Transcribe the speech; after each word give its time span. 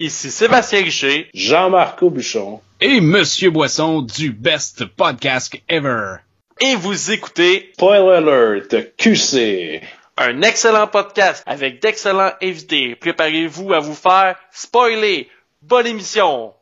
Ici 0.00 0.32
Sébastien 0.32 0.82
Richer, 0.82 1.30
Jean-Marc 1.34 2.02
Aubuchon 2.02 2.60
et 2.80 3.00
Monsieur 3.00 3.50
Boisson 3.50 4.02
du 4.02 4.32
Best 4.32 4.86
Podcast 4.86 5.54
Ever. 5.68 6.16
Et 6.60 6.74
vous 6.74 7.12
écoutez 7.12 7.70
Spoiler 7.74 8.16
Alert 8.16 8.96
QC. 8.96 9.82
Un 10.16 10.42
excellent 10.42 10.88
podcast 10.88 11.44
avec 11.46 11.80
d'excellents 11.80 12.32
invités. 12.42 12.96
Préparez-vous 12.96 13.72
à 13.72 13.78
vous 13.78 13.94
faire 13.94 14.34
spoiler. 14.50 15.28
Bonne 15.62 15.86
émission. 15.86 16.52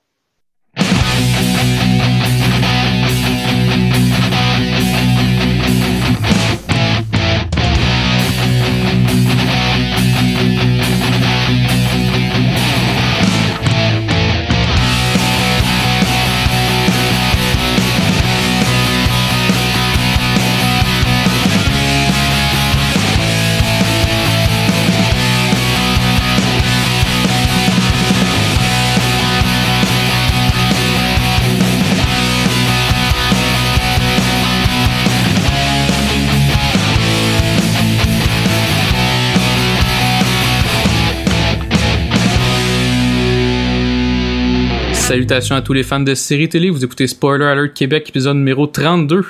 Salutations 45.16 45.56
à 45.56 45.60
tous 45.60 45.74
les 45.74 45.82
fans 45.82 46.00
de 46.00 46.14
série 46.14 46.48
télé. 46.48 46.70
Vous 46.70 46.86
écoutez 46.86 47.06
Spoiler 47.06 47.44
Alert 47.44 47.74
Québec, 47.74 48.08
épisode 48.08 48.38
numéro 48.38 48.66
32, 48.66 49.22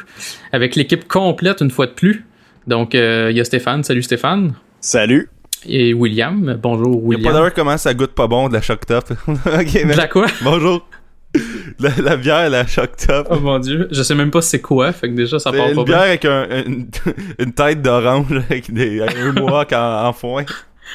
avec 0.52 0.76
l'équipe 0.76 1.08
complète 1.08 1.60
une 1.60 1.72
fois 1.72 1.86
de 1.86 1.90
plus. 1.90 2.24
Donc, 2.68 2.94
euh, 2.94 3.32
il 3.32 3.36
y 3.36 3.40
a 3.40 3.44
Stéphane. 3.44 3.82
Salut 3.82 4.04
Stéphane. 4.04 4.54
Salut. 4.80 5.28
Et 5.66 5.92
William. 5.92 6.56
Bonjour 6.62 7.02
William. 7.04 7.20
Il 7.24 7.26
a 7.26 7.32
pas 7.32 7.36
d'heure 7.36 7.52
comment 7.54 7.76
ça 7.78 7.94
goûte 7.94 8.12
pas 8.12 8.28
bon 8.28 8.48
de 8.48 8.52
la 8.54 8.60
Shock 8.62 8.86
Top. 8.86 9.10
ok, 9.28 9.34
De 9.88 9.96
la 9.96 10.06
quoi? 10.06 10.26
Bonjour. 10.42 10.86
La, 11.80 11.90
la 12.00 12.16
bière, 12.16 12.48
la 12.48 12.64
Shock 12.64 12.90
Top. 13.04 13.26
Oh 13.30 13.40
mon 13.40 13.58
dieu. 13.58 13.88
Je 13.90 14.04
sais 14.04 14.14
même 14.14 14.30
pas 14.30 14.40
c'est 14.40 14.60
quoi, 14.60 14.92
fait 14.92 15.08
que 15.10 15.14
déjà 15.16 15.40
ça 15.40 15.50
part 15.50 15.68
une 15.68 15.74
pas 15.74 15.82
bière 15.82 15.98
bien. 15.98 16.06
avec 16.06 16.24
un- 16.24 16.46
une, 16.64 16.86
une 17.40 17.52
tête 17.54 17.82
d'orange 17.82 18.30
avec, 18.30 18.72
des, 18.72 19.00
avec 19.00 19.16
un 19.16 19.32
mohawk 19.32 19.72
en, 19.72 20.06
en 20.06 20.12
foin. 20.12 20.44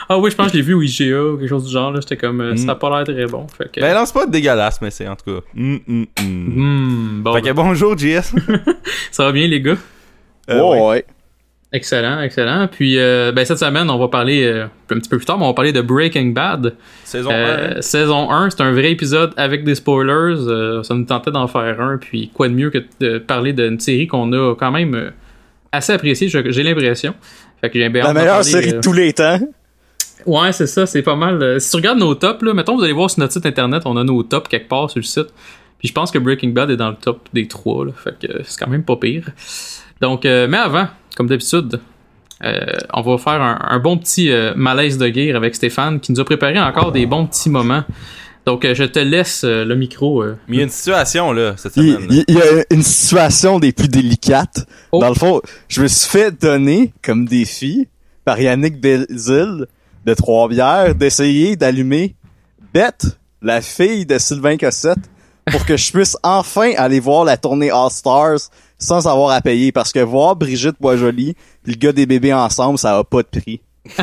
Ah 0.09 0.17
oui, 0.20 0.31
je 0.31 0.36
pense 0.36 0.48
que 0.48 0.53
je 0.53 0.58
l'ai 0.58 0.64
vu 0.64 0.73
au 0.73 0.81
IGA 0.81 1.23
ou 1.23 1.38
quelque 1.38 1.50
chose 1.50 1.66
du 1.66 1.72
genre. 1.72 1.92
là. 1.92 2.00
J'étais 2.02 2.17
comme, 2.17 2.42
euh, 2.42 2.56
ça 2.56 2.72
a 2.72 2.76
pas 2.76 2.90
l'air 2.90 3.03
très 3.16 3.26
bon. 3.26 3.48
Fait 3.48 3.72
que... 3.72 3.80
Ben 3.81 3.94
non, 3.95 4.06
c'est 4.06 4.14
pas 4.14 4.26
dégueulasse, 4.26 4.80
mais 4.81 4.92
c'est 4.92 5.08
en 5.08 5.16
tout 5.16 5.34
cas. 5.36 5.42
Mm, 5.53 5.78
mm, 5.88 6.06
mm. 6.22 7.22
Bon, 7.23 7.34
Fait 7.34 7.42
que 7.42 7.52
bonjour, 7.52 7.98
JS. 7.98 8.34
ça 9.12 9.25
va 9.25 9.31
bien 9.31 9.48
les 9.48 9.62
gars? 9.62 9.75
Euh, 10.50 10.62
ouais, 10.62 10.80
ouais. 10.81 10.88
ouais. 10.90 11.06
Excellent, 11.73 12.22
excellent. 12.22 12.70
Puis 12.72 12.98
euh, 12.98 13.34
ben, 13.34 13.44
cette 13.44 13.59
semaine, 13.59 13.90
on 13.90 13.98
va 13.98 14.08
parler, 14.08 14.45
euh, 14.45 14.66
un 14.90 15.00
petit 15.00 15.09
peu 15.09 15.18
plus 15.18 15.25
tard, 15.25 15.38
mais 15.38 15.44
on 15.44 15.50
va 15.50 15.53
parler 15.53 15.73
de 15.73 15.81
Breaking 15.81 16.28
Bad. 16.28 16.75
Saison 17.03 17.30
Euh, 17.30 17.80
1. 17.80 17.81
saison 17.81 18.31
1, 18.31 18.52
c'est 18.52 18.62
un 18.62 18.72
vrai 18.72 18.92
épisode 18.92 19.34
avec 19.36 19.66
des 19.66 19.75
spoilers. 19.75 20.38
Euh, 20.48 20.81
ça 20.84 20.94
nous 20.95 21.03
tentait 21.03 21.31
d'en 21.31 21.48
faire 21.48 21.81
un. 21.81 21.98
Puis 21.98 22.31
quoi 22.34 22.48
de 22.48 22.53
mieux 22.53 22.70
que 22.70 22.78
de 23.02 23.18
parler 23.18 23.52
d'une 23.52 23.81
série 23.81 24.08
qu'on 24.08 24.31
a 24.31 24.56
quand 24.56 24.72
même 24.72 25.12
assez 25.73 25.92
appréciée, 25.92 26.30
j'ai 26.30 26.64
l'impression. 26.64 27.14
Fait 27.59 27.70
que 27.70 27.78
j'ai 27.78 27.90
bien 27.90 28.03
La 28.03 28.14
meilleure 28.14 28.36
parler, 28.36 28.50
série 28.50 28.70
euh, 28.70 28.78
de 28.78 28.80
tous 28.81 28.94
les 28.94 29.12
temps. 29.12 29.40
Ouais, 30.25 30.51
c'est 30.51 30.67
ça, 30.67 30.85
c'est 30.85 31.01
pas 31.03 31.15
mal. 31.15 31.41
euh, 31.41 31.59
Si 31.59 31.69
tu 31.71 31.77
regardes 31.77 31.99
nos 31.99 32.15
tops, 32.15 32.41
là, 32.43 32.53
mettons, 32.53 32.75
vous 32.75 32.83
allez 32.83 32.93
voir 32.93 33.09
sur 33.09 33.19
notre 33.19 33.33
site 33.33 33.45
internet, 33.45 33.83
on 33.85 33.95
a 33.97 34.03
nos 34.03 34.23
tops 34.23 34.49
quelque 34.49 34.67
part 34.67 34.89
sur 34.89 34.99
le 34.99 35.05
site. 35.05 35.27
Puis 35.79 35.87
je 35.89 35.93
pense 35.93 36.09
que 36.11 36.17
Breaking 36.17 36.49
Bad 36.49 36.69
est 36.71 36.75
dans 36.77 36.89
le 36.89 36.95
top 36.95 37.29
des 37.33 37.47
trois, 37.47 37.85
là, 37.85 37.91
fait 37.95 38.17
que 38.19 38.41
c'est 38.43 38.59
quand 38.59 38.69
même 38.69 38.83
pas 38.83 38.95
pire. 38.95 39.25
Donc, 40.01 40.25
euh, 40.25 40.47
mais 40.49 40.57
avant, 40.57 40.88
comme 41.16 41.27
d'habitude, 41.27 41.79
euh, 42.44 42.59
on 42.94 43.01
va 43.01 43.17
faire 43.17 43.41
un, 43.41 43.59
un 43.61 43.79
bon 43.79 43.97
petit 43.97 44.31
euh, 44.31 44.53
malaise 44.56 44.97
de 44.97 45.07
guerre 45.07 45.35
avec 45.35 45.56
Stéphane 45.56 46.00
qui 46.00 46.11
nous 46.11 46.19
a 46.19 46.25
préparé 46.25 46.59
encore 46.59 46.91
des 46.91 47.06
bons 47.06 47.25
petits 47.27 47.50
moments. 47.50 47.83
Donc, 48.45 48.63
euh, 48.66 48.73
je 48.73 48.85
te 48.85 49.00
laisse 49.00 49.44
euh, 49.44 49.66
le 49.66 49.75
micro. 49.75 50.23
euh. 50.23 50.35
Mais 50.47 50.56
il 50.56 50.59
y 50.59 50.61
a 50.61 50.63
une 50.63 50.69
situation, 50.69 51.31
là, 51.31 51.53
cette 51.57 51.75
Il, 51.77 51.94
semaine. 51.94 52.07
il- 52.11 52.25
il 52.27 52.35
y 52.35 52.41
a 52.41 52.63
une 52.72 52.81
situation 52.83 53.59
des 53.59 53.72
plus 53.72 53.88
délicates. 53.89 54.66
Oh. 54.91 55.00
Dans 55.00 55.09
le 55.09 55.16
fond, 55.16 55.41
je 55.67 55.81
me 55.81 55.88
suis 55.88 56.09
fait 56.09 56.31
donner 56.39 56.94
comme 57.03 57.25
défi 57.27 57.88
par 58.25 58.39
Yannick 58.39 58.79
Belzil 58.81 59.66
de 60.07 60.13
Trois-Bières 60.13 60.95
d'essayer 60.95 61.57
d'allumer 61.57 62.16
Bette, 62.73 63.18
la 63.41 63.62
fille 63.62 64.06
de 64.06 64.18
Sylvain 64.18 64.56
Cossette, 64.57 64.97
pour 65.51 65.66
que 65.66 65.75
je 65.75 65.91
puisse 65.91 66.16
enfin 66.23 66.72
aller 66.78 67.01
voir 67.01 67.25
la 67.25 67.35
tournée 67.35 67.69
All 67.72 67.91
Stars 67.91 68.40
sans 68.79 69.06
avoir 69.07 69.31
à 69.31 69.41
payer. 69.41 69.72
Parce 69.73 69.91
que 69.91 70.00
voir 70.00 70.38
Brigitte 70.38 70.78
Boisjoli 70.79 71.35
pis 71.63 71.72
le 71.72 71.75
gars 71.78 71.91
des 71.91 72.06
bébés 72.06 72.34
ensemble, 72.34 72.78
ça 72.79 72.97
a 72.97 73.03
pas 73.03 73.22
de 73.22 73.40
prix. 73.40 73.62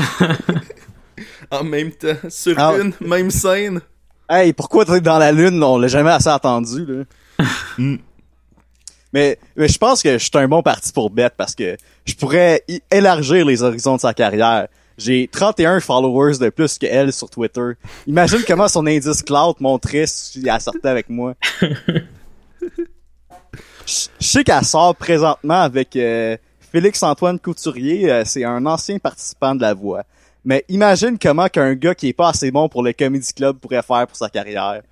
En 1.51 1.63
même 1.63 1.93
temps, 1.93 2.09
sur 2.29 2.59
Ah. 2.59 2.75
une 2.81 2.93
même 3.07 3.31
scène. 3.31 3.81
Hey, 4.29 4.53
pourquoi 4.53 4.85
t'es 4.85 5.01
dans 5.01 5.19
la 5.19 5.31
lune? 5.31 5.63
On 5.63 5.79
l'a 5.79 5.87
jamais 5.89 6.11
assez 6.11 6.31
entendu, 6.31 6.85
là. 6.87 7.05
Mm. 7.79 7.97
mais, 9.13 9.39
mais 9.57 9.69
je 9.69 9.79
pense 9.79 10.03
que 10.03 10.13
je 10.19 10.23
suis 10.25 10.31
un 10.35 10.49
bon 10.49 10.63
parti 10.63 10.93
pour 10.93 11.11
Bette 11.11 11.35
parce 11.37 11.55
que 11.55 11.77
je 12.05 12.15
pourrais 12.15 12.65
élargir 12.91 13.45
les 13.47 13.63
horizons 13.63 13.97
de 13.97 14.01
sa 14.01 14.13
carrière. 14.15 14.67
J'ai 14.97 15.29
31 15.29 15.81
followers 15.81 16.39
de 16.39 16.51
plus 16.51 16.79
que 16.79 16.87
elle 16.87 17.13
sur 17.13 17.29
Twitter. 17.29 17.73
Imagine 18.07 18.41
comment 18.47 18.69
son 18.69 18.87
indice 18.87 19.23
cloud 19.23 19.57
montrait 19.61 20.07
si 20.07 20.47
elle 20.47 20.61
sortait 20.61 20.89
avec 20.89 21.09
moi. 21.09 21.35
Je 23.87 24.09
sais 24.19 24.45
qu'elle 24.45 24.65
sort 24.65 24.97
présentement 24.97 25.61
avec 25.63 25.95
euh, 25.97 26.37
Félix-Antoine 26.73 27.39
Couturier. 27.39 28.11
euh, 28.11 28.23
c'est 28.25 28.45
un 28.45 28.65
ancien 28.67 28.99
participant 28.99 29.55
de 29.55 29.61
La 29.61 29.75
Voix. 29.75 30.05
Mais 30.45 30.65
imagine 30.69 31.19
comment 31.19 31.49
qu'un 31.49 31.75
gars 31.75 31.95
qui 31.95 32.09
est 32.09 32.13
pas 32.13 32.31
assez 32.31 32.51
bon 32.51 32.69
pour 32.69 32.83
le 32.83 32.93
Comedy 32.93 33.33
Club 33.33 33.59
pourrait 33.59 33.83
faire 33.83 34.07
pour 34.07 34.17
sa 34.17 34.29
carrière. 34.29 34.83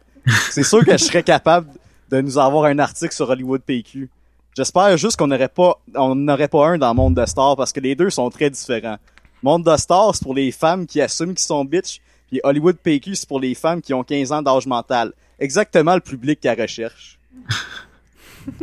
C'est 0.50 0.62
sûr 0.62 0.84
que 0.84 0.92
je 0.92 1.04
serais 1.04 1.22
capable 1.22 1.68
de 2.10 2.20
nous 2.20 2.38
avoir 2.38 2.66
un 2.66 2.78
article 2.78 3.12
sur 3.14 3.28
Hollywood 3.28 3.62
PQ. 3.62 4.08
J'espère 4.54 4.96
juste 4.96 5.16
qu'on 5.16 5.26
n'aurait 5.26 5.48
pas, 5.48 5.80
on 5.94 6.14
n'aurait 6.14 6.48
pas 6.48 6.68
un 6.68 6.78
dans 6.78 6.94
Monde 6.94 7.14
de 7.14 7.24
Stars 7.24 7.56
parce 7.56 7.72
que 7.72 7.80
les 7.80 7.94
deux 7.94 8.10
sont 8.10 8.28
très 8.30 8.50
différents. 8.50 8.98
Monde 9.42 9.64
de 9.64 9.76
Stars, 9.76 10.14
c'est 10.14 10.22
pour 10.22 10.34
les 10.34 10.52
femmes 10.52 10.86
qui 10.86 11.00
assument 11.00 11.34
qu'ils 11.34 11.44
sont 11.44 11.64
bitch, 11.64 12.00
puis 12.28 12.40
Hollywood 12.44 12.76
PQ, 12.76 13.14
c'est 13.14 13.28
pour 13.28 13.40
les 13.40 13.54
femmes 13.54 13.82
qui 13.82 13.92
ont 13.92 14.04
15 14.04 14.32
ans 14.32 14.42
d'âge 14.42 14.66
mental. 14.66 15.12
Exactement 15.38 15.94
le 15.94 16.00
public 16.00 16.40
qu'elle 16.40 16.60
recherche. 16.60 17.18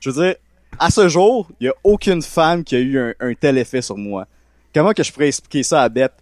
Je 0.00 0.10
veux 0.10 0.22
dire, 0.24 0.34
à 0.78 0.90
ce 0.90 1.08
jour, 1.08 1.48
il 1.60 1.66
y 1.66 1.68
a 1.68 1.74
aucune 1.82 2.22
femme 2.22 2.64
qui 2.64 2.76
a 2.76 2.80
eu 2.80 2.98
un, 2.98 3.14
un 3.20 3.34
tel 3.34 3.58
effet 3.58 3.82
sur 3.82 3.96
moi. 3.96 4.26
Comment 4.74 4.92
que 4.92 5.02
je 5.02 5.12
pourrais 5.12 5.28
expliquer 5.28 5.62
ça 5.62 5.82
à 5.82 5.88
Beth? 5.88 6.12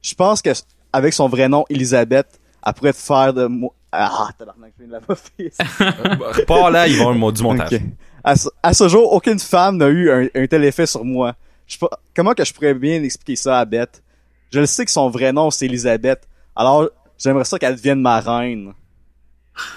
Je 0.00 0.14
pense 0.14 0.40
que 0.40 0.50
avec 0.92 1.12
son 1.12 1.28
vrai 1.28 1.48
nom, 1.48 1.64
Elisabeth, 1.68 2.40
elle 2.64 2.72
pourrait 2.72 2.92
te 2.92 2.98
faire 2.98 3.34
de 3.34 3.46
moi. 3.46 3.72
Ah, 3.90 4.28
tabarnak, 4.38 4.72
je 4.78 4.84
viens 4.84 4.88
de 4.88 4.92
la 4.92 5.00
baffer. 5.00 6.44
Pas 6.46 6.70
là, 6.70 6.86
ils 6.86 6.96
vont 6.98 7.10
le 7.10 7.18
mot 7.18 7.32
du 7.32 7.42
montage. 7.42 7.80
À, 8.22 8.36
ce, 8.36 8.48
à 8.62 8.72
ce 8.74 8.88
jour, 8.88 9.12
aucune 9.12 9.38
femme 9.38 9.78
n'a 9.78 9.88
eu 9.88 10.10
un, 10.10 10.28
un 10.34 10.46
tel 10.46 10.64
effet 10.64 10.86
sur 10.86 11.04
moi. 11.04 11.34
Je 11.68 11.78
comment 12.16 12.32
que 12.32 12.44
je 12.44 12.52
pourrais 12.52 12.74
bien 12.74 13.02
expliquer 13.02 13.36
ça 13.36 13.60
à 13.60 13.64
Beth? 13.64 14.02
Je 14.50 14.60
le 14.60 14.66
sais 14.66 14.84
que 14.84 14.90
son 14.90 15.10
vrai 15.10 15.32
nom, 15.32 15.50
c'est 15.50 15.66
Elisabeth. 15.66 16.26
Alors, 16.56 16.88
j'aimerais 17.18 17.44
ça 17.44 17.58
qu'elle 17.58 17.76
devienne 17.76 18.00
ma 18.00 18.20
reine. 18.20 18.72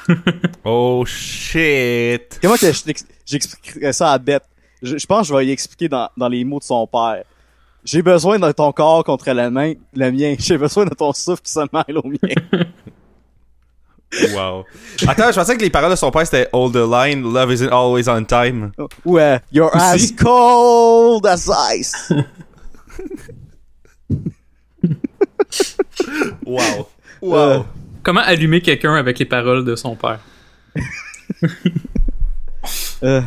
Oh 0.63 1.03
shit. 1.05 2.39
Comment 2.41 2.55
que 2.55 2.71
j'expliquerais 3.25 3.93
ça 3.93 4.11
à 4.11 4.17
Beth? 4.19 4.43
Je, 4.81 4.97
je 4.97 5.05
pense 5.05 5.27
que 5.27 5.33
je 5.33 5.37
vais 5.37 5.47
y 5.47 5.51
expliquer 5.51 5.89
dans, 5.89 6.09
dans 6.15 6.29
les 6.29 6.43
mots 6.43 6.59
de 6.59 6.63
son 6.63 6.87
père. 6.87 7.23
J'ai 7.83 8.03
besoin 8.03 8.37
de 8.37 8.51
ton 8.51 8.71
corps 8.71 9.03
contre 9.03 9.31
la 9.31 9.49
main, 9.49 9.73
le 9.93 10.11
mien. 10.11 10.35
J'ai 10.37 10.57
besoin 10.57 10.85
de 10.85 10.93
ton 10.93 11.11
souffle 11.13 11.41
qui 11.41 11.51
se 11.51 11.59
mêle 11.59 11.97
au 11.97 12.07
mien. 12.07 12.35
Wow. 14.33 14.65
Attends, 15.07 15.31
je 15.31 15.35
pensais 15.35 15.55
que 15.55 15.61
les 15.61 15.69
paroles 15.69 15.91
de 15.91 15.95
son 15.95 16.11
père 16.11 16.25
c'était 16.25 16.49
Hold 16.51 16.73
the 16.73 16.89
line, 16.89 17.21
love 17.23 17.51
isn't 17.51 17.71
always 17.71 18.09
on 18.09 18.25
time. 18.25 18.71
Ou 19.05 19.17
euh, 19.17 19.39
You're 19.51 19.73
as 19.73 19.95
Aussi. 19.95 20.15
cold 20.15 21.25
as 21.25 21.49
ice. 21.73 22.11
Wow. 26.45 26.87
Wow. 27.21 27.35
Euh, 27.37 27.59
Comment 28.03 28.21
allumer 28.21 28.61
quelqu'un 28.61 28.95
avec 28.95 29.19
les 29.19 29.25
paroles 29.25 29.63
de 29.65 29.75
son 29.75 29.95
père? 29.95 30.19
Euh, 33.03 33.21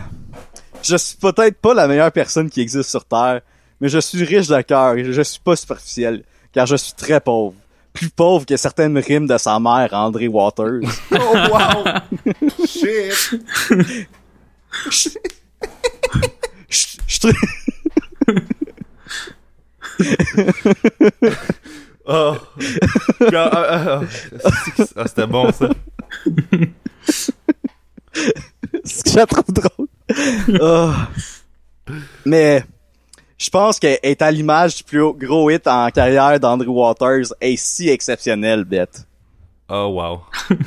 je 0.84 0.96
suis 0.96 1.16
peut-être 1.16 1.56
pas 1.60 1.74
la 1.74 1.88
meilleure 1.88 2.12
personne 2.12 2.48
qui 2.48 2.60
existe 2.60 2.88
sur 2.88 3.04
Terre, 3.04 3.40
mais 3.80 3.88
je 3.88 3.98
suis 3.98 4.22
riche 4.22 4.46
de 4.46 4.60
cœur 4.60 4.94
et 4.94 5.12
je 5.12 5.22
suis 5.22 5.40
pas 5.40 5.56
superficiel, 5.56 6.22
car 6.52 6.66
je 6.66 6.76
suis 6.76 6.92
très 6.92 7.20
pauvre. 7.20 7.54
Plus 7.94 8.10
pauvre 8.10 8.44
que 8.44 8.56
certaines 8.56 8.98
rimes 8.98 9.26
de 9.26 9.38
sa 9.38 9.58
mère, 9.60 9.88
André 9.92 10.28
Waters. 10.28 10.80
Oh 11.12 11.34
wow. 11.50 11.84
Shit. 12.66 13.40
Je 14.90 15.08
je- 17.08 17.28
Oh. 22.06 22.36
Puis, 22.58 22.78
ah, 23.34 23.50
ah, 23.54 24.02
ah, 24.96 25.04
c'était 25.06 25.26
bon, 25.26 25.50
ça. 25.52 25.70
Ce 28.84 29.02
que 29.02 29.10
je 29.10 29.24
trouve 29.24 29.44
drôle. 29.48 29.88
Ah. 30.60 31.08
Mais 32.26 32.62
je 33.44 33.50
pense 33.50 33.78
qu'elle 33.78 33.98
est 34.02 34.22
à 34.22 34.30
l'image 34.30 34.76
du 34.76 34.84
plus 34.84 35.00
haut- 35.02 35.12
gros 35.14 35.50
hit 35.50 35.66
en 35.66 35.90
carrière 35.90 36.40
d'Andrew 36.40 36.68
Waters 36.70 37.26
est 37.40 37.56
si 37.56 37.88
exceptionnel, 37.90 38.64
Beth. 38.64 39.06
Oh, 39.68 39.90
wow. 39.94 40.20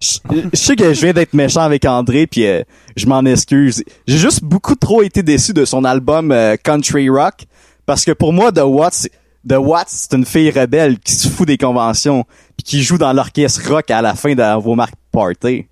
Je 0.00 0.18
je 0.52 0.56
sais 0.56 0.74
que 0.74 0.92
je 0.92 1.00
viens 1.00 1.12
d'être 1.12 1.32
méchant 1.32 1.60
avec 1.60 1.84
André 1.84 2.26
puis 2.26 2.44
euh, 2.44 2.62
je 2.96 3.06
m'en 3.06 3.24
excuse. 3.24 3.84
J'ai 4.08 4.18
juste 4.18 4.42
beaucoup 4.42 4.74
trop 4.74 5.00
été 5.02 5.22
déçu 5.22 5.52
de 5.52 5.64
son 5.64 5.84
album 5.84 6.32
euh, 6.32 6.56
Country 6.60 7.08
Rock 7.08 7.44
parce 7.86 8.04
que 8.04 8.10
pour 8.10 8.32
moi 8.32 8.50
The 8.50 8.62
Watts 8.64 9.08
The 9.48 9.58
Watts 9.58 9.86
c'est 9.90 10.14
une 10.14 10.24
fille 10.26 10.50
rebelle 10.50 10.98
qui 10.98 11.12
se 11.12 11.28
fout 11.28 11.46
des 11.46 11.56
conventions 11.56 12.24
puis 12.56 12.64
qui 12.64 12.82
joue 12.82 12.98
dans 12.98 13.12
l'orchestre 13.12 13.62
rock 13.72 13.92
à 13.92 14.02
la 14.02 14.16
fin 14.16 14.34
de 14.34 14.60
vos 14.60 14.74
marques 14.74 14.96
party. 15.12 15.66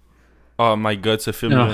Oh 0.60 0.76
my 0.78 0.96
god, 0.96 1.20
ce 1.20 1.32
film-là. 1.32 1.70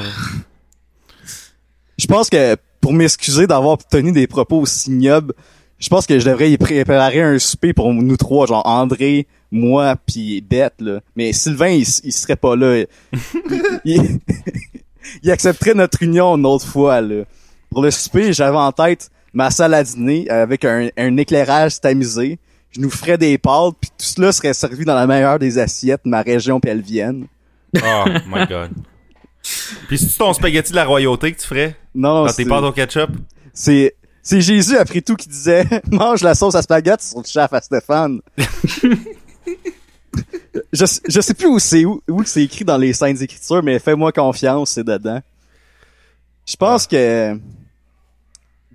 Je 1.99 2.07
pense 2.07 2.31
que 2.31 2.57
pour 2.87 2.93
m'excuser 2.93 3.49
d'avoir 3.49 3.79
tenu 3.79 4.13
des 4.13 4.29
propos 4.29 4.61
aussi 4.61 4.93
ignobles, 4.93 5.35
je 5.81 5.89
pense 5.89 6.07
que 6.07 6.21
je 6.21 6.25
devrais 6.25 6.53
y 6.53 6.57
préparer 6.57 7.21
un 7.21 7.37
souper 7.41 7.73
pour 7.73 7.93
nous 7.93 8.17
trois, 8.17 8.47
genre 8.47 8.65
André, 8.65 9.27
moi, 9.51 9.97
puis 10.07 10.41
Bette, 10.41 10.75
là. 10.79 11.01
Mais 11.17 11.33
Sylvain, 11.33 11.71
il, 11.71 11.85
il 12.05 12.13
serait 12.13 12.37
pas 12.37 12.55
là. 12.55 12.85
il, 13.85 14.21
il 15.21 15.31
accepterait 15.33 15.75
notre 15.75 16.01
union 16.01 16.37
une 16.37 16.47
autre 16.47 16.65
fois, 16.65 17.01
là. 17.01 17.25
Pour 17.71 17.83
le 17.83 17.91
souper, 17.91 18.33
j'avais 18.33 18.57
en 18.57 18.71
tête 18.71 19.11
ma 19.33 19.51
salle 19.51 19.75
à 19.75 19.83
dîner 19.83 20.31
avec 20.31 20.65
un, 20.65 20.89
un 20.97 21.17
éclairage 21.17 21.81
tamisé. 21.81 22.39
Je 22.71 22.81
nous 22.81 22.91
ferais 22.91 23.19
des 23.19 23.37
pâtes, 23.37 23.75
puis 23.81 23.91
tout 23.91 24.07
cela 24.07 24.31
serait 24.31 24.55
servi 24.55 24.85
dans 24.85 24.95
la 24.95 25.09
meilleure 25.09 25.41
des 25.41 25.59
assiettes 25.59 26.03
de 26.05 26.11
ma 26.11 26.23
région 26.23 26.61
pelvienne. 26.61 27.27
Oh 27.83 28.05
my 28.29 28.47
god. 28.47 28.71
Puis 29.89 29.99
c'est-tu 29.99 30.19
ton 30.19 30.33
spaghetti 30.33 30.71
de 30.73 30.77
la 30.77 30.85
royauté 30.85 31.33
que 31.33 31.41
tu 31.41 31.47
ferais? 31.47 31.77
Non, 31.95 32.25
dans 32.25 32.27
tes 32.27 32.45
c'est- 32.45 32.49
pâtes 32.49 32.65
au 32.65 32.73
ketchup? 32.73 33.11
C'est 33.53 33.95
c'est 34.23 34.41
Jésus 34.41 34.77
après 34.77 35.01
tout 35.03 35.15
qui 35.17 35.29
disait 35.29 35.65
mange 35.91 36.23
la 36.23 36.35
sauce 36.35 36.55
à 36.55 36.63
spaghetti 36.63 37.07
sur 37.09 37.19
le 37.19 37.25
chef 37.27 37.53
à 37.53 37.61
Stéphane. 37.61 38.21
je, 40.73 40.85
je 41.09 41.21
sais 41.21 41.35
plus 41.35 41.47
où 41.47 41.59
c'est 41.59 41.85
où, 41.85 42.03
où 42.09 42.25
c'est 42.25 42.43
écrit 42.43 42.65
dans 42.65 42.77
les 42.79 42.93
saintes 42.93 43.21
écritures 43.23 43.63
mais 43.63 43.79
fais-moi 43.79 44.13
confiance, 44.13 44.71
c'est 44.71 44.85
dedans. 44.85 45.21
Je 46.47 46.57
pense 46.57 46.87
que 46.87 47.39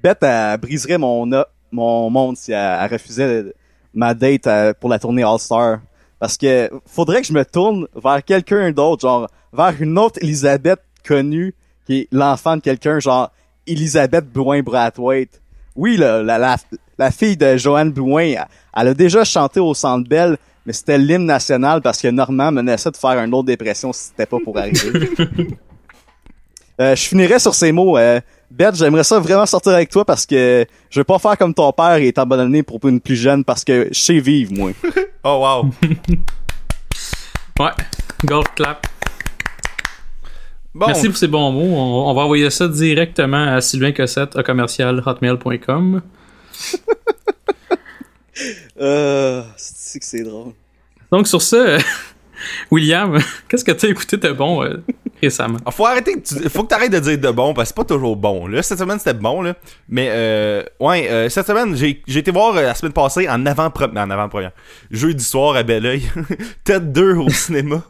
Beth 0.02 0.18
elle 0.22 0.58
briserait 0.60 0.98
mon 0.98 1.30
mon 1.72 2.10
monde 2.10 2.38
si 2.38 2.52
elle, 2.52 2.78
elle 2.82 2.92
refusait 2.92 3.54
ma 3.94 4.14
date 4.14 4.48
euh, 4.48 4.74
pour 4.80 4.90
la 4.90 5.00
tournée 5.00 5.24
All-Star 5.24 5.80
parce 6.22 6.38
que 6.38 6.70
faudrait 6.86 7.22
que 7.22 7.28
je 7.28 7.34
me 7.34 7.44
tourne 7.44 7.88
vers 7.96 8.24
quelqu'un 8.24 8.72
d'autre 8.72 9.02
genre 9.02 9.28
vers 9.52 9.74
une 9.82 9.98
autre 9.98 10.20
Elisabeth 10.22 10.80
connue 11.04 11.56
qui 11.86 12.02
est 12.02 12.08
l'enfant 12.12 12.56
de 12.58 12.62
quelqu'un 12.62 13.00
genre 13.00 13.32
Elisabeth 13.66 14.32
Bouin-Brathwaite. 14.32 15.42
Oui, 15.76 15.98
là, 15.98 16.22
la, 16.22 16.38
la, 16.38 16.58
la 16.98 17.12
fille 17.12 17.38
de 17.38 17.58
Joanne 17.58 17.92
Bouin, 17.92 18.22
elle, 18.22 18.46
elle 18.76 18.88
a 18.90 18.94
déjà 18.94 19.24
chanté 19.24 19.60
au 19.60 19.74
Centre 19.74 20.08
Bell, 20.08 20.38
mais 20.66 20.74
c'était 20.74 20.98
l'hymne 20.98 21.26
national 21.26 21.82
parce 21.82 22.00
que 22.00 22.08
Normand 22.10 22.52
menaçait 22.52 22.92
de 22.92 22.98
faire 22.98 23.20
une 23.20 23.34
autre 23.34 23.48
dépression 23.48 23.92
si 23.92 24.10
c'était 24.10 24.26
pas 24.28 24.38
pour 24.44 24.58
arriver. 24.58 25.10
Euh, 26.80 26.96
je 26.96 27.04
finirais 27.04 27.38
sur 27.38 27.54
ces 27.54 27.72
mots. 27.72 27.96
Euh, 27.96 28.20
Beth, 28.52 28.76
j'aimerais 28.76 29.06
ça 29.06 29.18
vraiment 29.20 29.46
sortir 29.46 29.72
avec 29.72 29.90
toi 29.90 30.04
parce 30.04 30.26
que 30.26 30.66
je 30.90 31.00
veux 31.00 31.06
pas 31.06 31.20
faire 31.20 31.38
comme 31.38 31.54
ton 31.54 31.72
père 31.72 31.96
et 31.96 32.12
t'abandonner 32.12 32.64
pour 32.64 32.86
une 32.86 33.00
plus 33.00 33.16
jeune 33.16 33.46
parce 33.46 33.64
que 33.64 33.88
je 33.92 34.00
sais 34.00 34.20
vivre, 34.20 34.54
moi. 34.54 34.72
Oh 35.24 35.40
wow. 35.64 35.70
Ouais. 37.60 37.70
Golf 38.26 38.48
clap. 38.56 38.88
Bon, 40.74 40.88
Merci 40.88 41.08
pour 41.10 41.18
ces 41.18 41.28
bons 41.28 41.52
mots. 41.52 41.76
On, 41.76 42.10
on 42.10 42.14
va 42.14 42.22
envoyer 42.24 42.50
ça 42.50 42.68
directement 42.68 43.54
à 43.54 43.62
Sylvain 43.62 43.92
Cossette 43.92 44.36
à 44.36 44.42
commercial 44.44 45.02
hotmail.com. 45.06 46.02
Euh, 48.80 49.44
c'est 49.58 50.00
que 50.00 50.06
c'est 50.06 50.24
drôle? 50.24 50.54
Donc 51.12 51.28
sur 51.28 51.44
ce, 51.44 51.80
William, 52.72 53.20
qu'est-ce 53.48 53.64
que 53.64 53.72
t'as 53.72 53.88
écouté 53.88 54.18
de 54.18 54.32
bon 54.32 54.64
euh, 54.64 54.84
Ah, 55.66 55.72
faut 55.72 55.86
arrêter, 55.86 56.14
que 56.14 56.20
tu- 56.28 56.50
faut 56.50 56.64
que 56.64 56.70
t'arrêtes 56.70 56.92
de 56.92 57.00
dire 57.00 57.18
de 57.20 57.30
bon 57.32 57.54
parce 57.54 57.70
que 57.70 57.76
c'est 57.76 57.88
pas 57.88 57.94
toujours 57.94 58.16
bon. 58.16 58.48
Là, 58.48 58.62
cette 58.64 58.80
semaine 58.80 58.98
c'était 58.98 59.14
bon 59.14 59.42
là, 59.42 59.54
mais 59.90 60.08
euh, 60.10 60.64
ouais, 60.80 61.08
euh, 61.10 61.30
cette 61.30 61.46
semaine 61.48 61.76
j'ai 61.76 62.02
été 62.08 62.32
voir 62.32 62.56
euh, 62.56 62.62
la 62.64 62.74
semaine 62.76 62.94
passée 62.94 63.30
en 63.30 63.46
avant 63.46 63.72
en 63.72 64.10
avant 64.10 64.30
première, 64.30 64.52
jeudi 64.90 65.24
soir 65.24 65.56
à 65.56 65.64
Belleuil, 65.64 66.04
Tête 66.64 66.92
2 66.94 67.16
au 67.18 67.30
cinéma 67.30 67.84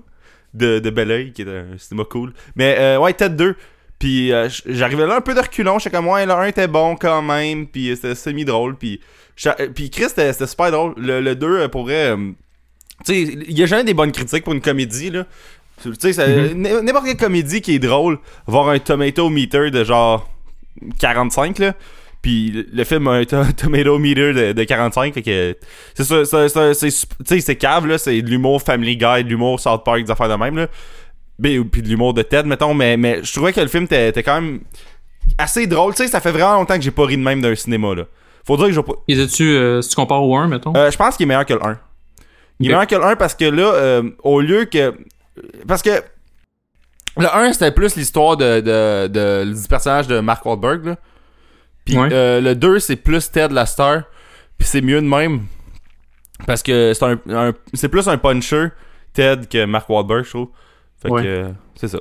de 0.53 0.79
de 0.79 0.89
Belleuil 0.89 1.31
qui 1.31 1.43
est 1.43 1.47
un 1.47 1.77
cinéma 1.77 2.03
cool. 2.09 2.33
Mais 2.55 2.75
euh, 2.79 2.99
ouais, 2.99 3.13
Tête 3.13 3.35
2. 3.35 3.55
Puis 3.99 4.33
euh, 4.33 4.49
j'arrivais 4.65 5.05
là 5.05 5.15
un 5.17 5.21
peu 5.21 5.33
de 5.35 5.39
reculon, 5.39 5.77
j'étais 5.79 5.95
comme 5.95 6.07
ouais, 6.07 6.25
le 6.25 6.31
1 6.33 6.45
était 6.45 6.67
bon 6.67 6.95
quand 6.95 7.21
même, 7.21 7.67
puis 7.67 7.91
c'était 7.95 8.15
semi 8.15 8.43
drôle, 8.45 8.75
puis 8.75 8.99
puis 9.75 9.89
Chris 9.89 10.05
c'était 10.09 10.33
super 10.47 10.71
drôle. 10.71 10.93
Le, 10.97 11.21
le 11.21 11.35
2 11.35 11.47
euh, 11.47 11.67
pourrait 11.67 12.15
tu 13.05 13.13
sais, 13.13 13.21
il 13.21 13.57
y 13.57 13.63
a 13.63 13.65
jamais 13.65 13.83
des 13.83 13.93
bonnes 13.95 14.11
critiques 14.11 14.43
pour 14.43 14.53
une 14.53 14.61
comédie 14.61 15.09
là. 15.09 15.25
Tu 15.83 16.13
sais, 16.13 16.21
n- 16.51 16.81
n'importe 16.83 17.05
quelle 17.05 17.17
comédie 17.17 17.61
qui 17.61 17.75
est 17.75 17.79
drôle, 17.79 18.19
va 18.47 18.59
avoir 18.59 18.69
un 18.69 18.79
tomato 18.79 19.29
meter 19.29 19.71
de 19.71 19.83
genre 19.83 20.29
45 20.99 21.59
là. 21.59 21.73
Puis 22.21 22.65
le- 22.71 22.83
film 22.83 23.07
a 23.07 23.11
un 23.13 23.25
to- 23.25 23.43
tomato 23.57 23.97
meter 23.97 24.33
de, 24.33 24.51
de 24.53 24.63
45, 24.63 25.13
fait 25.13 25.21
que 25.21 25.57
c'est 25.95 26.03
ça, 26.03 26.73
c'est- 26.73 27.07
tu 27.43 27.55
cave 27.55 27.87
là, 27.87 27.97
c'est 27.97 28.21
de 28.21 28.29
l'humour 28.29 28.61
Family 28.61 28.95
Guy, 28.97 29.23
de 29.23 29.29
l'humour 29.29 29.59
South 29.59 29.83
Park, 29.83 30.03
des 30.03 30.11
affaires 30.11 30.29
de 30.29 30.35
même 30.35 30.55
là. 30.57 30.67
Puis 31.41 31.63
de 31.81 31.87
l'humour 31.87 32.13
de 32.13 32.21
Ted 32.21 32.47
mettons, 32.47 32.73
mais, 32.75 32.97
mais 32.97 33.23
je 33.23 33.31
trouvais 33.33 33.51
que 33.53 33.61
le 33.61 33.67
film 33.67 33.85
était 33.85 34.21
quand 34.23 34.39
même 34.39 34.59
assez 35.37 35.65
drôle, 35.65 35.95
tu 35.95 36.03
sais, 36.03 36.09
ça 36.09 36.19
fait 36.21 36.31
vraiment 36.31 36.53
longtemps 36.55 36.75
que 36.75 36.81
j'ai 36.83 36.91
pas 36.91 37.05
ri 37.05 37.17
de 37.17 37.23
même 37.23 37.41
d'un 37.41 37.55
cinéma 37.55 37.95
là. 37.95 38.03
Faut 38.45 38.57
dire 38.57 38.67
que 38.83 38.91
Les 39.07 39.19
as-tu, 39.19 39.49
euh, 39.49 39.81
si 39.81 39.89
tu 39.89 39.95
compares 39.95 40.23
au 40.23 40.35
1, 40.35 40.47
mettons? 40.47 40.73
euh, 40.75 40.91
je 40.91 40.97
pense 40.97 41.15
qu'il 41.17 41.23
est 41.23 41.27
meilleur 41.27 41.45
que 41.45 41.53
le 41.53 41.63
1. 41.65 41.79
Il 42.59 42.67
est 42.67 42.69
meilleur 42.69 42.87
que 42.87 42.95
le 42.95 43.03
1 43.03 43.15
parce 43.15 43.33
que 43.33 43.45
là, 43.45 43.63
euh, 43.73 44.03
au 44.23 44.41
lieu 44.41 44.65
que. 44.65 44.93
Parce 45.67 45.81
que. 45.81 45.89
Le 47.17 47.27
1, 47.27 47.51
c'était 47.53 47.71
plus 47.71 47.95
l'histoire 47.97 48.37
de, 48.37 48.61
de, 48.61 49.07
de- 49.07 49.53
du 49.53 49.67
personnage 49.67 50.07
de 50.07 50.19
Mark 50.21 50.45
Wahlberg. 50.45 50.85
Là. 50.85 50.95
Puis 51.83 51.97
Ouais. 51.97 52.07
euh, 52.11 52.39
le 52.39 52.55
2, 52.55 52.79
c'est 52.79 52.95
plus 52.95 53.29
Ted 53.29 53.53
la 53.53 53.65
star. 53.65 54.03
Puis 54.57 54.67
c'est 54.67 54.81
mieux 54.81 55.01
de 55.01 55.07
même. 55.07 55.41
Parce 56.47 56.63
que 56.63 56.93
c'est 56.93 57.03
un, 57.05 57.19
un- 57.29 57.53
c'est 57.73 57.89
plus 57.89 58.07
un 58.07 58.17
puncher, 58.17 58.67
Ted, 59.13 59.47
que 59.47 59.65
Mark 59.65 59.89
Wahlberg, 59.89 60.23
je 60.23 60.29
trouve. 60.29 60.47
Fait 61.01 61.09
Ouais. 61.09 61.21
que 61.23 61.27
euh, 61.27 61.49
c'est 61.75 61.89
ça. 61.89 61.99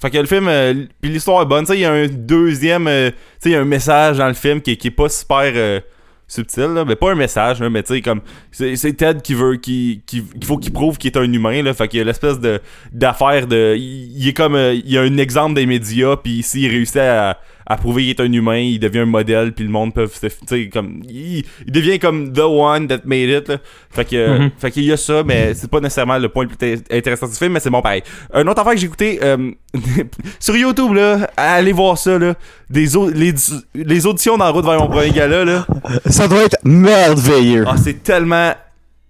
Fait 0.00 0.10
que 0.10 0.18
le 0.18 0.26
film, 0.26 0.46
euh, 0.48 0.74
puis 1.00 1.10
l'histoire 1.10 1.42
est 1.42 1.46
bonne. 1.46 1.64
Tu 1.64 1.72
sais, 1.72 1.78
il 1.78 1.80
y 1.80 1.84
a 1.86 1.92
un 1.92 2.06
deuxième. 2.06 2.84
tu 2.84 2.90
sais, 2.90 3.14
il 3.46 3.52
y 3.52 3.56
a 3.56 3.60
un 3.60 3.64
message 3.64 4.18
dans 4.18 4.28
le 4.28 4.34
film 4.34 4.60
qui, 4.60 4.76
qui 4.76 4.88
est 4.88 4.92
pas 4.92 5.08
super 5.08 5.52
subtil, 6.30 6.72
là. 6.74 6.84
Mais 6.84 6.96
pas 6.96 7.10
un 7.12 7.14
message, 7.14 7.60
là, 7.60 7.68
mais 7.68 7.82
tu 7.82 7.94
sais, 7.94 8.00
comme. 8.00 8.20
C'est 8.52 8.96
Ted 8.96 9.20
qui 9.22 9.34
veut. 9.34 9.56
qui 9.56 10.02
qui- 10.06 10.22
qu'il 10.22 10.44
faut 10.44 10.56
qu'il 10.58 10.72
prouve 10.72 10.96
qu'il 10.98 11.10
est 11.12 11.18
un 11.18 11.30
humain, 11.32 11.62
là. 11.62 11.74
Fait 11.74 11.88
qu'il 11.88 11.98
y 11.98 12.00
a 12.00 12.04
l'espèce 12.04 12.38
de 12.40 12.60
d'affaire 12.92 13.46
de. 13.46 13.74
Il, 13.76 14.16
il 14.16 14.28
est 14.28 14.32
comme. 14.32 14.54
euh, 14.54 14.72
il 14.74 14.90
y 14.90 14.96
a 14.98 15.02
un 15.02 15.16
exemple 15.18 15.54
des 15.54 15.66
médias, 15.66 16.16
puis 16.16 16.42
s'il 16.42 16.70
réussit 16.70 16.96
à, 16.98 17.38
à 17.70 17.76
prouver 17.76 18.02
qu'il 18.02 18.10
est 18.10 18.20
un 18.20 18.32
humain, 18.32 18.58
il 18.58 18.80
devient 18.80 18.98
un 19.00 19.06
modèle, 19.06 19.52
puis 19.52 19.64
le 19.64 19.70
monde 19.70 19.94
peut. 19.94 20.06
se- 20.08 20.26
Tu 20.26 20.34
sais, 20.46 20.68
comme. 20.68 21.02
Il, 21.08 21.44
il 21.66 21.72
devient 21.72 21.98
comme 22.00 22.32
the 22.32 22.40
one 22.40 22.88
that 22.88 23.00
made 23.04 23.28
it, 23.30 23.48
là. 23.48 23.58
Fait 23.90 24.04
que. 24.04 24.38
Mhm. 24.38 24.50
Fait 24.58 24.70
qu'il 24.72 24.84
y 24.84 24.92
a 24.92 24.96
ça, 24.96 25.22
mais 25.24 25.54
c'est 25.54 25.70
pas 25.70 25.80
nécessairement 25.80 26.18
le 26.18 26.28
point 26.28 26.44
le 26.44 26.50
plus 26.50 26.82
intéressant 26.90 27.28
du 27.28 27.34
film, 27.34 27.52
mais 27.52 27.60
c'est 27.60 27.70
bon 27.70 27.80
pareil. 27.80 28.02
Un 28.34 28.46
autre 28.48 28.60
affaire 28.60 28.72
que 28.74 28.78
j'ai 28.80 28.86
écouté 28.86 29.20
euh, 29.22 29.52
sur 30.40 30.56
YouTube, 30.56 30.94
là, 30.94 31.30
allez 31.36 31.72
voir 31.72 31.96
ça, 31.96 32.18
là. 32.18 32.34
Des 32.68 32.86
les, 33.14 33.34
les 33.74 34.06
auditions 34.06 34.36
dans 34.36 34.44
la 34.46 34.50
route 34.50 34.64
vers 34.64 34.78
mon 34.80 34.88
premier 34.88 35.10
gala, 35.12 35.44
là. 35.44 35.66
Ça 36.06 36.26
doit 36.28 36.42
être 36.42 36.56
merveilleux. 36.64 37.64
Ah, 37.66 37.76
c'est 37.82 38.02
tellement 38.02 38.52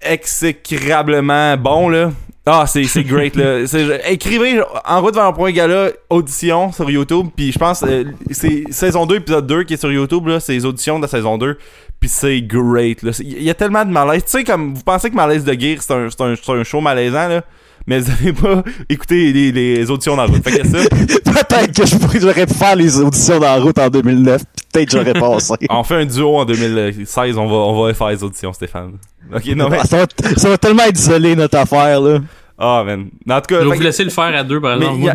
exécrablement 0.02 1.56
bon, 1.56 1.88
là. 1.88 2.12
Ah, 2.46 2.64
c'est, 2.66 2.84
c'est 2.84 3.04
great, 3.04 3.36
là. 3.36 3.66
C'est- 3.66 4.00
écrivez 4.10 4.60
En 4.86 5.00
route 5.02 5.14
vers 5.14 5.26
un 5.26 5.32
point 5.32 5.52
gala, 5.52 5.90
audition 6.08 6.72
sur 6.72 6.90
YouTube. 6.90 7.28
Puis 7.36 7.52
je 7.52 7.58
pense, 7.58 7.84
euh, 7.86 8.04
c'est 8.30 8.64
saison 8.70 9.06
2, 9.06 9.16
épisode 9.16 9.46
2 9.46 9.62
qui 9.64 9.74
est 9.74 9.76
sur 9.76 9.92
YouTube, 9.92 10.26
là. 10.26 10.40
C'est 10.40 10.52
les 10.54 10.64
auditions 10.64 10.98
de 10.98 11.02
la 11.04 11.08
saison 11.08 11.36
2. 11.38 11.58
Puis 12.00 12.08
c'est 12.08 12.40
great, 12.40 13.02
là. 13.02 13.12
Il 13.20 13.42
y 13.42 13.50
a 13.50 13.54
tellement 13.54 13.84
de 13.84 13.90
malaise. 13.90 14.24
Tu 14.24 14.30
sais, 14.30 14.44
comme 14.44 14.74
vous 14.74 14.82
pensez 14.82 15.10
que 15.10 15.14
Malaise 15.14 15.44
de 15.44 15.52
Gear, 15.52 15.76
c'est 15.80 15.92
un, 15.92 16.08
c'est 16.08 16.20
un, 16.22 16.34
c'est 16.34 16.52
un 16.52 16.64
show 16.64 16.80
malaisant, 16.80 17.28
là. 17.28 17.42
Mais 17.90 17.98
vous 18.00 18.10
avez 18.10 18.32
pas 18.32 18.62
écouté 18.88 19.32
les, 19.32 19.50
les 19.52 19.90
auditions 19.90 20.14
dans 20.16 20.22
la 20.24 20.28
route. 20.32 20.42
Fait 20.44 20.60
que 20.60 20.66
ça. 20.66 20.78
Peut-être 20.88 21.72
que 21.76 21.86
je 21.86 21.96
pourrais, 21.96 22.20
j'aurais 22.20 22.46
pu 22.46 22.54
faire 22.54 22.76
les 22.76 22.98
auditions 23.00 23.34
dans 23.40 23.46
la 23.56 23.60
route 23.60 23.78
en 23.78 23.88
2009. 23.88 24.42
puis 24.44 24.64
Peut-être 24.72 24.90
j'aurais 24.92 25.12
passé. 25.20 25.54
On 25.68 25.82
fait 25.82 25.96
un 25.96 26.06
duo 26.06 26.36
en 26.38 26.44
2016, 26.44 27.36
on 27.36 27.46
va, 27.48 27.54
on 27.54 27.82
va 27.84 27.92
faire 27.94 28.08
les 28.10 28.22
auditions, 28.22 28.52
Stéphane. 28.52 28.92
Ok, 29.34 29.44
non 29.56 29.68
mais. 29.68 29.78
Ah, 29.80 29.84
ça, 29.86 29.96
va, 29.98 30.06
ça 30.36 30.48
va 30.48 30.56
tellement 30.58 30.84
être 30.84 30.98
isolé 30.98 31.34
notre 31.36 31.58
affaire 31.58 32.00
là. 32.00 32.18
Ah, 32.62 32.84
man. 32.84 33.06
En 33.28 33.40
tout 33.40 33.46
cas, 33.54 33.54
Je 33.54 33.54
vais 33.54 33.60
fait 33.62 33.64
vous 33.64 33.78
que- 33.78 33.84
laisser 33.84 34.04
le 34.04 34.10
faire 34.10 34.36
à 34.38 34.44
deux, 34.44 34.60
par 34.60 34.74
exemple. 34.76 34.96
il 34.98 35.04
y, 35.04 35.06
y 35.06 35.10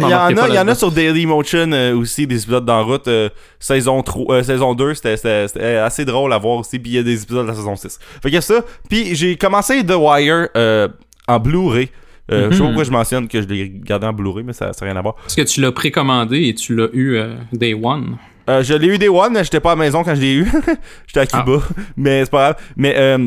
il 0.49 0.55
y 0.55 0.59
en 0.59 0.67
a 0.67 0.73
sur 0.73 0.91
Dailymotion 0.91 1.71
euh, 1.73 1.95
aussi, 1.95 2.25
des 2.25 2.41
épisodes 2.41 2.65
d'en 2.65 2.83
route. 2.83 3.07
euh, 3.07 3.29
saison 3.59 4.01
3, 4.01 4.35
euh, 4.35 4.43
saison 4.43 4.73
2, 4.73 4.95
c'était- 4.95 5.15
c'était 5.15 5.47
c'était 5.47 5.75
assez 5.75 6.05
drôle 6.05 6.33
à 6.33 6.39
voir 6.39 6.57
aussi. 6.57 6.79
Puis 6.79 6.91
il 6.91 6.95
y 6.95 6.99
a 6.99 7.03
des 7.03 7.21
épisodes 7.21 7.43
de 7.45 7.51
la 7.51 7.55
saison 7.55 7.75
6. 7.75 7.99
Fait 8.01 8.19
qu'il 8.29 8.33
y 8.33 8.37
a 8.37 8.41
ça. 8.41 8.61
Puis 8.89 9.15
j'ai 9.15 9.35
commencé 9.37 9.85
The 9.85 9.93
Wire 9.95 10.47
euh, 10.57 10.87
en 11.27 11.39
Blu-ray. 11.39 11.89
Euh, 12.31 12.49
Je 12.49 12.53
sais 12.55 12.59
pas 12.59 12.63
Mhm. 12.65 12.69
pourquoi 12.71 12.83
je 12.83 12.91
mentionne 12.91 13.27
que 13.27 13.41
je 13.41 13.47
l'ai 13.47 13.63
regardé 13.81 14.07
en 14.07 14.13
Blu-ray, 14.13 14.43
mais 14.43 14.53
ça 14.53 14.65
n'a 14.67 14.71
rien 14.81 14.95
à 14.95 15.01
voir. 15.01 15.15
Parce 15.15 15.35
que 15.35 15.41
tu 15.43 15.61
l'as 15.61 15.71
précommandé 15.71 16.47
et 16.47 16.55
tu 16.55 16.75
l'as 16.75 16.87
eu 16.93 17.15
euh, 17.17 17.35
Day 17.53 17.73
One. 17.73 18.17
Euh, 18.49 18.63
je 18.63 18.73
l'ai 18.73 18.87
eu 18.87 18.97
Day 18.97 19.07
One, 19.09 19.33
mais 19.33 19.43
j'étais 19.43 19.59
pas 19.59 19.71
à 19.73 19.75
la 19.75 19.79
maison 19.83 20.03
quand 20.03 20.15
je 20.15 20.21
l'ai 20.21 20.33
eu. 20.35 20.51
j'étais 21.07 21.19
à 21.19 21.25
Cuba. 21.27 21.59
Mais 21.97 22.23
c'est 22.25 22.31
pas 22.31 22.53
grave. 22.53 22.65
Mais 22.77 23.17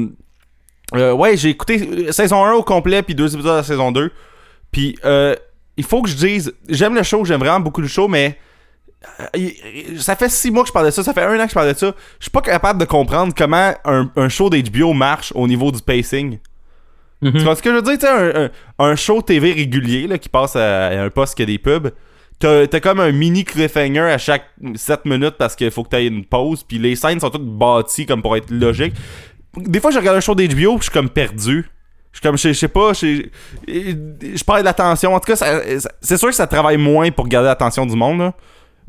ouais, 1.13 1.37
j'ai 1.37 1.51
écouté 1.51 2.13
saison 2.13 2.45
1 2.45 2.53
au 2.55 2.63
complet, 2.63 3.03
puis 3.03 3.15
deux 3.15 3.33
épisodes 3.35 3.53
de 3.53 3.57
la 3.59 3.63
saison 3.63 3.93
2. 3.93 4.11
Puis 4.73 4.97
il 5.77 5.85
faut 5.85 6.03
que 6.03 6.09
je 6.09 6.17
dise, 6.17 6.53
j'aime 6.69 6.95
le 6.95 7.03
show, 7.05 7.25
j'aime 7.25 7.41
vraiment 7.41 7.61
beaucoup 7.61 7.81
le 7.81 7.89
show, 7.89 8.09
mais 8.09 8.37
ça 9.99 10.17
fait 10.17 10.29
six 10.29 10.51
mois 10.51 10.63
que 10.63 10.69
je 10.69 10.73
parle 10.73 10.87
de 10.87 10.91
ça, 10.91 11.03
ça 11.05 11.13
fait 11.13 11.23
un 11.23 11.39
an 11.39 11.45
que 11.45 11.51
je 11.51 11.55
parle 11.55 11.73
de 11.73 11.79
ça. 11.79 11.95
Je 12.19 12.25
suis 12.25 12.31
pas 12.31 12.41
capable 12.41 12.81
de 12.81 12.85
comprendre 12.85 13.33
comment 13.37 13.73
un, 13.85 14.11
un 14.17 14.29
show 14.29 14.51
d'HBO 14.51 14.93
marche 14.93 15.33
au 15.37 15.47
niveau 15.47 15.71
du 15.71 15.81
pacing. 15.81 16.39
Mhm. 17.21 17.33
Tu 17.33 17.41
ce 17.41 17.63
que 17.63 17.71
je 17.71 17.75
veux 17.75 17.83
dire? 17.97 18.11
Un, 18.11 18.45
un, 18.45 18.91
un 18.91 18.97
show 18.97 19.23
TV 19.23 19.53
régulier 19.53 20.07
là, 20.07 20.19
qui 20.19 20.29
passe 20.29 20.57
à, 20.57 20.89
un 20.89 21.11
poste 21.11 21.35
qui 21.35 21.43
a 21.43 21.47
des 21.47 21.59
pubs. 21.59 21.91
T'as 22.39 22.81
comme 22.81 23.01
un 23.01 23.11
mini 23.11 23.45
cliffhanger 23.45 24.13
à 24.13 24.19
chaque 24.19 24.45
7 24.75 25.05
minutes 25.07 25.35
parce 25.39 25.57
qu'il 25.57 25.71
faut 25.73 25.83
que 25.83 25.89
t'aies 25.89 26.07
une 26.07 26.25
pause. 26.25 26.63
Puis 26.63 26.79
les 26.79 26.95
scènes 26.95 27.19
sont 27.19 27.31
toutes 27.31 27.49
bâties 27.49 28.07
comme 28.07 28.23
pour 28.23 28.37
être 28.37 28.51
logiques. 28.51 28.95
Des 29.57 29.81
fois, 29.81 29.91
je 29.91 29.99
regarde 29.99 30.17
un 30.17 30.21
show 30.21 30.35
d'HBO 30.37 30.79
je 30.79 30.85
suis 30.85 30.93
comme 30.93 31.11
perdu. 31.11 31.69
Je 32.13 32.19
suis 32.19 32.23
comme, 32.23 32.39
je 32.39 32.49
je 32.49 32.53
sais 32.55 32.69
pas, 32.69 32.93
je 32.93 33.27
je 33.67 34.45
perds 34.45 34.61
de 34.61 34.65
l'attention. 34.65 35.15
En 35.15 35.21
tout 35.21 35.33
cas, 35.33 35.61
c'est 36.01 36.17
sûr 36.17 36.29
que 36.29 36.35
ça 36.35 36.47
travaille 36.47 36.79
moins 36.79 37.11
pour 37.11 37.27
garder 37.29 37.49
l'attention 37.49 37.85
du 37.85 37.97
monde. 37.97 38.33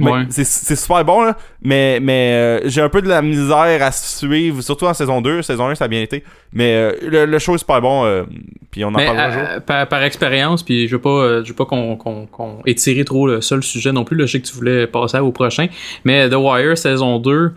Ouais. 0.06 0.26
c'est, 0.30 0.46
c'est 0.46 0.76
super 0.76 1.04
bon, 1.04 1.24
là. 1.24 1.38
Mais, 1.62 2.00
mais 2.02 2.32
euh, 2.34 2.70
j'ai 2.70 2.82
un 2.82 2.90
peu 2.90 3.02
de 3.02 3.08
la 3.10 3.22
misère 3.22 3.82
à 3.84 3.92
suivre, 3.92 4.62
surtout 4.62 4.86
en 4.86 4.94
saison 4.94 5.22
2. 5.22 5.42
Saison 5.42 5.68
1, 5.68 5.76
ça 5.76 5.86
a 5.86 5.88
bien 5.88 6.02
été. 6.02 6.24
Mais 6.54 6.74
euh, 6.76 6.92
le, 7.02 7.26
le 7.26 7.40
show 7.40 7.56
est 7.56 7.60
super 7.60 7.82
bon. 7.82 8.06
euh, 8.06 8.24
puis 8.72 8.86
on 8.86 8.90
en 8.90 8.94
parlera 8.94 9.26
un 9.26 9.32
jour. 9.32 9.42
euh, 9.50 9.60
par, 9.60 9.88
par 9.88 10.04
expérience, 10.04 10.64
puis 10.64 10.88
je 10.88 10.96
veux 10.96 11.02
pas, 11.02 11.10
euh, 11.10 11.44
je 11.44 11.50
veux 11.50 11.56
pas 11.56 11.66
qu'on 11.66 11.96
qu'on 11.98 12.26
qu'on 12.28 12.60
étire 12.66 13.04
trop 13.06 13.28
le 13.28 13.42
seul 13.42 13.62
sujet 13.64 13.92
non 13.92 14.04
plus. 14.06 14.16
Là, 14.16 14.26
je 14.26 14.32
sais 14.34 14.40
que 14.42 14.48
tu 14.48 14.54
voulais 14.56 14.88
passer 14.88 15.20
au 15.20 15.32
prochain. 15.32 15.68
Mais 16.06 16.30
The 16.30 16.36
Wire 16.36 16.78
saison 16.78 17.20
2, 17.20 17.52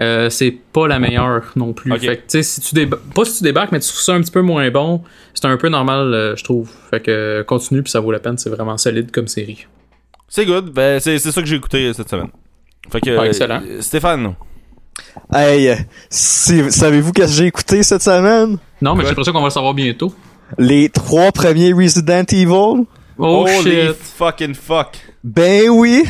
euh, 0.00 0.28
c'est 0.30 0.50
pas 0.72 0.88
la 0.88 0.98
meilleure 0.98 1.52
non 1.54 1.72
plus. 1.72 1.90
Fait 2.00 2.16
que, 2.26 2.42
si 2.42 2.60
tu 2.60 2.86
pas 2.88 3.24
si 3.24 3.38
tu 3.38 3.44
débarques, 3.44 3.70
mais 3.70 3.78
tu 3.80 3.88
trouves 3.88 4.00
ça 4.00 4.14
un 4.14 4.20
petit 4.20 4.32
peu 4.32 4.40
moins 4.42 4.68
bon, 4.70 5.02
c'est 5.34 5.44
un 5.46 5.56
peu 5.56 5.68
normal, 5.68 6.12
euh, 6.12 6.34
je 6.36 6.42
trouve. 6.42 6.70
Fait 6.90 6.98
que 7.00 7.10
euh, 7.10 7.44
continue, 7.44 7.82
puis 7.82 7.90
ça 7.92 8.00
vaut 8.00 8.10
la 8.10 8.18
peine. 8.18 8.36
C'est 8.38 8.50
vraiment 8.50 8.76
solide 8.78 9.10
comme 9.12 9.28
série. 9.28 9.66
C'est 10.28 10.46
good. 10.46 10.70
Ben, 10.72 11.00
c'est, 11.00 11.18
c'est 11.18 11.32
ça 11.32 11.40
que 11.40 11.46
j'ai 11.46 11.56
écouté 11.56 11.92
cette 11.92 12.08
semaine. 12.08 12.28
Fait 12.90 13.00
que, 13.00 13.16
Ah, 13.18 13.26
excellent. 13.26 13.60
Stéphane. 13.80 14.34
Hey, 15.32 15.68
euh, 15.68 15.74
si- 16.10 16.70
savez-vous 16.70 17.12
qu'est-ce 17.12 17.32
que 17.32 17.38
j'ai 17.38 17.46
écouté 17.46 17.82
cette 17.82 18.02
semaine? 18.02 18.58
Non, 18.80 18.92
mais 18.94 18.98
Ouais. 18.98 19.04
j'ai 19.04 19.08
l'impression 19.10 19.32
qu'on 19.32 19.40
va 19.40 19.46
le 19.46 19.50
savoir 19.50 19.74
bientôt. 19.74 20.12
Les 20.58 20.88
trois 20.88 21.32
premiers 21.32 21.72
Resident 21.72 22.24
Evil? 22.30 22.84
Oh 23.18 23.46
Holy 23.46 23.62
shit! 23.88 23.94
fucking 23.96 24.54
fuck. 24.54 24.98
Ben 25.22 25.68
oui! 25.70 26.04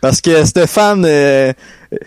Parce 0.00 0.20
que 0.20 0.44
Stéphane, 0.44 1.04
euh, 1.04 1.52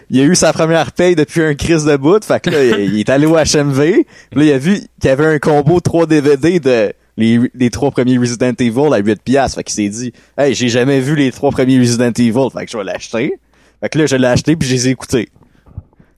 il 0.10 0.20
a 0.22 0.24
eu 0.24 0.36
sa 0.36 0.54
première 0.54 0.92
paye 0.94 1.16
depuis 1.16 1.42
un 1.44 1.56
crise 1.56 1.86
de 1.86 1.96
bout. 1.98 2.24
Fait 2.24 2.40
que 2.40 2.50
là, 2.50 2.64
il 2.64 3.00
est 3.00 3.10
allé 3.10 3.26
au 3.26 3.36
HMV. 3.36 4.06
Puis 4.32 4.40
là, 4.40 4.44
il 4.46 4.52
a 4.54 4.58
vu 4.58 4.76
qu'il 5.00 5.06
y 5.06 5.10
avait 5.10 5.26
un 5.26 5.40
combo 5.40 5.80
3 5.80 6.06
DVD 6.06 6.60
de 6.60 6.94
les, 7.18 7.40
les 7.54 7.70
trois 7.70 7.92
premiers 7.92 8.18
Resident 8.18 8.54
Evil 8.60 8.94
à 8.94 8.98
8 9.00 9.22
piastres. 9.24 9.56
Fait 9.58 9.64
qu'il 9.64 9.74
s'est 9.76 9.90
dit, 9.90 10.14
hey, 10.38 10.54
j'ai 10.56 10.70
jamais 10.70 11.00
vu 11.00 11.16
les 11.16 11.32
trois 11.32 11.52
premiers 11.52 11.80
Resident 11.80 12.12
Evil. 12.18 12.48
Fait 12.54 12.66
que 12.66 12.72
je 12.72 12.78
vais 12.78 12.84
l'acheter. 12.84 13.34
Fait 13.82 13.90
que 13.90 13.98
là, 14.00 14.06
je 14.06 14.16
l'ai 14.16 14.28
acheté 14.28 14.56
puis 14.56 14.68
je 14.70 14.74
les 14.76 14.88
ai 14.88 14.92
écoutés. 14.92 15.30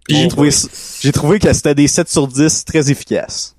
Puis 0.08 0.18
j'ai 0.18 0.28
trouvé, 0.28 0.50
j'ai 1.02 1.12
trouvé 1.14 1.40
que 1.40 1.52
c'était 1.54 1.76
des 1.76 1.88
7 1.88 2.10
sur 2.10 2.28
10 2.28 2.66
très 2.66 2.92
efficaces. 2.92 3.56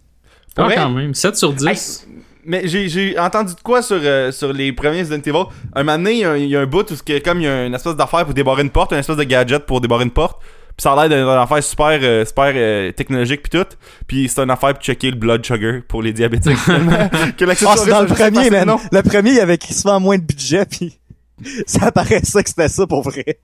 Ah, 0.57 0.67
Ouais. 0.67 0.75
quand 0.75 0.91
même. 0.91 1.15
7 1.15 1.37
sur 1.37 1.53
10. 1.53 2.07
Mais 2.47 2.69
j'ai, 2.69 2.91
j'ai 2.91 3.19
entendu 3.19 3.55
de 3.55 3.61
quoi 3.63 3.81
sur, 3.81 3.99
euh, 3.99 4.31
sur 4.31 4.53
les 4.53 4.71
premiers 4.73 5.01
Resident 5.01 5.23
Evil? 5.25 5.45
Un 5.75 5.83
moment 5.83 5.97
donné, 5.97 6.13
il 6.13 6.19
y 6.19 6.25
a 6.25 6.33
un- 6.33 6.37
il 6.37 6.49
y, 6.51 6.57
a 6.57 6.61
un 6.61 6.67
bout 6.67 6.89
où 6.91 6.95
comme 7.25 7.41
il 7.41 7.45
y 7.45 7.49
a 7.49 7.65
une 7.65 7.75
espèce 7.75 7.97
d'affaire 7.97 8.27
pour 8.27 8.35
débarrer 8.35 8.61
une 8.63 8.69
porte, 8.71 8.93
une 8.93 8.99
espèce 8.99 9.17
de 9.17 9.25
gadget 9.25 9.65
pour 9.65 9.81
débarrer 9.81 10.05
une 10.05 10.11
porte. 10.11 10.41
Puis 10.77 10.83
ça 10.83 10.93
a 10.93 11.07
l'air 11.07 11.19
d'une 11.19 11.29
affaire 11.29 11.63
super, 11.63 11.99
euh, 12.03 12.25
super 12.25 12.53
euh, 12.55 12.91
technologique 12.93 13.43
puis 13.49 13.59
tout. 13.61 13.69
Puis 14.07 14.29
c'est 14.29 14.41
une 14.43 14.51
affaire 14.51 14.75
pour 14.75 14.83
checker 14.83 15.11
le 15.11 15.17
blood 15.17 15.45
sugar 15.47 15.83
pour 15.87 16.03
les 16.03 16.13
diabétiques. 16.13 16.57
que 16.67 17.67
Ah, 17.67 17.75
c'est 17.77 17.91
dans 17.91 18.01
le 18.03 18.07
premier, 18.09 18.51
man. 18.51 18.67
non. 18.67 18.81
Le 18.91 19.03
premier, 19.03 19.31
il 19.31 19.37
y 19.37 19.41
avait 19.41 19.59
quasiment 19.59 20.01
moins 20.01 20.19
de 20.19 20.23
budget 20.25 20.65
puis 20.67 20.99
ça 21.67 21.93
paraissait 21.93 22.43
que 22.43 22.49
c'était 22.49 22.69
ça 22.69 22.87
pour 22.87 23.03
vrai. 23.03 23.39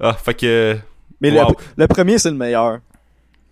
Ah, 0.00 0.14
fait 0.14 0.34
que... 0.34 0.76
Mais 1.20 1.30
Wow. 1.30 1.48
le, 1.50 1.54
le 1.76 1.86
premier, 1.86 2.18
c'est 2.18 2.30
le 2.30 2.36
meilleur. 2.36 2.78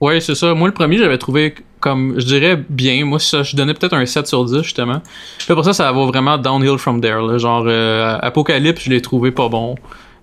Ouais, 0.01 0.21
c'est 0.21 0.35
ça. 0.35 0.55
Moi, 0.55 0.69
le 0.69 0.75
premier, 0.75 0.97
j'avais 0.97 1.19
trouvé 1.19 1.55
comme, 1.81 2.15
je 2.19 2.25
dirais, 2.25 2.57
bien. 2.69 3.05
Moi, 3.05 3.19
ça, 3.19 3.43
je 3.43 3.55
donnais 3.57 3.75
peut-être 3.75 3.95
un 3.95 4.07
7 4.07 4.27
sur 4.27 4.45
10, 4.45 4.63
justement. 4.63 5.03
Puis 5.39 5.47
après 5.51 5.65
ça, 5.65 5.73
ça 5.75 5.93
va 5.93 6.07
vraiment 6.07 6.39
downhill 6.39 6.79
from 6.79 7.01
there. 7.01 7.21
Là. 7.21 7.37
Genre, 7.37 7.65
euh, 7.67 8.17
Apocalypse, 8.23 8.85
je 8.85 8.91
l'ai 8.91 9.03
trouvé 9.03 9.33
pas 9.33 9.49
bon. 9.49 9.75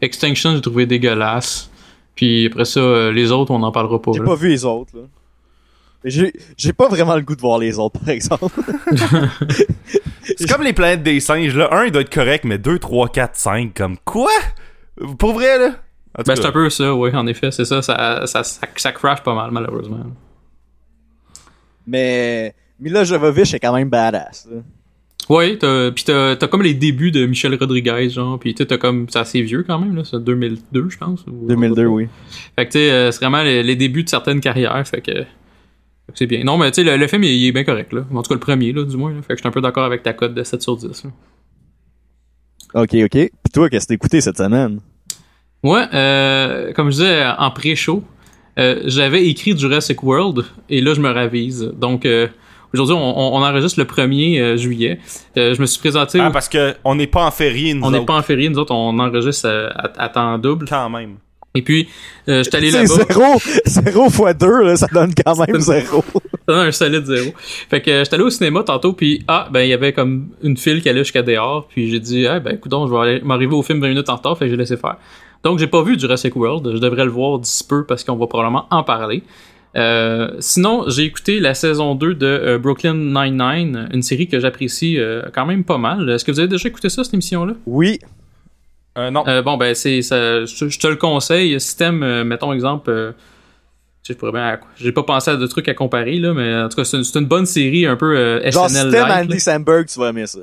Extinction, 0.02 0.56
j'ai 0.56 0.62
trouvé 0.62 0.86
dégueulasse. 0.86 1.70
Puis 2.16 2.48
après 2.48 2.66
ça, 2.66 2.80
euh, 2.80 3.12
les 3.12 3.32
autres, 3.32 3.52
on 3.52 3.60
n'en 3.60 3.72
parlera 3.72 4.02
pas. 4.02 4.12
J'ai 4.14 4.24
pas 4.24 4.36
vu 4.36 4.50
les 4.50 4.66
autres, 4.66 4.96
là. 4.96 5.04
J'ai, 6.08 6.74
pas 6.74 6.88
vraiment 6.88 7.16
le 7.16 7.24
goût 7.24 7.36
de 7.36 7.42
voir 7.42 7.58
les 7.58 7.80
autres, 7.80 8.00
par 8.00 8.10
exemple. 8.10 8.46
C'est 10.22 10.48
comme 10.48 10.62
les 10.62 10.74
planètes 10.74 11.02
des 11.02 11.20
singes, 11.20 11.56
là. 11.56 11.68
Un, 11.72 11.86
il 11.86 11.92
doit 11.92 12.04
être 12.04 12.14
correct, 12.14 12.46
mais 12.46 12.60
2, 12.60 12.78
3, 12.78 13.10
4, 13.10 13.36
5, 13.36 13.74
comme 13.74 13.98
quoi? 14.06 14.32
Pour 15.18 15.34
vrai, 15.34 15.58
là? 15.58 15.72
Ben, 16.26 16.36
c'est 16.36 16.46
un 16.46 16.52
peu 16.52 16.70
ça, 16.70 16.94
oui, 16.94 17.14
en 17.14 17.28
effet. 17.28 17.52
C'est 17.52 17.66
ça 17.66 17.82
ça, 17.82 18.26
ça, 18.26 18.44
ça, 18.44 18.62
ça 18.76 18.92
crash 18.94 19.22
pas 19.22 19.34
mal, 19.34 19.52
malheureusement. 19.52 20.00
Mais 21.86 22.56
Mila 22.80 23.04
Jovovich 23.04 23.54
est 23.54 23.60
quand 23.60 23.74
même 23.74 23.90
badass. 23.90 24.48
là. 24.50 24.62
T'as, 25.28 25.92
pis 25.92 26.04
t'as, 26.04 26.36
comme 26.48 26.62
les 26.62 26.74
débuts 26.74 27.12
de 27.12 27.26
Michel 27.26 27.56
Rodriguez, 27.56 28.10
genre, 28.10 28.40
sais, 28.44 28.66
t'as 28.66 28.78
comme, 28.78 29.08
c'est 29.10 29.20
assez 29.20 29.42
vieux 29.42 29.64
quand 29.64 29.80
même, 29.80 29.96
là, 29.96 30.04
c'est 30.04 30.24
2002, 30.24 30.90
je 30.90 30.98
pense. 30.98 31.26
ou- 31.28 31.48
2002, 31.48 31.86
oui. 31.86 32.08
Fait 32.58 32.66
que, 32.68 32.72
tu 32.72 32.78
sais, 32.80 32.92
euh, 32.92 33.12
c'est 33.12 33.20
vraiment 33.26 33.42
les, 33.44 33.64
les 33.64 33.76
débuts 33.76 34.04
de 34.04 34.10
certaines 34.10 34.40
carrières, 34.40 34.88
fait 34.88 35.02
que, 35.02 35.26
c'est 36.14 36.28
bien. 36.28 36.44
Non, 36.44 36.58
mais 36.58 36.70
tu 36.72 36.84
sais, 36.84 36.84
le, 36.84 36.98
le 36.98 37.08
film, 37.08 37.24
il, 37.24 37.32
il 37.32 37.48
est 37.48 37.52
bien 37.52 37.64
correct, 37.64 37.92
là. 37.94 38.06
En 38.14 38.22
tout 38.22 38.30
cas, 38.30 38.36
le 38.36 38.40
premier, 38.40 38.72
là, 38.72 38.84
du 38.84 38.96
moins, 38.98 39.12
là. 39.14 39.22
Fait 39.22 39.30
que 39.34 39.38
je 39.38 39.42
suis 39.42 39.48
un 39.48 39.52
peu 39.52 39.62
d'accord 39.62 39.86
avec 39.86 40.04
ta 40.04 40.14
cote 40.14 40.34
de 40.36 40.44
7 40.44 40.62
sur 40.62 40.78
10, 40.78 41.04
là. 41.06 41.10
Ok, 42.76 42.94
ok. 42.94 43.12
Pis 43.12 43.52
toi, 43.54 43.70
qu'est-ce 43.70 43.86
que 43.86 43.90
t'as 43.90 43.96
écouté 43.96 44.22
cette 44.22 44.38
semaine? 44.38 44.80
Ouais, 45.64 45.86
euh, 45.94 46.74
comme 46.74 46.88
je 46.92 46.98
disais 46.98 47.24
en 47.38 47.50
pré-show, 47.50 48.04
euh, 48.60 48.82
j'avais 48.86 49.26
écrit 49.28 49.58
Jurassic 49.58 50.04
World 50.04 50.46
et 50.70 50.82
là 50.82 50.94
je 50.94 51.02
me 51.02 51.10
ravise. 51.10 51.72
Donc 51.80 52.06
euh, 52.06 52.28
aujourd'hui 52.76 52.96
on, 52.96 53.42
enregistre 53.42 53.80
le 53.80 53.86
1er 53.86 54.40
euh, 54.40 54.58
juillet. 54.58 55.00
Euh, 55.38 55.54
je 55.56 55.62
me 55.62 55.66
suis 55.66 55.80
présenté. 55.80 56.20
Ah, 56.20 56.30
au- 56.30 56.32
parce 56.32 56.48
que 56.50 56.76
on 56.84 56.96
n'est 56.96 57.08
pas 57.08 57.26
en 57.26 57.32
férié, 57.32 57.74
nous 57.74 57.84
on 57.86 57.92
n'est 57.92 57.98
autres. 57.98 58.06
pas 58.06 58.16
en 58.18 58.22
férié, 58.22 58.50
nous 58.50 58.60
autres 58.60 58.74
on 58.74 58.98
enregistre 59.00 59.48
euh, 59.48 59.70
à, 59.76 60.04
à 60.04 60.10
temps 60.10 60.38
double. 60.38 60.66
Quand 60.70 60.90
même. 60.90 61.16
Et 61.58 61.62
puis 61.62 61.88
euh, 62.28 62.44
j'étais 62.44 62.58
allé 62.58 62.70
C'est 62.72 62.84
là-bas. 62.84 63.06
zéro, 63.14 63.24
zéro 63.66 64.10
fois 64.10 64.34
deux, 64.34 64.64
là, 64.64 64.76
ça 64.76 64.88
donne 64.92 65.14
quand 65.16 65.38
même 65.48 65.60
zéro. 65.62 66.04
Ça 66.14 66.20
donne 66.54 66.68
un 66.68 66.72
solide 66.72 67.06
zéro. 67.06 67.32
Fait 67.70 67.82
que 67.82 67.90
euh, 67.90 68.04
j'étais 68.04 68.16
allé 68.16 68.24
au 68.26 68.30
cinéma 68.30 68.62
tantôt, 68.64 68.92
puis 68.92 69.24
ah, 69.28 69.48
ben 69.52 69.62
il 69.62 69.70
y 69.70 69.74
avait 69.74 69.94
comme 69.94 70.30
une 70.44 70.58
file 70.58 70.82
qui 70.82 70.90
allait 70.90 71.04
jusqu'à 71.06 71.24
dehors, 71.24 71.68
puis 71.70 71.90
j'ai 71.90 72.02
dit, 72.02 72.28
ah, 72.28 72.40
ben 72.42 72.56
écoute, 72.56 72.74
je 72.74 72.92
vais 72.94 72.98
aller 73.00 73.22
m'arriver 73.24 73.56
au 73.56 73.64
film 73.64 73.80
20 73.80 73.88
minutes 73.88 74.10
en 74.10 74.18
retard, 74.18 74.38
fait 74.38 74.46
que 74.46 74.52
j'ai 74.52 74.58
laissé 74.58 74.76
faire. 74.76 74.98
Donc 75.44 75.60
j'ai 75.60 75.68
pas 75.68 75.82
vu 75.82 75.98
Jurassic 75.98 76.36
World, 76.36 76.72
je 76.74 76.78
devrais 76.80 77.06
le 77.06 77.12
voir 77.12 77.40
d'ici 77.40 77.64
peu 77.66 77.86
parce 77.86 78.04
qu'on 78.04 78.16
va 78.18 78.28
probablement 78.28 78.66
en 78.70 78.84
parler. 78.84 79.24
Euh, 79.76 80.30
sinon, 80.40 80.86
j'ai 80.88 81.04
écouté 81.04 81.40
la 81.40 81.54
saison 81.54 81.96
2 81.96 82.14
de 82.16 82.26
euh, 82.26 82.58
Brooklyn 82.58 82.94
Nine-Nine, 82.94 83.90
une 83.94 84.02
série 84.02 84.28
que 84.28 84.40
j'apprécie 84.40 84.98
euh, 84.98 85.24
quand 85.34 85.46
même 85.46 85.64
pas 85.64 85.78
mal. 85.78 86.10
Est-ce 86.10 86.24
que 86.24 86.32
vous 86.32 86.40
avez 86.40 86.48
déjà 86.48 86.70
écouté 86.70 86.90
ça, 86.90 87.04
cette 87.04 87.14
émission-là? 87.14 87.54
Oui. 87.66 88.00
Non. 88.98 89.26
Bon, 89.44 89.58
ben, 89.58 89.76
c'est, 89.76 90.02
ça, 90.02 90.46
je, 90.46 90.70
je 90.70 90.80
te 90.80 90.88
le 90.88 90.96
conseille. 90.96 91.60
Si 91.60 91.76
t'aimes, 91.76 92.24
mettons 92.24 92.54
exemple, 92.54 93.14
je 94.08 94.14
pourrais 94.14 94.32
bien, 94.32 94.58
j'ai 94.78 94.94
pas 94.94 95.04
pensé 95.04 95.32
à 95.32 95.36
de 95.36 95.48
trucs 95.48 95.68
à 95.68 95.74
comparer, 95.74 96.18
là, 96.20 96.34
mais 96.34 96.56
en 96.56 96.70
tout 96.70 96.78
cas, 96.78 96.86
c'est 96.86 96.96
une, 96.98 97.04
c'est 97.04 97.20
une 97.20 97.26
bonne 97.26 97.46
série, 97.46 97.86
un 97.86 97.98
peu 97.98 98.16
euh, 98.16 98.52
Genre, 98.52 98.70
si 98.70 98.90
t'aimes 98.92 99.12
Andy. 99.12 99.40
Samberg, 99.40 99.88
tu 99.88 100.00
vas 100.00 100.10
aimer 100.10 100.28
ça. 100.28 100.40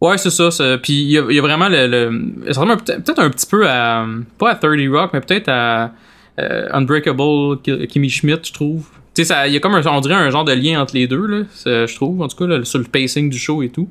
Ouais, 0.00 0.18
c'est 0.18 0.28
ça. 0.28 0.50
Puis 0.82 0.92
il 0.92 1.10
y, 1.12 1.18
a- 1.18 1.24
il 1.30 1.34
y 1.36 1.38
a 1.38 1.42
vraiment 1.42 1.68
le, 1.70 1.86
le 1.86 2.76
peut-être 2.76 3.18
un 3.18 3.30
petit 3.30 3.46
peu 3.46 3.66
à 3.66 4.04
pas 4.38 4.50
à 4.50 4.54
30 4.56 4.72
Rock, 4.90 5.10
mais 5.14 5.20
peut-être 5.22 5.48
à 5.48 5.92
euh, 6.38 6.68
Unbreakable 6.72 7.60
Ki- 7.62 7.86
Kimmy 7.88 8.10
Schmidt, 8.10 8.40
je 8.48 8.52
trouve. 8.52 8.86
Tu 9.14 9.24
sais, 9.24 9.34
il 9.46 9.54
y 9.54 9.56
a 9.56 9.60
comme 9.60 9.74
un, 9.74 9.82
on 9.86 10.00
dirait 10.00 10.14
un 10.14 10.30
genre 10.30 10.44
de 10.44 10.52
lien 10.52 10.80
entre 10.80 10.94
les 10.94 11.06
deux, 11.06 11.26
là, 11.26 11.44
je 11.64 11.94
trouve, 11.94 12.20
en 12.20 12.28
tout 12.28 12.36
cas, 12.36 12.64
sur 12.64 12.78
le 12.78 12.84
pacing 12.84 13.30
du 13.30 13.38
show 13.38 13.62
et 13.62 13.70
tout. 13.70 13.88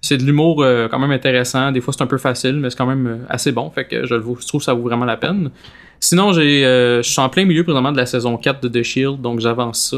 C'est 0.00 0.16
de 0.18 0.22
l'humour 0.24 0.62
euh, 0.62 0.86
quand 0.88 0.98
même 0.98 1.10
intéressant. 1.10 1.72
Des 1.72 1.80
fois, 1.80 1.92
c'est 1.92 2.02
un 2.02 2.06
peu 2.06 2.18
facile, 2.18 2.56
mais 2.56 2.70
c'est 2.70 2.76
quand 2.76 2.86
même 2.86 3.06
euh, 3.06 3.16
assez 3.28 3.50
bon. 3.50 3.68
Fait 3.70 3.84
que 3.84 4.06
je, 4.06 4.14
trouve 4.14 4.60
que 4.60 4.64
ça 4.64 4.74
vaut 4.74 4.82
vraiment 4.82 5.06
la 5.06 5.16
peine. 5.16 5.50
Sinon, 5.98 6.32
j'ai, 6.32 6.62
je 6.62 7.08
suis 7.08 7.20
en 7.20 7.28
plein 7.28 7.44
milieu 7.44 7.64
présentement 7.64 7.90
de 7.90 7.96
la 7.96 8.06
saison 8.06 8.36
4 8.36 8.62
de 8.62 8.68
The 8.68 8.84
Shield, 8.84 9.20
donc 9.20 9.40
j'avance 9.40 9.90
ça. 9.90 9.96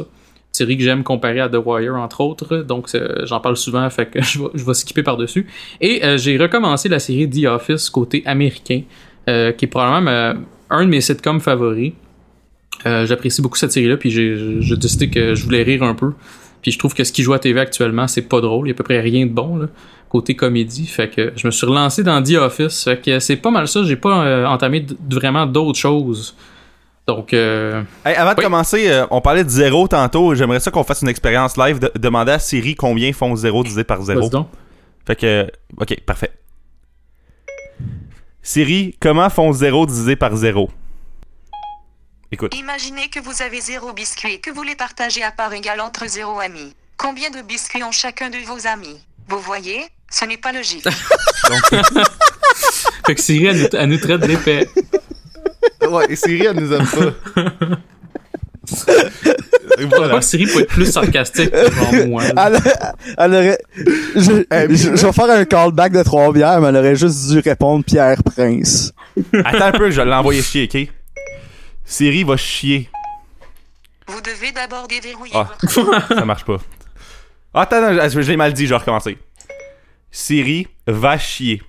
série 0.52 0.78
que 0.78 0.82
j'aime 0.82 1.02
comparer 1.02 1.40
à 1.40 1.50
The 1.50 1.58
Wire 1.62 1.96
entre 1.96 2.22
autres, 2.22 2.58
donc 2.58 2.88
j'en 3.24 3.40
parle 3.40 3.58
souvent, 3.58 3.90
fait 3.90 4.06
que 4.06 4.22
je 4.22 4.38
vais, 4.38 4.48
je 4.54 4.64
vais 4.64 4.72
skipper 4.72 5.02
par-dessus. 5.02 5.46
Et 5.82 6.00
j'ai 6.16 6.38
recommencé 6.38 6.88
la 6.88 7.00
série 7.00 7.28
The 7.28 7.44
Office 7.44 7.90
côté 7.90 8.22
américain, 8.24 8.80
qui 9.26 9.32
est 9.32 9.70
probablement 9.70 10.40
un 10.70 10.84
de 10.84 10.90
mes 10.90 11.00
sitcoms 11.00 11.40
favoris. 11.40 11.92
Euh, 12.86 13.06
J'apprécie 13.06 13.42
beaucoup 13.42 13.58
cette 13.58 13.72
série-là, 13.72 13.96
puis 13.96 14.10
j'ai 14.10 14.76
décidé 14.76 15.10
que 15.10 15.34
je 15.34 15.44
voulais 15.44 15.62
rire 15.62 15.82
un 15.82 15.94
peu. 15.94 16.12
Puis 16.62 16.72
je 16.72 16.78
trouve 16.78 16.94
que 16.94 17.04
ce 17.04 17.12
qui 17.12 17.22
joue 17.22 17.32
à 17.32 17.38
TV 17.38 17.58
actuellement, 17.60 18.06
c'est 18.06 18.22
pas 18.22 18.40
drôle, 18.40 18.66
il 18.66 18.70
y 18.70 18.72
a 18.72 18.74
à 18.74 18.76
peu 18.76 18.84
près 18.84 19.00
rien 19.00 19.26
de 19.26 19.30
bon 19.30 19.56
là, 19.56 19.66
côté 20.08 20.34
comédie. 20.34 20.86
Fait 20.86 21.08
que 21.08 21.32
je 21.36 21.46
me 21.46 21.50
suis 21.50 21.66
relancé 21.66 22.02
dans 22.02 22.22
The 22.22 22.34
Office, 22.34 22.84
fait 22.84 23.00
que 23.00 23.18
c'est 23.18 23.36
pas 23.36 23.50
mal 23.50 23.68
ça. 23.68 23.82
J'ai 23.84 23.96
pas 23.96 24.24
euh, 24.24 24.46
entamé 24.46 24.86
vraiment 25.10 25.46
d'autres 25.46 25.78
choses. 25.78 26.34
Donc, 27.06 27.32
euh, 27.32 27.82
Hey, 28.04 28.14
avant 28.14 28.34
de 28.34 28.40
commencer, 28.40 28.88
euh, 28.88 29.06
on 29.10 29.20
parlait 29.20 29.42
de 29.42 29.48
zéro 29.48 29.88
tantôt. 29.88 30.34
J'aimerais 30.34 30.60
ça 30.60 30.70
qu'on 30.70 30.84
fasse 30.84 31.02
une 31.02 31.08
expérience 31.08 31.56
live. 31.56 31.78
De, 31.78 31.90
demander 31.98 32.32
à 32.32 32.38
Siri 32.38 32.74
combien 32.74 33.12
font 33.12 33.34
zéro 33.36 33.62
divisé 33.62 33.84
par 33.84 34.02
zéro. 34.02 34.30
Fait 35.06 35.16
que, 35.16 35.50
ok, 35.80 36.00
parfait. 36.06 36.30
Siri, 38.42 38.96
comment 39.00 39.28
font 39.28 39.52
0 39.52 39.86
divisé 39.86 40.16
par 40.16 40.34
0? 40.34 40.70
Écoute. 42.32 42.54
Imaginez 42.56 43.08
que 43.08 43.20
vous 43.20 43.42
avez 43.42 43.60
zéro 43.60 43.92
biscuit 43.92 44.34
et 44.34 44.40
que 44.40 44.50
vous 44.50 44.62
les 44.62 44.76
partagez 44.76 45.22
à 45.22 45.30
part 45.30 45.52
égale 45.52 45.80
entre 45.80 46.06
zéro 46.06 46.38
amis. 46.40 46.74
Combien 46.96 47.30
de 47.30 47.42
biscuits 47.42 47.82
ont 47.82 47.90
chacun 47.90 48.30
de 48.30 48.38
vos 48.38 48.66
amis? 48.66 48.98
Vous 49.28 49.40
voyez? 49.40 49.84
Ce 50.10 50.24
n'est 50.24 50.36
pas 50.36 50.52
logique. 50.52 50.84
Fait 53.06 53.14
que 53.14 53.20
Siri, 53.20 53.46
elle 53.46 53.60
nous, 53.60 53.68
elle 53.72 53.88
nous 53.88 53.98
traite 53.98 54.20
d'épais. 54.20 54.68
Ouais, 55.88 56.16
Siri, 56.16 56.46
elle 56.46 56.60
nous 56.60 56.72
aime 56.72 56.86
pas. 56.86 57.12
Je 59.78 59.86
crois 59.86 60.08
que 60.18 60.20
Siri 60.24 60.46
peut 60.46 60.60
être 60.60 60.68
plus 60.68 60.90
sarcastique 60.90 61.50
que 61.50 62.04
moi. 62.06 62.22
là. 62.32 62.50
Elle, 62.50 62.60
elle 63.18 63.34
aurait. 63.34 63.58
Je, 63.76 64.20
je- 64.76 64.96
je 64.96 65.06
vais 65.06 65.12
faire 65.12 65.30
un 65.30 65.44
callback 65.44 65.92
de 65.92 66.02
trois 66.02 66.32
bières, 66.32 66.60
mais 66.60 66.68
elle 66.68 66.76
aurait 66.76 66.96
juste 66.96 67.30
dû 67.30 67.38
répondre 67.38 67.84
Pierre 67.84 68.22
Prince. 68.22 68.92
Attends 69.44 69.66
un 69.66 69.72
peu, 69.72 69.90
je 69.90 70.00
vais 70.00 70.04
l'envoyer 70.06 70.42
chier, 70.42 70.68
ok? 70.72 70.88
Siri 71.84 72.24
va 72.24 72.36
chier. 72.36 72.88
Vous 74.06 74.20
devez 74.20 74.52
d'abord 74.52 74.86
déverrouiller 74.88 75.32
Ah. 75.34 75.48
votre... 75.62 76.08
Ça 76.14 76.24
marche 76.24 76.44
pas. 76.44 76.58
Attends, 77.54 77.82
attends, 77.84 78.08
je, 78.08 78.20
je 78.22 78.30
l'ai 78.30 78.36
mal 78.36 78.52
dit, 78.52 78.64
je 78.66 78.70
vais 78.70 78.76
recommencer. 78.76 79.18
Siri 80.10 80.66
va 80.86 81.16
chier. 81.18 81.62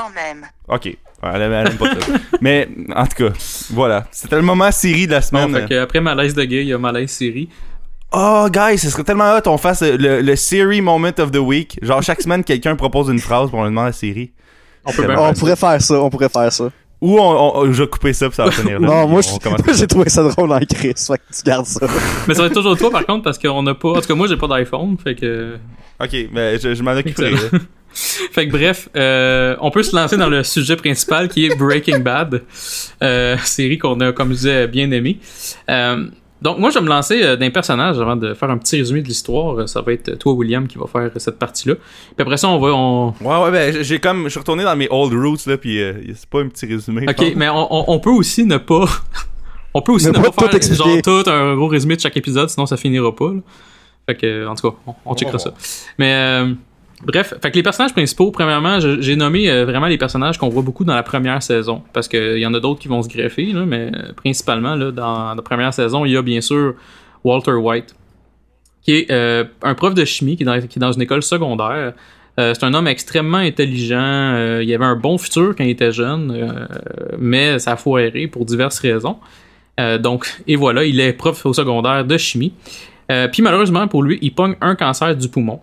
Quand 0.00 0.10
même. 0.14 0.46
Ok. 0.68 0.84
Ouais, 1.22 1.30
Elle 1.34 1.42
aime, 1.42 1.52
elle 1.52 1.66
aime 1.68 1.76
pas 1.76 1.86
ça. 1.90 2.12
Mais, 2.40 2.68
en 2.96 3.06
tout 3.06 3.24
cas, 3.28 3.34
voilà. 3.70 4.06
C'était 4.10 4.36
le 4.36 4.42
moment 4.42 4.70
Siri 4.72 5.06
de 5.06 5.12
la 5.12 5.20
Bon, 5.20 5.26
semaine. 5.26 5.68
fait 5.68 5.76
après 5.78 6.00
malaise 6.00 6.34
de 6.34 6.42
gay, 6.44 6.62
il 6.62 6.68
y 6.68 6.72
a 6.72 6.78
malaise 6.78 7.10
Siri. 7.10 7.48
Oh, 8.12 8.48
guys, 8.50 8.78
ce 8.78 8.90
serait 8.90 9.04
tellement 9.04 9.36
hot 9.36 9.42
on 9.46 9.56
fasse 9.58 9.82
le, 9.82 10.20
le 10.22 10.36
Siri 10.36 10.80
Moment 10.80 11.12
of 11.18 11.30
the 11.30 11.36
Week. 11.36 11.78
Genre, 11.82 12.02
chaque 12.02 12.20
semaine, 12.22 12.42
quelqu'un 12.42 12.74
propose 12.74 13.08
une 13.08 13.18
phrase 13.20 13.50
pour 13.50 13.58
on 13.60 13.64
le 13.64 13.68
demande 13.70 13.88
à 13.88 13.92
Siri. 13.92 14.32
On 14.84 14.92
peut. 14.92 15.06
On 15.16 15.34
pourrait 15.34 15.56
faire 15.56 15.80
ça, 15.80 15.94
on 16.00 16.08
pourrait 16.10 16.28
faire 16.30 16.50
ça. 16.52 16.70
Ou 17.02 17.18
on, 17.18 17.22
on- 17.30 17.56
on- 17.60 17.72
je 17.72 17.82
vais 17.82 17.88
couper 17.88 18.12
ça, 18.12 18.26
puis 18.28 18.36
ça 18.36 18.44
va 18.46 18.50
finir 18.50 18.80
là. 18.80 18.86
Non, 18.88 19.06
moi, 19.08 19.20
j'ai 19.74 19.86
trouvé 19.86 20.08
ça 20.10 20.22
drôle 20.22 20.52
en 20.52 20.58
Chris, 20.60 20.94
fait 20.94 21.18
que 21.18 21.36
tu 21.36 21.42
gardes 21.44 21.66
ça. 21.66 21.86
Mais 22.28 22.34
ça 22.34 22.40
va 22.42 22.46
être 22.48 22.54
toujours 22.54 22.76
toi 22.76 22.90
par 22.90 23.06
contre 23.06 23.22
parce 23.24 23.38
qu'on 23.38 23.66
a 23.66 23.74
pas. 23.74 23.88
En 23.90 24.00
tout 24.00 24.08
cas, 24.08 24.14
moi 24.14 24.26
j'ai 24.26 24.36
pas 24.36 24.48
d'iPhone, 24.48 24.96
fait 25.02 25.14
que. 25.14 25.56
Ok, 26.02 26.16
mais 26.32 26.58
je, 26.58 26.74
je 26.74 26.82
m'en 26.82 26.92
occuperai. 26.92 27.32
Fait 27.94 28.46
que 28.46 28.52
bref, 28.52 28.88
euh, 28.96 29.56
on 29.60 29.70
peut 29.70 29.82
se 29.82 29.94
lancer 29.94 30.16
dans 30.16 30.28
le 30.28 30.44
sujet 30.44 30.76
principal 30.76 31.28
qui 31.28 31.46
est 31.46 31.56
Breaking 31.56 32.00
Bad, 32.00 32.42
euh, 33.02 33.36
série 33.38 33.78
qu'on 33.78 33.98
a, 34.00 34.12
comme 34.12 34.28
je 34.28 34.34
disais, 34.34 34.66
bien 34.68 34.90
aimé. 34.90 35.18
Euh, 35.68 36.06
donc 36.42 36.58
moi 36.58 36.70
je 36.70 36.78
vais 36.78 36.84
me 36.84 36.88
lancer 36.88 37.22
euh, 37.22 37.36
d'un 37.36 37.50
personnage 37.50 37.98
avant 38.00 38.16
de 38.16 38.32
faire 38.32 38.50
un 38.50 38.56
petit 38.56 38.76
résumé 38.76 39.02
de 39.02 39.08
l'histoire. 39.08 39.68
Ça 39.68 39.82
va 39.82 39.92
être 39.92 40.18
toi 40.18 40.32
William 40.32 40.66
qui 40.66 40.78
va 40.78 40.86
faire 40.86 41.10
cette 41.16 41.38
partie-là. 41.38 41.74
Puis 41.74 42.22
après 42.22 42.38
ça 42.38 42.48
on 42.48 42.58
va, 42.58 42.68
on, 42.68 43.14
Ouais, 43.20 43.44
ouais, 43.44 43.50
ben, 43.50 43.82
j'ai 43.82 43.98
comme. 43.98 44.24
Je 44.24 44.30
suis 44.30 44.38
retourné 44.38 44.64
dans 44.64 44.76
mes 44.76 44.88
old 44.90 45.12
roots, 45.12 45.46
là, 45.46 45.58
puis 45.58 45.80
euh, 45.82 45.92
c'est 46.14 46.28
pas 46.28 46.40
un 46.40 46.48
petit 46.48 46.66
résumé. 46.66 47.06
Ok, 47.08 47.34
mais 47.36 47.48
on, 47.50 47.98
peut 47.98 48.10
aussi 48.10 48.44
ne 48.44 48.56
pas. 48.56 48.86
On 49.72 49.82
peut 49.82 49.92
aussi 49.92 50.06
Ne 50.06 50.10
ne 50.10 50.16
pas 50.16 50.22
pas, 50.22 50.30
tout 50.32 50.40
faire 50.46 50.54
expliquer. 50.56 50.82
genre 50.82 51.22
tout 51.22 51.30
un 51.30 51.54
gros 51.54 51.68
résumé 51.68 51.94
de 51.94 52.00
chaque 52.00 52.16
épisode, 52.16 52.50
sinon 52.50 52.66
ça 52.66 52.76
finira 52.76 53.14
pas. 53.14 53.28
là. 53.28 53.40
Fait 54.08 54.16
que, 54.16 54.44
en 54.48 54.56
tout 54.56 54.68
cas, 54.68 54.76
on, 54.84 54.94
on 55.04 55.14
checkera 55.14 55.38
ça. 55.38 55.54
Mais 55.96 56.12
euh, 56.12 56.54
bref, 57.04 57.34
fait 57.40 57.54
les 57.54 57.62
personnages 57.62 57.92
principaux, 57.92 58.30
premièrement, 58.30 58.78
j'ai 58.80 59.16
nommé 59.16 59.50
euh, 59.50 59.64
vraiment 59.64 59.86
les 59.86 59.98
personnages 59.98 60.38
qu'on 60.38 60.48
voit 60.48 60.62
beaucoup 60.62 60.84
dans 60.84 60.94
la 60.94 61.02
première 61.02 61.42
saison, 61.42 61.82
parce 61.92 62.08
qu'il 62.08 62.38
y 62.38 62.46
en 62.46 62.54
a 62.54 62.60
d'autres 62.60 62.80
qui 62.80 62.88
vont 62.88 63.02
se 63.02 63.08
greffer, 63.08 63.52
mais 63.66 63.90
euh, 63.94 64.12
principalement 64.14 64.76
dans 64.76 65.34
la 65.34 65.42
première 65.42 65.72
saison, 65.74 66.04
il 66.04 66.12
y 66.12 66.16
a 66.16 66.22
bien 66.22 66.40
sûr 66.40 66.74
Walter 67.24 67.52
White, 67.52 67.94
qui 68.82 68.92
est 68.92 69.10
euh, 69.10 69.44
un 69.62 69.74
prof 69.74 69.94
de 69.94 70.04
chimie 70.04 70.36
qui 70.36 70.42
est 70.42 70.78
dans, 70.78 70.92
une 70.92 71.02
école 71.02 71.22
secondaire. 71.22 71.94
Euh, 72.38 72.54
c'est 72.54 72.64
un 72.64 72.72
homme 72.74 72.86
extrêmement 72.86 73.38
intelligent. 73.38 73.98
euh, 73.98 74.62
il 74.64 74.72
avait 74.72 74.84
un 74.84 74.96
bon 74.96 75.18
futur 75.18 75.54
quand 75.56 75.64
il 75.64 75.70
était 75.70 75.92
jeune, 75.92 76.32
euh, 76.34 76.66
mais 77.18 77.58
ça 77.58 77.72
a 77.72 77.76
foiré 77.76 78.28
pour 78.28 78.44
diverses 78.44 78.78
raisons. 78.78 79.16
Euh, 79.78 79.98
donc, 79.98 80.26
et 80.46 80.56
voilà, 80.56 80.84
il 80.84 81.00
est 81.00 81.12
prof 81.12 81.44
au 81.44 81.52
secondaire 81.52 82.04
de 82.04 82.16
chimie. 82.16 82.52
Euh, 83.10 83.28
Puis 83.28 83.42
malheureusement 83.42 83.88
pour 83.88 84.02
lui, 84.02 84.18
il 84.22 84.32
pogne 84.34 84.54
un 84.60 84.74
cancer 84.74 85.16
du 85.16 85.28
poumon. 85.28 85.60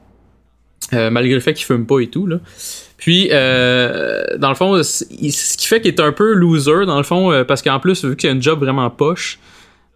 Euh, 0.93 1.09
malgré 1.09 1.33
le 1.33 1.41
fait 1.41 1.53
qu'il 1.53 1.65
fume 1.65 1.85
pas 1.85 1.99
et 1.99 2.07
tout. 2.07 2.27
Là. 2.27 2.37
Puis, 2.97 3.27
euh, 3.31 4.23
dans 4.37 4.47
le 4.49 4.55
fond, 4.55 4.77
il- 4.77 5.33
ce 5.33 5.57
qui 5.57 5.67
fait 5.67 5.81
qu'il 5.81 5.89
est 5.93 5.99
un 5.99 6.13
peu 6.13 6.33
loser, 6.33 6.85
dans 6.85 6.97
le 6.97 7.03
fond, 7.03 7.31
euh, 7.31 7.43
parce 7.43 7.61
qu'en 7.61 7.79
plus, 7.79 8.05
vu 8.05 8.15
qu'il 8.15 8.29
a 8.29 8.33
une 8.33 8.41
job 8.41 8.59
vraiment 8.59 8.89
poche, 8.89 9.37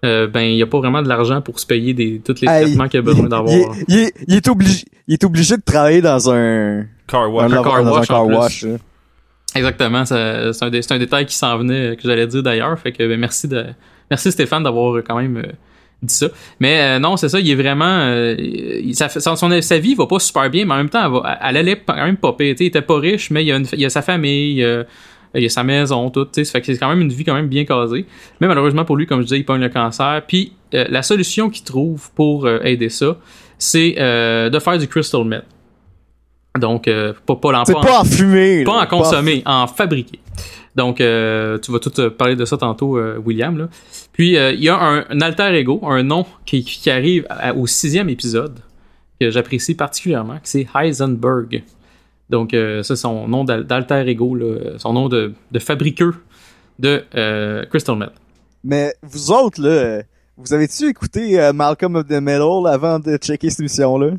euh, 0.04 0.28
ben, 0.28 0.42
il 0.42 0.56
n'y 0.56 0.62
a 0.62 0.68
pas 0.68 0.80
vraiment 0.80 1.02
de 1.02 1.08
l'argent 1.08 1.42
pour 1.42 1.60
se 1.60 1.66
payer 1.66 1.94
des, 1.94 2.20
tous 2.26 2.42
les 2.42 2.48
Hey, 2.50 2.66
traitements 2.66 2.88
qu'il 2.90 3.00
a 3.00 3.04
besoin 3.04 3.28
d'avoir. 3.30 3.54
Il, 3.56 3.62
est- 3.62 3.86
il 3.88 3.98
est- 4.00 4.14
il 4.28 4.36
est 4.36 4.48
obligé, 4.50 4.84
il 5.08 5.14
est 5.14 5.24
obligé 5.24 5.56
de 5.56 5.62
travailler 5.62 6.02
dans 6.02 6.30
un, 6.30 6.86
Car 7.08 7.32
wash. 7.34 7.46
un, 7.46 7.50
car 7.64 7.76
un 7.76 7.84
car. 8.08 8.28
Exactement, 9.56 10.06
c'est 10.06 10.16
un, 10.62 10.70
dé- 10.70 10.82
un 10.90 10.98
détail 11.00 11.26
qui 11.26 11.36
s'en 11.36 11.58
venait, 11.58 11.96
que 11.98 12.04
j'allais 12.04 12.28
dire 12.28 12.42
d'ailleurs. 12.44 12.78
Fait 12.80 12.92
que 12.92 13.08
ben, 13.08 13.20
merci 13.20 13.48
de 13.48 13.66
merci 14.10 14.32
Stéphane 14.32 14.64
d'avoir 14.64 15.02
quand 15.04 15.16
même 15.18 15.38
euh, 15.38 15.52
Mais 16.60 16.82
euh, 16.82 17.00
non, 17.00 17.16
c'est 17.18 17.30
ça, 17.30 17.40
il 17.40 17.50
est 17.50 17.56
vraiment. 17.56 17.86
euh, 18.00 18.36
fait- 18.36 19.20
son, 19.20 19.36
sa 19.62 19.78
vie 19.78 19.94
va 19.96 20.08
pas 20.08 20.20
super 20.20 20.50
bien, 20.50 20.66
mais 20.66 20.74
en 20.74 20.78
même 20.78 20.90
temps, 20.90 21.06
elle, 21.06 21.12
va- 21.12 21.20
allait 21.42 21.82
quand 21.86 21.96
même 21.96 22.18
pas 22.18 22.34
pire. 22.34 22.56
Il 22.60 22.66
était 22.66 22.82
pas 22.82 22.98
riche, 23.00 23.30
mais 23.30 23.46
il 23.46 23.52
a, 23.52 23.86
a 23.86 23.90
sa 23.90 24.02
famille, 24.02 24.64
a, 24.64 24.84
il 25.36 25.46
a 25.46 25.50
sa 25.50 25.64
maison, 25.64 26.10
tout. 26.10 26.28
Ça 26.32 26.44
fait 26.46 26.62
que 26.62 26.66
c'est 26.68 26.78
quand 26.80 26.90
même 26.90 27.02
une 27.02 27.12
vie 27.14 27.24
quand 27.24 27.36
même 27.36 27.48
bien 27.48 27.66
casée. 27.66 28.06
Mais 28.40 28.48
malheureusement 28.48 28.84
pour 28.86 28.98
lui, 28.98 29.06
comme 29.06 29.20
je 29.22 29.26
disais, 29.26 29.38
il 29.40 29.46
pogne 29.46 29.62
le 29.62 29.70
cancer. 29.70 30.24
Puis 30.28 30.54
euh, 30.74 30.86
la 30.90 31.04
solution 31.04 31.50
qu'il 31.50 31.64
trouve 31.66 32.10
pour 32.14 32.46
euh, 32.46 32.60
aider 32.64 32.90
ça, 32.90 33.18
c'est 33.60 33.96
euh, 34.00 34.50
de 34.50 34.58
faire 34.60 34.78
du 34.80 34.88
crystal 34.88 35.24
meth. 35.24 35.46
Donc, 36.60 36.88
euh, 36.88 37.14
pas, 37.26 37.36
pas 37.36 37.52
pas 37.52 37.60
en- 37.62 37.64
pas 37.82 38.00
en 38.02 38.04
fumer. 38.04 38.64
pas 38.66 38.76
là, 38.76 38.84
en 38.84 38.88
consommer, 38.88 39.42
en 39.46 39.68
fabriquer. 39.68 40.20
Donc, 40.76 41.00
euh, 41.02 41.58
tu 41.60 41.72
vas 41.72 41.80
tout 41.80 41.92
euh, 42.00 42.10
parler 42.10 42.36
de 42.36 42.46
ça 42.46 42.58
tantôt, 42.58 42.98
euh, 42.98 43.18
William. 43.26 43.58
Là. 43.58 43.68
Puis, 44.14 44.38
euh, 44.38 44.52
il 44.52 44.62
y 44.64 44.70
a 44.70 44.78
un, 44.78 45.06
un 45.10 45.22
alter 45.22 45.54
ego, 45.56 45.80
un 45.84 46.04
nom 46.04 46.26
qui, 46.46 46.64
qui 46.64 46.90
arrive 46.90 47.26
à- 47.30 47.54
au 47.54 47.68
sixième 47.68 48.10
épisode, 48.10 48.60
que 49.20 49.30
j'apprécie 49.32 49.76
particulièrement, 49.76 50.36
qui 50.36 50.50
c'est 50.50 50.68
Heisenberg. 50.76 51.64
Donc, 52.30 52.54
euh, 52.54 52.84
ça, 52.84 52.96
c'est 52.96 53.02
son 53.02 53.28
nom 53.28 53.44
d'al- 53.44 53.66
d'alter 53.66 54.08
ego, 54.08 54.36
là, 54.36 54.78
son 54.78 54.94
nom 54.94 55.10
de, 55.10 55.34
de 55.52 55.60
fabriqueur 55.60 56.14
de 56.80 57.04
euh, 57.16 57.66
Crystal 57.66 57.96
Meth. 57.98 58.12
Mais 58.64 58.94
vous 59.04 59.32
autres, 59.32 59.62
là, 59.62 60.02
vous 60.38 60.54
avez-tu 60.54 60.88
écouté 60.88 61.52
Malcolm 61.54 61.96
of 61.96 62.08
the 62.08 62.20
Middle 62.22 62.68
avant 62.68 63.00
de 63.00 63.18
checker 63.18 63.50
cette 63.50 63.60
émission-là? 63.62 64.12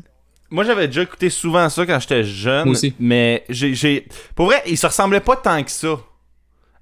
Moi, 0.53 0.63
j'avais 0.63 0.87
déjà 0.87 1.01
écouté 1.01 1.29
souvent 1.31 1.67
ça 1.67 1.85
quand 1.85 1.99
j'étais 1.99 2.23
jeune. 2.23 2.65
Moi 2.65 2.73
aussi. 2.73 2.93
Mais 2.99 3.43
j'ai, 3.49 3.73
j'ai. 3.73 4.07
Pour 4.35 4.45
vrai, 4.45 4.61
il 4.67 4.77
se 4.77 4.85
ressemblait 4.85 5.19
pas 5.19 5.35
tant 5.35 5.63
que 5.63 5.71
ça. 5.71 5.97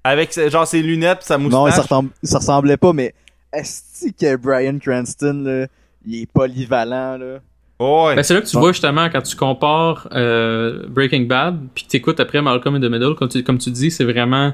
Avec 0.04 0.38
genre 0.50 0.66
ses 0.66 0.82
lunettes, 0.82 1.22
sa 1.22 1.38
moustache. 1.38 1.58
Non, 1.60 1.66
il 1.68 1.72
se, 1.72 1.80
ressemble- 1.80 2.10
il 2.22 2.28
se 2.28 2.36
ressemblait 2.36 2.76
pas, 2.76 2.92
mais 2.92 3.14
est-ce 3.52 4.10
que 4.12 4.36
Brian 4.36 4.78
Cranston, 4.78 5.42
là, 5.44 5.66
il 6.06 6.22
est 6.22 6.26
polyvalent, 6.30 7.16
là? 7.16 7.38
Oh, 7.78 8.06
ouais. 8.08 8.16
Ben, 8.16 8.22
c'est 8.22 8.34
là 8.34 8.42
que 8.42 8.46
tu 8.46 8.58
vois 8.58 8.72
justement 8.72 9.08
quand 9.10 9.22
tu 9.22 9.34
compares 9.36 10.06
euh, 10.12 10.86
Breaking 10.88 11.22
Bad 11.22 11.58
puis 11.74 11.84
que 11.84 11.90
tu 11.90 11.96
écoutes 11.96 12.20
après 12.20 12.42
Malcolm 12.42 12.74
in 12.74 12.80
the 12.80 12.90
Middle, 12.90 13.14
comme 13.14 13.28
tu, 13.28 13.42
comme 13.42 13.58
tu 13.58 13.70
dis, 13.70 13.90
c'est 13.90 14.04
vraiment 14.04 14.52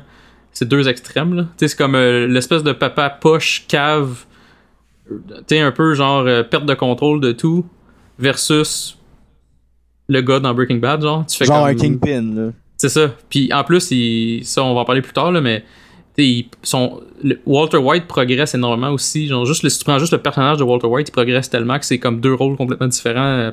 c'est 0.52 0.68
deux 0.68 0.88
extrêmes 0.88 1.34
là. 1.34 1.42
Tu 1.42 1.48
sais, 1.58 1.68
c'est 1.68 1.76
comme 1.76 1.94
euh, 1.94 2.26
l'espèce 2.26 2.62
de 2.62 2.72
papa 2.72 3.10
poche 3.10 3.64
cave, 3.68 4.24
tu 5.08 5.14
sais 5.48 5.60
un 5.60 5.72
peu 5.72 5.94
genre 5.94 6.20
euh, 6.26 6.42
perte 6.42 6.66
de 6.66 6.74
contrôle 6.74 7.20
de 7.20 7.32
tout 7.32 7.66
versus 8.18 8.97
le 10.08 10.20
gars 10.22 10.40
dans 10.40 10.54
Breaking 10.54 10.76
Bad 10.78 11.02
genre. 11.02 11.24
Tu 11.26 11.36
fais 11.36 11.44
Genre 11.44 11.58
comme- 11.60 11.68
un 11.68 11.74
Kingpin, 11.74 12.22
là. 12.34 12.50
c'est 12.76 12.88
ça. 12.88 13.10
Puis 13.28 13.52
en 13.52 13.64
plus, 13.64 13.90
il, 13.90 14.44
ça, 14.44 14.62
on 14.62 14.74
va 14.74 14.80
en 14.80 14.84
parler 14.84 15.02
plus 15.02 15.12
tard, 15.12 15.30
là, 15.32 15.40
mais 15.40 15.60
tu 16.16 16.22
sais, 16.24 16.28
il- 16.28 16.48
son, 16.62 17.00
le- 17.22 17.38
Walter 17.46 17.76
White 17.78 18.06
progresse 18.06 18.54
énormément 18.54 18.90
aussi. 18.90 19.26
Genre, 19.26 19.44
juste 19.44 19.62
le, 19.62 19.68
si 19.68 19.78
tu 19.78 19.84
prends 19.84 19.98
juste 19.98 20.12
le 20.12 20.18
personnage 20.18 20.56
de 20.58 20.64
Walter 20.64 20.86
White, 20.86 21.08
il 21.08 21.12
progresse 21.12 21.50
tellement 21.50 21.78
que 21.78 21.84
c'est 21.84 21.98
comme 21.98 22.20
deux 22.20 22.34
rôles 22.34 22.56
complètement 22.56 22.86
différents. 22.88 23.50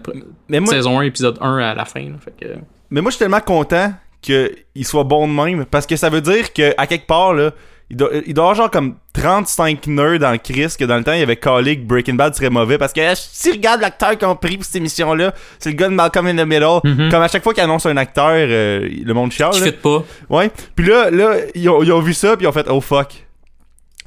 mais, 0.50 0.60
moi, 0.60 0.74
Saison 0.74 1.00
1, 1.00 1.04
épisode 1.04 1.38
1 1.42 1.58
à 1.58 1.76
la 1.76 1.86
fin. 1.86 2.02
là. 2.02 2.16
Fait 2.24 2.34
que, 2.40 2.52
mais 2.90 3.02
moi, 3.02 3.12
je 3.12 3.16
suis 3.16 3.20
tellement 3.24 3.42
content 3.42 3.94
qu'il 4.22 4.50
soit 4.84 5.04
bon 5.04 5.28
de 5.28 5.34
même. 5.34 5.66
Parce 5.66 5.86
que 5.86 5.96
ça 5.96 6.10
veut 6.10 6.22
dire 6.22 6.52
que 6.54 6.74
à 6.78 6.88
quelque 6.88 7.06
part, 7.06 7.34
là, 7.34 7.52
Il 7.92 7.98
doit, 7.98 8.10
il 8.26 8.34
doit 8.34 8.46
avoir 8.46 8.56
genre 8.56 8.72
comme 8.72 8.96
35 9.14 9.86
nerds 9.88 10.18
dans 10.20 10.32
le 10.32 10.40
Chris 10.40 10.74
que 10.78 10.86
dans 10.86 10.98
le 10.98 11.04
temps 11.04 11.14
il 11.14 11.20
y 11.20 11.24
avait 11.24 11.36
calé 11.36 11.78
que 11.78 11.86
Breaking 11.86 12.16
Bad 12.16 12.34
serait 12.34 12.50
mauvais 12.50 12.80
parce 12.80 12.94
que 12.94 13.00
eh, 13.00 13.14
si 13.16 13.52
regarde 13.52 13.80
l'acteur 13.82 14.18
qu'on 14.18 14.32
a 14.32 14.36
pris 14.36 14.58
pour 14.58 14.66
cette 14.66 14.78
émission-là, 14.78 15.36
c'est 15.60 15.70
le 15.70 15.76
gars 15.76 15.88
de 15.90 15.94
Malcolm 15.94 16.26
in 16.26 16.36
the 16.36 16.48
Middle. 16.48 16.80
Mhm. 16.84 17.12
Comme 17.12 17.22
à 17.22 17.28
chaque 17.28 17.44
fois 17.44 17.54
qu'il 17.54 17.64
annonce 17.64 17.86
un 17.86 17.96
acteur, 17.98 18.32
euh, 18.34 18.90
le 18.90 19.14
monde 19.14 19.32
chiale. 19.32 19.52
Là. 19.54 19.66
fit 19.66 19.72
pas. 19.74 20.04
Ouais. 20.30 20.50
Puis 20.76 20.88
là, 20.88 21.12
là 21.12 21.36
ils, 21.54 21.70
ont, 21.70 21.84
ils 21.84 21.92
ont 21.92 22.00
vu 22.00 22.14
ça 22.16 22.36
puis 22.36 22.46
ils 22.46 22.48
ont 22.48 22.52
fait 22.52 22.66
oh 22.70 22.82
fuck. 22.82 23.24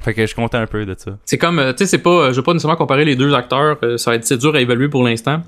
Fait 0.01 0.13
que 0.13 0.21
je 0.21 0.27
suis 0.27 0.35
content 0.35 0.59
un 0.59 0.67
peu 0.67 0.85
de 0.85 0.95
ça. 0.97 1.11
C'est 1.25 1.37
comme, 1.37 1.59
euh, 1.59 1.71
tu 1.71 1.79
sais, 1.79 1.85
c'est 1.85 1.97
pas, 1.99 2.09
euh, 2.09 2.31
je 2.31 2.37
veux 2.37 2.43
pas 2.43 2.53
nécessairement 2.53 2.77
comparer 2.77 3.05
les 3.05 3.15
deux 3.15 3.33
acteurs, 3.33 3.77
ça 3.97 4.11
va 4.11 4.15
être 4.15 4.33
dur 4.33 4.55
à 4.55 4.61
évaluer 4.61 4.89
pour 4.89 5.03
l'instant. 5.03 5.41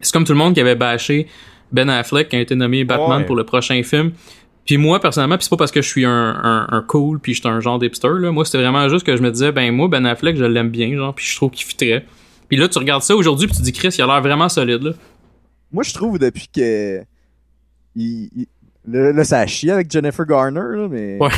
C'est 0.00 0.12
comme 0.12 0.24
tout 0.24 0.32
le 0.32 0.38
monde 0.38 0.54
qui 0.54 0.60
avait 0.60 0.74
bâché 0.74 1.26
Ben 1.72 1.88
Affleck 1.90 2.28
qui 2.28 2.36
a 2.36 2.40
été 2.40 2.54
nommé 2.54 2.84
Batman 2.84 3.20
Ouais. 3.20 3.24
pour 3.24 3.36
le 3.36 3.44
prochain 3.44 3.82
film. 3.82 4.12
Puis 4.68 4.76
moi 4.76 5.00
personnellement, 5.00 5.36
puis 5.36 5.44
c'est 5.44 5.50
pas 5.50 5.56
parce 5.56 5.72
que 5.72 5.82
je 5.82 5.88
suis 5.88 6.04
un, 6.04 6.12
un, 6.12 6.66
un 6.70 6.82
cool 6.82 7.18
puis 7.18 7.34
je 7.34 7.40
suis 7.40 7.48
un 7.48 7.58
genre 7.58 7.78
d'hipster 7.80 8.08
là. 8.20 8.30
Moi 8.30 8.44
c'était 8.44 8.58
vraiment 8.58 8.88
juste 8.88 9.04
que 9.04 9.16
je 9.16 9.22
me 9.22 9.32
disais 9.32 9.50
ben 9.50 9.74
moi 9.74 9.88
Ben 9.88 10.04
Affleck 10.06 10.36
je 10.36 10.44
l'aime 10.44 10.68
bien 10.70 10.94
genre 10.94 11.14
puis 11.14 11.24
je 11.26 11.34
trouve 11.36 11.50
qu'il 11.50 11.66
fitterait. 11.66 12.04
Puis 12.48 12.56
là 12.58 12.68
tu 12.68 12.78
regardes 12.78 13.02
ça 13.02 13.16
aujourd'hui 13.16 13.46
puis 13.48 13.56
tu 13.56 13.62
dis 13.62 13.72
Chris 13.72 13.94
il 13.98 14.02
a 14.02 14.06
l'air 14.06 14.20
vraiment 14.20 14.48
solide 14.48 14.82
là. 14.82 14.90
Moi, 15.72 15.82
je 15.84 15.92
trouve 15.92 16.18
depuis 16.18 16.48
que. 16.54 17.00
Il, 17.96 18.30
il- 18.36 18.46
Là, 18.90 19.12
là, 19.12 19.22
ça 19.24 19.40
a 19.40 19.46
chié 19.46 19.70
avec 19.70 19.90
Jennifer 19.90 20.24
Garner, 20.24 20.60
là, 20.60 20.88
mais. 20.90 21.18
Ouais. 21.20 21.28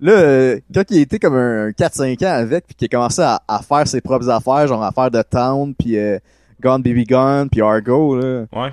Là, 0.00 0.12
euh, 0.12 0.60
quand 0.72 0.84
il 0.90 0.98
a 0.98 1.00
été 1.02 1.18
comme 1.18 1.34
un 1.34 1.70
4-5 1.70 2.24
ans 2.24 2.32
avec, 2.32 2.66
puis 2.66 2.74
qu'il 2.76 2.86
a 2.86 2.88
commencé 2.88 3.20
à, 3.20 3.42
à 3.48 3.60
faire 3.60 3.86
ses 3.86 4.00
propres 4.00 4.28
affaires, 4.30 4.66
genre 4.68 4.82
à 4.82 4.92
faire 4.92 5.10
The 5.10 5.28
Town, 5.28 5.74
puis 5.74 5.98
euh, 5.98 6.18
Gone 6.62 6.82
Baby 6.82 7.04
Gone, 7.04 7.50
puis 7.50 7.60
Argo, 7.60 8.16
là. 8.18 8.46
Ouais. 8.52 8.70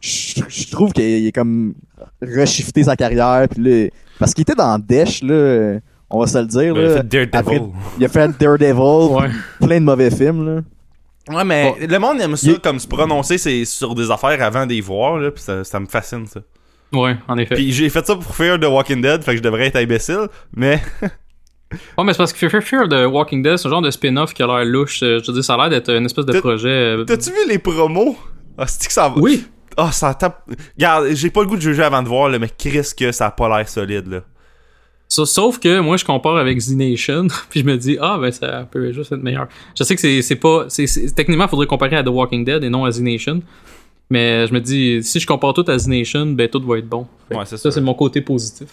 Je 0.00 0.40
je 0.48 0.70
trouve 0.70 0.92
qu'il 0.92 1.26
est 1.26 1.32
comme 1.32 1.74
reshifté 2.22 2.84
sa 2.84 2.96
carrière, 2.96 3.46
puis 3.50 3.62
là. 3.62 3.88
Parce 4.18 4.32
qu'il 4.34 4.42
était 4.42 4.54
dans 4.54 4.78
Dash, 4.78 5.22
là. 5.22 5.78
On 6.10 6.20
va 6.20 6.26
se 6.26 6.38
le 6.38 6.46
dire, 6.46 6.74
il 6.76 6.84
a 6.84 6.96
fait 6.96 7.08
Daredevil. 7.08 7.36
Après- 7.36 7.62
Il 7.98 8.04
a 8.04 8.08
fait 8.08 8.30
Daredevil, 8.38 9.14
Ouais. 9.14 9.28
plein 9.60 9.80
de 9.80 9.84
mauvais 9.84 10.10
films, 10.10 10.46
là. 10.46 10.60
Ouais, 11.36 11.44
mais 11.44 11.74
le 11.86 11.98
monde 11.98 12.18
aime 12.20 12.36
ça 12.36 12.50
Il- 12.50 12.58
comme 12.60 12.78
se 12.78 12.86
prononcer 12.88 13.36
c'est 13.36 13.66
sur 13.66 13.94
des 13.94 14.10
affaires 14.10 14.42
avant 14.42 14.64
de 14.64 14.72
les 14.72 14.80
voir, 14.80 15.18
là, 15.18 15.30
pis 15.30 15.42
ça, 15.42 15.62
ça 15.64 15.78
me 15.78 15.84
fascine, 15.86 16.24
ça. 16.26 16.40
Ouais, 16.92 17.16
en 17.28 17.36
effet. 17.36 17.54
Puis 17.56 17.70
j'ai 17.72 17.90
fait 17.90 18.06
ça 18.06 18.14
pour 18.16 18.34
Fear 18.34 18.58
the 18.58 18.64
Walking 18.64 19.02
Dead, 19.02 19.22
fait 19.22 19.32
que 19.32 19.36
je 19.36 19.42
devrais 19.42 19.66
être 19.66 19.76
imbécile, 19.76 20.28
mais 20.56 20.80
Ouais, 21.98 22.04
mais 22.04 22.12
c'est 22.14 22.16
parce 22.18 22.32
que 22.32 22.48
Fear 22.48 22.62
Fear 22.62 22.88
de 22.88 23.04
Walking 23.04 23.42
Dead, 23.42 23.58
c'est 23.58 23.68
un 23.68 23.70
genre 23.72 23.82
de 23.82 23.90
spin-off 23.90 24.32
qui 24.32 24.42
a 24.42 24.46
l'air 24.46 24.64
louche. 24.64 25.02
Euh, 25.02 25.20
Je 25.22 25.30
dire, 25.32 25.44
ça 25.44 25.52
a 25.54 25.56
l'air 25.58 25.68
d'être 25.68 25.90
une 25.90 26.06
espèce 26.06 26.24
de 26.24 26.40
projet. 26.40 26.68
euh, 26.70 27.04
t'as-tu 27.04 27.28
vu 27.28 27.36
les 27.46 27.58
promos? 27.58 28.16
Ah, 28.56 28.66
c'est 28.66 28.86
que 28.86 28.92
ça 28.94 29.10
va? 29.10 29.16
Oui. 29.18 29.44
Ah, 29.76 29.92
ça 29.92 30.14
tape. 30.14 30.42
Regarde, 30.76 31.08
j'ai 31.14 31.30
pas 31.30 31.42
le 31.42 31.46
goût 31.46 31.56
de 31.56 31.60
juger 31.62 31.82
avant 31.82 32.02
de 32.02 32.08
voir, 32.08 32.28
là, 32.28 32.38
mais 32.38 32.48
Chris 32.48 32.90
que 32.96 33.12
ça 33.12 33.26
a 33.26 33.30
pas 33.30 33.48
l'air 33.56 33.68
solide, 33.68 34.06
là. 34.08 34.20
Sa- 35.08 35.24
Sauf 35.24 35.58
que 35.58 35.80
moi, 35.80 35.96
je 35.96 36.04
compare 36.04 36.36
avec 36.36 36.58
Z 36.60 36.74
Nation, 36.76 37.28
puis 37.50 37.60
je 37.60 37.64
me 37.64 37.76
dis, 37.76 37.96
ah, 38.00 38.18
ben, 38.20 38.30
ça 38.30 38.68
peut 38.70 38.92
juste 38.92 39.10
être 39.12 39.22
meilleur. 39.22 39.48
Je 39.78 39.82
sais 39.84 39.94
que 39.94 40.00
c'est 40.00 40.20
c'est 40.22 40.36
pas. 40.36 40.66
c'est 40.68 40.86
c'est- 40.86 41.14
techniquement, 41.14 41.44
il 41.46 41.50
faudrait 41.50 41.66
comparer 41.66 41.96
à 41.96 42.02
The 42.02 42.08
Walking 42.08 42.44
Dead 42.44 42.62
et 42.64 42.68
non 42.70 42.84
à 42.84 42.90
Z 42.90 43.00
Nation. 43.02 43.40
Mais 44.10 44.46
je 44.46 44.52
me 44.54 44.60
dis, 44.60 45.02
si 45.02 45.20
je 45.20 45.26
compare 45.26 45.52
tout 45.54 45.64
à 45.68 45.78
Z 45.78 45.86
Nation, 45.88 46.26
ben, 46.26 46.48
tout 46.48 46.62
va 46.66 46.78
être 46.78 46.88
bon. 46.88 47.06
Ouais, 47.30 47.38
c'est 47.44 47.56
ça, 47.56 47.64
ça. 47.64 47.70
c'est 47.72 47.80
mon 47.80 47.94
côté 47.94 48.20
positif. 48.20 48.68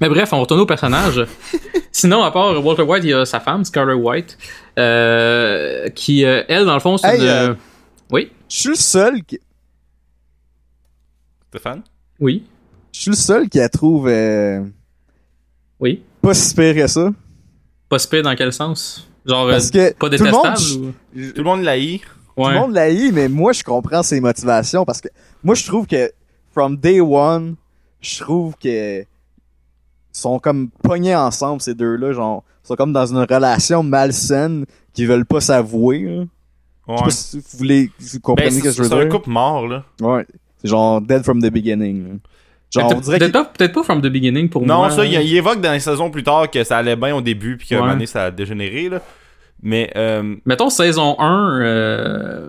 Mais 0.00 0.08
bref, 0.08 0.32
on 0.32 0.40
retourne 0.40 0.60
au 0.60 0.66
personnage. 0.66 1.26
Sinon, 1.92 2.22
à 2.22 2.30
part 2.30 2.64
Walter 2.64 2.82
White, 2.82 3.02
il 3.04 3.10
y 3.10 3.14
a 3.14 3.24
sa 3.24 3.40
femme, 3.40 3.64
Scarlet 3.64 3.94
White, 3.94 4.38
euh, 4.78 5.88
qui, 5.90 6.24
euh, 6.24 6.42
elle, 6.48 6.64
dans 6.66 6.74
le 6.74 6.80
fond, 6.80 6.96
c'est 6.96 7.08
Hey, 7.08 7.20
une. 7.20 7.26
euh, 7.26 7.54
Oui, 8.12 8.30
Je 8.48 8.56
suis 8.56 8.68
le 8.70 8.74
seul 8.76 9.22
qui, 9.24 9.40
Stéphane? 11.50 11.82
oui, 12.20 12.44
je 12.92 13.00
suis 13.00 13.10
le 13.10 13.16
seul 13.16 13.48
qui 13.48 13.58
la 13.58 13.68
trouve 13.68 14.08
euh, 14.08 14.62
oui. 15.80 16.02
pas 16.20 16.34
si 16.34 16.54
pire 16.54 16.74
que 16.74 16.86
ça. 16.86 17.10
Pas 17.88 17.98
si 17.98 18.08
pire 18.08 18.22
dans 18.22 18.34
quel 18.34 18.52
sens? 18.52 19.08
Genre, 19.24 19.48
Parce 19.48 19.68
euh, 19.74 19.90
que 19.90 19.94
pas 19.94 20.10
tout 20.10 20.22
le 20.24 20.30
monde, 20.30 20.42
détestable 20.44 20.84
ou... 20.86 20.92
Tout 21.32 21.38
le 21.38 21.42
monde 21.44 21.62
l'a 21.62 21.78
eu. 21.78 21.98
tout 21.98 22.42
Ouais. 22.42 22.52
le 22.54 22.58
monde 22.60 22.72
l'a 22.72 22.90
eu, 22.90 23.12
mais 23.12 23.28
moi, 23.28 23.52
je 23.52 23.62
comprends 23.62 24.02
ses 24.02 24.20
motivations 24.20 24.84
parce 24.84 25.00
que 25.00 25.08
moi, 25.42 25.54
je 25.54 25.66
trouve 25.66 25.86
que 25.86 26.10
from 26.52 26.76
day 26.76 27.00
one, 27.00 27.56
je 28.00 28.20
trouve 28.20 28.54
que 28.56 29.04
sont 30.12 30.38
comme 30.38 30.70
pognés 30.70 31.14
ensemble, 31.16 31.60
ces 31.60 31.74
deux-là. 31.74 32.12
Genre, 32.12 32.44
ils 32.64 32.68
sont 32.68 32.76
comme 32.76 32.92
dans 32.92 33.06
une 33.06 33.18
relation 33.18 33.82
malsaine 33.82 34.66
qu'ils 34.92 35.06
veulent 35.08 35.26
pas 35.26 35.40
s'avouer. 35.40 36.00
là. 36.02 36.24
Je 36.88 36.92
sais 36.92 36.92
Ouais. 36.92 37.02
pas 37.04 37.10
si 37.10 37.36
vous 37.38 37.58
voulez, 37.58 37.90
si 37.98 38.16
vous 38.16 38.20
comprenez 38.22 38.50
Ben, 38.50 38.56
ce 38.58 38.62
que 38.62 38.70
je 38.70 38.82
veux 38.82 38.88
c'est 38.88 38.94
un 38.94 39.00
dire. 39.04 39.08
couple 39.10 39.30
mort, 39.30 39.66
là. 39.66 39.84
Ouais. 40.00 40.26
C'est 40.62 40.68
genre 40.68 41.00
dead 41.00 41.22
from 41.22 41.40
the 41.40 41.50
beginning. 41.52 42.02
là. 42.04 42.14
Genre, 42.70 42.84
on 42.84 42.88
Peut-être 42.90 43.00
dirait 43.04 43.18
peut-être 43.18 43.32
pas, 43.32 43.44
peut-être 43.44 43.72
pas 43.72 43.82
from 43.82 44.00
the 44.02 44.06
beginning 44.08 44.48
pour 44.48 44.62
Non, 44.66 44.78
moi. 44.78 44.90
ça, 44.90 45.04
il, 45.04 45.12
il 45.14 45.36
évoque 45.36 45.60
dans 45.62 45.72
les 45.72 45.80
saisons 45.80 46.10
plus 46.10 46.22
tard 46.22 46.50
que 46.50 46.62
ça 46.64 46.76
allait 46.78 46.96
bien 46.96 47.14
au 47.14 47.20
début, 47.22 47.56
puis 47.56 47.66
qu'à 47.68 47.76
un 47.76 47.78
Ouais. 47.78 47.82
moment 47.84 47.94
donné, 47.94 48.06
ça 48.06 48.24
a 48.24 48.30
dégénéré, 48.30 48.88
là. 48.90 49.00
Mais, 49.62 49.90
euh, 49.96 50.34
Mettons 50.44 50.68
saison 50.70 51.16
1, 51.18 51.60
euh... 51.62 52.46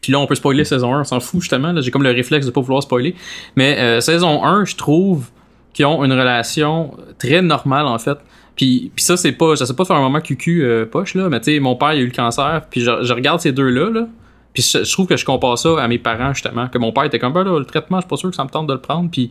puis 0.00 0.12
là 0.12 0.18
on 0.20 0.26
peut 0.26 0.34
spoiler 0.36 0.64
saison 0.64 0.94
1, 0.94 1.00
on 1.00 1.04
s'en 1.04 1.20
fout 1.20 1.40
justement, 1.42 1.72
là, 1.72 1.80
j'ai 1.82 1.90
comme 1.90 2.02
le 2.04 2.10
réflexe 2.10 2.46
de 2.46 2.50
pas 2.50 2.60
vouloir 2.62 2.82
spoiler. 2.82 3.14
Mais 3.56 3.76
euh, 3.78 4.00
saison 4.00 4.42
1, 4.44 4.64
je 4.64 4.76
trouve 4.76 5.26
qu'ils 5.74 5.84
ont 5.86 6.02
une 6.04 6.12
relation 6.12 6.94
très 7.18 7.42
normale 7.42 7.86
en 7.86 7.98
fait. 7.98 8.16
Puis, 8.56 8.90
puis 8.96 9.04
ça, 9.04 9.16
c'est 9.16 9.32
pas, 9.32 9.54
je 9.56 9.64
sais 9.64 9.74
pas 9.74 9.84
faire 9.84 9.96
un 9.96 10.00
moment 10.00 10.20
cucu 10.20 10.62
euh, 10.64 10.86
poche 10.86 11.14
là, 11.14 11.28
mais 11.28 11.38
tu 11.40 11.52
sais, 11.52 11.60
mon 11.60 11.76
père 11.76 11.92
il 11.94 11.98
a 11.98 12.02
eu 12.02 12.06
le 12.06 12.12
cancer, 12.12 12.62
puis 12.70 12.80
je, 12.80 13.02
je 13.02 13.12
regarde 13.12 13.40
ces 13.40 13.52
deux-là, 13.52 13.90
là, 13.90 14.06
puis 14.52 14.62
je, 14.62 14.84
je 14.84 14.92
trouve 14.92 15.06
que 15.06 15.16
je 15.16 15.24
compare 15.24 15.56
ça 15.58 15.80
à 15.82 15.88
mes 15.88 15.98
parents 15.98 16.32
justement, 16.34 16.68
que 16.68 16.78
mon 16.78 16.92
père 16.92 17.04
était 17.04 17.18
comme, 17.18 17.32
ben 17.32 17.44
là, 17.44 17.58
le 17.58 17.64
traitement, 17.64 17.98
je 17.98 18.02
suis 18.02 18.08
pas 18.08 18.16
sûr 18.16 18.30
que 18.30 18.36
ça 18.36 18.44
me 18.44 18.48
tente 18.50 18.66
de 18.66 18.72
le 18.72 18.80
prendre, 18.80 19.10
puis 19.10 19.30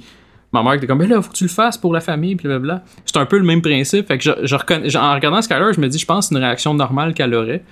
ma 0.53 0.63
mère 0.63 0.73
était 0.73 0.87
comme, 0.87 0.99
ben 0.99 1.09
là, 1.09 1.21
faut 1.21 1.31
que 1.31 1.35
tu 1.37 1.43
le 1.45 1.49
fasses 1.49 1.77
pour 1.77 1.93
la 1.93 1.99
famille, 2.01 2.35
puis 2.35 2.47
blablabla. 2.47 2.83
C'est 3.05 3.17
un 3.17 3.25
peu 3.25 3.37
le 3.37 3.43
même 3.43 3.61
principe, 3.61 4.07
fait 4.07 4.17
que 4.17 4.23
je, 4.23 4.31
je 4.43 4.55
reconnais, 4.55 4.95
en 4.95 5.13
regardant 5.13 5.41
Skyler, 5.41 5.73
je 5.75 5.81
me 5.81 5.87
dis, 5.89 5.97
je 5.99 6.05
pense 6.05 6.27
que 6.27 6.29
c'est 6.33 6.39
une 6.39 6.43
réaction 6.45 6.73
normale 6.73 7.13
qu'elle 7.13 7.33
aurait. 7.33 7.63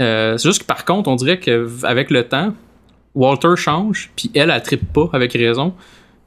Euh, 0.00 0.36
c'est 0.36 0.48
juste 0.48 0.62
que 0.62 0.66
par 0.66 0.84
contre, 0.84 1.08
on 1.08 1.16
dirait 1.16 1.38
qu'avec 1.38 2.10
le 2.10 2.24
temps, 2.24 2.52
Walter 3.14 3.56
change, 3.56 4.10
puis 4.14 4.30
elle, 4.34 4.50
elle 4.50 4.62
trippe 4.62 4.92
pas 4.92 5.08
avec 5.12 5.32
raison. 5.32 5.72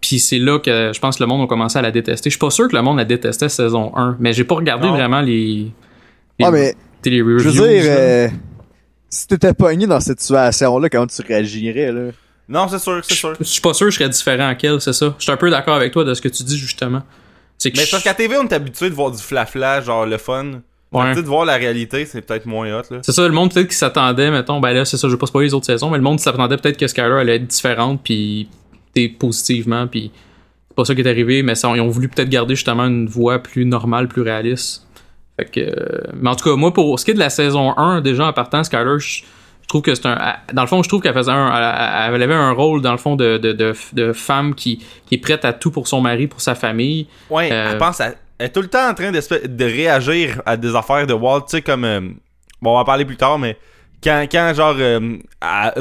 Puis 0.01 0.17
c'est 0.19 0.39
là 0.39 0.59
que 0.59 0.91
je 0.93 0.99
pense 0.99 1.17
que 1.17 1.23
le 1.23 1.27
monde 1.27 1.41
a 1.43 1.45
commencé 1.47 1.77
à 1.77 1.81
la 1.81 1.91
détester. 1.91 2.29
Je 2.29 2.35
suis 2.35 2.39
pas 2.39 2.49
sûr 2.49 2.67
que 2.69 2.75
le 2.75 2.81
monde 2.81 2.97
la 2.97 3.05
détestait 3.05 3.49
saison 3.49 3.91
1, 3.95 4.15
mais 4.19 4.31
j'ai 4.33 4.45
pas 4.45 4.55
regardé 4.55 4.87
Non. 4.87 4.93
vraiment 4.93 5.19
les, 5.21 5.71
les, 6.39 6.45
Ouais, 6.45 6.51
mais 6.51 6.73
les 7.05 7.21
reviews. 7.21 7.39
je 7.39 7.49
veux 7.49 7.67
dire, 7.67 8.31
si 9.09 9.27
t'étais 9.27 9.53
pogné 9.53 9.87
dans 9.87 9.99
cette 9.99 10.19
situation-là, 10.21 10.89
comment 10.89 11.07
tu 11.07 11.21
réagirais, 11.21 11.91
là? 11.91 12.11
non, 12.47 12.67
c'est 12.67 12.79
sûr, 12.79 13.03
c'est 13.03 13.15
sûr. 13.15 13.35
Je 13.39 13.43
suis 13.45 13.61
pas 13.61 13.73
sûr 13.73 13.87
que 13.87 13.91
je 13.91 13.97
serais 13.97 14.09
différent 14.09 14.55
qu'elle, 14.55 14.81
c'est 14.81 14.93
ça. 14.93 15.15
Je 15.17 15.23
suis 15.23 15.31
un 15.31 15.37
peu 15.37 15.49
d'accord 15.49 15.75
avec 15.75 15.91
toi 15.91 16.03
de 16.03 16.13
ce 16.13 16.21
que 16.21 16.29
tu 16.29 16.43
dis 16.43 16.57
justement. 16.57 17.03
Que 17.63 17.69
Mais 17.75 17.85
parce 17.91 18.03
qu'à 18.03 18.13
TV, 18.13 18.37
on 18.37 18.47
est 18.47 18.53
habitué 18.53 18.89
de 18.89 18.95
voir 18.95 19.11
du 19.11 19.21
flafla, 19.21 19.81
genre 19.81 20.05
le 20.05 20.17
fun. 20.17 20.61
Ouais. 20.91 21.13
De 21.13 21.21
voir 21.21 21.45
la 21.45 21.55
réalité, 21.55 22.05
c'est 22.05 22.21
peut-être 22.21 22.47
moins 22.47 22.79
hot, 22.79 22.83
là. 22.89 22.99
C'est 23.03 23.11
ça, 23.11 23.27
le 23.27 23.33
monde 23.33 23.53
peut-être 23.53 23.67
qui 23.67 23.75
s'attendait, 23.75 24.31
mettons, 24.31 24.59
ben 24.59 24.71
là, 24.71 24.85
c'est 24.85 24.97
ça, 24.97 25.07
je 25.07 25.13
vais 25.13 25.19
pas 25.19 25.27
spoiler 25.27 25.49
les 25.49 25.53
autres 25.53 25.67
saisons, 25.67 25.91
mais 25.91 25.97
le 25.97 26.03
monde 26.03 26.19
s'attendait 26.19 26.57
peut-être 26.57 26.77
que 26.77 26.87
Skyler 26.87 27.19
allait 27.19 27.35
être 27.35 27.45
différente, 27.45 28.01
puis 28.03 28.49
t'es 28.95 29.07
positivement, 29.07 29.85
puis 29.85 30.11
c'est 30.67 30.75
pas 30.75 30.85
ça 30.85 30.95
qui 30.95 31.01
est 31.01 31.07
arrivé, 31.07 31.43
mais 31.43 31.53
ça, 31.53 31.71
ils 31.75 31.81
ont 31.81 31.89
voulu 31.89 32.09
peut-être 32.09 32.29
garder 32.29 32.55
justement 32.55 32.87
une 32.87 33.07
voix 33.07 33.37
plus 33.37 33.65
normale, 33.65 34.07
plus 34.07 34.23
réaliste. 34.23 34.87
Fait 35.39 35.49
que, 35.49 36.11
mais 36.19 36.29
en 36.29 36.35
tout 36.35 36.49
cas, 36.49 36.55
moi, 36.55 36.73
pour 36.73 36.99
ce 36.99 37.05
qui 37.05 37.11
est 37.11 37.13
de 37.13 37.19
la 37.19 37.29
saison 37.29 37.77
1, 37.77 38.01
déjà 38.01 38.25
en 38.27 38.33
partant, 38.33 38.63
Skyler, 38.63 38.99
je, 38.99 39.21
je 39.61 39.67
trouve 39.67 39.81
que 39.81 39.95
c'est 39.95 40.05
un. 40.05 40.35
Dans 40.53 40.63
le 40.63 40.67
fond, 40.67 40.83
je 40.83 40.89
trouve 40.89 41.01
qu'elle 41.01 41.13
faisait 41.13 41.31
un. 41.31 41.47
Elle, 42.13 42.21
avait 42.21 42.33
un 42.33 42.51
rôle, 42.51 42.81
dans 42.81 42.91
le 42.91 42.97
fond, 42.97 43.15
de, 43.15 43.37
de, 43.37 43.53
de, 43.53 43.73
de 43.93 44.13
femme 44.13 44.53
qui, 44.55 44.83
qui 45.05 45.15
est 45.15 45.19
prête 45.19 45.45
à 45.45 45.53
tout 45.53 45.71
pour 45.71 45.87
son 45.87 46.01
mari, 46.01 46.27
pour 46.27 46.41
sa 46.41 46.55
famille. 46.55 47.07
Ouais, 47.29 47.49
Euh, 47.51 47.69
elle 47.71 47.77
pense 47.77 48.01
à... 48.01 48.11
Elle 48.37 48.47
est 48.47 48.49
tout 48.49 48.61
le 48.61 48.67
temps 48.69 48.89
en 48.89 48.93
train 48.93 49.11
de 49.11 49.63
réagir 49.65 50.41
à 50.45 50.55
des 50.57 50.75
affaires 50.75 51.05
de 51.05 51.13
Walt, 51.13 51.41
tu 51.41 51.57
sais, 51.57 51.61
comme... 51.61 51.83
euh, 51.85 52.01
Bon, 52.61 52.71
on 52.71 52.73
va 52.75 52.79
en 52.81 52.85
parler 52.85 53.05
plus 53.05 53.17
tard, 53.17 53.37
mais... 53.39 53.57
Quand, 54.01 54.25
quand 54.31 54.53
genre, 54.55 54.75
euh, 54.79 55.17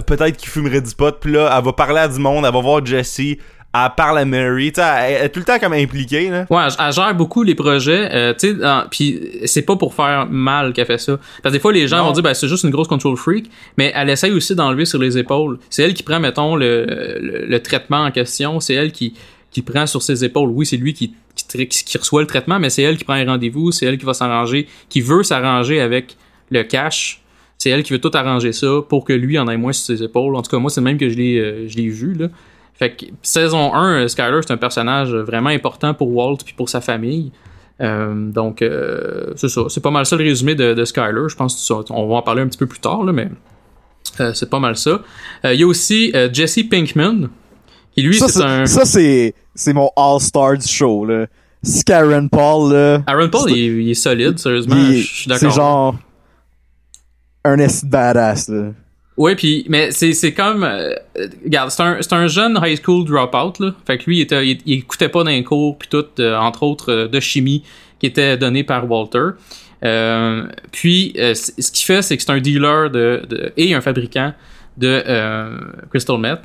peut-être 0.06 0.36
qu'il 0.36 0.48
fumerait 0.48 0.80
du 0.80 0.92
pot, 0.92 1.14
puis 1.20 1.32
là, 1.32 1.54
elle 1.56 1.64
va 1.64 1.72
parler 1.72 2.00
à 2.00 2.08
du 2.08 2.18
monde, 2.18 2.44
elle 2.44 2.52
va 2.52 2.60
voir 2.60 2.84
Jesse, 2.84 3.36
elle 3.74 3.90
parle 3.96 4.18
à 4.18 4.24
Mary, 4.24 4.72
tu 4.72 4.80
sais, 4.80 4.86
elle, 4.86 5.12
elle 5.18 5.24
est 5.26 5.28
tout 5.28 5.40
le 5.40 5.44
temps 5.44 5.58
comme 5.58 5.74
impliquée, 5.74 6.30
là. 6.30 6.46
Ouais, 6.50 6.62
elle, 6.66 6.86
elle 6.86 6.92
gère 6.92 7.14
beaucoup 7.14 7.42
les 7.42 7.54
projets, 7.54 8.08
euh, 8.14 8.32
tu 8.32 8.48
sais, 8.48 8.54
dans- 8.54 8.84
puis 8.90 9.20
c'est 9.44 9.62
pas 9.62 9.76
pour 9.76 9.94
faire 9.94 10.26
mal 10.30 10.72
qu'elle 10.72 10.86
fait 10.86 10.98
ça. 10.98 11.18
Parce 11.42 11.52
que 11.52 11.56
des 11.56 11.60
fois, 11.60 11.72
les 11.72 11.86
gens 11.86 11.98
Non. 11.98 12.04
vont 12.06 12.12
dire, 12.12 12.22
ben, 12.22 12.34
c'est 12.34 12.48
juste 12.48 12.64
une 12.64 12.70
grosse 12.70 12.88
control 12.88 13.16
freak, 13.16 13.50
mais 13.76 13.92
elle 13.94 14.08
essaye 14.10 14.32
aussi 14.32 14.54
d'enlever 14.54 14.84
sur 14.86 14.98
les 14.98 15.18
épaules. 15.18 15.58
C'est 15.70 15.82
elle 15.82 15.94
qui 15.94 16.02
prend, 16.02 16.18
mettons, 16.18 16.56
le, 16.56 16.86
le, 17.20 17.44
le 17.46 17.62
traitement 17.62 18.04
en 18.04 18.10
question, 18.10 18.58
c'est 18.60 18.74
elle 18.74 18.90
qui, 18.92 19.14
qui 19.50 19.62
prend 19.62 19.86
sur 19.86 20.02
ses 20.02 20.24
épaules. 20.24 20.48
Oui, 20.50 20.64
c'est 20.66 20.76
lui 20.78 20.94
qui, 20.94 21.12
qui, 21.34 21.44
tra- 21.44 21.68
qui- 21.68 21.84
qui 21.84 21.98
reçoit 21.98 22.22
le 22.22 22.26
traitement, 22.26 22.58
mais 22.58 22.70
c'est 22.70 22.82
elle 22.82 22.96
qui 22.96 23.04
prend 23.04 23.16
les 23.16 23.24
rendez-vous, 23.24 23.70
c'est 23.70 23.84
elle 23.86 23.98
qui 23.98 24.06
va 24.06 24.14
s'arranger, 24.14 24.66
qui 24.88 25.00
veut 25.02 25.22
s'arranger 25.22 25.80
avec 25.80 26.16
le 26.50 26.62
cash. 26.62 27.20
C'est 27.58 27.70
elle 27.70 27.82
qui 27.82 27.92
veut 27.92 28.00
tout 28.00 28.10
arranger 28.14 28.52
ça 28.52 28.80
pour 28.88 29.04
que 29.04 29.12
lui 29.12 29.38
en 29.38 29.48
ait 29.48 29.56
moins 29.56 29.72
sur 29.72 29.84
ses 29.96 30.02
épaules. 30.02 30.36
En 30.36 30.42
tout 30.42 30.50
cas, 30.50 30.58
moi, 30.58 30.70
c'est 30.70 30.80
le 30.80 30.84
même 30.84 30.96
que 30.96 31.08
je 31.10 31.16
l'ai, 31.16 31.38
euh, 31.38 31.68
je 31.68 31.76
l'ai 31.76 31.88
vu, 31.88 32.14
là. 32.14 32.28
Fait 32.78 32.94
que 32.94 33.06
saison 33.22 33.74
1, 33.74 34.02
euh, 34.04 34.08
Skyler, 34.08 34.40
c'est 34.42 34.52
un 34.52 34.56
personnage 34.56 35.12
vraiment 35.14 35.50
important 35.50 35.94
pour 35.94 36.14
Walt 36.14 36.38
puis 36.44 36.54
pour 36.54 36.68
sa 36.68 36.80
famille. 36.80 37.32
Euh, 37.80 38.30
donc, 38.30 38.62
euh, 38.62 39.32
c'est 39.36 39.48
ça. 39.48 39.62
C'est 39.68 39.80
pas 39.82 39.90
mal 39.90 40.06
ça 40.06 40.16
le 40.16 40.24
résumé 40.24 40.54
de, 40.54 40.74
de 40.74 40.84
Skyler. 40.84 41.28
Je 41.28 41.34
pense 41.36 41.54
que 41.54 41.60
ça- 41.60 41.92
on 41.94 42.08
va 42.08 42.16
en 42.16 42.22
parler 42.22 42.42
un 42.42 42.46
petit 42.48 42.58
peu 42.58 42.66
plus 42.66 42.80
tard, 42.80 43.02
là, 43.04 43.12
mais 43.12 43.28
euh, 44.20 44.32
c'est 44.34 44.48
pas 44.50 44.58
mal 44.60 44.76
ça. 44.76 45.00
Euh, 45.44 45.54
Il 45.54 45.60
y 45.60 45.62
a 45.62 45.66
aussi 45.66 46.12
euh, 46.14 46.28
Jesse 46.32 46.60
Pinkman, 46.70 47.28
qui 47.94 48.02
lui, 48.02 48.18
ça, 48.18 48.28
c'est 48.28 48.42
un. 48.42 48.66
ça, 48.66 48.84
c'est, 48.84 49.34
c'est 49.54 49.72
mon 49.72 49.90
all-star 49.96 50.56
du 50.58 50.66
show, 50.68 51.04
là. 51.04 51.26
si 51.62 51.82
Karen 51.84 52.28
Paul, 52.30 52.72
là, 52.72 53.02
Aaron 53.06 53.28
Paul, 53.28 53.50
il, 53.50 53.58
est- 53.58 53.82
il 53.84 53.90
est 53.90 53.94
solide, 53.94 54.38
sérieusement. 54.38 54.76
Je 54.76 55.02
suis 55.02 55.28
d'accord. 55.28 55.50
c'est 55.50 55.56
genre 55.56 55.94
un 57.44 57.56
badass, 57.84 58.48
là. 58.48 58.72
Ouais, 59.18 59.34
puis 59.34 59.66
mais 59.68 59.90
c'est 59.90 60.12
c'est 60.12 60.32
comme 60.32 60.62
euh, 60.62 60.94
regarde, 61.44 61.70
c'est 61.70 61.82
un 61.82 61.96
c'est 62.00 62.12
un 62.12 62.28
jeune 62.28 62.56
high 62.62 62.78
school 62.80 63.04
dropout 63.04 63.58
là. 63.58 63.74
Fait 63.84 63.98
que 63.98 64.04
lui 64.04 64.18
il 64.18 64.20
était 64.20 64.46
il, 64.46 64.60
il 64.64 64.78
écoutait 64.78 65.08
pas 65.08 65.24
d'un 65.24 65.42
cours 65.42 65.76
puis 65.76 65.88
tout 65.88 66.06
euh, 66.20 66.36
entre 66.36 66.62
autres 66.62 66.92
euh, 66.92 67.08
de 67.08 67.18
chimie 67.18 67.64
qui 67.98 68.06
était 68.06 68.36
donné 68.36 68.62
par 68.62 68.88
Walter. 68.88 69.30
Euh, 69.82 70.46
puis 70.70 71.14
euh, 71.18 71.34
ce 71.34 71.72
qu'il 71.72 71.84
fait 71.84 72.00
c'est 72.02 72.16
que 72.16 72.22
c'est 72.22 72.30
un 72.30 72.38
dealer 72.38 72.90
de, 72.90 73.22
de 73.28 73.52
et 73.56 73.74
un 73.74 73.80
fabricant 73.80 74.34
de 74.76 75.02
crystal 75.90 76.18
meth. 76.18 76.40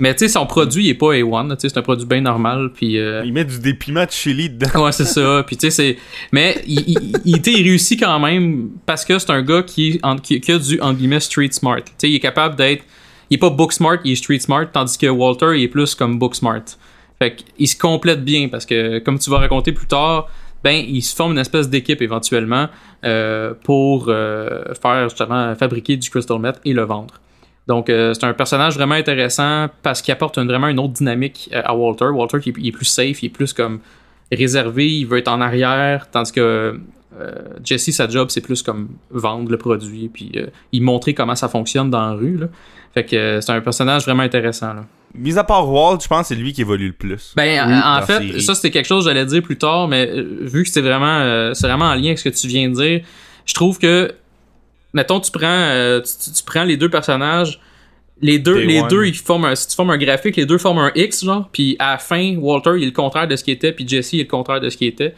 Mais 0.00 0.14
tu 0.14 0.20
sais 0.20 0.28
son 0.28 0.46
produit 0.46 0.86
il 0.86 0.90
est 0.90 0.94
pas 0.94 1.12
A1, 1.12 1.48
là, 1.48 1.56
tu 1.56 1.62
sais 1.62 1.68
c'est 1.68 1.78
un 1.78 1.82
produit 1.82 2.06
bien 2.06 2.22
normal 2.22 2.70
puis 2.74 2.98
euh, 2.98 3.22
Il 3.24 3.34
met 3.34 3.44
du 3.44 3.58
dépiment 3.58 4.04
de 4.04 4.10
chili 4.10 4.48
dedans. 4.48 4.84
Ouais, 4.84 4.92
c'est 4.92 5.04
ça. 5.04 5.44
Puis 5.46 5.58
c'est. 5.70 5.98
Mais 6.32 6.62
il, 6.66 7.18
il, 7.24 7.40
réussit 7.44 8.00
quand 8.00 8.18
même 8.18 8.70
parce 8.86 9.04
que 9.04 9.18
c'est 9.18 9.30
un 9.30 9.42
gars 9.42 9.62
qui, 9.62 10.00
en- 10.02 10.16
qui, 10.16 10.40
qui 10.40 10.52
a 10.52 10.58
du 10.58 10.80
en 10.80 10.94
guillemets 10.94 11.20
street 11.20 11.52
smart. 11.52 11.80
Il 12.02 12.14
est 12.14 12.20
capable 12.20 12.56
d'être. 12.56 12.84
Il 13.30 13.34
est 13.34 13.38
pas 13.38 13.50
book 13.50 13.72
smart, 13.72 13.98
il 14.04 14.12
est 14.12 14.16
street 14.16 14.40
smart, 14.40 14.66
tandis 14.72 14.98
que 14.98 15.06
Walter, 15.06 15.52
il 15.56 15.62
est 15.64 15.68
plus 15.68 15.94
comme 15.94 16.18
book 16.18 16.34
smart. 16.34 16.62
Fait 17.18 17.36
qu'il 17.36 17.68
se 17.68 17.76
complète 17.76 18.24
bien 18.24 18.48
parce 18.48 18.66
que, 18.66 18.98
comme 18.98 19.18
tu 19.18 19.30
vas 19.30 19.38
raconter 19.38 19.72
plus 19.72 19.86
tard, 19.86 20.28
ben, 20.62 20.84
il 20.86 21.02
se 21.02 21.14
forme 21.14 21.32
une 21.32 21.38
espèce 21.38 21.68
d'équipe 21.68 22.00
éventuellement 22.02 22.68
euh, 23.04 23.54
pour 23.64 24.06
euh, 24.08 24.62
faire 24.80 25.08
justement 25.08 25.54
fabriquer 25.54 25.96
du 25.96 26.08
crystal 26.10 26.38
meth 26.38 26.60
et 26.64 26.72
le 26.72 26.82
vendre. 26.82 27.14
Donc, 27.66 27.88
euh, 27.88 28.12
c'est 28.14 28.24
un 28.24 28.34
personnage 28.34 28.74
vraiment 28.76 28.94
intéressant 28.94 29.68
parce 29.82 30.02
qu'il 30.02 30.12
apporte 30.12 30.36
une- 30.38 30.46
vraiment 30.48 30.68
une 30.68 30.78
autre 30.78 30.92
dynamique 30.92 31.48
euh, 31.52 31.62
à 31.64 31.74
Walter. 31.74 32.06
Walter, 32.06 32.38
qui 32.40 32.50
est, 32.50 32.54
il 32.58 32.68
est 32.68 32.72
plus 32.72 32.84
safe, 32.84 33.22
il 33.22 33.26
est 33.26 33.30
plus 33.30 33.52
comme 33.52 33.80
réservé, 34.30 34.88
il 34.90 35.04
veut 35.06 35.18
être 35.18 35.28
en 35.28 35.40
arrière, 35.40 36.10
tandis 36.10 36.32
que 36.32 36.78
euh, 37.20 37.32
Jesse, 37.62 37.90
sa 37.92 38.08
job, 38.08 38.28
c'est 38.30 38.40
plus 38.40 38.62
comme 38.62 38.88
vendre 39.10 39.50
le 39.50 39.56
produit, 39.56 40.08
puis 40.12 40.32
euh, 40.36 40.46
il 40.72 40.82
montrer 40.82 41.14
comment 41.14 41.36
ça 41.36 41.48
fonctionne 41.48 41.88
dans 41.88 42.00
la 42.08 42.12
rue. 42.14 42.36
Là. 42.36 42.46
Fait 42.92 43.04
que 43.04 43.14
euh, 43.16 43.40
c'est 43.40 43.52
un 43.52 43.60
personnage 43.60 44.04
vraiment 44.04 44.24
intéressant. 44.24 44.74
Là. 44.74 44.84
Mis 45.14 45.38
à 45.38 45.44
part 45.44 45.70
Walt, 45.70 45.98
je 46.02 46.08
pense 46.08 46.22
que 46.22 46.26
c'est 46.34 46.34
lui 46.34 46.52
qui 46.52 46.62
évolue 46.62 46.88
le 46.88 46.92
plus. 46.92 47.32
Ben, 47.36 47.68
Oui, 47.68 47.74
en- 47.84 48.02
fait, 48.02 48.18
série. 48.18 48.42
ça 48.42 48.54
c'était 48.56 48.72
quelque 48.72 48.86
chose 48.86 49.04
que 49.04 49.10
j'allais 49.10 49.26
dire 49.26 49.42
plus 49.42 49.56
tard, 49.56 49.86
mais 49.86 50.10
vu 50.40 50.64
que 50.64 50.68
c'est 50.68 50.80
vraiment, 50.80 51.54
c'est 51.54 51.68
vraiment 51.68 51.84
en 51.86 51.94
lien 51.94 52.06
avec 52.06 52.18
ce 52.18 52.28
que 52.28 52.34
tu 52.36 52.48
viens 52.48 52.68
de 52.68 52.74
dire, 52.74 53.00
je 53.46 53.54
trouve 53.54 53.78
que, 53.78 54.10
mettons, 54.94 55.20
tu 55.20 55.30
prends, 55.30 55.44
euh, 55.46 56.00
tu, 56.00 56.30
tu- 56.32 56.42
prends 56.44 56.64
les 56.64 56.76
deux 56.78 56.88
personnages, 56.88 57.60
les 58.22 58.38
deux, 58.38 58.54
Day 58.60 58.66
les 58.66 58.80
one. 58.80 58.88
deux, 58.88 59.06
ils 59.06 59.14
forment 59.14 59.44
un, 59.46 59.54
si 59.54 59.68
tu 59.68 59.74
formes 59.74 59.90
un 59.90 59.98
graphique, 59.98 60.36
les 60.36 60.46
deux 60.46 60.56
forment 60.58 60.78
un 60.78 60.92
X, 60.94 61.24
genre, 61.24 61.48
puis 61.52 61.76
à 61.78 61.92
la 61.92 61.98
fin, 61.98 62.36
Walter, 62.36 62.70
il 62.76 62.84
est 62.84 62.86
le 62.86 62.92
contraire 62.92 63.28
de 63.28 63.36
ce 63.36 63.44
qu'il 63.44 63.52
était, 63.54 63.72
puis 63.72 63.86
Jesse, 63.86 64.12
il 64.14 64.20
est 64.20 64.22
le 64.24 64.28
contraire 64.30 64.60
de 64.60 64.70
ce 64.70 64.76
qu'il 64.76 64.86
était. 64.86 65.14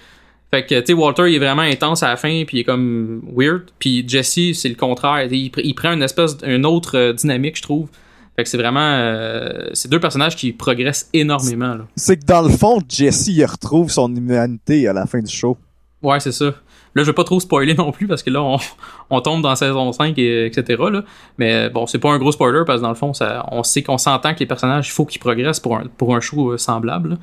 Fait 0.50 0.64
que, 0.64 0.78
tu 0.80 0.86
sais, 0.86 0.92
Walter, 0.92 1.24
il 1.28 1.34
est 1.34 1.38
vraiment 1.38 1.62
intense 1.62 2.02
à 2.02 2.08
la 2.08 2.16
fin, 2.16 2.44
puis 2.46 2.56
il 2.58 2.60
est 2.60 2.64
comme 2.64 3.20
weird, 3.36 3.64
puis 3.78 4.04
Jesse, 4.08 4.54
c'est 4.54 4.68
le 4.68 4.74
contraire. 4.76 5.24
Il, 5.30 5.50
pr- 5.50 5.60
il 5.62 5.74
prend 5.74 5.92
une 5.92 6.02
espèce, 6.02 6.36
une 6.44 6.64
autre 6.64 6.96
euh, 6.96 7.12
dynamique, 7.12 7.56
je 7.56 7.62
trouve. 7.62 7.88
Fait 8.36 8.44
que 8.44 8.48
c'est 8.48 8.58
vraiment, 8.58 8.80
euh, 8.80 9.68
c'est 9.72 9.90
deux 9.90 9.98
personnages 10.00 10.36
qui 10.36 10.52
progressent 10.52 11.08
énormément, 11.12 11.74
là. 11.74 11.86
C'est 11.96 12.16
que 12.18 12.24
dans 12.26 12.42
le 12.42 12.50
fond, 12.50 12.80
Jesse, 12.88 13.26
il 13.28 13.44
retrouve 13.44 13.90
son 13.90 14.14
humanité 14.14 14.86
à 14.88 14.92
la 14.92 15.06
fin 15.06 15.20
du 15.20 15.32
show. 15.34 15.56
Ouais, 16.02 16.20
c'est 16.20 16.32
ça. 16.32 16.54
Là, 16.96 17.02
je 17.02 17.10
vais 17.10 17.14
pas 17.14 17.22
trop 17.24 17.38
spoiler 17.38 17.74
non 17.74 17.92
plus 17.92 18.08
parce 18.08 18.22
que 18.24 18.30
là, 18.30 18.42
on, 18.42 18.56
on 19.10 19.20
tombe 19.20 19.42
dans 19.42 19.54
saison 19.54 19.92
5 19.92 20.18
et 20.18 20.46
etc. 20.46 20.82
Là. 20.90 21.02
Mais 21.38 21.70
bon, 21.70 21.86
c'est 21.86 21.98
pas 22.00 22.10
un 22.10 22.18
gros 22.18 22.32
spoiler 22.32 22.62
parce 22.66 22.78
que 22.80 22.82
dans 22.82 22.88
le 22.88 22.94
fond, 22.96 23.12
ça, 23.14 23.46
on 23.52 23.62
sait 23.62 23.82
qu'on 23.82 23.98
s'entend 23.98 24.34
que 24.34 24.40
les 24.40 24.46
personnages, 24.46 24.88
il 24.88 24.92
faut 24.92 25.04
qu'ils 25.04 25.20
progressent 25.20 25.60
pour 25.60 25.76
un, 25.76 25.84
pour 25.98 26.16
un 26.16 26.20
show 26.20 26.52
euh, 26.52 26.56
semblable. 26.58 27.10
là. 27.10 27.16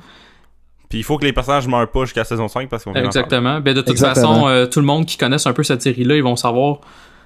Puis 0.88 0.98
il 1.00 1.02
faut 1.02 1.18
que 1.18 1.24
les 1.24 1.32
personnages 1.32 1.66
meurent 1.66 1.90
pas 1.90 2.04
jusqu'à 2.04 2.24
saison 2.24 2.46
5 2.46 2.68
parce 2.68 2.84
qu'on. 2.84 2.94
Exactement. 2.94 3.60
Ben, 3.60 3.74
de 3.74 3.80
toute 3.80 3.90
Exactement. 3.90 4.34
façon, 4.34 4.48
euh, 4.48 4.66
tout 4.66 4.80
le 4.80 4.86
monde 4.86 5.06
qui 5.06 5.16
connaisse 5.16 5.46
un 5.46 5.52
peu 5.52 5.62
cette 5.64 5.82
série-là, 5.82 6.14
ils 6.16 6.22
vont 6.22 6.36
savoir. 6.36 6.78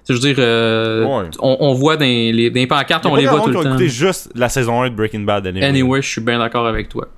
Je 0.08 0.14
veux 0.14 0.20
dire, 0.20 0.37
euh, 0.38 1.04
Ouais. 1.04 1.28
on, 1.40 1.56
on 1.61 1.74
voit 1.74 1.98
dans 1.98 2.04
les, 2.06 2.48
dans 2.50 2.54
les 2.54 2.66
pancartes, 2.66 3.04
on 3.04 3.14
les 3.14 3.26
voit 3.26 3.40
tout 3.42 3.50
le 3.50 3.62
temps. 3.62 3.76
juste 3.78 4.30
la 4.34 4.48
saison 4.48 4.80
1 4.82 4.88
de 4.90 4.94
Breaking 4.94 5.20
Bad. 5.20 5.46
Anyway. 5.46 5.66
Anyway, 5.66 6.00
je 6.02 6.08
suis 6.08 6.20
bien 6.22 6.38
d'accord 6.38 6.66
avec 6.66 6.88
toi. 6.88 7.08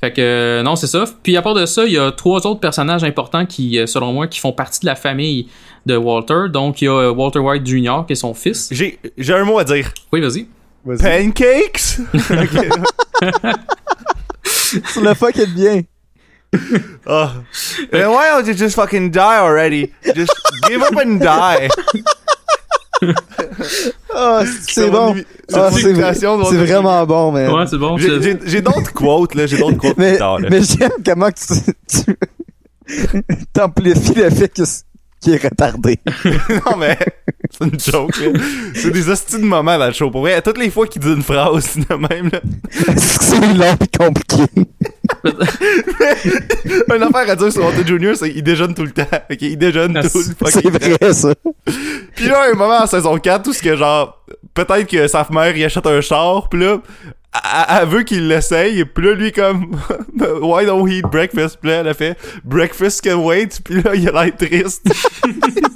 Fait 0.00 0.12
que 0.12 0.20
euh, 0.20 0.62
non, 0.62 0.76
c'est 0.76 0.86
ça. 0.86 1.04
Puis 1.22 1.36
à 1.36 1.42
part 1.42 1.54
de 1.54 1.66
ça, 1.66 1.84
il 1.84 1.92
y 1.92 1.98
a 1.98 2.10
trois 2.10 2.46
autres 2.46 2.60
personnages 2.60 3.04
importants 3.04 3.44
qui, 3.44 3.78
euh, 3.78 3.86
selon 3.86 4.12
moi, 4.12 4.26
qui 4.28 4.40
font 4.40 4.52
partie 4.52 4.80
de 4.80 4.86
la 4.86 4.94
famille 4.94 5.48
de 5.84 5.96
Walter. 5.96 6.48
Donc 6.50 6.80
il 6.80 6.86
y 6.86 6.88
a 6.88 6.92
euh, 6.92 7.12
Walter 7.12 7.40
White 7.40 7.66
Jr. 7.66 8.04
qui 8.06 8.14
est 8.14 8.16
son 8.16 8.32
fils. 8.32 8.68
J'ai 8.70 8.98
j'ai 9.18 9.34
un 9.34 9.44
mot 9.44 9.58
à 9.58 9.64
dire. 9.64 9.92
Oui, 10.12 10.20
vas-y. 10.20 10.46
Vas-y. 10.84 11.32
Pancakes? 11.32 12.00
Ok. 12.30 13.50
Tu 14.94 15.02
le 15.02 15.14
fuck 15.14 15.36
it 15.36 15.52
bien. 15.52 15.82
Oh. 17.06 17.30
Then 17.90 18.10
why 18.10 18.30
don't 18.30 18.46
you 18.46 18.54
just 18.54 18.76
fucking 18.76 19.10
die 19.10 19.38
already? 19.38 19.92
Just 20.14 20.32
give 20.68 20.80
up 20.80 20.96
and 20.96 21.20
die. 21.20 21.68
Ah, 24.14 24.42
c'est 24.68 24.90
bon. 24.90 25.14
Ah, 25.52 25.70
c'est 25.72 25.92
vraiment 26.56 27.06
bon, 27.06 27.32
man. 27.32 27.50
Ouais, 27.52 27.64
c'est 27.68 27.78
bon. 27.78 27.96
J'ai- 27.96 28.60
d'autres 28.60 28.92
quotes, 28.92 29.34
là. 29.34 29.46
J'ai 29.46 29.58
d'autres 29.58 29.76
quotes 29.78 29.96
mais 29.96 30.10
plus 30.12 30.18
tard, 30.18 30.38
là. 30.40 30.48
mais 30.50 30.60
j'aime 30.62 30.90
comment 31.04 31.30
tu, 31.30 31.54
tu 31.86 32.16
t'amplifies 33.52 34.14
le 34.14 34.30
fait 34.30 34.48
que 34.48 34.62
c'est- 35.20 35.30
qu'il 35.30 35.34
est 35.34 35.42
retardé. 35.48 35.98
non, 36.24 36.76
mais 36.78 36.96
c'est 37.50 37.64
une 37.66 37.78
joke, 37.80 38.18
là. 38.20 38.40
C'est 38.74 38.90
des 38.90 39.08
hosties 39.08 39.38
de 39.38 39.44
moments 39.44 39.78
dans 39.78 39.86
le 39.86 39.92
show. 39.92 40.10
Pour 40.10 40.22
vrai, 40.22 40.40
toutes 40.42 40.58
les 40.58 40.70
fois 40.70 40.86
qu'il 40.86 41.02
dit 41.02 41.08
une 41.12 41.22
phrase 41.22 41.76
de 41.76 41.94
même, 41.94 42.30
là. 42.32 42.40
c'est 42.96 43.40
long 43.54 43.76
et 43.80 43.96
compliqué. 43.96 44.44
Une 46.94 47.02
affaire 47.02 47.30
à 47.30 47.36
dire 47.36 47.52
sur 47.52 47.64
Walter 47.64 47.84
Jr., 47.86 48.12
c'est 48.16 48.32
qu'il 48.32 48.42
déjeune 48.42 48.74
tout 48.74 48.84
le 48.84 48.90
temps. 48.92 49.02
Ok, 49.30 49.38
il 49.42 49.56
déjeune 49.58 49.96
Ah, 49.96 50.02
tout 50.08 50.18
le 50.18 50.24
C'est 50.50 50.62
temps. 50.62 50.70
vrai, 50.70 51.12
ça. 51.12 51.34
Pis 52.16 52.26
là, 52.28 52.46
un 52.52 52.54
moment 52.54 52.78
en 52.82 52.86
saison 52.86 53.16
4 53.18 53.48
où 53.48 53.52
ce 53.52 53.62
que 53.62 53.76
genre, 53.76 54.22
peut-être 54.54 54.86
que 54.86 55.06
sa 55.08 55.26
mère 55.30 55.56
il 55.56 55.64
achète 55.64 55.86
un 55.86 56.00
char, 56.00 56.48
pis 56.48 56.58
là, 56.58 56.78
elle, 57.32 57.88
veut 57.88 58.02
qu'il 58.02 58.28
l'essaye, 58.28 58.84
pis 58.84 59.02
là, 59.02 59.14
lui 59.14 59.32
comme, 59.32 59.76
why 60.42 60.64
don't 60.66 60.82
we 60.82 60.94
eat 60.98 61.06
breakfast? 61.06 61.58
Pis 61.60 61.68
là, 61.68 61.74
elle 61.80 61.88
a 61.88 61.94
fait, 61.94 62.18
breakfast 62.44 63.02
can 63.04 63.24
wait, 63.24 63.60
pis 63.64 63.82
là, 63.82 63.94
il 63.94 64.08
a 64.08 64.24
l'air 64.24 64.36
triste. 64.36 64.86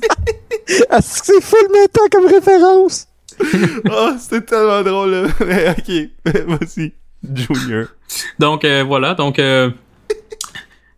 Ah, 0.89 1.03
c'est 1.03 1.21
que 1.21 1.27
c'est 1.27 1.43
full 1.43 1.69
méta 1.71 2.01
comme 2.11 2.27
référence? 2.27 3.07
oh, 3.91 4.13
c'était 4.19 4.41
tellement 4.41 4.83
drôle, 4.83 5.11
là. 5.11 5.29
Mais 5.47 5.69
ok, 5.71 6.45
vas-y, 6.47 6.93
Junior. 7.23 7.87
Donc 8.39 8.65
euh, 8.65 8.83
voilà, 8.83 9.13
donc 9.13 9.39
euh, 9.39 9.71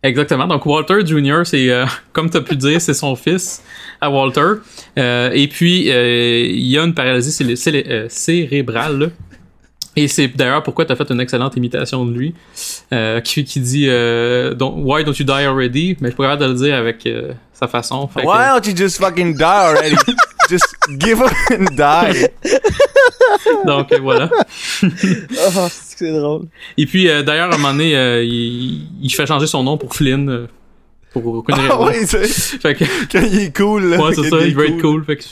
exactement. 0.02 0.46
Donc 0.46 0.64
Walter 0.66 1.04
Jr. 1.04 1.42
c'est 1.44 1.70
euh, 1.70 1.84
comme 2.12 2.30
tu 2.30 2.36
as 2.36 2.42
pu 2.42 2.56
dire, 2.56 2.80
c'est 2.80 2.94
son 2.94 3.16
fils 3.16 3.62
à 4.00 4.10
Walter. 4.10 4.54
Euh, 4.98 5.30
et 5.32 5.48
puis 5.48 5.90
euh, 5.90 6.46
il 6.46 6.66
y 6.66 6.78
a 6.78 6.82
une 6.82 6.94
paralysie 6.94 7.36
euh, 7.68 8.06
cérébrale. 8.08 8.98
là. 8.98 9.06
Et 9.96 10.08
c'est 10.08 10.28
d'ailleurs 10.28 10.62
pourquoi 10.62 10.84
tu 10.84 10.92
as 10.92 10.96
fait 10.96 11.10
une 11.10 11.20
excellente 11.20 11.56
imitation 11.56 12.04
de 12.04 12.12
lui, 12.12 12.34
euh, 12.92 13.20
qui, 13.22 13.44
qui 13.44 13.60
dit 13.60 13.86
euh, 13.88 14.54
don't- 14.54 14.74
Why 14.82 15.04
don't 15.04 15.14
you 15.18 15.24
die 15.24 15.32
already? 15.46 15.96
Mais 16.00 16.10
je 16.10 16.16
pourrais 16.16 16.36
de 16.36 16.44
le 16.44 16.54
dire 16.54 16.74
avec 16.76 17.06
euh, 17.06 17.32
sa 17.54 17.66
façon. 17.66 18.06
Fait 18.08 18.20
que- 18.20 18.26
Why 18.26 18.48
don't 18.60 18.68
you 18.70 18.76
just 18.76 18.98
fucking 18.98 19.34
die 19.36 19.42
already? 19.42 19.96
just 20.50 20.66
give 21.00 21.20
up 21.22 21.32
and 21.50 21.74
die. 21.76 22.26
donc 23.66 23.90
euh, 23.92 23.98
voilà. 24.00 24.28
Ah, 24.82 25.68
c'est 25.70 26.12
drôle. 26.12 26.46
Et 26.76 26.86
puis 26.86 27.08
euh, 27.08 27.22
d'ailleurs 27.22 27.50
à 27.50 27.54
un 27.54 27.58
moment 27.58 27.72
donné, 27.72 27.96
euh, 27.96 28.22
il, 28.22 28.88
il 29.02 29.10
fait 29.10 29.26
changer 29.26 29.46
son 29.46 29.62
nom 29.62 29.78
pour 29.78 29.94
Flynn. 29.94 30.28
euh, 30.28 30.46
pour 31.12 31.26
aucune 31.26 31.54
Ah 31.70 31.80
ouais, 31.82 32.04
c'est, 32.04 32.26
Fait 32.28 32.74
que, 32.74 32.84
quand 33.10 33.22
il 33.26 33.38
est 33.40 33.56
cool, 33.56 33.84
là. 33.86 33.96
Ouais, 33.98 34.14
c'est 34.14 34.28
ça, 34.28 34.36
il 34.44 34.54
veut 34.54 34.68
être 34.68 34.80
cool. 34.82 35.02
Fait 35.04 35.16
que... 35.16 35.24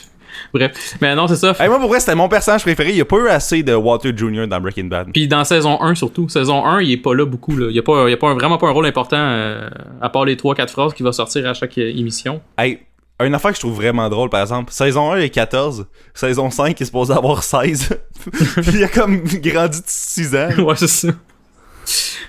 Bref. 0.52 0.96
Mais 1.00 1.14
non, 1.14 1.26
c'est 1.28 1.36
ça. 1.36 1.54
Hey, 1.58 1.68
moi, 1.68 1.78
pour 1.78 1.88
vrai, 1.88 2.00
c'était 2.00 2.14
mon 2.14 2.28
personnage 2.28 2.62
préféré. 2.62 2.90
Il 2.90 2.96
y 2.96 3.00
a 3.00 3.04
pas 3.04 3.16
eu 3.16 3.28
assez 3.28 3.62
de 3.62 3.74
Walter 3.74 4.12
Jr. 4.16 4.46
dans 4.46 4.60
Breaking 4.60 4.84
Bad. 4.86 5.08
Puis 5.12 5.28
dans 5.28 5.44
saison 5.44 5.80
1 5.82 5.94
surtout. 5.94 6.28
Saison 6.28 6.64
1, 6.64 6.82
il 6.82 6.92
est 6.92 6.96
pas 6.96 7.14
là 7.14 7.24
beaucoup. 7.24 7.56
Là. 7.56 7.66
Il 7.70 7.76
y 7.76 7.78
a 7.78 7.82
pas, 7.82 8.04
il 8.08 8.10
y 8.10 8.14
a 8.14 8.16
pas 8.16 8.28
un- 8.28 8.34
vraiment 8.34 8.58
pas 8.58 8.68
un 8.68 8.72
rôle 8.72 8.86
important 8.86 9.16
euh, 9.18 9.68
à 10.00 10.08
part 10.08 10.24
les 10.24 10.36
3-4 10.36 10.68
phrases 10.68 10.94
qu'il 10.94 11.04
va 11.04 11.12
sortir 11.12 11.48
à 11.48 11.54
chaque 11.54 11.76
euh, 11.78 11.90
émission. 11.96 12.40
Hey, 12.58 12.80
une 13.22 13.34
affaire 13.34 13.50
que 13.52 13.56
je 13.56 13.60
trouve 13.60 13.76
vraiment 13.76 14.08
drôle, 14.08 14.28
par 14.28 14.40
exemple, 14.42 14.72
saison 14.72 15.12
1 15.12 15.18
il 15.18 15.24
est 15.24 15.30
14, 15.30 15.86
saison 16.14 16.50
5 16.50 16.78
il 16.78 16.82
est 16.82 16.86
supposé 16.86 17.12
avoir 17.14 17.42
16. 17.42 17.90
Puis 18.32 18.72
il 18.74 18.84
a 18.84 18.88
comme 18.88 19.22
grandi 19.22 19.78
de 19.80 19.84
6 19.86 20.34
ans. 20.34 20.48
ouais, 20.64 20.76
c'est 20.76 20.88
ça. 20.88 21.08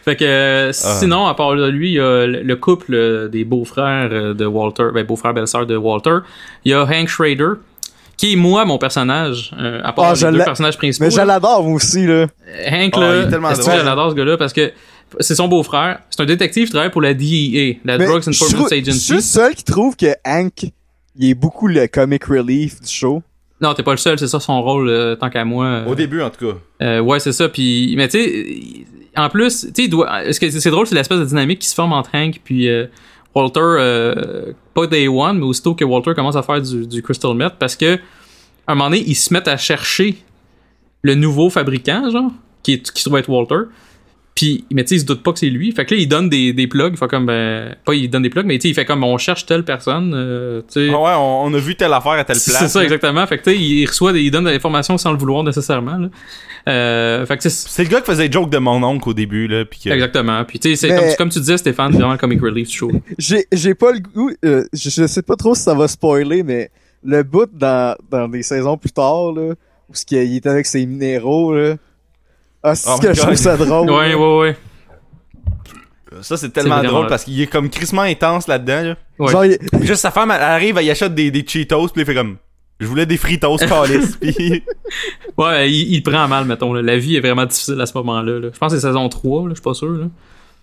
Fait 0.03 0.15
que 0.15 0.23
euh, 0.25 0.71
sinon, 0.73 1.25
à 1.25 1.33
part 1.33 1.55
de 1.55 1.67
lui, 1.67 1.89
il 1.91 1.93
y 1.95 1.99
a 1.99 2.27
le 2.27 2.43
le 2.43 2.55
couple 2.57 3.29
des 3.29 3.43
beaux-frères 3.45 4.35
de 4.35 4.45
Walter, 4.45 4.89
ben 4.93 5.03
beaux-frères, 5.05 5.33
belle-sœur 5.33 5.65
de 5.65 5.75
Walter. 5.75 6.17
Il 6.63 6.71
y 6.71 6.73
a 6.75 6.83
Hank 6.83 7.07
Schrader, 7.07 7.53
qui 8.17 8.33
est 8.33 8.35
moi 8.35 8.65
mon 8.65 8.77
personnage, 8.77 9.51
euh, 9.59 9.81
à 9.83 9.91
part 9.93 10.13
Ah, 10.21 10.31
les 10.31 10.37
deux 10.37 10.43
personnages 10.43 10.77
principaux. 10.77 11.05
Mais 11.05 11.11
je 11.11 11.21
l'adore, 11.21 11.63
moi 11.63 11.73
aussi, 11.75 12.05
là. 12.05 12.27
Hank, 12.71 12.93
Ah, 12.95 12.99
là, 12.99 13.29
je 13.29 13.85
l'adore 13.85 14.11
ce 14.11 14.15
gars-là? 14.15 14.37
Parce 14.37 14.53
que 14.53 14.71
c'est 15.19 15.35
son 15.35 15.47
beau-frère. 15.47 15.99
C'est 16.09 16.21
un 16.21 16.25
détective 16.25 16.65
qui 16.65 16.71
travaille 16.71 16.91
pour 16.91 17.01
la 17.01 17.13
DEA, 17.13 17.79
la 17.85 17.97
Mais 17.97 18.05
Drugs 18.05 18.17
Enforcement 18.27 18.47
trouve- 18.57 18.69
Je 18.71 18.75
suis 18.75 18.89
Agency. 18.89 19.13
le 19.13 19.21
seul 19.21 19.55
qui 19.55 19.63
trouve 19.63 19.95
que 19.95 20.07
Hank, 20.25 20.65
il 21.17 21.29
est 21.29 21.33
beaucoup 21.35 21.67
le 21.67 21.87
comic 21.87 22.23
relief 22.25 22.81
du 22.81 22.89
show. 22.91 23.21
Non, 23.61 23.73
t'es 23.73 23.83
pas 23.83 23.91
le 23.91 23.97
seul, 23.97 24.19
c'est 24.19 24.27
ça 24.27 24.39
son 24.39 24.61
rôle, 24.61 24.89
euh, 24.89 25.15
tant 25.15 25.29
qu'à 25.29 25.45
moi. 25.45 25.65
euh. 25.65 25.85
Au 25.85 25.95
début, 25.95 26.21
en 26.21 26.29
tout 26.29 26.45
cas. 26.51 26.57
Euh, 26.81 26.99
ouais, 26.99 27.19
c'est 27.21 27.31
ça. 27.31 27.47
Puis, 27.47 27.93
mais 27.95 28.07
tu 28.09 28.17
sais, 28.19 28.85
en 29.15 29.29
plus, 29.29 29.61
tu 29.61 29.67
sais, 29.67 29.83
il 29.83 29.89
doit- 29.89 30.31
ce 30.33 30.39
que 30.39 30.49
c'est 30.49 30.69
drôle, 30.69 30.87
c'est 30.87 30.95
l'espèce 30.95 31.19
de 31.19 31.25
dynamique 31.25 31.59
qui 31.59 31.69
se 31.69 31.75
forme 31.75 31.93
entre 31.93 32.09
Hank 32.13 32.41
puis 32.43 32.67
euh, 32.67 32.87
Walter, 33.35 33.59
euh, 33.61 34.53
pas 34.73 34.87
Day 34.87 35.07
One, 35.07 35.39
mais 35.39 35.45
aussitôt 35.45 35.75
que 35.75 35.83
Walter 35.83 36.13
commence 36.15 36.37
à 36.37 36.43
faire 36.43 36.61
du, 36.61 37.03
Crystal 37.03 37.35
Meth, 37.35 37.55
parce 37.59 37.75
que 37.75 37.95
à 38.67 38.71
un 38.71 38.75
moment 38.75 38.89
donné, 38.89 39.03
ils 39.05 39.15
se 39.15 39.33
mettent 39.33 39.49
à 39.49 39.57
chercher 39.57 40.17
le 41.01 41.15
nouveau 41.15 41.49
fabricant, 41.49 42.09
genre, 42.09 42.31
qui, 42.63 42.81
qui 42.81 43.01
se 43.01 43.09
trouve 43.09 43.19
être 43.19 43.29
Walter. 43.29 43.69
Puis, 44.35 44.65
mais 44.69 44.83
tu 44.83 44.89
sais, 44.89 44.95
il 44.95 44.99
se 44.99 45.05
doute 45.05 45.23
pas 45.23 45.31
que 45.31 45.39
c'est 45.39 45.49
lui. 45.49 45.71
Fait 45.71 45.85
que 45.85 45.95
là, 45.95 46.01
il 46.01 46.07
donne 46.09 46.27
des, 46.27 46.51
des 46.51 46.67
plugs. 46.67 46.91
Il 46.91 46.97
fait 46.97 47.07
comme, 47.07 47.25
ben, 47.25 47.73
pas 47.85 47.93
il 47.93 48.09
donne 48.09 48.23
des 48.23 48.29
plugs, 48.29 48.45
mais 48.45 48.57
tu 48.57 48.63
sais, 48.63 48.67
il 48.69 48.73
fait 48.73 48.83
comme, 48.83 49.01
on 49.05 49.17
cherche 49.17 49.45
telle 49.45 49.63
personne, 49.63 50.11
euh, 50.13 50.59
tu 50.61 50.87
sais. 50.87 50.89
Ah 50.93 50.99
ouais, 50.99 51.11
on, 51.15 51.43
on 51.45 51.53
a 51.53 51.57
vu 51.57 51.75
telle 51.77 51.93
affaire 51.93 52.11
à 52.11 52.25
telle 52.25 52.35
place. 52.35 52.57
C'est 52.59 52.67
ça, 52.67 52.83
exactement. 52.83 53.25
Fait 53.27 53.37
que 53.37 53.45
tu 53.45 53.51
sais, 53.51 53.57
il 53.57 53.85
reçoit 53.85 54.11
des, 54.11 54.21
il 54.21 54.31
donne 54.31 54.43
de 54.43 54.49
l'information 54.49 54.97
sans 54.97 55.13
le 55.13 55.17
vouloir 55.17 55.43
nécessairement, 55.43 55.97
là. 55.97 56.09
Euh, 56.67 57.25
fait 57.27 57.37
que 57.37 57.43
c'est, 57.43 57.49
C'est 57.49 57.83
le 57.83 57.89
gars 57.89 58.01
qui 58.01 58.07
faisait 58.07 58.29
joke 58.29 58.49
de 58.49 58.57
mon 58.57 58.83
oncle 58.83 59.07
au 59.07 59.13
début, 59.13 59.47
là. 59.47 59.63
Puis 59.63 59.79
que... 59.85 59.89
exactement. 59.89 60.43
Puis 60.43 60.59
tu 60.59 60.69
sais, 60.71 60.75
c'est 60.75 60.89
Mais- 60.89 60.99
comme, 61.09 61.15
comme 61.17 61.29
tu 61.29 61.39
disais, 61.39 61.57
Stéphane, 61.57 61.93
vraiment 61.93 62.11
le 62.11 62.17
comic 62.17 62.41
relief 62.41 62.69
show. 62.69 62.91
J'ai, 63.17 63.45
j'ai 63.53 63.73
pas 63.75 63.93
le 63.93 63.99
goût, 63.99 64.31
euh, 64.43 64.65
je, 64.73 64.89
je 64.89 65.07
sais 65.07 65.21
pas 65.21 65.35
trop 65.37 65.55
si 65.55 65.61
ça 65.61 65.73
va 65.75 65.87
spoiler, 65.87 66.43
mais 66.43 66.69
le 67.05 67.23
bout 67.23 67.49
dans, 67.53 67.95
dans 68.11 68.27
des 68.27 68.43
saisons 68.43 68.75
plus 68.77 68.91
tard, 68.91 69.31
là, 69.31 69.53
où 69.89 69.93
ce 69.93 70.05
qu'il 70.05 70.17
il 70.23 70.35
est 70.37 70.45
avec 70.47 70.65
ses 70.65 70.85
minéraux, 70.85 71.55
là. 71.55 71.75
Ah, 72.67 72.73
c'est 72.75 72.89
Oh 72.91 72.97
que 72.99 73.13
je 73.13 73.21
trouve 73.21 73.35
ça 73.35 73.55
drôle. 73.57 73.89
Ouais, 73.91 74.15
ouais, 74.15 74.37
ouais. 74.39 74.57
Ça, 76.21 76.37
c'est 76.37 76.49
tellement 76.49 76.81
drôle 76.81 77.07
parce 77.07 77.23
qu'il 77.25 77.39
est 77.41 77.47
comme 77.47 77.69
crissement 77.69 78.01
intense 78.03 78.47
là-dedans, 78.47 78.81
là. 78.83 78.95
Ouais. 79.19 79.31
Genre, 79.31 79.45
il- 79.45 79.59
Juste 79.81 80.01
sa 80.01 80.11
femme, 80.11 80.31
elle 80.31 80.41
arrive, 80.41 80.77
elle 80.77 80.89
achète 80.89 81.13
des, 81.13 81.29
des 81.29 81.45
Cheetos, 81.45 81.89
puis 81.89 82.01
il 82.01 82.05
fait 82.05 82.15
comme... 82.15 82.37
Je 82.79 82.87
voulais 82.87 83.05
des 83.05 83.17
Fritos, 83.17 83.57
calice. 83.69 84.15
Puis... 84.17 84.63
Ouais, 85.37 85.69
il, 85.71 85.93
il 85.93 86.03
prend 86.03 86.27
mal, 86.27 86.45
mettons. 86.45 86.73
Là. 86.73 86.81
La 86.81 86.97
vie 86.97 87.15
est 87.15 87.19
vraiment 87.21 87.45
difficile 87.45 87.79
à 87.79 87.85
ce 87.85 87.93
moment-là. 87.97 88.39
là. 88.39 88.47
Je 88.53 88.57
pense 88.57 88.73
que 88.73 88.79
c'est 88.79 88.87
saison 88.87 89.07
3, 89.07 89.43
là, 89.43 89.49
je 89.49 89.53
suis 89.55 89.61
pas 89.61 89.73
sûr. 89.73 89.89
Là. 89.91 90.05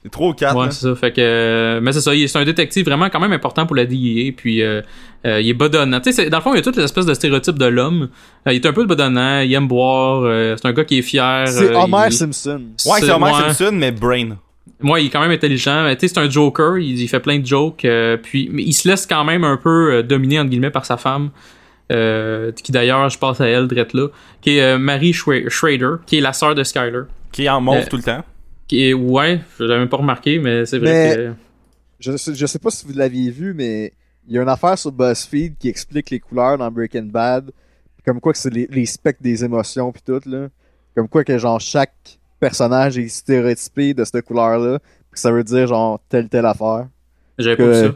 C'est 0.04 0.10
trop 0.10 0.30
ou 0.30 0.34
quatre, 0.34 0.56
Ouais, 0.56 0.66
c'est 0.70 0.80
ça. 0.88 0.94
Fait 0.96 1.12
que, 1.12 1.20
euh, 1.20 1.80
mais 1.80 1.92
c'est 1.92 2.00
ça. 2.00 2.12
il 2.12 2.22
est- 2.24 2.26
C'est 2.28 2.38
un 2.38 2.44
détective 2.44 2.84
vraiment 2.84 3.08
quand 3.08 3.20
même 3.20 3.32
important 3.32 3.66
pour 3.66 3.76
la 3.76 3.84
DEA. 3.86 4.32
Puis, 4.36 4.60
euh, 4.60 4.82
euh, 5.24 5.40
il 5.40 5.48
est 5.48 5.54
bedonnant. 5.54 6.00
Tu 6.00 6.12
sais, 6.12 6.28
dans 6.28 6.38
le 6.38 6.42
fond, 6.42 6.52
il 6.54 6.56
y 6.56 6.58
a 6.58 6.62
toutes 6.62 6.76
les 6.76 6.82
espèces 6.82 7.06
de 7.06 7.14
stéréotypes 7.14 7.56
de 7.58 7.66
l'homme. 7.66 8.08
Euh, 8.48 8.52
il 8.52 8.56
est 8.56 8.66
un 8.66 8.72
peu 8.72 8.84
bedonnant. 8.84 9.40
Il 9.42 9.52
aime 9.54 9.68
boire. 9.68 10.22
euh, 10.24 10.56
c'est 10.60 10.66
un 10.66 10.72
gars 10.72 10.84
qui 10.84 10.98
est 10.98 11.02
fier. 11.02 11.46
c'est 11.46 11.70
euh, 11.70 11.78
Homer 11.78 12.06
il- 12.08 12.12
Simpson. 12.12 12.62
Ouais, 12.86 12.98
c'est 13.00 13.10
Homer 13.12 13.26
ouais. 13.26 13.52
Simpson, 13.52 13.70
mais 13.74 13.92
Brain. 13.92 14.38
Moi, 14.80 14.98
il 15.00 15.06
est 15.06 15.10
quand 15.10 15.20
même 15.20 15.30
intelligent. 15.30 15.86
Tu 15.94 16.00
sais, 16.00 16.08
c'est 16.14 16.18
un 16.18 16.28
joker. 16.28 16.78
Il, 16.78 17.00
il 17.00 17.06
fait 17.06 17.20
plein 17.20 17.38
de 17.38 17.46
jokes. 17.46 17.84
euh, 17.84 18.16
puis, 18.20 18.48
mais 18.52 18.62
il 18.64 18.72
se 18.72 18.88
laisse 18.88 19.06
quand 19.06 19.22
même 19.24 19.44
un 19.44 19.56
peu 19.56 19.92
euh, 19.98 20.02
dominer, 20.02 20.40
entre 20.40 20.50
guillemets, 20.50 20.70
par 20.70 20.84
sa 20.84 20.96
femme. 20.96 21.30
euh, 21.92 22.50
qui 22.52 22.72
d'ailleurs, 22.72 23.08
je 23.10 23.18
pense 23.18 23.40
à 23.40 23.46
elle, 23.46 23.68
drette 23.68 23.92
là. 23.92 24.08
Qui 24.40 24.56
est 24.58 24.62
euh, 24.62 24.78
Marie 24.78 25.12
Schra- 25.12 25.48
Schrader, 25.48 25.96
qui 26.06 26.18
est 26.18 26.20
la 26.20 26.32
sœur 26.32 26.54
de 26.54 26.64
Skyler. 26.64 27.02
Qui 27.30 27.44
est 27.44 27.48
en 27.48 27.60
mauve 27.60 27.76
Euh, 27.76 27.82
tout 27.88 27.96
le 27.98 28.02
temps. 28.02 28.24
Est, 28.80 28.94
ouais, 28.94 29.40
je 29.58 29.64
l'avais 29.64 29.80
même 29.80 29.88
pas 29.88 29.96
remarqué, 29.98 30.38
mais 30.38 30.64
c'est 30.66 30.78
vrai 30.78 30.92
Mais- 30.92 31.16
que. 31.16 31.32
Je 32.00 32.16
sais, 32.16 32.34
je 32.34 32.46
sais 32.46 32.58
pas 32.58 32.70
si 32.70 32.84
vous 32.84 32.92
l'aviez 32.94 33.30
vu, 33.30 33.54
mais 33.54 33.92
il 34.26 34.34
y 34.34 34.38
a 34.38 34.42
une 34.42 34.48
affaire 34.48 34.76
sur 34.76 34.90
BuzzFeed 34.90 35.56
qui 35.56 35.68
explique 35.68 36.10
les 36.10 36.18
couleurs 36.18 36.58
dans 36.58 36.68
Breaking 36.70 37.04
Bad. 37.04 37.50
Comme 38.04 38.20
quoi 38.20 38.32
que 38.32 38.38
c'est 38.38 38.52
les, 38.52 38.66
les 38.70 38.86
spectres 38.86 39.22
des 39.22 39.44
émotions 39.44 39.92
pis 39.92 40.02
tout, 40.02 40.20
là. 40.26 40.48
Comme 40.96 41.08
quoi 41.08 41.22
que 41.22 41.38
genre 41.38 41.60
chaque 41.60 42.18
personnage 42.40 42.98
est 42.98 43.06
stéréotypé 43.08 43.94
de 43.94 44.04
cette 44.04 44.24
couleur-là. 44.24 44.80
ça 45.12 45.30
veut 45.30 45.44
dire 45.44 45.68
genre 45.68 46.00
telle 46.08 46.28
telle 46.28 46.44
affaire. 46.46 46.88
J'avais 47.38 47.56
pas 47.56 47.66
vu 47.68 47.74
ça. 47.88 47.94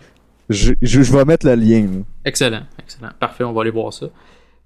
Je, 0.49 0.73
je, 0.81 1.03
je 1.03 1.13
vais 1.17 1.25
mettre 1.25 1.45
le 1.45 1.57
lien. 1.57 1.83
là. 1.83 2.03
Excellent, 2.25 2.63
excellent. 2.79 3.11
Parfait, 3.19 3.43
on 3.43 3.53
va 3.53 3.63
aller 3.63 3.71
voir 3.73 3.93
ça. 3.93 4.07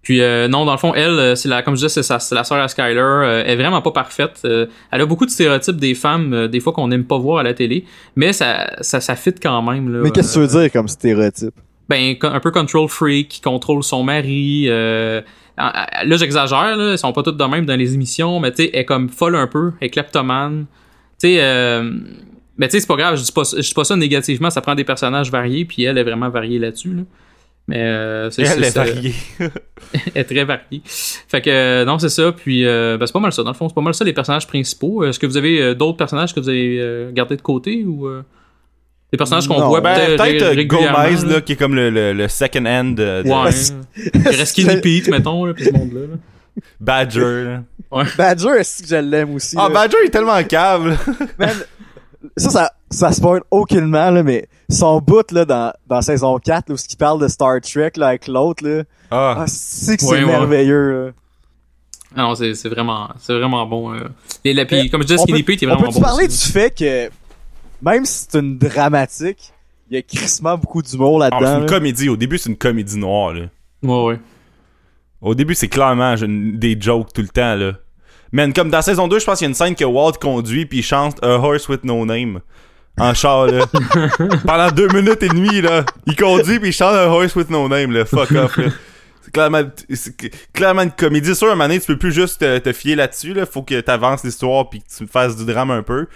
Puis 0.02 0.22
euh, 0.22 0.48
non, 0.48 0.64
dans 0.64 0.72
le 0.72 0.78
fond, 0.78 0.94
elle, 0.94 1.10
euh, 1.10 1.34
c'est 1.34 1.48
la, 1.48 1.62
comme 1.62 1.76
je 1.76 1.86
disais, 1.86 2.02
c'est, 2.02 2.34
la 2.34 2.44
sœur 2.44 2.58
à 2.58 2.68
Skyler. 2.68 2.96
euh, 2.98 3.42
elle 3.44 3.52
est 3.52 3.56
vraiment 3.56 3.82
pas 3.82 3.90
parfaite. 3.90 4.40
euh, 4.46 4.66
elle 4.90 5.02
a 5.02 5.06
beaucoup 5.06 5.26
de 5.26 5.30
stéréotypes 5.30 5.76
des 5.76 5.94
femmes, 5.94 6.32
euh, 6.32 6.48
des 6.48 6.60
fois 6.60 6.72
qu'on 6.72 6.88
n'aime 6.88 7.04
pas 7.04 7.18
voir 7.18 7.38
à 7.40 7.42
la 7.42 7.52
télé, 7.52 7.84
mais 8.16 8.32
ça, 8.32 8.70
ça, 8.80 9.00
ça 9.00 9.14
fit 9.14 9.34
quand 9.34 9.60
même. 9.62 9.92
Là, 9.92 10.00
Mais 10.02 10.10
qu'est-ce 10.10 10.34
que 10.38 10.46
tu 10.46 10.46
veux 10.46 10.60
dire 10.62 10.72
comme 10.72 10.88
stéréotype? 10.88 11.54
ben 11.88 12.14
un 12.22 12.38
peu 12.38 12.52
control 12.52 12.88
freak 12.88 13.28
qui 13.28 13.40
contrôle 13.40 13.82
son 13.82 14.04
mari 14.04 14.66
euh, 14.68 15.20
là 15.58 16.16
j'exagère 16.16 16.76
là 16.76 16.92
ils 16.92 16.98
sont 16.98 17.12
pas 17.12 17.24
tous 17.24 17.32
de 17.32 17.44
même 17.44 17.66
dans 17.66 17.74
les 17.74 17.94
émissions 17.94 18.38
mais 18.38 18.52
tu 18.52 18.62
sais 18.62 18.70
elle 18.72 18.82
est 18.82 18.84
comme 18.84 19.08
folle 19.08 19.34
un 19.34 19.48
peu 19.48 19.72
elle 19.80 19.88
est 19.88 19.90
kleptomane 19.90 20.66
tu 21.20 21.26
sais 21.26 21.38
euh, 21.40 21.90
mais 22.56 22.68
tu 22.68 22.76
sais 22.76 22.80
c'est 22.82 22.86
pas 22.86 22.94
grave 22.94 23.16
je 23.16 23.24
dis 23.24 23.32
pas 23.32 23.42
je 23.42 23.60
dis 23.66 23.74
pas 23.74 23.82
ça 23.82 23.96
négativement 23.96 24.50
ça 24.50 24.60
prend 24.60 24.76
des 24.76 24.84
personnages 24.84 25.32
variés 25.32 25.64
puis 25.64 25.82
elle 25.82 25.98
est 25.98 26.04
vraiment 26.04 26.28
variée 26.28 26.60
là-dessus 26.60 26.94
là. 26.94 27.02
Mais 27.70 27.82
euh, 27.82 28.30
c'est 28.30 28.42
Elle 28.42 28.64
est 28.64 28.70
c'est- 28.70 28.78
variée. 28.78 29.14
elle 29.38 29.50
est 30.14 30.24
très 30.24 30.44
variée 30.44 30.82
fait 30.84 31.40
que 31.40 31.50
euh, 31.50 31.84
non 31.84 31.98
c'est 31.98 32.08
ça 32.10 32.32
puis 32.32 32.66
euh, 32.66 32.96
ben, 32.98 33.06
c'est 33.06 33.12
pas 33.12 33.20
mal 33.20 33.32
ça 33.32 33.42
dans 33.42 33.50
le 33.50 33.56
fond 33.56 33.68
c'est 33.68 33.74
pas 33.74 33.80
mal 33.80 33.94
ça 33.94 34.04
les 34.04 34.12
personnages 34.12 34.46
principaux 34.46 35.04
est-ce 35.04 35.18
que 35.18 35.26
vous 35.26 35.36
avez 35.36 35.60
euh, 35.62 35.74
d'autres 35.74 35.96
personnages 35.96 36.34
que 36.34 36.40
vous 36.40 36.48
avez 36.48 36.78
euh, 36.80 37.10
gardés 37.12 37.36
de 37.36 37.42
côté 37.42 37.84
ou 37.84 38.06
euh, 38.06 38.22
des 39.12 39.16
personnages 39.16 39.48
qu'on 39.48 39.66
voit 39.66 39.80
Ben, 39.80 40.16
peut-être 40.16 40.42
euh, 40.58 40.64
Gomez, 40.64 40.84
là? 40.86 41.10
là, 41.34 41.40
qui 41.40 41.52
est 41.52 41.56
comme 41.56 41.74
le, 41.74 41.90
le, 41.90 42.12
le 42.12 42.28
second 42.28 42.64
hand 42.66 42.94
de, 42.94 43.22
Ouais. 43.24 43.50
Il 44.14 44.46
Skinny 44.46 44.80
Pete, 44.80 45.08
mettons, 45.08 45.44
là, 45.44 45.54
pis 45.54 45.64
ce 45.64 45.72
monde-là. 45.72 46.00
là. 46.02 46.16
Badger. 46.78 47.56
Badger, 48.16 48.50
est-ce 48.60 48.82
que 48.82 48.88
je 48.88 48.96
l'aime 48.96 49.34
aussi? 49.34 49.56
Ah, 49.58 49.68
là? 49.68 49.74
Badger 49.74 49.96
est 50.04 50.10
tellement 50.10 50.40
câble. 50.44 50.96
Man, 51.38 51.50
ça, 52.36 52.50
ça, 52.50 52.72
ça 52.90 53.12
spoil 53.12 53.40
aucunement, 53.50 54.10
là, 54.10 54.22
mais 54.22 54.46
son 54.70 55.00
bout, 55.00 55.30
là, 55.32 55.44
dans, 55.44 55.72
dans 55.86 56.00
saison 56.02 56.38
4, 56.38 56.68
là, 56.68 56.74
où 56.74 56.78
il 56.88 56.96
parle 56.96 57.20
de 57.20 57.28
Star 57.28 57.60
Trek, 57.60 57.92
là, 57.96 58.08
avec 58.08 58.26
l'autre, 58.28 58.66
là. 58.66 58.84
Ah, 59.10 59.34
Ah, 59.40 59.44
c'est 59.46 59.96
que 59.96 60.02
c'est 60.04 60.10
ouais. 60.10 60.24
merveilleux, 60.24 61.06
là. 61.06 61.12
Ah 62.16 62.22
non, 62.22 62.34
c'est 62.34 62.54
c'est 62.54 62.68
vraiment, 62.68 63.08
c'est 63.20 63.32
vraiment 63.38 63.64
bon. 63.66 63.94
Euh. 63.94 64.08
Et 64.44 64.52
là, 64.52 64.64
puis, 64.66 64.90
comme 64.90 65.02
je 65.02 65.06
disais, 65.06 65.20
on 65.20 65.22
Skinny 65.22 65.42
peut- 65.44 65.52
Pete 65.52 65.62
est 65.62 65.66
On 65.66 65.70
vraiment 65.70 65.86
peut-tu 65.88 66.00
bon. 66.00 66.06
parler 66.06 66.26
aussi. 66.26 66.46
du 66.46 66.52
fait 66.52 66.76
que, 66.76 67.08
même 67.82 68.04
si 68.04 68.26
c'est 68.28 68.38
une 68.40 68.58
dramatique, 68.58 69.52
il 69.90 69.94
y 69.94 69.98
a 69.98 70.02
crissement 70.02 70.56
beaucoup 70.58 70.82
d'humour 70.82 71.22
Ah, 71.22 71.28
c'est 71.30 71.34
là-dedans. 71.44 71.56
une 71.60 71.66
là. 71.66 71.68
comédie. 71.78 72.08
Au 72.08 72.16
début, 72.16 72.38
c'est 72.38 72.48
une 72.50 72.56
comédie 72.56 72.98
noire, 72.98 73.32
là. 73.34 73.42
Ouais, 73.84 74.04
ouais. 74.04 74.18
Au 75.20 75.34
début, 75.34 75.54
c'est 75.54 75.68
clairement 75.68 76.16
j'ai 76.16 76.26
une- 76.26 76.58
des 76.58 76.76
jokes 76.80 77.12
tout 77.12 77.22
le 77.22 77.28
temps, 77.28 77.54
là. 77.54 77.72
Man, 78.32 78.52
comme 78.52 78.70
dans 78.70 78.82
saison 78.82 79.06
2, 79.08 79.18
je 79.20 79.24
pense 79.24 79.38
qu'il 79.38 79.44
y 79.44 79.48
a 79.48 79.50
une 79.50 79.54
scène 79.54 79.74
que 79.74 79.84
Walt 79.84 80.12
conduit 80.20 80.66
puis 80.66 80.78
il 80.78 80.82
chante 80.82 81.22
A 81.22 81.34
Horse 81.38 81.68
with 81.68 81.84
No 81.84 82.04
Name. 82.06 82.40
En 82.98 83.14
char, 83.14 83.46
là. 83.46 83.64
Pendant 84.46 84.70
deux 84.70 84.88
minutes 84.88 85.22
et 85.22 85.28
demie, 85.28 85.60
là. 85.62 85.84
Il 86.06 86.16
conduit 86.16 86.58
puis 86.58 86.68
il 86.68 86.72
chante 86.72 86.94
A 86.94 87.08
Horse 87.08 87.34
with 87.34 87.50
No 87.50 87.68
Name, 87.68 87.92
là. 87.92 88.04
Fuck 88.04 88.30
off, 88.32 88.56
là. 88.56 88.66
C'est 89.22 89.32
clairement, 89.32 89.62
clairement 90.52 90.82
une 90.82 90.90
comédie. 90.90 91.30
À 91.30 91.44
un 91.44 91.48
moment 91.50 91.64
donné, 91.64 91.80
tu 91.80 91.86
peux 91.86 91.98
plus 91.98 92.12
juste 92.12 92.40
te, 92.40 92.58
te 92.58 92.72
fier 92.72 92.96
là-dessus, 92.96 93.32
là. 93.32 93.46
Faut 93.46 93.62
que 93.62 93.80
t'avances 93.80 94.24
l'histoire 94.24 94.68
puis 94.68 94.80
que 94.80 94.84
tu 94.98 95.06
fasses 95.06 95.36
du 95.36 95.44
drame 95.44 95.70
un 95.70 95.82
peu. 95.82 96.06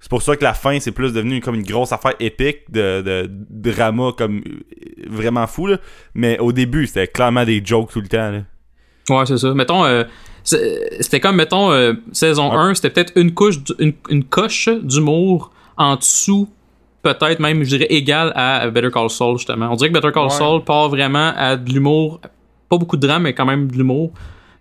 C'est 0.00 0.10
pour 0.10 0.22
ça 0.22 0.36
que 0.36 0.44
la 0.44 0.54
fin, 0.54 0.78
c'est 0.80 0.92
plus 0.92 1.12
devenu 1.12 1.40
comme 1.40 1.54
une 1.54 1.62
grosse 1.62 1.92
affaire 1.92 2.12
épique 2.20 2.70
de, 2.70 3.00
de, 3.00 3.26
drama 3.30 4.10
comme 4.16 4.38
euh, 4.38 5.06
vraiment 5.08 5.46
fou, 5.46 5.66
là. 5.66 5.78
Mais 6.14 6.38
au 6.40 6.52
début, 6.52 6.86
c'était 6.86 7.06
clairement 7.06 7.44
des 7.44 7.62
jokes 7.64 7.90
tout 7.92 8.00
le 8.00 8.08
temps, 8.08 8.30
là. 8.30 8.42
Ouais, 9.08 9.24
c'est 9.26 9.38
ça. 9.38 9.54
Mettons, 9.54 9.84
euh, 9.84 10.04
c'était 10.42 11.20
comme, 11.20 11.36
mettons, 11.36 11.72
euh, 11.72 11.94
saison 12.12 12.50
Ah. 12.52 12.56
1, 12.58 12.74
c'était 12.74 12.90
peut-être 12.90 13.12
une 13.16 13.32
couche, 13.32 13.56
une 14.10 14.24
coche 14.24 14.68
d'humour 14.68 15.52
en 15.76 15.96
dessous, 15.96 16.48
peut-être 17.02 17.40
même, 17.40 17.62
je 17.62 17.68
dirais, 17.76 17.86
égal 17.90 18.32
à 18.34 18.68
Better 18.70 18.90
Call 18.90 19.10
Saul, 19.10 19.38
justement. 19.38 19.68
On 19.70 19.76
dirait 19.76 19.90
que 19.90 19.94
Better 19.94 20.12
Call 20.12 20.24
Ouais. 20.24 20.30
Saul 20.30 20.62
part 20.64 20.88
vraiment 20.88 21.32
à 21.36 21.56
de 21.56 21.70
l'humour, 21.70 22.20
pas 22.68 22.78
beaucoup 22.78 22.96
de 22.96 23.06
drame, 23.06 23.22
mais 23.22 23.34
quand 23.34 23.46
même 23.46 23.70
de 23.70 23.76
l'humour 23.76 24.12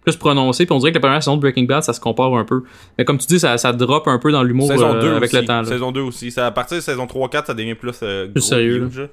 plus 0.03 0.17
prononcé. 0.17 0.65
Puis 0.65 0.75
on 0.75 0.79
dirait 0.79 0.91
que 0.91 0.97
la 0.97 1.01
première 1.01 1.23
saison 1.23 1.37
de 1.37 1.41
Breaking 1.41 1.63
Bad, 1.63 1.83
ça 1.83 1.93
se 1.93 1.99
compare 1.99 2.33
un 2.35 2.43
peu. 2.43 2.63
Mais 2.97 3.05
comme 3.05 3.17
tu 3.17 3.27
dis, 3.27 3.39
ça, 3.39 3.57
ça 3.57 3.71
drop 3.71 4.07
un 4.07 4.19
peu 4.19 4.31
dans 4.31 4.43
l'humour 4.43 4.69
euh, 4.71 5.01
2 5.01 5.11
avec 5.15 5.23
aussi. 5.23 5.35
le 5.37 5.45
temps. 5.45 5.61
là. 5.61 5.65
Saison 5.65 5.91
2 5.91 6.01
aussi. 6.01 6.31
Ça, 6.31 6.47
à 6.47 6.51
partir 6.51 6.77
de 6.77 6.81
saison 6.81 7.05
3-4, 7.05 7.45
ça 7.47 7.53
devient 7.53 7.75
plus, 7.75 7.95
euh, 8.03 8.27
gros, 8.27 8.41
sérieux, 8.41 8.89
huge. 8.91 9.07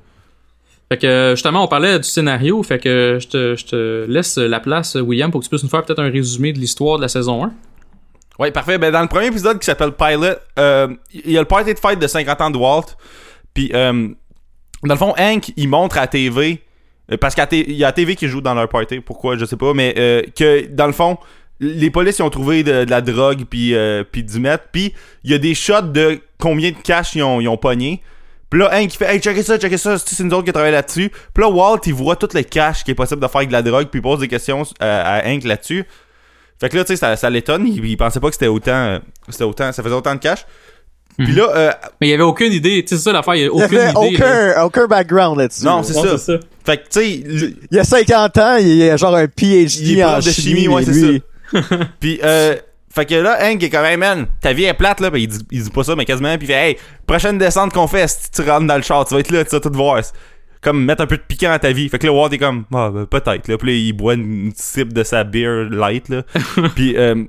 Fait 0.93 0.99
que 0.99 1.33
justement, 1.37 1.63
on 1.63 1.69
parlait 1.69 1.99
du 2.01 2.09
scénario, 2.09 2.61
fait 2.65 2.81
que 2.81 3.19
je 3.21 3.29
te, 3.29 3.55
je 3.55 3.65
te 3.65 4.07
laisse 4.09 4.39
la 4.39 4.59
place, 4.59 4.97
William, 4.97 5.31
pour 5.31 5.41
que 5.41 5.45
tu 5.45 5.49
puisses 5.49 5.63
nous 5.63 5.69
faire 5.69 5.85
peut-être 5.85 6.01
un 6.01 6.11
résumé 6.11 6.53
de 6.53 6.59
l'histoire 6.59 6.97
de 6.97 7.03
la 7.03 7.09
saison 7.09 7.45
1. 7.45 7.53
Ouais, 8.41 8.51
parfait. 8.51 8.79
Ben, 8.79 8.91
dans 8.91 9.03
le 9.03 9.09
premier 9.09 9.27
épisode 9.27 9.59
qui 9.59 9.67
s'appelle 9.67 9.93
Pilot, 9.93 10.37
euh, 10.59 10.89
il 11.13 11.31
y 11.31 11.37
a 11.37 11.41
le 11.41 11.47
party 11.47 11.75
de 11.75 11.79
fête 11.79 11.99
de 11.99 12.07
50 12.07 12.41
ans 12.41 12.51
de 12.51 12.57
Walt. 12.57 12.97
Puis, 13.53 13.71
euh, 13.75 14.09
dans 14.83 14.95
le 14.95 14.99
fond, 14.99 15.13
Hank, 15.19 15.53
il 15.59 15.69
montre 15.69 15.99
à 15.99 16.07
TV, 16.07 16.63
euh, 17.13 17.19
parce 17.19 17.35
qu'il 17.35 17.73
y 17.73 17.85
a 17.85 17.93
TV 17.93 18.17
qui 18.17 18.29
joue 18.29 18.41
dans 18.41 18.55
leur 18.55 18.67
party, 18.67 19.01
pourquoi, 19.01 19.37
je 19.37 19.45
sais 19.45 19.59
pas, 19.59 19.75
mais 19.75 19.93
euh, 19.99 20.23
que, 20.35 20.67
dans 20.69 20.87
le 20.87 20.95
fond, 20.95 21.19
les 21.61 21.91
polices 21.91 22.19
ont 22.21 22.31
trouvé 22.31 22.63
de, 22.63 22.87
la 22.89 23.03
drogue 23.03 23.45
puis 23.45 23.75
euh, 23.75 24.05
puis 24.11 24.25
du 24.25 24.41
meth. 24.41 24.63
Puis 24.73 24.95
il 25.25 25.31
y 25.31 25.35
a 25.35 25.39
des 25.39 25.55
shots 25.55 25.83
de 25.83 26.19
combien 26.39 26.71
de 26.71 26.77
cash 26.77 27.15
ils 27.15 27.23
ont, 27.23 27.43
ils 27.43 27.49
ont 27.49 27.59
pogné. 27.59 28.01
Puis 28.49 28.59
là 28.59 28.71
Hank 28.73 28.95
il 28.95 28.97
fait 28.97 29.15
hey 29.15 29.21
checkez 29.21 29.43
ça 29.43 29.59
checkez 29.59 29.77
ça. 29.77 29.99
C'est 29.99 30.25
nous 30.25 30.33
autres 30.33 30.47
qui 30.47 30.53
travaillent 30.53 30.73
là-dessus. 30.73 31.11
Puis 31.35 31.45
là 31.45 31.51
Walt 31.51 31.81
il 31.85 31.93
voit 31.93 32.17
tout 32.17 32.31
le 32.33 32.43
cash 32.45 32.83
qui 32.83 32.93
est 32.93 32.95
possible 32.95 33.21
de 33.21 33.27
faire 33.27 33.37
avec 33.37 33.49
de 33.49 33.53
la 33.53 33.61
drogue 33.61 33.89
puis 33.89 34.01
pose 34.01 34.21
des 34.21 34.29
questions 34.29 34.63
à 34.81 35.21
Hank 35.27 35.45
là-dessus 35.45 35.85
fait 36.61 36.69
que 36.69 36.77
là 36.77 36.85
tu 36.85 36.89
sais 36.89 36.97
ça, 36.97 37.17
ça 37.17 37.31
l'étonne 37.31 37.67
il, 37.67 37.85
il 37.85 37.97
pensait 37.97 38.21
pas 38.21 38.29
que 38.29 38.35
c'était 38.35 38.47
autant 38.49 38.73
euh, 38.73 38.99
c'était 39.29 39.45
autant 39.45 39.73
ça 39.73 39.83
faisait 39.83 39.95
autant 39.95 40.15
de 40.15 40.21
cash 40.21 40.45
puis 41.19 41.33
là 41.33 41.49
euh, 41.55 41.71
Mais 42.01 42.07
il 42.09 42.11
y 42.11 42.15
avait 42.15 42.23
aucune 42.23 42.53
idée, 42.53 42.83
tu 42.83 42.89
sais 42.91 42.97
c'est 42.97 43.03
ça 43.05 43.13
l'affaire, 43.13 43.35
il 43.35 43.41
y 43.43 43.45
a 43.45 43.47
Il 43.53 43.61
y 43.61 43.65
aucune 43.65 43.79
avait 43.79 43.91
idée. 44.09 44.17
là. 44.19 44.53
aucun, 44.55 44.63
aucun 44.65 44.87
background 44.87 45.39
là-dessus. 45.39 45.65
non 45.65 45.83
c'est 45.83 45.97
Ouais, 45.99 46.17
ça. 46.19 46.39
fait 46.65 46.77
que 46.79 46.83
tu 46.89 47.01
sais 47.01 47.23
le- 47.27 47.55
Il 47.71 47.77
y 47.77 47.81
a 47.81 47.85
50 47.85 48.39
ans, 48.39 48.57
il 48.57 48.77
y 48.77 48.89
a 48.89 48.97
genre 48.97 49.15
un 49.17 49.27
PhD 49.27 49.81
Il 49.83 49.99
est 49.99 50.05
en 50.05 50.17
de 50.17 50.23
chimie, 50.23 50.61
chimie, 50.63 50.69
ouais, 50.69 50.85
c'est 50.85 50.93
lui. 50.93 51.23
puis 52.01 52.21
euh, 52.23 52.55
fait 52.95 53.07
que 53.07 53.15
là, 53.15 53.39
Hank 53.43 53.63
est 53.63 53.71
comme, 53.71 53.85
hey 53.85 53.97
man, 53.97 54.27
ta 54.41 54.53
vie 54.53 54.65
est 54.65 54.75
plate, 54.75 55.01
là. 55.01 55.11
Pis 55.13 55.23
il 55.23 55.29
dit, 55.29 55.39
il 55.53 55.63
dit 55.63 55.71
pas 55.71 55.85
ça, 55.85 55.95
mais 55.95 56.05
quasiment. 56.05 56.37
Puis 56.39 56.47
il 56.49 56.53
fait, 56.53 56.71
hey, 56.71 56.77
prochaine 57.07 57.39
descente 57.39 57.73
qu'on 57.73 57.87
fait, 57.87 58.09
si 58.09 58.31
tu 58.33 58.43
rentres 58.49 58.67
dans 58.67 58.77
le 58.77 58.83
char, 58.83 59.05
tu 59.05 59.15
vas 59.15 59.21
être 59.21 59.31
là, 59.31 59.45
tu 59.45 59.51
vas 59.51 59.61
tout 59.61 59.71
voir. 59.73 60.01
Comme 60.61 60.85
mettre 60.85 61.03
un 61.03 61.07
peu 61.07 61.17
de 61.17 61.23
piquant 61.23 61.51
à 61.51 61.59
ta 61.59 61.73
vie. 61.73 61.89
Fait 61.89 61.99
que 61.99 62.07
là, 62.07 62.13
Walt 62.13 62.31
est 62.31 62.39
comme, 62.39 62.65
ah, 62.75 62.91
ben, 62.93 63.07
peut-être, 63.07 63.49
là. 63.49 63.57
Puis 63.57 63.69
là, 63.69 63.75
il 63.75 63.93
boit 63.93 64.15
une 64.15 64.53
sip 64.55 64.93
de 64.93 65.03
sa 65.03 65.25
beer 65.25 65.69
light, 65.71 66.09
là. 66.11 66.23
Puis, 66.75 66.97
euh, 66.97 67.25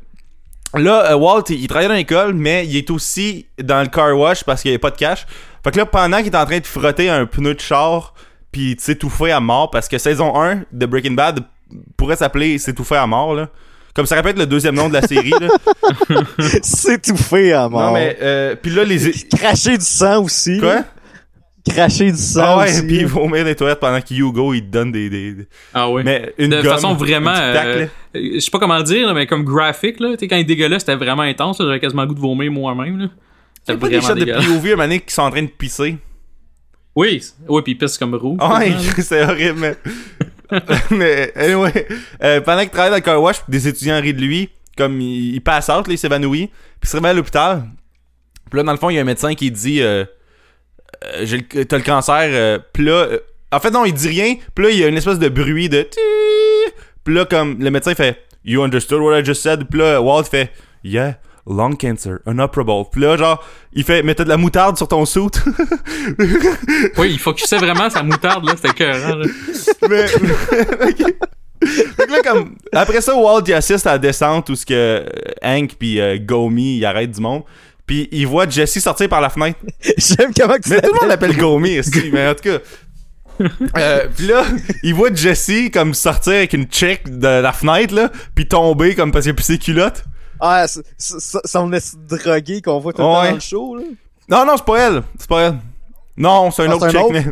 là, 0.73 1.11
euh, 1.11 1.15
Walt, 1.15 1.43
il, 1.49 1.61
il 1.61 1.67
travaille 1.67 1.87
dans 1.87 1.93
l'école, 1.93 2.33
mais 2.33 2.65
il 2.67 2.75
est 2.75 2.89
aussi 2.89 3.45
dans 3.61 3.81
le 3.81 3.87
car 3.87 4.17
wash 4.17 4.43
parce 4.43 4.61
qu'il 4.61 4.71
n'y 4.71 4.75
a 4.75 4.79
pas 4.79 4.91
de 4.91 4.97
cash. 4.97 5.25
Fait 5.63 5.71
que 5.71 5.77
là, 5.77 5.85
pendant 5.85 6.17
qu'il 6.17 6.27
est 6.27 6.35
en 6.35 6.45
train 6.45 6.59
de 6.59 6.65
frotter 6.65 7.09
un 7.09 7.25
pneu 7.25 7.53
de 7.53 7.59
char, 7.59 8.13
puis 8.51 8.75
s'étouffer 8.77 9.31
à 9.31 9.39
mort, 9.39 9.71
parce 9.71 9.87
que 9.87 9.97
saison 9.97 10.35
1 10.39 10.63
de 10.71 10.85
Breaking 10.85 11.13
Bad 11.13 11.39
pourrait 11.95 12.17
s'appeler 12.17 12.57
S'étouffer 12.57 12.95
à 12.95 13.07
mort, 13.07 13.33
là. 13.33 13.49
Comme 13.93 14.05
ça 14.05 14.15
répète 14.15 14.37
le 14.37 14.45
deuxième 14.45 14.75
nom 14.75 14.87
de 14.87 14.93
la 14.93 15.01
série, 15.01 15.31
là. 15.31 15.49
S'étouffer 16.63 17.53
à 17.53 17.67
mort. 17.67 17.81
Non, 17.81 17.93
mais, 17.93 18.17
euh, 18.21 18.55
puis 18.55 18.71
là, 18.71 18.83
les. 18.83 19.11
Cracher 19.37 19.77
du 19.77 19.85
sang 19.85 20.23
aussi. 20.23 20.59
Quoi? 20.59 20.83
Cracher 21.69 22.11
du 22.11 22.17
sang 22.17 22.41
Ah 22.43 22.57
ouais, 22.59 22.71
aussi. 22.71 22.87
puis 22.87 22.97
il 22.97 23.05
vomit 23.05 23.39
dans 23.39 23.45
les 23.45 23.55
toilettes 23.55 23.79
pendant 23.79 24.01
que 24.01 24.13
Hugo, 24.13 24.53
il 24.53 24.61
te 24.63 24.67
donne 24.71 24.91
des. 24.91 25.09
des... 25.09 25.33
des- 25.33 25.47
Ah 25.73 25.89
oui. 25.89 26.01
Mais 26.03 26.33
une 26.39 26.49
de 26.49 26.61
gomme, 26.61 26.71
façon 26.73 26.93
vraiment. 26.95 27.33
euh, 27.35 27.85
je 28.15 28.39
sais 28.39 28.49
pas 28.51 28.57
comment 28.59 28.77
le 28.77 28.83
dire, 28.83 29.05
là, 29.07 29.13
mais 29.13 29.27
comme 29.27 29.43
graphique, 29.43 29.99
là. 29.99 30.09
Tu 30.13 30.19
sais, 30.19 30.27
quand 30.27 30.37
il 30.37 30.45
dégueulait, 30.45 30.79
c'était 30.79 30.95
vraiment 30.95 31.21
intense. 31.21 31.59
là, 31.59 31.67
J'avais 31.67 31.79
quasiment 31.79 32.01
le 32.01 32.07
goût 32.09 32.15
de 32.15 32.19
vomir 32.19 32.51
moi-même, 32.51 32.97
là. 32.99 33.07
C'est 33.63 33.73
C'était 33.73 33.79
pas 33.79 33.89
des 33.89 34.01
shots 34.01 34.15
de. 34.15 34.25
POV 34.25 34.79
à 34.79 34.83
un 34.83 34.97
qui 34.97 35.13
sont 35.13 35.21
en 35.21 35.29
train 35.29 35.43
de 35.43 35.47
pisser. 35.49 35.97
Oui, 36.95 37.23
oui, 37.47 37.61
puis 37.61 37.73
il 37.73 37.77
pisse 37.77 37.97
comme 37.97 38.15
roux. 38.15 38.37
Ah 38.39 38.57
Ouais, 38.59 38.73
c'est 39.01 39.23
horrible, 39.23 39.59
mais. 39.59 39.75
mais, 40.91 41.31
anyway, 41.35 41.87
euh, 42.23 42.41
pendant 42.41 42.61
qu'il 42.61 42.69
travaille 42.71 42.89
dans 42.89 42.97
le 42.97 43.01
car 43.01 43.21
wash, 43.21 43.37
des 43.47 43.67
étudiants 43.67 44.01
rient 44.01 44.13
de 44.13 44.19
lui, 44.21 44.49
comme 44.77 44.99
il, 44.99 45.35
il 45.35 45.41
passe 45.41 45.69
out, 45.69 45.87
là, 45.87 45.93
il 45.93 45.97
s'évanouit, 45.97 46.47
puis 46.47 46.55
il 46.83 46.89
se 46.89 46.97
réveille 46.97 47.11
à 47.11 47.13
l'hôpital. 47.13 47.63
Puis 48.49 48.57
là, 48.57 48.63
dans 48.63 48.71
le 48.73 48.77
fond, 48.77 48.89
il 48.89 48.95
y 48.95 48.97
a 48.97 49.01
un 49.01 49.05
médecin 49.05 49.33
qui 49.35 49.49
dit 49.51 49.81
euh, 49.81 50.03
j'ai 51.23 51.37
le- 51.37 51.65
T'as 51.65 51.77
le 51.77 51.83
cancer, 51.83 52.27
euh, 52.31 52.59
puis 52.73 52.85
là. 52.85 52.91
euh, 52.93 53.19
en 53.51 53.59
fait, 53.59 53.71
non, 53.71 53.83
il 53.85 53.93
dit 53.93 54.07
rien, 54.07 54.35
puis 54.55 54.65
là, 54.65 54.71
il 54.71 54.79
y 54.79 54.83
a 54.83 54.87
une 54.87 54.97
espèce 54.97 55.19
de 55.19 55.27
bruit 55.29 55.67
de. 55.69 55.87
Puis 57.03 57.13
là, 57.13 57.25
comme 57.25 57.57
le 57.59 57.69
médecin 57.71 57.93
fait 57.95 58.21
You 58.45 58.61
understood 58.63 59.01
what 59.01 59.19
I 59.19 59.25
just 59.25 59.41
said? 59.41 59.65
Puis 59.69 59.79
là, 59.79 60.01
Walt 60.01 60.23
fait 60.25 60.51
Yeah. 60.83 61.17
Lung 61.47 61.75
cancer, 61.75 62.19
inoperable. 62.27 62.85
Puis 62.91 63.01
là, 63.01 63.17
genre, 63.17 63.43
il 63.73 63.83
fait, 63.83 64.03
t'as 64.13 64.23
de 64.23 64.29
la 64.29 64.37
moutarde 64.37 64.77
sur 64.77 64.87
ton 64.87 65.05
suit. 65.05 65.21
Oui, 66.97 67.09
il 67.11 67.19
focusait 67.19 67.57
vraiment 67.57 67.89
sa 67.89 68.03
moutarde, 68.03 68.45
là. 68.45 68.53
C'était 68.55 68.69
écœurant, 68.69 69.15
là. 69.15 69.25
mais 69.89 70.05
là, 72.07 72.21
comme 72.23 72.55
après 72.71 73.01
ça 73.01 73.15
Walt 73.15 73.43
il 73.47 73.53
assiste 73.53 73.85
à 73.85 73.91
la 73.93 73.97
descente 73.99 74.49
où 74.49 74.55
ce 74.55 74.65
que 74.65 74.73
euh, 74.73 75.05
Hank 75.43 75.75
puis 75.77 75.99
euh, 76.01 76.17
Gomi 76.19 76.77
ils 76.77 76.85
arrêtent 76.85 77.11
du 77.11 77.21
monde 77.21 77.43
puis 77.91 78.07
il 78.13 78.25
voit 78.25 78.47
Jesse 78.47 78.79
sortir 78.79 79.09
par 79.09 79.19
la 79.19 79.29
fenêtre 79.29 79.59
J'aime 79.97 80.31
comment 80.33 80.53
que 80.55 80.61
tu 80.61 80.69
mais 80.69 80.81
tout 80.81 80.87
le 80.93 80.99
monde 81.01 81.09
l'appelle 81.09 81.35
Gomi 81.35 81.77
mais 82.13 82.27
en 82.29 82.33
tout 82.35 82.43
cas 82.43 82.59
euh, 83.77 84.07
puis 84.15 84.27
là 84.27 84.43
il 84.83 84.93
voit 84.93 85.13
Jesse 85.13 85.69
comme 85.73 85.93
sortir 85.93 86.33
avec 86.33 86.53
une 86.53 86.67
chick 86.71 87.19
de 87.19 87.27
la 87.27 87.51
fenêtre 87.51 87.93
là 87.93 88.09
puis 88.33 88.47
tomber 88.47 88.95
comme 88.95 89.11
parce 89.11 89.23
qu'il 89.25 89.31
a 89.31 89.35
plus 89.35 89.43
ses 89.43 89.57
culottes 89.57 90.03
Ah, 90.39 90.65
son 90.97 91.73
esti 91.73 91.97
de 91.97 92.17
drogué 92.17 92.61
qu'on 92.61 92.79
voit 92.79 92.93
tout 92.93 93.01
le 93.01 93.03
temps 93.07 93.23
dans 93.25 93.33
le 93.33 93.39
show, 93.39 93.75
là. 93.75 93.83
non 94.29 94.45
non 94.45 94.53
c'est 94.57 94.65
pas 94.65 94.79
elle 94.87 95.03
c'est 95.19 95.27
pas 95.29 95.41
elle 95.47 95.55
non 96.17 96.49
c'est 96.51 96.63
un 96.65 96.71
Ah, 96.71 96.75
autre 96.75 96.87
autre? 96.87 97.11
mais 97.11 97.25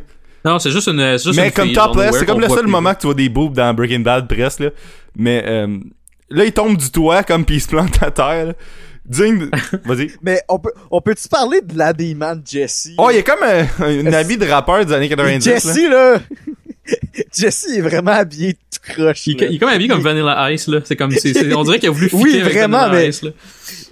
Non, 0.44 0.58
c'est 0.58 0.72
juste 0.72 0.88
une. 0.88 1.12
juste 1.20 1.36
Mais 1.36 1.48
une 1.48 1.54
comme 1.54 1.72
topless, 1.74 2.18
c'est 2.18 2.26
comme 2.26 2.40
le 2.40 2.48
seul 2.50 2.62
plus. 2.64 2.72
moment 2.72 2.94
que 2.94 3.00
tu 3.02 3.08
vois 3.08 3.14
des 3.14 3.30
boobs 3.30 3.54
dans 3.54 3.74
Breaking 3.74 4.00
Bad 4.00 4.28
presque 4.28 4.60
là. 4.62 4.70
Mais 5.16 5.44
euh, 5.46 5.78
là 6.30 6.46
il 6.46 6.52
tombe 6.54 6.78
du 6.78 6.90
toit 6.92 7.24
comme 7.24 7.46
puis 7.46 7.56
il 7.58 7.62
se 7.62 7.68
plante 7.68 8.02
à 8.02 8.10
terre. 8.10 8.46
là. 8.48 8.54
Digne 9.10 9.40
de... 9.40 9.52
Vas-y. 9.86 10.12
Mais 10.22 10.42
on 10.48 10.60
peut, 10.60 10.72
on 10.92 11.02
peut-tu 11.02 11.28
parler 11.28 11.62
de 11.62 11.78
l'habillement 11.78 12.36
de 12.36 12.42
Jesse? 12.46 12.90
Oh, 12.98 13.10
il 13.12 13.16
y 13.16 13.20
a 13.20 13.24
comme 13.24 13.44
euh, 13.44 13.64
un 13.80 14.14
habit 14.14 14.38
de 14.38 14.46
rappeur 14.46 14.86
des 14.86 14.94
années 14.94 15.10
90 15.10 15.46
là. 15.46 15.54
Jesse, 15.54 15.78
là! 15.90 16.20
Jesse 17.36 17.68
est 17.76 17.82
vraiment 17.82 18.12
habillé 18.12 18.54
tout 18.54 18.94
croche. 18.94 19.28
Il, 19.28 19.38
là. 19.38 19.48
il 19.50 19.56
est 19.56 19.60
comme 19.60 19.70
habillé 19.70 19.90
comme 19.90 20.02
Vanilla 20.02 20.52
Ice, 20.52 20.68
là. 20.68 20.80
C'est 20.86 20.96
comme. 20.96 21.12
c'est- 21.12 21.34
c'est- 21.34 21.54
on 21.54 21.64
dirait 21.64 21.80
qu'il 21.80 21.90
a 21.90 21.92
voulu 21.92 22.10
Oui, 22.14 22.40
avec 22.40 22.54
vraiment, 22.54 22.80
Vanilla 22.82 23.00
mais- 23.02 23.10
Ice, 23.10 23.22
là. 23.24 23.32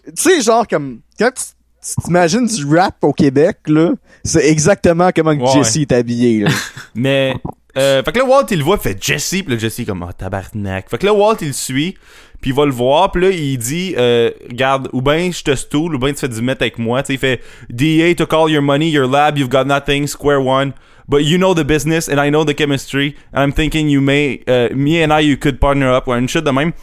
Tu 0.05 0.13
sais, 0.15 0.41
genre, 0.41 0.67
comme, 0.67 0.99
quand 1.19 1.31
tu 1.33 2.01
t'imagines 2.03 2.45
du 2.45 2.65
rap 2.75 2.95
au 3.03 3.13
Québec, 3.13 3.57
là, 3.67 3.91
c'est 4.23 4.47
exactement 4.49 5.09
comment 5.15 5.35
que 5.37 5.41
Ouais. 5.43 5.63
Jesse 5.63 5.77
est 5.77 5.91
habillé, 5.91 6.41
là. 6.41 6.49
Mais 6.95 7.35
euh, 7.77 8.01
fait 8.03 8.11
que 8.11 8.17
là 8.19 8.25
Walt 8.25 8.45
il 8.49 8.57
le 8.59 8.63
voit, 8.63 8.77
fait 8.79 8.97
Jesse, 9.01 9.29
puis 9.29 9.45
là 9.49 9.57
Jesse 9.57 9.79
est 9.79 9.85
comme 9.85 10.01
oh 10.03 10.11
tabarnak. 10.11 10.89
Fait 10.89 10.97
que 10.97 11.05
là 11.05 11.13
Walt 11.13 11.37
il 11.41 11.47
le 11.47 11.53
suit, 11.53 11.95
puis 12.41 12.51
il 12.51 12.55
va 12.55 12.65
le 12.65 12.71
voir, 12.71 13.11
puis 13.11 13.21
là 13.21 13.29
il 13.29 13.57
dit 13.57 13.95
euh, 13.97 14.31
regarde 14.49 14.89
ou 14.93 15.01
ben 15.01 15.31
je 15.31 15.43
te 15.43 15.55
stoule 15.55 15.95
ou 15.95 15.99
ben 15.99 16.13
tu 16.13 16.19
fais 16.19 16.29
du 16.29 16.41
mètre 16.41 16.61
avec 16.61 16.77
moi, 16.77 17.01
tu 17.01 17.07
sais 17.07 17.13
il 17.13 17.19
fait 17.19 17.41
DA 17.69 18.13
took 18.15 18.33
all 18.33 18.51
your 18.51 18.61
money, 18.61 18.89
your 18.89 19.09
lab, 19.09 19.37
you've 19.37 19.49
got 19.49 19.65
nothing, 19.65 20.07
square 20.07 20.39
one. 20.39 20.73
But 21.09 21.23
you 21.23 21.37
know 21.37 21.53
the 21.53 21.63
business 21.63 22.09
and 22.09 22.19
I 22.19 22.29
know 22.29 22.43
the 22.43 22.53
chemistry 22.53 23.15
and 23.33 23.41
I'm 23.41 23.53
thinking 23.53 23.87
you 23.87 24.01
may 24.01 24.43
uh, 24.45 24.75
me 24.75 25.01
and 25.01 25.13
I 25.13 25.21
you 25.21 25.37
could 25.37 25.59
partner 25.59 25.89
up 25.89 26.07
ou 26.07 26.13
une 26.13 26.27
shit 26.27 26.43
de 26.43 26.51
même. 26.51 26.73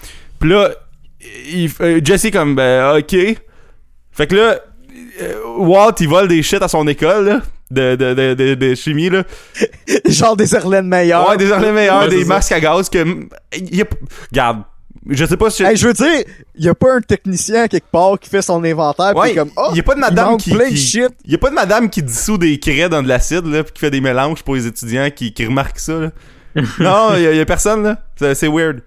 Puis 0.40 0.48
là 0.48 0.70
il, 1.46 1.70
euh, 1.80 2.00
Jesse 2.02 2.30
comme 2.30 2.54
ben 2.54 2.96
OK. 2.96 3.14
Fait 4.12 4.26
que 4.26 4.34
là 4.34 4.60
euh, 5.20 5.34
Walt 5.58 5.96
il 6.00 6.08
vole 6.08 6.28
des 6.28 6.42
shit 6.42 6.62
à 6.62 6.68
son 6.68 6.86
école 6.88 7.26
là, 7.26 7.42
de, 7.70 7.96
de, 7.96 8.14
de, 8.14 8.34
de, 8.34 8.54
de 8.54 8.74
chimie 8.74 9.10
là. 9.10 9.24
genre 10.06 10.36
des 10.36 10.54
Erlen 10.54 10.88
meilleurs. 10.88 11.28
Ouais, 11.28 11.36
des 11.36 11.52
armes 11.52 11.72
meilleurs, 11.72 12.02
Ouais, 12.02 12.08
des 12.08 12.24
masques 12.24 12.52
à 12.52 12.60
gaz 12.60 12.88
que. 12.88 12.98
Y 13.52 13.82
a... 13.82 13.84
Regarde, 14.30 14.62
je 15.08 15.24
sais 15.24 15.36
pas 15.36 15.50
si. 15.50 15.62
Hey, 15.62 15.76
je 15.76 15.86
veux 15.86 15.92
dire, 15.92 16.24
y 16.56 16.68
a 16.68 16.74
pas 16.74 16.94
un 16.94 17.00
technicien 17.00 17.68
quelque 17.68 17.90
part 17.90 18.18
qui 18.18 18.30
fait 18.30 18.42
son 18.42 18.62
inventaire 18.64 19.12
pis 19.12 19.18
Ouais, 19.18 19.30
est 19.32 19.34
comme, 19.34 19.50
oh, 19.56 19.70
y 19.74 19.80
a 19.80 19.82
pas 19.82 19.94
de 19.94 19.98
il 19.98 20.00
madame 20.00 20.36
qui. 20.36 20.50
plein 20.50 20.70
de 20.70 20.76
shit. 20.76 21.08
Y 21.26 21.34
a 21.34 21.38
pas 21.38 21.50
de 21.50 21.54
madame 21.54 21.90
qui 21.90 22.02
dissout 22.02 22.38
des 22.38 22.58
craies 22.58 22.88
dans 22.88 23.02
de 23.02 23.08
l'acide, 23.08 23.46
là, 23.46 23.62
pis 23.64 23.72
qui 23.72 23.80
fait 23.80 23.90
des 23.90 24.00
mélanges 24.00 24.42
pour 24.42 24.54
les 24.54 24.66
étudiants 24.66 25.10
qui, 25.14 25.32
qui 25.32 25.46
remarquent 25.46 25.78
ça, 25.78 25.94
là. 25.94 26.10
non, 26.78 27.16
y 27.16 27.26
a, 27.26 27.32
y 27.32 27.40
a 27.40 27.46
personne, 27.46 27.82
là. 27.82 28.34
C'est 28.34 28.48
weird. 28.48 28.80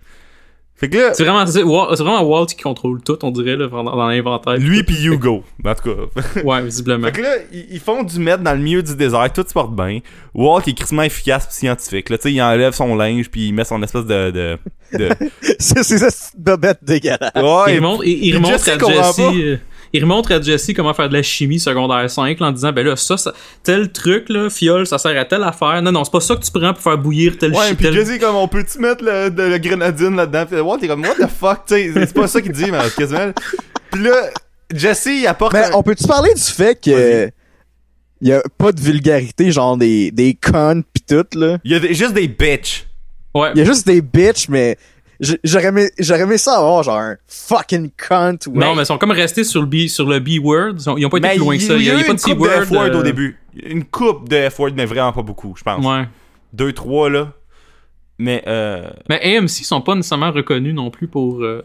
Fait 0.78 0.90
que 0.90 0.98
là, 0.98 1.14
C'est 1.14 1.24
vraiment, 1.24 1.46
c'est 1.48 1.64
vraiment 1.64 2.22
Walt 2.22 2.46
qui 2.46 2.58
contrôle 2.58 3.02
tout, 3.02 3.18
on 3.24 3.32
dirait, 3.32 3.56
là, 3.56 3.68
dans, 3.68 3.84
dans 3.84 4.08
l'inventaire. 4.08 4.58
lui 4.58 4.84
pis 4.84 5.06
Hugo, 5.06 5.44
en 5.66 5.74
tout 5.74 5.90
cas. 5.90 6.42
Ouais, 6.44 6.62
visiblement. 6.62 7.08
Fait 7.08 7.14
que 7.14 7.22
là, 7.22 7.36
ils, 7.52 7.80
font 7.80 8.04
du 8.04 8.20
mètre 8.20 8.44
dans 8.44 8.54
le 8.54 8.60
milieu 8.60 8.84
du 8.84 8.96
désert, 8.96 9.34
tout 9.34 9.44
se 9.48 9.54
porte 9.54 9.76
bien. 9.76 10.02
Walt 10.36 10.62
est 10.68 10.74
crissement 10.74 11.02
efficace 11.02 11.48
pis 11.48 11.56
scientifique. 11.56 12.10
Là, 12.10 12.18
tu 12.18 12.24
sais, 12.24 12.34
il 12.34 12.42
enlève 12.42 12.74
son 12.74 12.96
linge 12.96 13.30
puis 13.30 13.48
il 13.48 13.54
met 13.54 13.64
son 13.64 13.82
espèce 13.82 14.06
de. 14.06 14.30
de, 14.30 14.58
de... 14.94 15.10
c'est 15.60 15.82
c'est 15.82 15.98
ça, 15.98 16.12
c'est 16.12 16.38
une 16.38 16.44
bobette 16.44 16.80
dégueulasse. 16.84 17.32
Ouais, 17.36 17.74
il 17.74 17.78
remonte, 17.78 18.02
il, 18.06 18.26
il 18.26 18.36
remonte 18.36 18.68
à 18.68 18.78
Jesse. 18.78 19.60
Il 19.94 20.04
remonte 20.04 20.30
à 20.32 20.42
Jesse 20.42 20.72
comment 20.76 20.94
faire 20.94 21.10
de 21.10 21.14
la 21.14 21.24
chimie 21.24 21.60
secondaire 21.60 22.10
5 22.10 22.40
là, 22.40 22.48
en 22.48 22.52
disant 22.52 22.72
ben 22.72 22.86
là 22.86 22.96
ça, 22.96 23.18
ça 23.18 23.34
tel 23.64 23.92
truc 23.92 24.30
là 24.30 24.50
fiole 24.50 24.86
ça 24.88 24.98
sert 24.98 25.20
à 25.20 25.26
telle 25.26 25.44
affaire 25.44 25.82
non 25.82 25.92
non 25.92 26.04
c'est 26.04 26.12
pas 26.12 26.20
ça 26.20 26.36
que 26.36 26.44
tu 26.44 26.52
prends 26.52 26.74
pour 26.74 26.84
faire 26.84 26.98
bouillir 26.98 27.38
tel 27.38 27.54
Ouais, 27.54 27.74
tel- 27.76 27.94
Jesse, 27.94 28.20
comme, 28.20 28.36
on 28.36 28.48
peut-tu 28.48 28.80
mettre 28.80 29.04
le, 29.04 29.30
de, 29.30 29.44
le 29.44 29.58
grenadine 29.58 30.16
là-dedans? 30.16 30.46
Pis 30.46 30.56
Walt 30.56 30.80
est 30.82 30.88
comme, 30.88 31.02
what 31.04 31.16
the 31.16 31.28
fuck, 31.30 31.66
tu 31.68 31.76
sais, 31.76 31.92
c'est 31.94 32.14
pas 32.14 32.28
ça 32.28 32.42
qu'il 32.42 32.52
dit, 32.52 32.70
mais 32.72 32.80
quasiment. 32.98 33.32
Pis 33.92 34.00
là, 34.00 34.30
Jesse, 34.74 35.06
il 35.08 35.28
apporte. 35.28 35.54
Mais 35.54 35.66
un- 35.66 35.72
on 35.76 35.84
peut-tu 35.84 36.06
parler 36.08 36.34
du 36.34 36.42
fait 36.42 36.80
que 36.80 36.92
Vas-y. 36.92 37.32
y 38.22 38.32
a 38.34 38.42
pas 38.58 38.72
de 38.72 38.80
vulgarité, 38.82 39.52
genre 39.52 39.78
des, 39.78 40.12
des 40.12 40.34
connes 40.34 40.84
pis 40.94 41.02
tout, 41.08 41.26
là? 41.40 41.58
Il 41.64 41.72
y 41.72 41.76
a 41.76 41.80
des- 41.80 41.94
juste 41.94 42.14
des 42.14 42.28
bitches. 42.28 42.86
ouais 43.34 43.52
Y 43.56 43.62
a 43.62 43.66
juste 43.66 43.86
des 43.88 44.02
bitches, 44.02 44.50
mais 44.50 44.78
j'aurais 45.20 45.66
aimé, 45.68 45.90
aimé 46.00 46.38
ça 46.38 46.58
avoir 46.58 46.84
genre 46.84 46.98
un 46.98 47.18
fucking 47.28 47.90
cunt 47.98 48.38
ou 48.48 48.52
non 48.58 48.76
mais 48.76 48.84
ils 48.84 48.86
sont 48.86 48.98
comme 48.98 49.12
restés 49.12 49.44
sur 49.44 49.62
le 49.62 49.68
B 49.68 49.88
sur 49.88 50.06
le 50.08 50.20
B 50.20 50.40
word 50.44 50.74
ils, 50.80 50.90
ont- 50.90 50.98
ils 50.98 51.06
ont 51.06 51.10
pas 51.10 51.18
été 51.18 51.28
Mais 51.28 51.34
plus 51.36 51.40
loin 51.44 51.56
il 51.56 51.60
que 51.60 51.64
ça 51.66 51.74
il 51.76 51.80
il 51.82 51.86
y 51.88 51.90
a, 51.90 51.94
il 51.94 52.00
y 52.00 52.02
a 52.02 52.04
eu 52.04 52.06
pas 52.06 52.12
une 52.12 52.18
de 52.18 52.22
coupe 52.22 52.38
de 52.40 52.44
C-word 52.50 52.66
F-word 52.66 52.96
euh, 52.96 53.00
au 53.00 53.04
début. 53.04 53.40
Une 53.64 53.84
coupe 53.86 54.30
de 54.30 54.50
F-word, 54.50 54.72
mais 54.76 54.86
vraiment 54.86 55.12
pas 55.14 55.24
beaucoup, 55.24 55.56
je 55.58 55.64
pense. 55.64 55.84
ouais 55.86 56.04
Deux, 56.54 56.74
trois, 56.74 57.10
là. 57.10 57.32
Mais, 58.20 58.44
euh. 58.48 58.88
mais 59.10 59.38
AMC 59.38 59.50
sont 59.50 59.82
pas 59.82 59.96
nécessairement 59.96 60.32
reconnus 60.32 60.74
non 60.74 60.90
plus 60.92 61.08
pour 61.08 61.42
euh, 61.44 61.64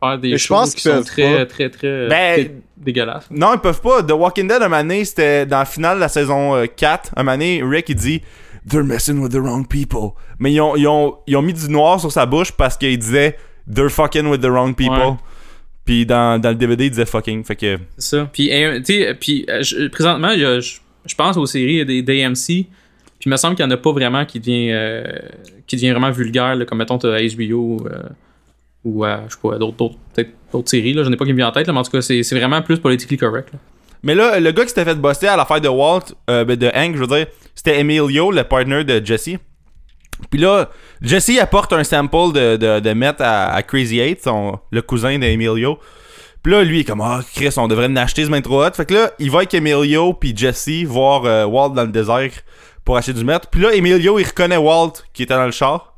faire 0.00 0.18
des 0.18 0.30
Mais 0.32 0.38
je 0.38 0.44
choses 0.46 0.56
pense 0.56 0.74
qui 0.74 0.82
sont 0.82 1.02
très, 1.02 1.38
pas. 1.38 1.46
très 1.46 1.70
très 1.70 2.08
Ben, 2.08 2.34
très 2.46 2.54
dégueulasses 2.76 3.26
Non, 3.30 3.54
ils 3.54 3.60
peuvent 3.60 3.80
pas. 3.80 4.02
The 4.02 4.12
Walking 4.12 4.46
Dead, 4.48 4.62
un 4.62 4.68
moment 4.68 4.82
donné, 4.82 5.04
c'était 5.04 5.46
dans 5.46 5.58
la 5.58 5.64
finale 5.64 5.96
de 5.96 6.00
la 6.00 6.08
saison 6.08 6.54
euh, 6.56 6.66
4. 6.66 7.12
Un 7.16 7.22
moment 7.22 7.32
donné, 7.36 7.60
Rick, 7.64 7.88
il 7.88 7.94
dit 7.96 8.22
They're 8.68 8.84
messing 8.84 9.20
with 9.20 9.32
the 9.32 9.36
wrong 9.40 9.66
people. 9.66 10.10
Mais 10.38 10.52
ils 10.52 10.60
ont, 10.60 10.76
ils 10.76 10.86
ont, 10.86 11.16
ils 11.26 11.36
ont 11.36 11.42
mis 11.42 11.52
du 11.54 11.68
noir 11.68 11.98
sur 12.00 12.12
sa 12.12 12.26
bouche 12.26 12.52
parce 12.52 12.76
qu'il 12.76 12.98
disait 12.98 13.36
They're 13.72 13.90
fucking 13.90 14.26
with 14.26 14.40
the 14.42 14.46
wrong 14.46 14.74
people. 14.74 14.98
Ouais. 14.98 15.14
Puis 15.84 16.06
dans, 16.06 16.40
dans 16.40 16.50
le 16.50 16.54
DVD, 16.56 16.84
il 16.86 16.90
disait 16.90 17.06
fucking. 17.06 17.42
Fait 17.44 17.56
que. 17.56 17.78
C'est 17.98 18.16
ça. 18.16 18.28
Puis, 18.32 18.48
tu 18.48 18.84
sais, 18.84 19.14
puis 19.18 19.44
euh, 19.48 19.62
je- 19.62 19.88
présentement, 19.88 20.30
je, 20.36 20.60
je 21.06 21.14
pense 21.14 21.36
aux 21.36 21.46
séries 21.46 21.84
des 21.86 22.02
d'AMC. 22.02 22.66
Puis 23.18 23.28
il 23.28 23.32
me 23.32 23.36
semble 23.36 23.54
qu'il 23.54 23.66
n'y 23.66 23.72
en 23.72 23.74
a 23.74 23.78
pas 23.78 23.92
vraiment 23.92 24.24
qui 24.24 24.40
devient, 24.40 24.70
euh, 24.72 25.04
qui 25.66 25.76
devient 25.76 25.90
vraiment 25.90 26.10
vulgaire, 26.10 26.56
là, 26.56 26.64
comme 26.64 26.78
mettons 26.78 26.96
t'as 26.96 27.18
HBO 27.20 27.86
euh, 27.86 28.02
ou 28.84 29.04
euh, 29.04 29.18
je 29.28 29.34
sais 29.34 29.40
pas, 29.42 29.58
d'autres, 29.58 29.76
d'autres, 29.76 29.96
peut-être 30.14 30.30
d'autres 30.52 30.70
séries. 30.70 30.94
Là, 30.94 31.02
j'en 31.04 31.12
ai 31.12 31.16
pas 31.16 31.26
qui 31.26 31.32
me 31.32 31.36
viennent 31.36 31.48
en 31.48 31.52
tête, 31.52 31.66
là, 31.66 31.72
mais 31.74 31.80
en 31.80 31.82
tout 31.82 31.90
cas, 31.90 32.00
c'est, 32.00 32.22
c'est 32.22 32.34
vraiment 32.38 32.62
plus 32.62 32.78
politically 32.78 33.18
correct. 33.18 33.50
là. 33.52 33.58
Mais 34.02 34.14
là, 34.14 34.40
le 34.40 34.50
gars 34.52 34.62
qui 34.62 34.70
s'était 34.70 34.84
fait 34.84 34.94
bosser 34.94 35.26
à 35.26 35.36
l'affaire 35.36 35.60
de 35.60 35.68
Walt, 35.68 36.14
euh, 36.28 36.44
ben, 36.44 36.56
de 36.56 36.70
Hank, 36.74 36.94
je 36.94 37.00
veux 37.00 37.06
dire, 37.06 37.26
c'était 37.54 37.78
Emilio, 37.80 38.30
le 38.30 38.44
partner 38.44 38.84
de 38.84 39.04
Jesse. 39.04 39.36
Puis 40.30 40.40
là, 40.40 40.70
Jesse 41.02 41.38
apporte 41.40 41.72
un 41.72 41.84
sample 41.84 42.32
de, 42.32 42.56
de, 42.56 42.80
de 42.80 42.92
meth 42.92 43.20
à, 43.20 43.52
à 43.52 43.62
Crazy 43.62 44.00
Eight, 44.00 44.22
son, 44.22 44.58
le 44.70 44.82
cousin 44.82 45.18
d'Emilio. 45.18 45.78
Puis 46.42 46.52
là, 46.52 46.62
lui, 46.62 46.78
il 46.78 46.80
est 46.80 46.84
comme, 46.84 47.02
ah, 47.02 47.20
Chris, 47.34 47.52
on 47.58 47.68
devrait 47.68 47.86
en 47.86 47.96
acheter 47.96 48.24
ce 48.24 48.30
main 48.30 48.40
trop 48.40 48.64
hot. 48.64 48.72
Fait 48.72 48.86
que 48.86 48.94
là, 48.94 49.10
il 49.18 49.30
va 49.30 49.38
avec 49.38 49.52
Emilio 49.52 50.14
puis 50.14 50.34
Jesse 50.34 50.84
voir 50.86 51.24
euh, 51.24 51.44
Walt 51.44 51.70
dans 51.70 51.82
le 51.84 51.92
désert 51.92 52.30
pour 52.84 52.96
acheter 52.96 53.12
du 53.12 53.24
mètre. 53.24 53.48
Puis 53.48 53.60
là, 53.60 53.74
Emilio, 53.74 54.18
il 54.18 54.24
reconnaît 54.24 54.56
Walt 54.56 54.92
qui 55.12 55.22
était 55.22 55.34
dans 55.34 55.44
le 55.44 55.50
char. 55.50 55.89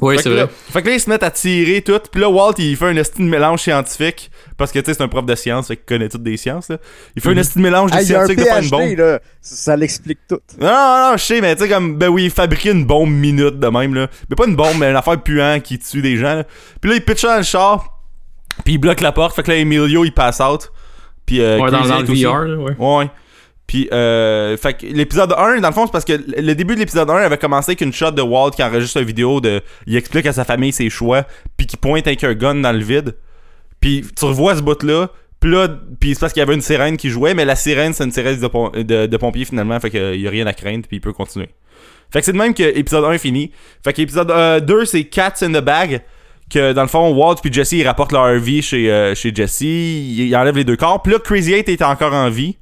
Oui, 0.00 0.16
c'est 0.20 0.30
vrai. 0.30 0.40
là- 0.42 0.48
fait 0.48 0.82
que 0.82 0.88
là, 0.88 0.94
ils 0.94 1.00
se 1.00 1.08
mettent 1.08 1.22
à 1.22 1.30
tirer 1.30 1.80
tout. 1.82 2.00
Puis 2.10 2.20
là, 2.20 2.28
Walt, 2.28 2.54
il 2.58 2.76
fait 2.76 2.86
un 2.86 2.96
esti 2.96 3.22
de 3.22 3.28
mélange 3.28 3.60
scientifique. 3.60 4.30
Parce 4.56 4.72
que, 4.72 4.78
tu 4.80 4.86
sais, 4.86 4.94
c'est 4.94 5.02
un 5.02 5.08
prof 5.08 5.24
de 5.24 5.34
sciences, 5.34 5.68
fait 5.68 5.76
qu'il 5.76 5.84
connaît 5.84 6.08
toutes 6.08 6.22
des 6.22 6.36
sciences, 6.36 6.68
là. 6.68 6.78
Il 7.14 7.22
fait 7.22 7.30
un 7.30 7.36
esti 7.36 7.58
de 7.58 7.62
mélange 7.62 7.90
de 7.90 7.96
il 7.98 8.08
y 8.08 8.14
a 8.14 8.20
un 8.20 8.26
scientifique 8.26 8.38
de 8.38 8.44
faire 8.44 8.62
une 8.62 8.70
bombe. 8.70 8.98
Là. 8.98 9.20
Ça, 9.40 9.56
ça 9.56 9.76
l'explique 9.76 10.18
tout. 10.28 10.38
Non, 10.60 10.66
non, 10.68 11.10
non, 11.10 11.16
je 11.16 11.22
sais, 11.22 11.40
mais 11.40 11.54
tu 11.56 11.62
sais, 11.62 11.68
comme, 11.68 11.96
ben 11.98 12.08
oui, 12.08 12.30
fabriquer 12.30 12.70
une 12.70 12.84
bombe 12.84 13.10
minute 13.10 13.58
de 13.60 13.66
même, 13.68 13.94
là. 13.94 14.08
Mais 14.28 14.36
pas 14.36 14.46
une 14.46 14.56
bombe, 14.56 14.76
mais 14.78 14.90
une 14.90 14.96
affaire 14.96 15.20
puante 15.22 15.62
qui 15.62 15.78
tue 15.78 16.02
des 16.02 16.16
gens, 16.16 16.34
là. 16.34 16.44
Puis 16.80 16.90
là, 16.90 16.96
il 16.96 17.04
pitch 17.04 17.22
dans 17.22 17.36
le 17.36 17.42
char, 17.42 18.00
puis 18.64 18.74
il 18.74 18.78
bloque 18.78 19.00
la 19.00 19.12
porte, 19.12 19.34
fait 19.36 19.42
que 19.42 19.50
là, 19.50 19.56
Emilio, 19.56 20.04
il 20.04 20.12
passe 20.12 20.40
out. 20.40 20.70
Puis, 21.26 21.40
euh, 21.40 21.58
Ouais, 21.60 21.70
dans, 21.70 21.86
dans 21.86 22.00
le. 22.00 22.04
VR, 22.04 22.44
là, 22.44 22.56
ouais. 22.56 22.74
Ouais. 22.78 23.10
Puis, 23.72 23.88
euh, 23.90 24.54
fait 24.58 24.74
que 24.74 24.84
l'épisode 24.86 25.32
1, 25.32 25.60
dans 25.60 25.68
le 25.68 25.72
fond, 25.72 25.86
c'est 25.86 25.92
parce 25.92 26.04
que 26.04 26.12
le 26.12 26.52
début 26.54 26.74
de 26.74 26.80
l'épisode 26.80 27.08
1 27.08 27.14
avait 27.14 27.38
commencé 27.38 27.70
avec 27.70 27.80
une 27.80 27.90
shot 27.94 28.10
de 28.10 28.20
Walt 28.20 28.50
qui 28.50 28.62
enregistre 28.62 28.98
une 28.98 29.06
vidéo 29.06 29.40
de. 29.40 29.62
Il 29.86 29.96
explique 29.96 30.26
à 30.26 30.34
sa 30.34 30.44
famille 30.44 30.72
ses 30.74 30.90
choix, 30.90 31.24
puis 31.56 31.66
qui 31.66 31.78
pointe 31.78 32.06
avec 32.06 32.22
un 32.22 32.34
gun 32.34 32.56
dans 32.56 32.72
le 32.72 32.84
vide. 32.84 33.14
Puis, 33.80 34.04
tu 34.14 34.26
revois 34.26 34.56
ce 34.56 34.60
bout-là, 34.60 35.08
puis 35.40 35.50
là, 35.50 35.68
puis 35.98 36.12
c'est 36.12 36.20
parce 36.20 36.34
qu'il 36.34 36.40
y 36.40 36.42
avait 36.42 36.52
une 36.52 36.60
sirène 36.60 36.98
qui 36.98 37.08
jouait, 37.08 37.32
mais 37.32 37.46
la 37.46 37.56
sirène, 37.56 37.94
c'est 37.94 38.04
une 38.04 38.12
sirène 38.12 38.38
de, 38.38 38.46
pom- 38.46 38.72
de, 38.72 39.06
de 39.06 39.16
pompier 39.16 39.46
finalement, 39.46 39.80
fait 39.80 39.88
qu'il 39.88 40.20
y 40.20 40.26
a 40.26 40.30
rien 40.30 40.46
à 40.46 40.52
craindre, 40.52 40.86
puis 40.86 40.98
il 40.98 41.00
peut 41.00 41.14
continuer. 41.14 41.48
Fait 42.12 42.18
que 42.18 42.26
c'est 42.26 42.32
de 42.34 42.36
même 42.38 42.52
que 42.52 42.62
épisode 42.62 43.04
1 43.06 43.12
est 43.12 43.18
fini. 43.18 43.52
Fait 43.82 43.94
que 43.94 44.02
épisode 44.02 44.30
euh, 44.30 44.60
2, 44.60 44.84
c'est 44.84 45.04
Cats 45.04 45.32
in 45.40 45.48
the 45.50 45.64
Bag. 45.64 46.02
Que 46.50 46.74
dans 46.74 46.82
le 46.82 46.88
fond, 46.88 47.08
Walt 47.14 47.36
puis 47.42 47.50
Jesse, 47.50 47.72
ils 47.72 47.86
rapportent 47.88 48.12
leur 48.12 48.34
vie 48.34 48.60
chez, 48.60 48.92
euh, 48.92 49.14
chez 49.14 49.34
Jesse. 49.34 49.62
Ils, 49.62 50.26
ils 50.28 50.36
enlèvent 50.36 50.58
les 50.58 50.64
deux 50.64 50.76
corps. 50.76 51.00
Puis 51.02 51.10
là, 51.14 51.18
Crazy 51.18 51.54
8 51.54 51.70
est 51.70 51.80
encore 51.82 52.12
en 52.12 52.28
vie. 52.28 52.58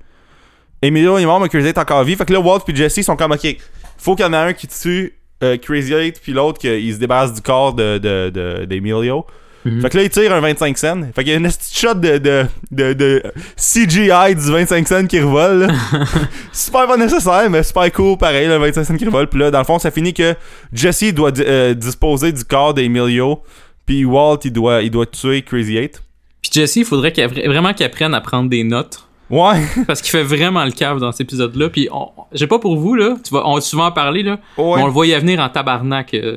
Emilio 0.82 1.18
est 1.18 1.26
mort, 1.26 1.40
mais 1.40 1.48
Crazy 1.48 1.66
8 1.66 1.70
est 1.70 1.78
encore 1.78 1.98
en 1.98 2.02
vie. 2.04 2.16
Fait 2.16 2.24
que 2.24 2.32
là, 2.32 2.40
Walt 2.40 2.60
puis 2.66 2.74
Jesse 2.74 3.02
sont 3.02 3.16
comme, 3.16 3.32
ok, 3.32 3.56
faut 3.98 4.14
qu'il 4.16 4.24
y 4.24 4.28
en 4.28 4.32
ait 4.32 4.36
un 4.36 4.52
qui 4.52 4.66
tue 4.66 5.14
euh, 5.42 5.56
Crazy 5.56 5.94
8, 5.94 6.20
puis 6.22 6.32
l'autre 6.32 6.58
qu'il 6.58 6.92
se 6.92 6.98
débarrasse 6.98 7.34
du 7.34 7.42
corps 7.42 7.74
de, 7.74 7.98
de, 7.98 8.30
de, 8.30 8.64
d'Emilio. 8.64 9.26
Mhm. 9.64 9.82
Fait 9.82 9.90
que 9.90 9.96
là, 9.98 10.02
il 10.04 10.10
tire 10.10 10.32
un 10.32 10.40
25 10.40 10.78
cents. 10.78 11.00
Fait 11.14 11.22
qu'il 11.22 11.32
y 11.32 11.34
a 11.34 11.38
une 11.38 11.46
petite 11.46 11.76
shot 11.76 11.94
de, 11.94 12.16
de, 12.18 12.46
de, 12.70 12.92
de 12.94 13.22
CGI 13.56 14.34
du 14.34 14.50
25 14.52 14.88
cents 14.88 15.06
qui 15.06 15.20
revole. 15.20 15.68
super 16.52 16.86
pas 16.86 16.96
nécessaire, 16.96 17.50
mais 17.50 17.62
super 17.62 17.92
cool, 17.92 18.16
pareil, 18.16 18.48
le 18.48 18.56
25 18.56 18.84
cents 18.84 18.96
qui 18.96 19.04
revole. 19.04 19.26
Puis 19.26 19.40
là, 19.40 19.50
dans 19.50 19.58
le 19.58 19.64
fond, 19.64 19.78
ça 19.78 19.90
finit 19.90 20.14
que 20.14 20.34
Jesse 20.72 21.12
doit 21.12 21.32
euh, 21.38 21.74
disposer 21.74 22.32
du 22.32 22.44
corps 22.44 22.72
d'Emilio. 22.72 23.42
Puis 23.84 24.04
Walt, 24.04 24.38
il 24.44 24.52
doit, 24.52 24.82
il 24.82 24.90
doit 24.90 25.06
tuer 25.06 25.42
Crazy 25.42 25.78
8. 25.78 26.02
Puis 26.40 26.50
Jesse, 26.54 26.76
il 26.76 26.84
faudrait 26.86 27.12
qu'il 27.12 27.26
vraiment 27.26 27.74
qu'il 27.74 27.84
apprenne 27.84 28.14
à 28.14 28.20
prendre 28.22 28.48
des 28.48 28.64
notes. 28.64 29.04
Ouais. 29.30 29.62
Parce 29.86 30.02
qu'il 30.02 30.10
fait 30.10 30.22
vraiment 30.24 30.64
le 30.64 30.72
cave 30.72 30.98
dans 30.98 31.12
cet 31.12 31.22
épisode-là. 31.22 31.68
Puis 31.70 31.88
on, 31.92 32.08
j'ai 32.32 32.46
pas 32.46 32.58
pour 32.58 32.76
vous, 32.76 32.94
là. 32.94 33.16
Tu 33.24 33.32
vas, 33.32 33.46
on 33.46 33.54
va 33.54 33.60
souvent 33.60 33.86
en 33.86 33.92
parler, 33.92 34.22
là. 34.22 34.38
Ouais. 34.58 34.76
mais 34.76 34.82
on 34.82 34.86
le 34.86 34.92
voyait 34.92 35.18
venir 35.18 35.40
en 35.40 35.48
tabarnak. 35.48 36.14
Euh... 36.14 36.36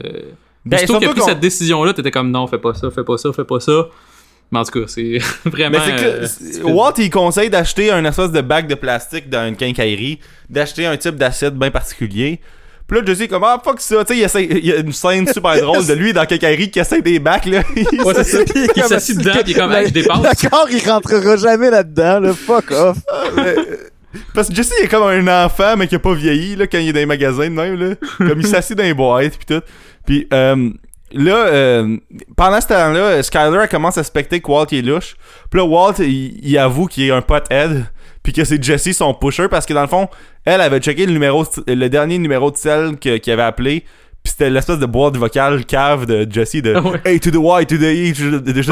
Ben, 0.66 0.78
qu'il 0.78 0.86
a 0.86 0.88
surtout 0.88 1.10
pris 1.12 1.20
qu'on- 1.20 1.28
cette 1.28 1.40
décision-là, 1.42 1.94
t'étais 1.94 2.12
comme 2.12 2.32
non, 2.32 2.48
fais 2.48 2.58
pas 2.58 2.74
ça, 2.74 2.90
fais 2.90 3.04
pas 3.04 3.18
ça, 3.18 3.34
fais 3.34 3.44
pas 3.44 3.60
ça. 3.60 3.88
Mais 4.52 4.60
en 4.60 4.64
tout 4.64 4.80
cas, 4.80 4.88
c'est 4.88 5.18
vraiment. 5.46 5.80
Mais 5.80 6.28
c'est 6.28 6.62
que 6.62 6.68
euh. 6.68 6.72
Walt, 6.72 6.94
il 7.00 7.10
conseille 7.10 7.50
d'acheter 7.50 7.92
un 7.92 8.06
espèce 8.06 8.32
de 8.32 8.42
bac 8.42 8.68
de 8.68 8.76
plastique 8.76 9.30
dans 9.30 9.48
une 9.48 9.56
quincaillerie, 9.56 10.20
d'acheter 10.50 10.86
un 10.86 10.96
type 10.96 11.16
d'acide 11.16 11.56
bien 11.56 11.72
particulier. 11.72 12.40
Puis 12.88 12.98
là, 12.98 13.06
Jesse 13.06 13.22
est 13.22 13.28
comme, 13.28 13.44
ah, 13.44 13.62
fuck 13.64 13.80
ça, 13.80 14.04
tu 14.04 14.28
sais, 14.28 14.44
il, 14.44 14.66
y 14.66 14.72
a 14.72 14.78
une 14.78 14.92
scène 14.92 15.28
super 15.28 15.60
drôle 15.62 15.86
de 15.86 15.94
lui 15.94 16.12
dans 16.12 16.26
quincaillerie 16.26 16.70
qui 16.70 16.80
essaie 16.80 17.02
des 17.02 17.20
bacs, 17.20 17.46
là. 17.46 17.62
Ouais, 18.04 18.24
c'est. 18.24 18.46
Il 18.76 18.84
s'assit 18.84 19.18
dedans, 19.18 19.32
puis 19.44 19.44
il 19.48 19.52
est 19.52 19.60
comme, 19.60 19.72
hey, 19.72 19.88
je 19.88 19.94
dépasse. 19.94 20.22
D'accord, 20.22 20.68
il 20.70 20.90
rentrera 20.90 21.38
jamais 21.38 21.70
là-dedans, 21.70 22.20
là. 22.20 22.34
Fuck 22.34 22.72
off. 22.72 22.98
Parce 24.34 24.50
que 24.50 24.56
Jesse, 24.56 24.74
il 24.80 24.86
est 24.86 24.88
comme 24.88 25.04
un 25.04 25.46
enfant, 25.46 25.76
mais 25.78 25.88
qui 25.88 25.96
a 25.96 26.00
pas 26.00 26.14
vieilli, 26.14 26.56
là, 26.56 26.68
quand 26.68 26.78
il 26.78 26.90
est 26.90 26.94
dans 26.94 27.00
les 27.00 27.06
magasins 27.06 27.50
même, 27.50 27.76
là. 27.80 27.96
Comme 28.18 28.40
il 28.40 28.48
s'assit 28.48 28.78
dans 28.78 28.84
les 28.84 28.94
boîtes, 28.94 29.38
puis 29.38 29.56
tout. 29.56 29.64
Puis, 30.06 30.28
euh, 30.34 30.70
là, 31.14 31.36
euh, 31.48 31.98
pendant 32.36 32.60
ce 32.60 32.68
temps-là, 32.68 33.24
Skyler, 33.24 33.60
elle 33.64 33.70
commence 33.70 33.98
à 33.98 34.04
suspecter 34.04 34.42
que 34.42 34.52
Walt 34.52 34.68
il 34.72 34.80
est 34.80 34.82
louche. 34.82 35.16
Puis 35.50 35.60
là, 35.60 35.66
Walt, 35.66 35.96
il, 36.00 36.40
il 36.44 36.58
avoue 36.58 36.88
qu'il 36.88 37.06
est 37.06 37.12
un 37.12 37.22
pothead, 37.22 37.86
puis 38.24 38.32
que 38.34 38.44
c'est 38.46 38.62
Jesse 38.64 38.96
son 38.98 39.14
pusher, 39.14 39.48
parce 39.50 39.66
que 39.66 39.74
dans 39.74 39.82
le 39.82 39.88
fond, 39.88 40.08
elle 40.46 40.62
avait 40.62 40.80
checké 40.80 41.06
le 41.06 41.12
numéro, 41.14 41.46
le 41.68 41.88
dernier 41.90 42.18
numéro 42.18 42.50
de 42.52 42.58
sel 42.58 42.98
que- 42.98 43.18
qu'il 43.18 43.34
avait 43.34 43.44
appelé, 43.44 43.84
puis 44.24 44.32
c'était 44.32 44.50
l'espèce 44.50 44.80
de 44.80 44.86
boîte 44.86 45.18
vocale 45.18 45.66
cave 45.66 46.06
de 46.06 46.26
Jesse 46.32 46.62
de 46.62 46.74
ouais. 46.80 47.02
Hey 47.04 47.20
to 47.20 47.30
the 47.30 47.36
Y, 47.36 47.66
to 47.68 47.76
the 47.76 47.84
E, 47.84 48.14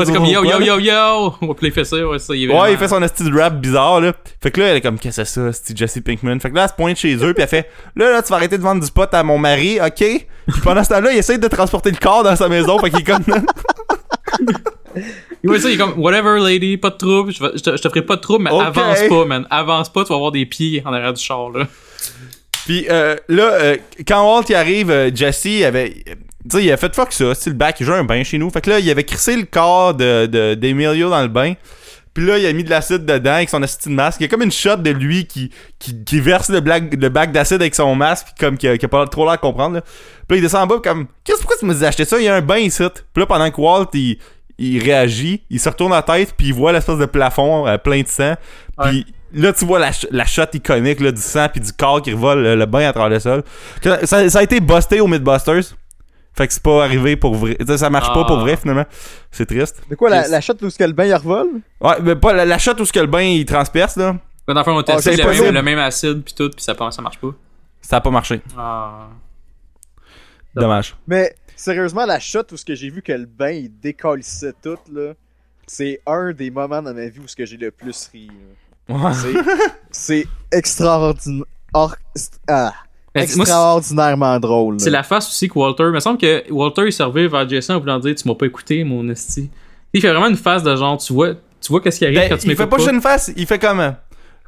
c'est 0.06 0.14
comme 0.14 0.24
yo, 0.26 0.46
yo, 0.46 0.62
yo, 0.62 0.80
yo. 0.80 1.34
On 1.42 1.54
les 1.62 1.72
faire 1.72 1.86
ça, 1.86 1.98
ouais, 1.98 2.20
ça, 2.20 2.34
il 2.34 2.44
est 2.44 2.48
vraiment... 2.48 2.62
Ouais, 2.64 2.72
il 2.72 2.78
fait 2.78 2.88
son 2.88 3.06
style 3.06 3.38
rap 3.38 3.60
bizarre, 3.60 4.00
là. 4.00 4.14
Fait 4.42 4.50
que 4.52 4.62
là, 4.62 4.68
elle 4.68 4.78
est 4.78 4.82
comme, 4.82 4.98
qu'est-ce 4.98 5.22
que 5.22 5.28
c'est 5.28 5.42
ça, 5.42 5.52
c'est 5.52 5.78
Jesse 5.78 6.00
Pinkman? 6.06 6.40
Fait 6.40 6.50
que 6.50 6.56
là, 6.56 6.64
elle 6.64 6.70
se 6.70 6.74
pointe 6.76 6.96
chez 6.96 7.14
eux, 7.16 7.34
puis 7.34 7.44
elle 7.44 7.50
fait, 7.50 7.68
là, 7.98 8.10
là, 8.12 8.22
tu 8.22 8.30
vas 8.30 8.38
arrêter 8.38 8.58
de 8.58 8.64
vendre 8.64 8.82
du 8.82 8.90
pot 8.90 9.14
à 9.14 9.24
mon 9.24 9.38
mari, 9.38 9.78
ok? 9.86 9.98
Puis 9.98 10.62
pendant 10.64 10.86
ce 10.86 10.90
temps-là, 10.90 11.12
il 11.12 11.18
essaie 11.18 11.38
de 11.38 11.48
transporter 11.50 11.92
le 11.92 11.98
corps 11.98 12.24
dans 12.24 12.38
sa 12.38 12.48
maison, 12.48 12.80
fait 12.80 12.90
qu'il 12.90 13.02
est 13.02 13.04
comme, 13.04 13.24
Ouais, 15.44 15.60
ça, 15.60 15.70
il 15.70 15.76
est 15.76 15.78
comme, 15.78 15.98
whatever, 15.98 16.40
lady, 16.40 16.78
pas 16.78 16.90
de 16.92 16.98
trouble, 16.98 17.32
je, 17.34 17.42
vais- 17.44 17.52
je 17.56 17.64
te, 17.64 17.72
je 17.76 17.82
te 17.82 17.90
ferai 17.90 18.04
pas 18.04 18.16
de 18.16 18.22
trouble, 18.22 18.44
mais 18.44 18.52
Ok. 18.52 18.62
avance 18.62 19.00
pas, 19.10 19.26
man. 19.26 19.48
Avance 19.50 19.92
pas, 19.92 20.04
tu 20.04 20.10
vas 20.10 20.16
avoir 20.16 20.32
des 20.32 20.46
pieds 20.46 20.82
en 20.86 20.94
arrière 20.94 21.14
du 21.14 21.22
char, 21.24 21.50
là. 21.50 21.68
Puis 22.66 22.86
euh, 22.90 23.16
là, 23.28 23.44
euh, 23.54 23.78
quand 24.08 24.24
Walt 24.24 24.46
y 24.50 24.54
arrive, 24.54 24.92
euh, 24.92 25.10
Jesse 25.14 25.64
avait. 25.66 25.94
Tu 26.50 26.58
sais, 26.58 26.64
il 26.64 26.72
a 26.72 26.78
fait 26.78 26.94
fuck 26.96 27.12
ça, 27.12 27.34
c'est 27.36 27.50
le 27.50 27.56
bac, 27.56 27.78
il 27.80 27.86
joue 27.86 27.94
un 27.94 28.04
bain 28.04 28.24
chez 28.24 28.38
nous. 28.38 28.50
Fait 28.50 28.62
que 28.62 28.70
là, 28.70 28.80
il 28.80 28.90
avait 28.90 29.04
crissé 29.04 29.36
le 29.36 29.44
corps 29.44 29.94
de, 29.94 30.26
de, 30.26 30.54
d'Emilio 30.56 31.10
dans 31.10 31.22
le 31.22 31.28
bain. 31.28 31.54
Puis 32.14 32.26
là, 32.26 32.38
il 32.38 32.46
a 32.46 32.52
mis 32.52 32.64
de 32.64 32.70
l'acide 32.70 33.06
dedans 33.06 33.34
avec 33.36 33.50
son 33.50 33.64
asti 33.64 33.88
de 33.90 33.94
masque. 33.94 34.20
Il 34.20 34.24
y 34.24 34.26
a 34.26 34.30
comme 34.30 34.42
une 34.42 34.52
shot 34.52 34.76
de 34.78 34.90
lui 34.90 35.26
qui, 35.28 35.50
qui, 35.80 36.04
qui 36.04 36.20
verse 36.20 36.50
le, 36.50 36.60
blague, 36.60 37.02
le 37.02 37.10
bac 37.10 37.32
d'acide 37.32 37.62
avec 37.62 37.74
son 37.74 37.96
masque, 37.96 38.26
puis 38.28 38.36
comme 38.46 38.58
qui 38.58 38.68
a, 38.68 38.78
qui 38.78 38.86
a 38.86 38.90
pas 38.90 39.08
trop 39.08 39.24
l'air 39.26 39.36
de 39.36 39.40
comprendre. 39.42 39.76
Là. 39.76 39.82
Puis 39.82 39.92
là, 40.32 40.36
il 40.38 40.42
descend 40.42 40.64
en 40.64 40.68
bas, 40.68 40.80
puis 40.82 40.92
comme, 40.92 41.08
qu'est-ce 41.24 41.38
pourquoi 41.40 41.56
tu 41.58 41.66
me 41.66 41.74
dis 41.74 41.80
d'acheter 41.80 42.04
ça? 42.06 42.18
Il 42.20 42.26
y 42.26 42.28
a 42.28 42.36
un 42.36 42.42
bain 42.42 42.58
ici. 42.58 42.84
Puis 43.14 43.22
là, 43.22 43.26
pendant 43.28 43.50
que 43.50 43.62
Walt, 43.62 43.88
il, 43.94 44.18
il 44.58 44.84
réagit, 44.84 45.44
il 45.50 45.60
se 45.60 45.70
retourne 45.70 45.92
la 45.92 46.02
tête, 46.02 46.34
puis 46.38 46.48
il 46.48 46.54
voit 46.54 46.72
l'espèce 46.72 46.98
de 46.98 47.06
plafond 47.06 47.68
euh, 47.68 47.78
plein 47.78 48.02
de 48.02 48.08
sang. 48.08 48.36
Puis 48.84 49.06
là, 49.34 49.54
tu 49.54 49.66
vois 49.66 49.80
la, 49.80 49.92
la 50.12 50.26
shot 50.26 50.44
iconique 50.54 51.00
là, 51.00 51.12
du 51.12 51.22
sang, 51.22 51.48
puis 51.52 51.62
du 51.62 51.72
corps 51.74 52.02
qui 52.02 52.12
revole 52.14 52.42
le, 52.44 52.56
le 52.56 52.66
bain 52.66 52.88
à 52.88 52.94
travers 52.94 53.10
le 53.10 53.20
sol. 53.20 53.44
Ça, 54.06 54.30
ça 54.30 54.40
a 54.40 54.44
été 54.44 54.60
busté 54.60 55.00
au 55.02 55.08
Mythbusters. 55.08 55.76
Fait 56.34 56.48
que 56.48 56.54
c'est 56.54 56.64
pas 56.64 56.86
arrivé 56.86 57.18
pour 57.18 57.36
vrai. 57.36 57.58
Ça 57.76 57.90
marche 57.90 58.08
pas 58.14 58.22
Ah. 58.24 58.28
pour 58.28 58.40
vrai, 58.40 58.56
finalement. 58.56 58.86
C'est 59.32 59.46
triste. 59.46 59.82
De 59.90 59.96
quoi, 59.96 60.10
la, 60.10 60.28
la 60.30 60.40
shot 60.40 60.54
où 60.62 60.70
ce 60.70 60.78
que 60.78 60.84
le 60.86 60.94
bain 60.94 61.04
il 61.06 61.14
revole? 61.14 61.48
Ouais, 61.82 61.96
mais 62.02 62.16
pas 62.16 62.32
la, 62.34 62.46
la 62.46 62.58
shot 62.58 62.72
où 62.80 62.86
ce 62.86 62.94
que 62.94 63.00
le 63.02 63.08
bain 63.08 63.22
il 63.22 63.44
transperce, 63.46 63.98
là. 63.98 64.16
Quand 64.48 64.54
dans 64.54 64.62
le 64.62 64.64
fond, 64.64 64.72
on 64.76 64.80
Ah, 64.80 64.84
testait 64.84 65.18
c'est 65.18 65.46
le, 65.46 65.52
le 65.52 65.62
même 65.62 65.78
acide, 65.80 66.24
puis 66.24 66.34
tout, 66.34 66.50
puis 66.50 66.64
ça, 66.64 66.74
ça 66.92 67.02
marche 67.02 67.20
pas. 67.20 67.32
Ça 67.82 67.98
a 67.98 68.02
pas 68.02 68.10
marché. 68.12 68.40
Ah. 68.58 69.08
Dommage. 70.56 70.96
Mais 71.08 71.36
sérieusement, 71.62 72.06
la 72.06 72.20
shot 72.20 72.44
où 72.52 72.58
ce 72.58 72.66
que 72.66 72.76
j'ai 72.76 72.90
vu 72.90 73.02
que 73.02 73.12
le 73.12 73.26
bain 73.26 73.52
il 73.52 73.70
décollissait 73.80 74.54
tout, 74.62 74.78
là, 74.92 75.14
c'est 75.68 76.02
un 76.06 76.32
des 76.34 76.50
moments 76.52 76.82
dans 76.82 76.94
ma 76.94 77.08
vie 77.08 77.20
où 77.20 77.28
ce 77.28 77.36
que 77.36 77.46
j'ai 77.46 77.58
le 77.58 77.72
plus 77.72 78.10
ri. 78.12 78.30
Ouais. 78.90 79.14
C'est- 79.14 79.34
C'est 79.92 80.28
extraordinaire. 80.52 81.46
or- 81.74 81.96
ah, 82.48 82.74
Mais 83.16 83.22
moi, 83.22 83.28
c'est- 83.28 83.40
extraordinairement 83.42 84.40
drôle. 84.40 84.74
là. 84.76 84.80
c'est 84.80 84.90
la 84.90 85.04
face 85.04 85.28
aussi 85.30 85.48
que 85.48 85.58
Walter. 85.60 85.84
Il 85.84 85.92
me 85.92 86.00
semble 86.00 86.18
que 86.18 86.52
Walter 86.52 86.84
il 86.88 86.94
servait 86.94 87.28
vers 87.28 87.48
Jason 87.48 87.76
en 87.76 87.80
voulant 87.80 88.00
dire 88.00 88.16
Tu 88.16 88.28
m'as 88.28 88.36
pas 88.36 88.46
écouté, 88.46 88.84
mon 88.84 89.08
esti. 89.10 89.50
Il 89.94 90.02
fait 90.02 90.10
vraiment 90.12 90.28
une 90.28 90.38
face 90.38 90.64
de 90.64 90.76
genre, 90.76 90.98
tu 90.98 91.14
vois, 91.14 91.34
tu 91.62 91.70
vois 91.70 91.82
qu'est-ce 91.82 92.00
qui 92.00 92.06
arrive 92.06 92.18
Ben, 92.18 92.30
quand 92.30 92.38
tu 92.38 92.48
il 92.48 92.56
fait 92.56 92.64
m'écoutes 92.64 92.70
pas 92.70 92.78
juste 92.78 92.92
une 92.92 93.02
face, 93.02 93.32
il 93.36 93.46
fait 93.46 93.60
comme 93.60 93.80
euh, 93.82 93.92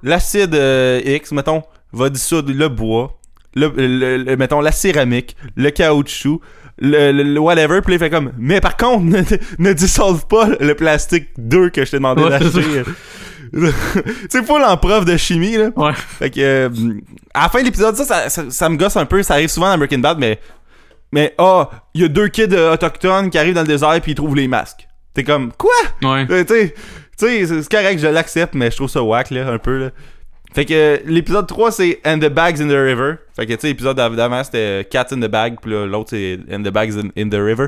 l'acide 0.01 0.55
euh, 0.55 1.01
X, 1.05 1.32
mettons, 1.32 1.61
va 1.91 2.09
dissoudre 2.09 2.51
le 2.53 2.68
bois, 2.70 3.20
le, 3.55 3.68
le- 3.76 4.18
le- 4.18 4.38
mettons 4.38 4.61
la 4.61 4.72
céramique, 4.72 5.36
le 5.55 5.70
caoutchouc, 5.70 6.41
le, 6.84 7.11
le- 7.11 7.23
le 7.34 7.39
whatever, 7.39 7.81
puis 7.81 7.93
il 7.93 7.99
fait 7.99 8.09
comme 8.11 8.31
mais 8.38 8.61
par 8.61 8.77
contre 8.77 9.03
ne, 9.05 9.21
ne 9.57 9.73
dissolve 9.73 10.27
pas 10.27 10.47
le 10.59 10.75
plastique 10.75 11.29
2 11.38 11.69
que 11.69 11.84
je 11.86 11.91
t'ai 11.91 11.97
demandé 11.97 12.21
Ouais, 12.23 12.29
d'acheter. 12.29 12.84
c'est 14.29 14.45
pas 14.45 14.71
en 14.71 14.77
prof 14.77 15.05
de 15.05 15.15
chimie 15.17 15.57
là. 15.57 15.69
Ouais. 15.75 15.93
Fait 15.93 16.29
que 16.29 16.39
euh, 16.39 16.69
à 17.34 17.43
la 17.43 17.49
fin 17.49 17.59
de 17.59 17.65
l'épisode 17.65 17.95
ça 17.95 18.03
ça, 18.05 18.29
ça 18.29 18.43
ça 18.49 18.69
me 18.69 18.77
gosse 18.77 18.97
un 18.97 19.05
peu, 19.05 19.21
ça 19.23 19.36
arrive 19.36 19.49
souvent 19.49 19.67
dans 19.71 19.77
Breaking 19.77 19.99
Bad 19.99 20.17
mais 20.19 20.39
mais 21.11 21.34
ah, 21.38 21.69
il 21.93 22.01
y 22.01 22.05
a 22.05 22.07
deux 22.07 22.27
kids 22.27 22.47
euh, 22.53 22.73
autochtones 22.73 23.29
qui 23.29 23.38
arrivent 23.38 23.53
dans 23.53 23.61
le 23.61 23.67
désert 23.67 23.99
puis 24.01 24.13
ils 24.13 24.15
trouvent 24.15 24.36
les 24.36 24.47
masques. 24.47 24.88
T'es 25.13 25.23
comme 25.23 25.51
quoi? 25.53 25.69
Ouais. 26.01 26.25
euh, 26.29 26.43
tu 26.43 26.55
sais, 27.17 27.45
c'est 27.45 27.69
correct, 27.71 27.99
je 27.99 28.07
l'accepte, 28.07 28.55
mais 28.55 28.71
je 28.71 28.75
trouve 28.77 28.89
ça 28.89 29.03
whack, 29.03 29.29
là, 29.29 29.47
un 29.47 29.59
peu, 29.59 29.77
là. 29.77 29.89
Fait 30.54 30.66
que 30.66 31.01
l'épisode 31.06 31.47
3, 31.47 31.72
c'est 31.72 31.99
And 32.06 32.20
the 32.20 32.30
Bags 32.30 32.62
in 32.62 32.68
the 32.68 32.72
River. 32.72 33.16
Fait 33.36 33.47
que, 33.47 33.54
tu 33.54 33.62
sais, 33.62 33.68
l'épisode 33.70 33.97
d'avant, 33.97 34.43
c'était 34.43 34.58
euh, 34.58 34.84
Cats 34.84 35.08
in 35.12 35.20
the 35.20 35.30
Bag, 35.30 35.56
puis 35.62 35.72
là, 35.72 35.86
l'autre, 35.88 36.12
c'est 36.12 36.38
And 36.51 36.62
the 36.62 36.70
Bags 36.70 36.93
in, 36.97 37.10
in 37.20 37.30
the 37.30 37.41
River. 37.41 37.68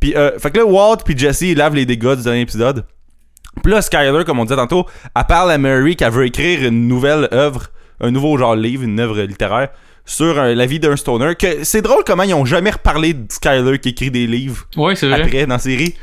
Puis, 0.00 0.16
euh, 0.16 0.36
fait 0.38 0.50
que 0.50 0.58
là, 0.58 0.66
Walt 0.66 0.98
puis 1.04 1.16
Jesse, 1.16 1.42
ils 1.42 1.56
lavent 1.56 1.76
les 1.76 1.86
dégâts 1.86 2.16
du 2.16 2.24
dernier 2.24 2.40
épisode. 2.40 2.84
Puis 3.62 3.72
là, 3.72 3.80
Skyler, 3.80 4.24
comme 4.24 4.40
on 4.40 4.44
disait 4.44 4.56
tantôt, 4.56 4.86
elle 5.16 5.24
parle 5.28 5.52
à 5.52 5.58
Mary 5.58 5.94
qu'elle 5.94 6.12
veut 6.12 6.26
écrire 6.26 6.66
une 6.66 6.88
nouvelle 6.88 7.28
œuvre, 7.32 7.68
un 8.00 8.10
nouveau 8.10 8.36
genre 8.36 8.56
livre, 8.56 8.82
une 8.82 8.98
œuvre 8.98 9.22
littéraire, 9.22 9.68
sur 10.04 10.38
euh, 10.38 10.54
la 10.54 10.66
vie 10.66 10.80
d'un 10.80 10.96
stoner. 10.96 11.36
Que 11.36 11.62
c'est 11.62 11.82
drôle 11.82 12.02
comment 12.04 12.24
ils 12.24 12.34
ont 12.34 12.44
jamais 12.44 12.70
reparlé 12.70 13.14
de 13.14 13.30
Skyler 13.30 13.78
qui 13.78 13.90
écrit 13.90 14.10
des 14.10 14.26
livres 14.26 14.66
Ouais, 14.76 14.96
c'est 14.96 15.08
vrai. 15.08 15.22
après 15.22 15.46
dans 15.46 15.54
la 15.54 15.60
série. 15.60 15.94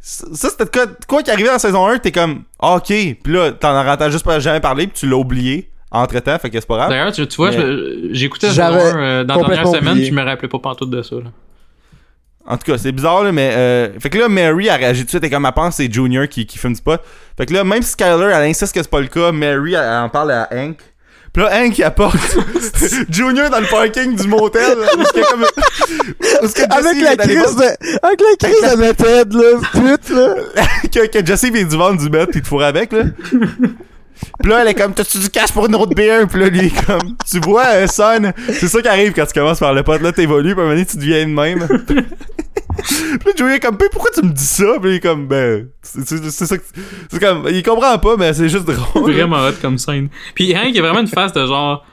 Ça, 0.00 0.48
c'était 0.48 0.66
quoi, 0.66 0.86
quoi 1.06 1.22
qui 1.22 1.30
arrivait 1.30 1.50
en 1.50 1.58
saison 1.58 1.86
1, 1.86 1.98
t'es 1.98 2.12
comme, 2.12 2.44
ah, 2.60 2.76
ok, 2.76 2.86
pis 2.86 3.18
là, 3.26 3.52
t'en 3.52 3.74
as 3.74 4.10
juste 4.10 4.24
pas 4.24 4.38
jamais 4.38 4.60
parler, 4.60 4.86
pis 4.86 5.00
tu 5.00 5.08
l'as 5.08 5.16
oublié 5.16 5.67
entre-temps, 5.90 6.38
fait 6.38 6.50
que 6.50 6.60
c'est 6.60 6.66
pas 6.66 6.76
grave. 6.76 6.90
D'ailleurs, 6.90 7.12
tu, 7.12 7.26
tu 7.26 7.36
vois, 7.36 7.50
j'écoutais 8.10 8.48
1 8.48 8.50
euh, 8.60 9.24
dans 9.24 9.36
la 9.36 9.48
dernière 9.48 9.66
semaine, 9.66 9.88
oublié. 9.88 9.94
puis 9.94 10.06
je 10.06 10.12
me 10.12 10.22
rappelais 10.22 10.48
pas 10.48 10.58
pantoute 10.58 10.90
de 10.90 11.02
ça. 11.02 11.16
Là. 11.16 11.30
En 12.46 12.56
tout 12.56 12.70
cas, 12.70 12.78
c'est 12.78 12.92
bizarre, 12.92 13.24
là, 13.24 13.32
mais. 13.32 13.52
Euh... 13.54 13.88
Fait 14.00 14.10
que 14.10 14.18
là, 14.18 14.28
Mary 14.28 14.68
a 14.68 14.76
réagi 14.76 15.00
tout 15.00 15.06
de 15.06 15.10
suite, 15.10 15.24
et 15.24 15.30
comme 15.30 15.44
elle 15.46 15.52
pense 15.52 15.76
c'est 15.76 15.92
Junior 15.92 16.26
qui, 16.28 16.46
qui 16.46 16.58
fume 16.58 16.74
du 16.74 16.80
pot. 16.80 17.00
Fait 17.36 17.46
que 17.46 17.52
là, 17.52 17.64
même 17.64 17.82
si 17.82 17.90
Skyler, 17.90 18.32
elle 18.34 18.48
insiste 18.48 18.74
que 18.74 18.82
c'est 18.82 18.90
pas 18.90 19.00
le 19.00 19.06
cas, 19.06 19.32
Mary, 19.32 19.74
elle, 19.74 19.80
elle 19.84 20.04
en 20.04 20.08
parle 20.08 20.32
à 20.32 20.48
Hank. 20.52 20.78
Pis 21.32 21.40
là, 21.40 21.50
Hank, 21.52 21.76
il 21.76 21.84
apporte 21.84 22.16
Junior 23.10 23.50
dans 23.50 23.60
le 23.60 23.66
parking 23.66 24.16
du 24.16 24.26
motel. 24.26 24.78
là, 24.78 24.86
où 24.96 25.00
est-ce 25.02 25.12
que 25.12 25.30
comme. 25.30 25.42
où 25.42 26.44
est-ce 26.44 26.54
que 26.54 26.60
Jesse 26.62 26.86
Avec 26.86 27.02
la 27.02 27.16
crise 27.16 27.56
de, 27.56 28.06
avec 28.06 28.20
la 28.20 28.48
crise 28.48 28.72
de 28.72 28.76
méthode, 28.76 29.32
là, 29.34 29.58
pute, 29.72 30.10
là. 30.10 30.64
que, 30.90 31.06
que 31.18 31.26
Jesse 31.26 31.50
vient 31.52 31.64
du 31.64 31.76
vendre 31.76 32.00
du 32.00 32.08
mètre 32.08 32.32
pis 32.32 32.40
te 32.40 32.48
fourre 32.48 32.64
avec, 32.64 32.92
là. 32.92 33.04
Pis 34.42 34.48
là, 34.48 34.62
elle 34.62 34.68
est 34.68 34.74
comme, 34.74 34.94
t'as-tu 34.94 35.18
du 35.18 35.28
cash 35.30 35.52
pour 35.52 35.66
une 35.66 35.74
autre 35.74 35.94
bière? 35.94 36.26
Pis 36.28 36.38
là, 36.38 36.48
lui, 36.48 36.66
est 36.66 36.86
comme, 36.86 37.16
tu 37.30 37.40
vois, 37.40 37.66
euh, 37.74 37.86
son, 37.86 38.32
c'est 38.48 38.68
ça 38.68 38.80
qui 38.82 38.88
arrive 38.88 39.12
quand 39.12 39.26
tu 39.26 39.32
commences 39.38 39.58
par 39.60 39.72
le 39.74 39.82
pote. 39.82 40.00
Là, 40.02 40.12
t'évolues, 40.12 40.54
pis 40.54 40.60
à 40.60 40.62
un 40.62 40.66
moment 40.66 40.74
donné, 40.74 40.86
tu 40.86 40.96
deviens 40.96 41.26
de 41.26 41.30
même. 41.32 41.66
pis 41.86 41.94
là, 41.94 43.32
Joey 43.36 43.56
est 43.56 43.60
comme, 43.60 43.76
pourquoi 43.76 44.10
tu 44.14 44.22
me 44.22 44.32
dis 44.32 44.44
ça? 44.44 44.74
Pis 44.80 44.88
il 44.88 44.94
est 44.94 45.00
comme, 45.00 45.26
ben, 45.26 45.68
c'est 45.82 46.06
ça 46.30 46.56
que. 46.58 46.62
C'est 47.10 47.20
comme, 47.20 47.46
il 47.50 47.62
comprend 47.62 47.98
pas, 47.98 48.16
mais 48.16 48.32
c'est 48.32 48.48
juste 48.48 48.64
drôle. 48.66 49.12
Vraiment 49.12 49.46
hot 49.46 49.52
comme 49.60 49.78
scène. 49.78 50.08
Puis 50.34 50.54
Hank 50.56 50.70
il 50.72 50.78
a 50.78 50.82
vraiment 50.82 51.00
une 51.00 51.08
face 51.08 51.32
de 51.32 51.44
genre. 51.46 51.84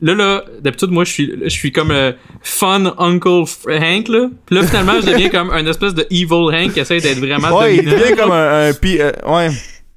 Là, 0.00 0.14
là, 0.14 0.44
d'habitude, 0.60 0.90
moi, 0.90 1.04
je 1.04 1.10
suis, 1.10 1.32
je 1.42 1.48
suis 1.48 1.72
comme 1.72 1.90
euh, 1.90 2.12
fun 2.42 2.94
Uncle 2.98 3.44
F- 3.44 3.66
Hank, 3.66 4.08
là. 4.08 4.28
Puis 4.44 4.54
là, 4.54 4.62
finalement, 4.62 4.92
je 5.00 5.06
deviens 5.10 5.28
comme 5.30 5.50
un 5.50 5.66
espèce 5.66 5.94
de 5.94 6.06
evil 6.10 6.54
Hank 6.54 6.74
qui 6.74 6.80
essaie 6.80 7.00
d'être 7.00 7.18
vraiment 7.18 7.56
Ouais, 7.56 7.76
il 7.78 7.84
devient 7.84 8.14
comme 8.14 8.30
un, 8.30 8.68
un 8.68 8.72
euh, 8.72 9.12
ouais. 9.26 9.50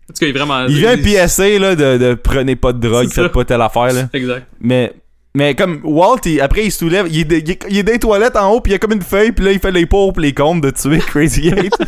En 0.10 0.14
tout 0.14 0.20
cas, 0.20 0.26
il 0.26 0.30
est 0.30 0.32
vraiment. 0.32 0.66
Il 0.68 0.74
devient 0.76 0.88
un 0.88 0.98
PSA, 1.28 1.60
là, 1.60 1.76
de, 1.76 1.98
de 1.98 2.14
prenez 2.16 2.56
pas 2.56 2.74
de 2.74 2.80
drogue, 2.80 3.10
ça. 3.10 3.24
faites 3.24 3.32
pas 3.32 3.46
telle 3.46 3.62
affaire, 3.62 3.94
là. 3.94 4.10
Exact. 4.14 4.48
Mais 4.60 4.94
mais 5.36 5.54
comme 5.56 5.82
Walt, 5.84 6.18
il- 6.26 6.42
après 6.42 6.66
il 6.66 6.72
se 6.72 6.80
soulève, 6.80 7.06
il 7.10 7.20
est, 7.20 7.24
de- 7.26 7.36
il 7.38 7.52
est- 7.52 7.66
il 7.70 7.78
est 7.78 7.84
dans 7.84 7.92
les 7.94 8.00
toilettes 8.00 8.36
en 8.36 8.52
haut, 8.52 8.62
puis 8.62 8.72
il 8.72 8.74
y 8.74 8.76
a 8.76 8.80
comme 8.80 8.94
une 8.94 9.02
feuille, 9.04 9.32
puis 9.32 9.46
là 9.46 9.52
il 9.52 9.60
fait 9.60 9.72
les 9.72 9.86
pauvres 9.86 10.20
les 10.20 10.34
comptes 10.34 10.62
de 10.62 10.72
tuer 10.72 10.98
Crazy 11.00 11.50
Eight. 11.50 11.72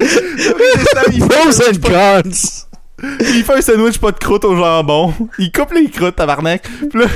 il, 0.00 1.18
Pros 1.20 1.52
fait, 1.52 1.68
and 1.68 1.80
cons. 1.82 2.66
il 3.20 3.44
fait 3.44 3.54
un 3.54 3.60
sandwich 3.60 3.98
pas 3.98 4.12
de 4.12 4.18
croûte 4.18 4.44
au 4.44 4.56
jambon. 4.56 5.12
Il 5.38 5.50
coupe 5.52 5.72
les 5.72 5.88
croûtes, 5.90 6.16
tabarnak. 6.16 6.62
Puis 6.90 7.00
là, 7.00 7.06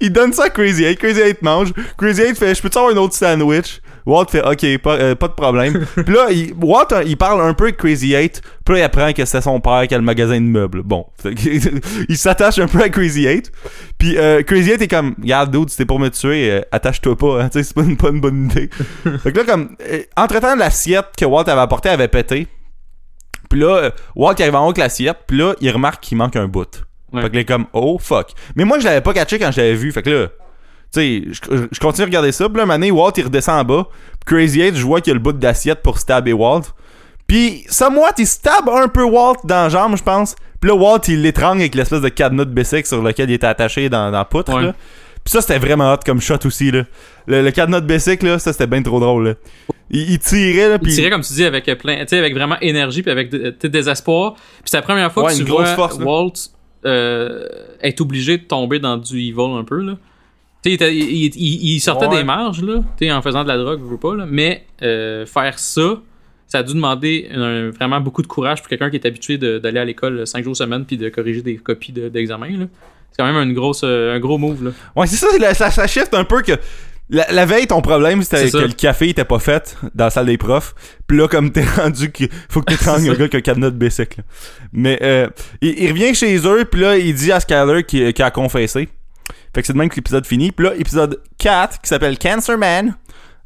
il 0.00 0.12
donne 0.12 0.32
ça 0.32 0.44
à 0.44 0.50
Crazy 0.50 0.84
Eight. 0.84 0.98
Crazy 0.98 1.20
Eight 1.20 1.42
mange. 1.42 1.72
Crazy 1.98 2.22
Eight 2.22 2.38
fait 2.38 2.54
Je 2.54 2.62
peux-tu 2.62 2.78
avoir 2.78 2.92
un 2.92 2.96
autre 2.96 3.14
sandwich? 3.14 3.80
Walt 4.06 4.26
fait 4.30 4.42
Ok, 4.42 4.82
pas, 4.82 4.94
euh, 4.96 5.14
pas 5.14 5.28
de 5.28 5.32
problème. 5.34 5.86
Puis 5.94 6.14
là, 6.14 6.26
il, 6.30 6.54
Walt, 6.60 6.86
euh, 6.92 7.02
il 7.06 7.16
parle 7.16 7.40
un 7.40 7.54
peu 7.54 7.64
avec 7.64 7.76
Crazy 7.76 8.14
Eight. 8.14 8.42
Puis 8.64 8.74
là, 8.74 8.80
il 8.80 8.82
apprend 8.84 9.12
que 9.12 9.24
c'est 9.24 9.40
son 9.40 9.60
père 9.60 9.86
qui 9.88 9.94
a 9.94 9.98
le 9.98 10.04
magasin 10.04 10.40
de 10.40 10.46
meubles. 10.46 10.82
Bon. 10.82 11.06
Il 12.08 12.16
s'attache 12.16 12.58
un 12.58 12.68
peu 12.68 12.82
à 12.82 12.88
Crazy 12.88 13.26
Eight. 13.26 13.50
Puis 13.98 14.16
euh, 14.16 14.42
Crazy 14.42 14.70
Eight 14.70 14.82
est 14.82 14.88
comme 14.88 15.14
Regarde, 15.20 15.50
dude, 15.50 15.70
c'était 15.70 15.86
pour 15.86 15.98
me 15.98 16.08
tuer, 16.08 16.50
euh, 16.50 16.60
attache-toi 16.72 17.16
pas. 17.16 17.42
Hein, 17.42 17.48
tu 17.52 17.58
sais, 17.58 17.64
c'est 17.64 17.74
pas 17.74 17.82
une, 17.82 17.96
pas 17.96 18.08
une 18.08 18.20
bonne 18.20 18.46
idée. 18.46 18.70
fait 19.18 19.32
que 19.32 19.38
là, 19.38 19.44
comme. 19.44 19.76
euh, 19.90 20.02
entre-temps, 20.16 20.56
l'assiette 20.56 21.06
que 21.16 21.24
Walt 21.24 21.48
avait 21.48 21.60
apportée 21.60 21.88
avait 21.88 22.08
pété. 22.08 22.46
Puis 23.50 23.60
là, 23.60 23.90
Walt 24.16 24.34
il 24.38 24.42
arrive 24.42 24.54
en 24.54 24.60
haut 24.62 24.66
avec 24.70 24.78
l'assiette, 24.78 25.18
puis 25.26 25.36
là, 25.36 25.54
il 25.60 25.70
remarque 25.70 26.02
qu'il 26.02 26.16
manque 26.16 26.36
un 26.36 26.48
bout. 26.48 26.84
Ouais. 27.12 27.22
Fait 27.22 27.28
que 27.28 27.34
là, 27.34 27.40
il 27.40 27.42
est 27.42 27.44
comme, 27.44 27.66
oh 27.74 27.98
fuck. 28.00 28.30
Mais 28.56 28.64
moi, 28.64 28.78
je 28.78 28.84
l'avais 28.84 29.02
pas 29.02 29.12
catché 29.12 29.38
quand 29.38 29.50
je 29.50 29.60
l'avais 29.60 29.74
vu. 29.74 29.92
Fait 29.92 30.02
que 30.02 30.10
là, 30.10 30.28
sais, 31.00 31.22
je, 31.28 31.66
je 31.70 31.80
continue 31.80 32.02
à 32.02 32.06
regarder 32.06 32.32
ça. 32.32 32.48
Puis 32.48 32.58
là, 32.58 32.66
donné, 32.66 32.90
Walt, 32.90 33.12
il 33.16 33.24
redescend 33.24 33.60
en 33.60 33.64
bas. 33.64 33.88
Puis 34.24 34.34
Crazy 34.36 34.60
Eight, 34.60 34.76
je 34.76 34.84
vois 34.84 35.00
qu'il 35.00 35.10
y 35.10 35.12
a 35.12 35.14
le 35.14 35.20
bout 35.20 35.32
d'assiette 35.32 35.82
pour 35.82 35.98
stabber 35.98 36.32
Walt. 36.32 36.62
Puis, 37.26 37.64
somewhat, 37.68 38.14
il 38.18 38.26
stab 38.26 38.68
un 38.68 38.88
peu 38.88 39.04
Walt 39.04 39.36
dans 39.44 39.64
la 39.64 39.68
jambe, 39.68 39.96
je 39.96 40.02
pense. 40.02 40.34
Puis 40.60 40.68
là, 40.70 40.76
Walt, 40.76 41.00
il 41.08 41.22
l'étrangle 41.22 41.60
avec 41.60 41.74
l'espèce 41.74 42.00
de 42.02 42.08
cadenas 42.08 42.44
de 42.44 42.50
bicycle 42.50 42.86
sur 42.86 43.02
lequel 43.02 43.30
il 43.30 43.34
était 43.34 43.46
attaché 43.46 43.88
dans, 43.88 44.10
dans 44.10 44.18
la 44.18 44.24
poutre, 44.24 44.54
Ouais. 44.54 44.62
là. 44.64 44.74
Puis 45.24 45.30
ça, 45.30 45.40
c'était 45.40 45.58
vraiment 45.58 45.92
hot 45.92 45.98
comme 46.04 46.20
shot 46.20 46.38
aussi, 46.44 46.72
là. 46.72 46.82
Le, 47.28 47.42
le 47.42 47.50
cadenas 47.52 47.80
de 47.80 47.86
bicycle, 47.86 48.26
là, 48.26 48.38
ça, 48.40 48.52
c'était 48.52 48.66
bien 48.66 48.82
trop 48.82 48.98
drôle, 48.98 49.28
là. 49.28 49.34
Il, 49.88 50.10
il 50.10 50.18
tirait, 50.18 50.68
là, 50.68 50.74
Il 50.74 50.80
puis... 50.80 50.94
tirait, 50.94 51.10
comme 51.10 51.22
tu 51.22 51.32
dis, 51.32 51.44
avec 51.44 51.68
euh, 51.68 51.76
plein, 51.76 52.00
tu 52.00 52.08
sais, 52.08 52.18
avec 52.18 52.34
vraiment 52.34 52.56
énergie 52.60 53.02
puis 53.02 53.12
avec 53.12 53.30
sais, 53.30 53.68
désespoir. 53.68 54.34
Puis 54.34 54.42
c'est 54.64 54.76
la 54.78 54.82
première 54.82 55.12
fois 55.12 55.24
Ouais, 55.26 55.32
que 55.32 55.38
tu 55.38 55.44
vois 55.44 55.64
force. 55.66 55.96
Walt 55.98 56.32
euh, 56.84 57.46
être 57.82 58.00
obligé 58.00 58.36
de 58.38 58.42
tomber 58.42 58.80
dans 58.80 58.96
du 58.96 59.16
evil 59.18 59.56
un 59.58 59.64
peu, 59.64 59.80
là. 59.80 59.92
Tu 60.62 60.70
il, 60.70 61.34
il, 61.74 61.80
sortait 61.80 62.06
Ouais. 62.06 62.18
des 62.18 62.24
marges, 62.24 62.62
là, 62.62 62.82
tu 62.96 63.10
en 63.10 63.20
faisant 63.22 63.42
de 63.42 63.48
la 63.48 63.58
drogue, 63.58 63.80
je 63.84 63.90
veux 63.90 63.96
pas, 63.98 64.14
là. 64.14 64.26
Mais 64.28 64.64
euh, 64.82 65.26
faire 65.26 65.58
ça, 65.58 66.00
ça 66.46 66.58
a 66.58 66.62
dû 66.62 66.74
demander 66.74 67.28
un- 67.34 67.70
vraiment 67.70 68.00
beaucoup 68.00 68.22
de 68.22 68.26
courage 68.28 68.60
pour 68.60 68.68
quelqu'un 68.68 68.88
qui 68.90 68.96
est 68.96 69.06
habitué 69.06 69.38
de- 69.38 69.58
d'aller 69.58 69.80
à 69.80 69.84
l'école 69.84 70.24
5 70.26 70.44
jours 70.44 70.56
semaine 70.56 70.84
puis 70.84 70.96
de 70.96 71.08
corriger 71.08 71.42
des 71.42 71.56
copies 71.56 71.92
de- 71.92 72.08
d'examen, 72.08 72.48
là. 72.58 72.66
C'est 73.10 73.22
quand 73.22 73.30
même 73.30 73.36
une 73.48 73.54
grosse, 73.54 73.82
euh, 73.84 74.14
un 74.14 74.20
gros 74.20 74.38
move, 74.38 74.64
là. 74.64 74.70
Ouais, 74.96 75.06
c'est 75.06 75.16
ça, 75.16 75.26
ça, 75.54 75.70
ça 75.70 75.86
shift 75.86 76.14
un 76.14 76.24
peu 76.24 76.42
que. 76.42 76.52
La, 77.10 77.30
la 77.30 77.44
veille, 77.44 77.66
ton 77.66 77.82
problème, 77.82 78.22
c'était 78.22 78.46
C'est 78.48 78.52
que 78.58 78.64
le 78.64 78.72
café 78.72 79.08
était 79.10 79.24
pas 79.26 79.38
fait 79.40 79.76
dans 79.94 80.04
la 80.04 80.10
salle 80.10 80.26
des 80.26 80.38
profs. 80.38 80.74
Puis 81.06 81.18
là, 81.18 81.28
comme 81.28 81.50
t'es 81.52 81.64
rendu 81.76 82.10
qu'il 82.12 82.28
faut 82.48 82.60
que 82.62 82.72
t'étrangles 82.72 83.10
un 83.10 83.14
gars 83.14 83.28
qui 83.28 83.36
a 83.36 83.38
un 83.40 83.42
cadenas 83.42 83.70
de 83.70 83.76
bicycle. 83.76 84.22
Mais 84.72 84.98
euh, 85.02 85.28
il, 85.60 85.74
il 85.82 85.90
revient 85.90 86.14
chez 86.14 86.36
eux, 86.46 86.64
puis 86.64 86.80
là, 86.80 86.96
il 86.96 87.12
dit 87.14 87.30
à 87.32 87.40
Skyler 87.40 87.82
qu'il 87.84 88.12
qu'il 88.14 88.24
a 88.24 88.30
confessé. 88.30 88.88
Fait 89.54 89.60
que 89.60 89.66
c'est 89.66 89.72
de 89.72 89.78
même 89.78 89.88
que 89.88 89.96
l'épisode 89.96 90.26
finit. 90.26 90.50
Puis 90.52 90.66
là, 90.66 90.72
épisode 90.78 91.20
4, 91.38 91.80
qui 91.82 91.88
s'appelle 91.88 92.18
Cancer 92.18 92.56
Man, 92.56 92.94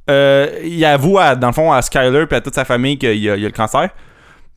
euh, 0.09 0.47
il 0.65 0.85
avoue, 0.85 1.19
à- 1.19 1.35
dans 1.35 1.49
le 1.49 1.53
fond, 1.53 1.73
à 1.73 1.83
Skyler 1.83 2.25
et 2.31 2.35
à 2.35 2.41
toute 2.41 2.55
sa 2.55 2.65
famille 2.65 2.97
qu'il 2.99 3.17
y 3.19 3.29
a, 3.31 3.35
il 3.37 3.43
y 3.43 3.45
a 3.45 3.49
le 3.49 3.53
cancer. 3.55 3.89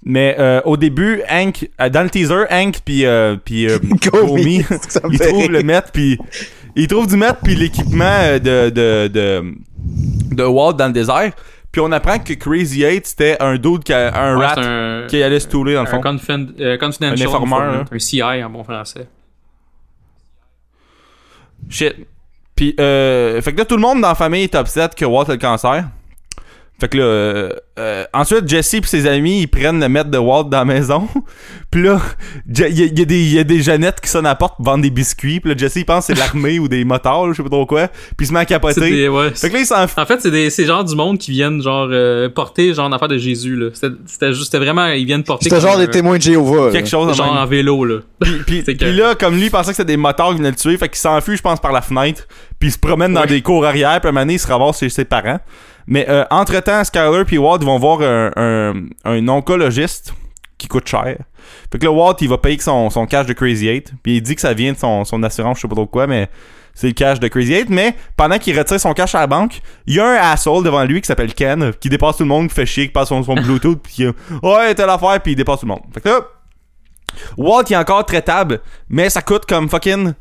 Mais 0.05 0.35
euh, 0.39 0.61
au 0.63 0.77
début, 0.77 1.21
Hank, 1.29 1.67
euh, 1.81 1.89
dans 1.89 2.03
le 2.03 2.09
teaser, 2.09 2.45
Hank 2.49 2.79
puis 2.85 3.05
euh, 3.05 3.35
puis 3.43 3.67
euh, 3.69 3.79
Gomi, 4.11 4.63
Ça 4.87 5.01
me 5.05 5.11
il 5.11 5.17
fait 5.17 5.27
trouve 5.27 5.41
rire. 5.41 5.51
le 5.51 5.63
mètre 5.63 5.91
puis 5.91 6.17
il 6.77 6.87
trouve 6.87 7.05
du 7.07 7.17
mètre 7.17 7.39
puis 7.43 7.55
l'équipement 7.55 8.19
de, 8.41 8.69
de 8.69 9.07
de 9.07 9.43
de 10.35 10.43
Walt 10.43 10.73
dans 10.73 10.87
le 10.87 10.93
désert. 10.93 11.31
Puis 11.71 11.81
on 11.81 11.91
apprend 11.91 12.17
que 12.19 12.31
Crazy 12.33 12.83
Eight 12.83 13.07
c'était 13.07 13.35
un 13.41 13.57
dude 13.57 13.83
qui 13.83 13.91
a 13.91 14.15
un 14.23 14.37
Ouais, 14.37 14.45
rat 14.45 14.59
un, 14.59 15.07
qui 15.07 15.21
allait 15.21 15.39
se 15.41 15.47
touler 15.49 15.73
dans 15.73 15.83
le 15.83 15.87
un 15.89 15.91
fond. 15.91 15.97
euh, 15.97 16.77
confidential 16.77 17.11
Un 17.27 17.29
informeur, 17.29 17.59
informant, 17.59 17.81
hein. 17.81 17.85
un 17.91 17.99
CI 17.99 18.23
en 18.23 18.49
bon 18.49 18.63
français. 18.63 19.07
Shit. 21.70 21.95
Puis 22.55 22.76
euh, 22.80 23.41
fait 23.41 23.53
que 23.53 23.59
là 23.59 23.65
tout 23.65 23.76
le 23.76 23.82
monde 23.82 24.01
dans 24.01 24.09
la 24.09 24.15
famille 24.15 24.43
est 24.43 24.55
upset 24.55 24.89
que 24.97 25.05
Walt 25.05 25.30
a 25.30 25.34
le 25.34 25.38
cancer. 25.38 25.86
Fait 26.80 26.88
que 26.88 26.97
là, 26.97 27.03
euh, 27.03 27.49
euh, 27.77 28.05
ensuite, 28.13 28.47
Jesse 28.47 28.73
et 28.75 28.82
ses 28.84 29.05
amis, 29.05 29.41
ils 29.41 29.47
prennent 29.47 29.80
le 29.82 29.89
maître 29.89 30.09
de 30.09 30.17
Walt 30.17 30.45
dans 30.45 30.59
la 30.59 30.65
maison. 30.65 31.07
puis 31.71 31.84
là, 31.84 31.99
il 32.47 32.59
y, 32.59 32.84
a- 32.84 32.86
y 32.86 33.30
y 33.34 33.39
a 33.39 33.43
des 33.43 33.61
Jeannettes 33.61 33.99
qui 34.01 34.09
sonnent 34.09 34.25
à 34.25 34.30
la 34.30 34.36
porte 34.36 34.55
pour 34.55 34.65
vendre 34.65 34.84
des 34.84 34.89
biscuits. 34.89 35.39
Puis 35.41 35.51
là, 35.51 35.57
Jesse, 35.57 35.75
il 35.75 35.86
pense 35.86 36.07
que 36.07 36.13
c'est 36.13 36.13
de 36.13 36.19
l'armée 36.19 36.57
ou 36.59 36.67
des 36.67 36.86
motards, 36.86 37.27
je 37.34 37.34
sais 37.38 37.43
pas 37.43 37.49
trop 37.49 37.65
quoi. 37.65 37.88
Puis 37.89 38.25
il 38.25 38.27
se 38.27 38.34
met 38.34 38.39
à 38.39 38.45
capoter. 38.45 38.89
des- 38.89 39.07
ouais, 39.09 39.32
Fait 39.32 39.49
que 39.49 39.53
là, 39.55 39.59
il 39.59 39.65
s'en 39.65 39.88
fout. 39.88 39.99
En 39.99 40.05
fait, 40.05 40.21
c'est 40.21 40.32
des 40.32 40.49
c'est 40.49 40.65
genre 40.65 40.84
du 40.86 40.95
monde 40.95 41.17
qui 41.17 41.32
viennent 41.32 41.61
genre 41.61 41.88
euh, 41.91 42.30
porter 42.30 42.73
genre 42.73 42.88
une 42.88 42.93
affaire 42.93 43.07
de 43.09 43.17
Jésus 43.17 43.55
là. 43.57 43.69
C'était 43.73 43.95
c'était 44.05 44.34
juste 44.34 44.45
c'était 44.51 44.63
vraiment 44.63 44.88
ils 44.88 45.05
viennent 45.05 45.23
porter 45.23 45.49
C'était 45.49 45.61
genre 45.61 45.77
des 45.77 45.88
témoins 45.89 46.17
de 46.17 46.21
Jéhovah. 46.21 46.67
là. 46.67 46.71
Quelque 46.71 46.89
chose 46.89 47.15
genre 47.15 47.34
même. 47.34 47.43
en 47.43 47.45
vélo 47.45 47.84
là. 47.86 47.97
Puis, 48.47 48.61
puis- 48.63 48.75
là, 48.95 49.15
comme 49.15 49.36
lui, 49.36 49.45
il 49.45 49.51
pensait 49.51 49.71
que 49.71 49.75
c'était 49.77 49.93
des 49.93 49.97
motards 49.97 50.32
qui 50.32 50.38
venaient 50.38 50.51
le 50.51 50.55
tuer, 50.55 50.77
fait 50.77 50.88
qu'il 50.89 50.97
s'enfuit, 50.97 51.36
je 51.38 51.41
pense, 51.41 51.59
par 51.59 51.71
la 51.73 51.82
fenêtre. 51.82 52.23
Puis 52.59 52.69
il 52.69 52.71
se 52.71 52.77
promène 52.80 53.13
dans 53.13 53.21
Ouais. 53.21 53.27
des 53.27 53.41
cours 53.41 53.65
arrière, 53.65 53.99
puis 53.99 54.07
à 54.07 54.09
un 54.09 54.11
moment 54.11 54.21
donné, 54.21 54.34
il 54.36 54.39
se 54.39 54.47
ramasse 54.47 54.80
chez 54.80 54.89
ses 54.89 55.05
parents. 55.05 55.39
Mais 55.89 56.07
euh, 56.07 56.23
entre-temps, 56.29 56.83
Skyler 56.83 57.25
puis 57.25 57.39
Walt 57.39 57.57
vont 57.59 57.79
voir 57.79 58.01
un, 58.01 58.73
un, 59.03 59.27
oncologiste 59.27 60.13
qui 60.59 60.67
coûte 60.67 60.87
cher. 60.87 61.17
Fait 61.71 61.79
que 61.79 61.85
là, 61.85 61.91
Walt, 61.91 62.17
il 62.21 62.29
va 62.29 62.37
payer 62.37 62.59
son, 62.59 62.89
cash 63.09 63.25
de 63.25 63.33
Crazy 63.33 63.67
Eight. 63.67 63.91
Puis 64.03 64.17
il 64.17 64.21
dit 64.21 64.35
que 64.35 64.41
ça 64.41 64.53
vient 64.53 64.71
de 64.71 64.77
son, 64.77 65.23
assurance, 65.23 65.57
je 65.57 65.61
sais 65.63 65.67
pas 65.67 65.73
trop 65.73 65.87
quoi, 65.87 66.05
mais 66.05 66.29
c'est 66.75 66.87
le 66.87 66.93
cash 66.93 67.19
de 67.19 67.27
Crazy 67.27 67.53
Eight. 67.53 67.69
Mais 67.71 67.95
pendant 68.15 68.37
qu'il 68.37 68.55
retire 68.55 68.79
son 68.79 68.93
cash 68.93 69.15
à 69.15 69.21
la 69.21 69.27
banque, 69.27 69.61
il 69.87 69.95
y 69.95 69.99
a 69.99 70.05
un 70.05 70.31
asshole 70.31 70.63
devant 70.63 70.83
lui 70.83 71.01
qui 71.01 71.07
s'appelle 71.07 71.33
Ken, 71.33 71.73
qui 71.73 71.89
dépasse 71.89 72.17
tout 72.17 72.23
le 72.23 72.29
monde, 72.29 72.49
qui 72.49 72.53
fait 72.53 72.67
chier, 72.67 72.85
qui 72.85 72.93
passe 72.93 73.09
son, 73.09 73.23
son 73.23 73.33
Bluetooth, 73.33 73.81
puis 73.81 74.03
euh, 74.03 74.11
ouais, 74.43 74.75
telle 74.75 74.91
affaire, 74.91 75.19
puis 75.21 75.31
il 75.31 75.35
dépasse 75.35 75.61
tout 75.61 75.65
le 75.65 75.71
monde. 75.71 75.81
Fait 75.91 76.01
que 76.01 76.09
là, 76.09 76.21
Walt 77.35 77.63
il 77.67 77.73
est 77.73 77.77
encore 77.77 78.05
traitable, 78.05 78.61
mais 78.89 79.09
ça 79.09 79.23
coûte 79.23 79.47
comme 79.47 79.67
fucking 79.67 80.13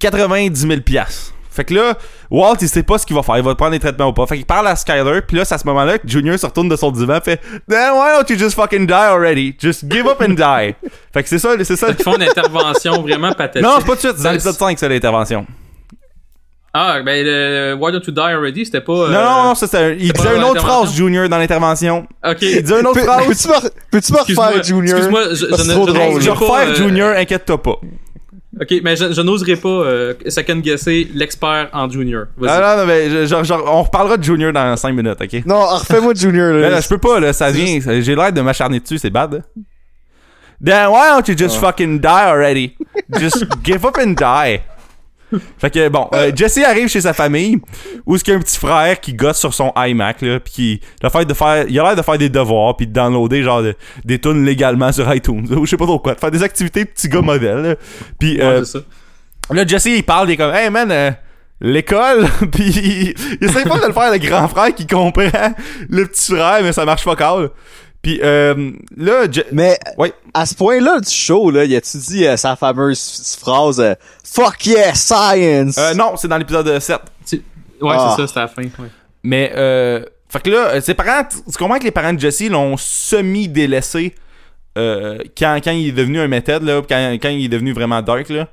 90 0.00 0.60
000 0.60 0.80
piastres. 0.80 1.34
Fait 1.58 1.64
que 1.64 1.74
là, 1.74 1.94
Walt, 2.30 2.54
il 2.60 2.68
sait 2.68 2.84
pas 2.84 2.98
ce 2.98 3.04
qu'il 3.04 3.16
va 3.16 3.22
faire. 3.24 3.36
Il 3.36 3.42
va 3.42 3.52
prendre 3.56 3.72
des 3.72 3.80
traitements 3.80 4.06
ou 4.06 4.12
pas. 4.12 4.24
Fait 4.28 4.36
qu'il 4.36 4.46
parle 4.46 4.68
à 4.68 4.76
Skyler, 4.76 5.22
puis 5.26 5.36
là, 5.36 5.44
c'est 5.44 5.56
à 5.56 5.58
ce 5.58 5.66
moment-là 5.66 5.98
que 5.98 6.06
Junior 6.06 6.38
se 6.38 6.46
retourne 6.46 6.68
de 6.68 6.76
son 6.76 6.92
divan, 6.92 7.18
fait 7.20 7.40
Then 7.68 7.94
why 7.94 8.12
don't 8.16 8.28
you 8.32 8.38
just 8.38 8.54
fucking 8.54 8.86
die 8.86 8.92
already? 8.92 9.56
Just 9.60 9.90
give 9.90 10.06
up 10.06 10.20
and 10.22 10.34
die. 10.34 10.76
fait 11.12 11.22
que 11.24 11.28
c'est 11.28 11.40
ça, 11.40 11.50
c'est 11.64 11.74
ça. 11.76 11.88
Ils 11.90 12.00
font 12.00 12.14
une 12.14 12.22
intervention 12.22 13.02
vraiment 13.02 13.32
pathétique. 13.32 13.68
Non, 13.68 13.76
c'est 13.80 13.86
pas 13.86 13.92
tout 13.92 13.94
de 13.96 14.00
suite, 14.00 14.12
c'est 14.18 14.22
dans 14.22 14.30
l'épisode 14.30 14.54
5, 14.54 14.78
ça, 14.78 14.88
l'intervention. 14.88 15.46
Ah, 16.74 17.00
ben 17.02 17.24
le 17.24 17.74
Why 17.80 17.90
Don't 17.92 18.02
You 18.06 18.12
Die 18.12 18.20
Already, 18.20 18.66
c'était 18.66 18.82
pas 18.82 18.92
euh, 18.92 19.08
Non, 19.10 19.22
non, 19.24 19.42
non, 19.48 19.54
ça, 19.54 19.66
c'est 19.66 19.78
un- 19.78 19.90
il 19.98 20.12
disait 20.12 20.36
une 20.36 20.44
autre 20.44 20.60
phrase, 20.60 20.94
Junior, 20.94 21.28
dans 21.28 21.38
l'intervention. 21.38 22.06
OK. 22.24 22.36
Il 22.42 22.62
disait 22.62 22.80
une 22.80 22.86
autre 22.86 23.00
Peux- 23.00 23.06
phrase. 23.06 23.26
Peux-tu 23.26 23.48
me, 23.48 23.70
peux-tu 23.90 24.12
refaire 24.12 24.62
Junior? 24.62 24.96
excuse-moi, 24.98 25.22
je- 25.30 25.34
je 25.34 25.46
C'est 25.56 25.56
je-. 25.64 26.20
Je 26.20 26.28
pas, 26.30 26.34
refaire 26.34 26.68
euh, 26.68 26.74
Junior, 26.74 27.16
inquiète-toi 27.16 27.60
pas. 27.62 27.76
Ok, 28.60 28.80
mais 28.82 28.96
je, 28.96 29.12
je 29.12 29.20
n'oserais 29.20 29.56
pas 29.56 29.68
euh, 29.68 30.14
second 30.28 30.56
guesser 30.56 31.08
l'expert 31.14 31.68
en 31.72 31.88
Junior. 31.88 32.24
Vas-y. 32.36 32.50
Ah 32.50 32.74
non, 32.76 32.82
non, 32.82 32.86
mais 32.88 33.08
je- 33.10 33.26
genre, 33.26 33.44
genre, 33.44 33.62
on 33.66 33.82
reparlera 33.82 34.16
de 34.16 34.24
Junior 34.24 34.52
dans 34.52 34.76
5 34.76 34.92
minutes, 34.94 35.20
ok? 35.20 35.46
Non, 35.46 35.60
refais-moi 35.66 36.12
Junior, 36.14 36.52
là. 36.54 36.70
là, 36.70 36.80
je 36.80 36.88
peux 36.88 36.98
pas, 36.98 37.20
là, 37.20 37.32
ça 37.32 37.50
vient, 37.50 37.80
ça- 37.80 38.00
j'ai 38.00 38.14
l'air 38.16 38.32
de 38.32 38.40
m'acharner 38.40 38.80
dessus, 38.80 38.98
c'est 38.98 39.10
bad. 39.10 39.42
Then 40.64 40.88
why 40.88 41.08
don't 41.10 41.28
you 41.28 41.36
just 41.38 41.56
fucking 41.58 42.00
die 42.00 42.08
already? 42.08 42.76
Just 43.18 43.44
give 43.64 43.84
up 43.84 43.96
and 43.96 44.14
die. 44.18 44.60
Fait 45.58 45.70
que 45.70 45.88
bon, 45.88 46.08
euh, 46.14 46.32
Jesse 46.34 46.58
arrive 46.64 46.88
chez 46.88 47.00
sa 47.02 47.12
famille 47.12 47.58
où 48.06 48.14
est-ce 48.14 48.24
qu'il 48.24 48.32
y 48.32 48.36
a 48.36 48.38
un 48.38 48.42
petit 48.42 48.58
frère 48.58 48.98
qui 49.00 49.12
gosse 49.14 49.38
sur 49.38 49.52
son 49.52 49.72
iMac 49.76 50.22
là, 50.22 50.40
puis 50.40 50.52
qui 50.52 50.80
le 51.02 51.08
fait 51.10 51.24
de 51.24 51.34
faire, 51.34 51.66
il 51.68 51.78
a 51.78 51.82
l'air 51.82 51.96
de 51.96 52.02
faire 52.02 52.16
des 52.18 52.28
devoirs 52.28 52.76
puis 52.76 52.86
de 52.86 52.92
downloader 52.92 53.42
genre 53.42 53.62
de- 53.62 53.74
des 54.04 54.18
tunes 54.18 54.44
légalement 54.44 54.90
sur 54.92 55.12
iTunes, 55.14 55.46
ou 55.56 55.66
je 55.66 55.70
sais 55.70 55.76
pas 55.76 55.84
trop 55.86 55.98
quoi, 55.98 56.14
de 56.14 56.20
faire 56.20 56.30
des 56.30 56.42
activités 56.42 56.84
petit 56.84 57.08
gars 57.08 57.20
modèle. 57.20 57.76
Puis 58.18 58.40
euh. 58.40 58.64
Là, 59.50 59.66
Jesse, 59.66 59.86
il 59.86 60.02
parle, 60.02 60.28
il 60.28 60.32
est 60.32 60.36
comme, 60.36 60.54
hey 60.54 60.70
man, 60.70 60.90
euh, 60.90 61.10
l'école, 61.60 62.26
puis 62.52 62.64
il, 62.68 63.14
il 63.40 63.48
essaie 63.48 63.64
pas 63.64 63.78
de 63.80 63.86
le 63.86 63.92
faire 63.92 64.10
le 64.12 64.18
grand 64.18 64.46
frère 64.48 64.74
qui 64.74 64.86
comprend 64.86 65.52
le 65.88 66.06
petit 66.06 66.32
frère, 66.34 66.58
mais 66.62 66.72
ça 66.72 66.84
marche 66.84 67.04
pas 67.04 67.16
calme. 67.16 67.48
Puis 68.08 68.20
euh, 68.22 68.70
là, 68.96 69.26
Je- 69.30 69.42
Mais 69.52 69.78
ouais, 69.98 70.14
à 70.32 70.46
ce 70.46 70.54
point-là 70.54 70.98
du 71.00 71.10
show, 71.10 71.50
là, 71.50 71.66
y 71.66 71.76
a-tu 71.76 71.98
dit 71.98 72.26
euh, 72.26 72.38
sa 72.38 72.56
fameuse 72.56 73.36
phrase 73.38 73.80
euh, 73.80 73.94
Fuck 74.24 74.64
yeah, 74.64 74.94
science! 74.94 75.76
euh, 75.76 75.92
non, 75.92 76.16
c'est 76.16 76.26
dans 76.28 76.38
l'épisode 76.38 76.78
7. 76.78 77.00
Tu- 77.28 77.42
Ouais, 77.82 77.94
Ah. 77.98 78.14
c'est 78.16 78.22
ça, 78.22 78.26
c'était 78.28 78.40
à 78.40 78.42
la 78.44 78.48
fin. 78.48 78.62
ouais. 78.62 78.88
Mais, 79.22 79.52
euh, 79.54 80.02
fait 80.30 80.40
que 80.42 80.48
là, 80.48 80.80
ses 80.80 80.94
parents, 80.94 81.22
tu 81.28 81.58
comprends 81.58 81.78
que 81.78 81.84
les 81.84 81.90
parents 81.90 82.14
de 82.14 82.18
Jesse 82.18 82.48
l'ont 82.48 82.78
semi-délaissé 82.78 84.14
euh, 84.78 85.18
quand, 85.36 85.58
quand 85.62 85.72
il 85.72 85.88
est 85.88 85.92
devenu 85.92 86.18
un 86.18 86.28
méthode, 86.28 86.62
là, 86.62 86.80
quand, 86.88 87.18
quand 87.20 87.28
il 87.28 87.44
est 87.44 87.48
devenu 87.48 87.72
vraiment 87.74 88.00
dark, 88.00 88.30
là. 88.30 88.48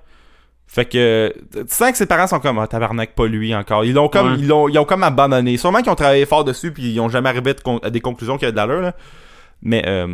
Fait 0.67 0.83
que, 0.85 1.33
tu 1.53 1.59
sens 1.69 1.91
que 1.91 1.97
ses 1.97 2.05
parents 2.07 2.27
sont 2.27 2.39
comme, 2.41 2.59
ah, 2.59 2.67
tabarnak, 2.67 3.15
pas 3.15 3.27
lui 3.27 3.55
encore. 3.55 3.85
Ils 3.85 3.93
l'ont 3.93 4.09
comme, 4.09 4.33
Ouais. 4.33 4.39
ils 4.39 4.47
l'ont, 4.49 4.67
ils 4.67 4.77
ont 4.77 4.83
comme 4.85 5.03
abandonné. 5.03 5.55
Sûrement 5.55 5.81
qu'ils 5.81 5.91
ont 5.91 5.95
travaillé 5.95 6.25
fort 6.25 6.43
dessus 6.43 6.71
puis 6.73 6.91
ils 6.91 6.99
ont 6.99 7.07
jamais 7.07 7.29
arrivé 7.29 7.55
à 7.83 7.89
des 7.89 8.01
conclusions 8.01 8.37
qui 8.37 8.43
avaient 8.43 8.51
de 8.51 8.57
l'allure, 8.57 8.81
là. 8.81 8.93
Mais, 9.65 9.83
euh, 9.85 10.07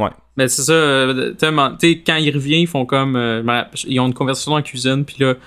ouais. 0.00 0.10
Mais 0.36 0.48
c'est 0.48 0.62
ça, 0.62 0.72
euh, 0.72 1.34
tu 1.78 2.02
quand 2.04 2.16
il 2.16 2.34
revient, 2.34 2.62
ils 2.62 2.66
font 2.66 2.86
comme. 2.86 3.14
euh, 3.14 3.42
ils 3.86 4.00
ont 4.00 4.06
une 4.06 4.14
conversation 4.14 4.50
dans 4.50 4.56
la 4.56 4.62
cuisine, 4.62 5.04
puis 5.04 5.16
là, 5.20 5.34
tu 5.34 5.40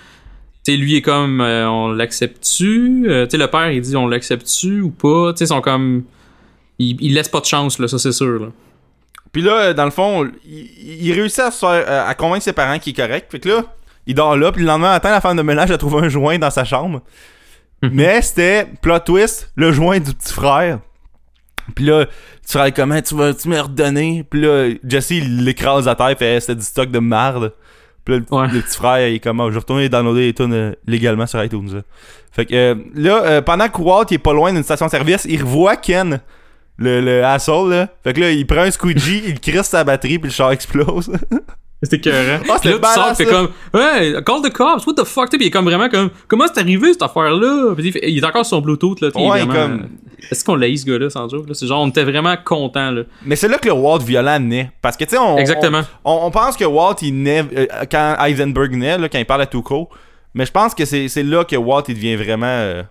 sais, 0.72 0.78
lui 0.78 0.96
est 0.96 1.02
comme, 1.02 1.42
euh, 1.42 1.68
on 1.70 1.90
l'accepte-tu? 1.90 3.06
Euh, 3.10 3.26
Tu 3.26 3.32
sais, 3.32 3.38
le 3.38 3.48
père, 3.48 3.72
il 3.72 3.82
dit, 3.82 3.96
on 3.98 4.08
l'accepte-tu 4.08 4.82
ou 4.82 4.92
pas? 4.92 5.34
Tu 5.34 5.40
sais, 5.40 5.44
ils 5.46 5.48
sont 5.48 5.62
comme. 5.62 6.04
Ils, 6.80 6.96
ils 7.02 7.14
laissent 7.14 7.30
pas 7.30 7.40
de 7.42 7.46
chance, 7.46 7.80
là, 7.80 7.88
ça, 7.88 7.98
c'est 8.00 8.12
sûr, 8.12 8.40
là. 8.40 8.48
Puis 9.32 9.42
là, 9.42 9.74
dans 9.74 9.86
le 9.86 9.92
fond, 9.92 10.30
il, 10.46 11.06
il 11.06 11.12
réussit 11.14 11.40
à 11.40 11.52
se 11.52 11.60
faire, 11.60 11.84
euh, 11.88 12.08
à 12.08 12.14
convaincre 12.14 12.44
ses 12.44 12.54
parents 12.54 12.80
qu'il 12.80 12.94
est 12.94 12.96
correct. 12.96 13.32
Fait 13.32 13.40
que 13.40 13.50
là, 13.50 13.64
il 14.06 14.16
dort 14.16 14.38
là, 14.38 14.52
puis 14.52 14.62
le 14.62 14.68
lendemain 14.68 14.92
matin, 14.92 15.10
la 15.12 15.20
femme 15.20 15.36
de 15.36 15.42
ménage 15.42 15.70
a 15.72 15.78
trouvé 15.78 16.06
un 16.06 16.10
joint 16.10 16.38
dans 16.40 16.50
sa 16.52 16.64
chambre. 16.64 17.02
Mais 17.82 18.22
c'était, 18.22 18.68
plot 18.82 19.00
twist, 19.00 19.52
le 19.56 19.72
joint 19.72 20.00
du 20.00 20.14
petit 20.14 20.34
frère. 20.34 20.80
Puis 21.76 21.86
là, 21.86 22.06
tu 22.06 22.12
serais 22.46 22.72
comment 22.72 23.02
tu 23.02 23.16
vas 23.16 23.34
tu 23.34 23.48
me 23.50 23.60
redonner? 23.60 24.24
Puis 24.30 24.42
là, 24.42 24.70
Jesse, 24.84 25.12
il 25.12 25.44
l'écrase 25.44 25.88
à 25.88 25.96
terre, 25.96 26.16
fait 26.18 26.36
Hey, 26.36 26.42
c'était 26.42 26.56
du 26.56 26.64
stock 26.64 26.90
de 26.92 27.00
marde. 27.00 27.54
Puis 28.06 28.16
là, 28.16 28.22
le, 28.30 28.36
Ouais. 28.38 28.48
le 28.54 28.62
petit 28.62 28.78
frère, 28.78 29.08
il 29.08 29.16
est 29.16 29.20
comme, 29.20 29.40
Ah, 29.42 29.46
je 29.48 29.54
vais 29.54 29.60
retourner 29.60 29.90
downloader 29.90 30.22
les 30.28 30.34
tunes 30.34 30.54
euh, 30.54 30.72
légalement 30.88 31.26
sur 31.28 31.44
iTunes. 31.44 31.70
là. 31.74 31.82
Fait 32.32 32.46
que 32.46 32.54
euh, 32.56 32.76
là, 32.96 33.24
euh, 33.26 33.42
pendant 33.42 33.68
que 33.68 33.82
Walt 33.82 34.06
il 34.12 34.16
est 34.16 34.18
pas 34.20 34.34
loin 34.34 34.54
d'une 34.54 34.64
station-service, 34.64 35.26
il 35.28 35.42
revoit 35.44 35.76
Ken, 35.76 36.22
le, 36.78 37.02
le 37.02 37.24
asshole, 37.26 37.72
là. 37.72 37.90
Fait 38.04 38.14
que 38.14 38.22
là, 38.22 38.32
il 38.32 38.46
prend 38.46 38.62
un 38.62 38.72
squeegee, 38.72 39.24
il 39.28 39.40
crisse 39.40 39.68
sa 39.68 39.84
batterie, 39.84 40.20
puis 40.20 40.30
le 40.30 40.34
char 40.34 40.52
explose. 40.52 41.12
C'était 41.84 41.98
écœurant. 41.98 42.40
Puis 42.60 42.70
là, 42.72 42.80
tu 43.16 43.26
sors, 43.26 43.32
comme, 43.32 43.50
ouais, 43.74 44.16
call 44.26 44.42
the 44.42 44.52
cops, 44.52 44.86
what 44.88 44.94
the 44.96 45.04
fuck, 45.04 45.30
tu 45.30 45.38
il 45.40 45.46
est 45.46 45.52
comme 45.52 45.66
vraiment 45.66 45.90
comme, 45.90 46.10
comment 46.28 46.46
c'est 46.52 46.60
arrivé 46.60 46.92
cette 46.94 47.04
affaire-là? 47.04 47.74
Puis 47.76 47.94
il, 48.02 48.18
est 48.18 48.24
encore 48.26 48.46
sur 48.46 48.58
son 48.58 48.62
Bluetooth, 48.62 49.00
là, 49.02 49.10
Ouais, 49.16 49.44
vraiment- 49.46 49.54
comme- 49.54 49.88
Est-ce 50.32 50.44
qu'on 50.44 50.56
l'a 50.56 50.68
eu, 50.68 50.76
ce 50.78 50.86
gars-là, 50.88 51.12
sans 51.12 51.30
joke? 51.30 51.46
C'est 51.54 51.68
genre, 51.68 51.84
on 51.84 51.90
était 51.90 52.04
vraiment 52.04 52.36
contents, 52.44 52.90
là. 52.90 53.04
Mais 53.24 53.36
c'est 53.36 53.48
là 53.48 53.60
que 53.60 53.68
le 53.68 53.74
Walt 53.76 54.00
violent 54.00 54.40
naît. 54.40 54.72
Parce 54.82 54.98
que, 54.98 55.04
tu 55.04 55.12
sais, 55.12 55.18
on, 55.20 55.38
Exactement. 55.38 55.82
on, 56.04 56.20
on 56.24 56.32
pense 56.32 56.58
que 56.58 56.66
Walt, 56.66 56.96
il 57.04 57.22
naît 57.22 57.46
euh, 57.56 57.68
quand 57.92 58.16
Heisenberg 58.20 58.72
naît, 58.76 58.98
là, 58.98 59.08
quand 59.08 59.20
il 59.20 59.26
parle 59.26 59.44
à 59.44 59.46
Tuco. 59.46 59.88
Mais 60.34 60.46
je 60.48 60.52
pense 60.52 60.74
que 60.74 60.84
c'est 60.86 61.24
là 61.24 61.44
que 61.44 61.56
Walt, 61.56 61.84
il 61.90 61.94
devient 61.96 62.16
vraiment. 62.16 62.48
euh, 62.48 62.82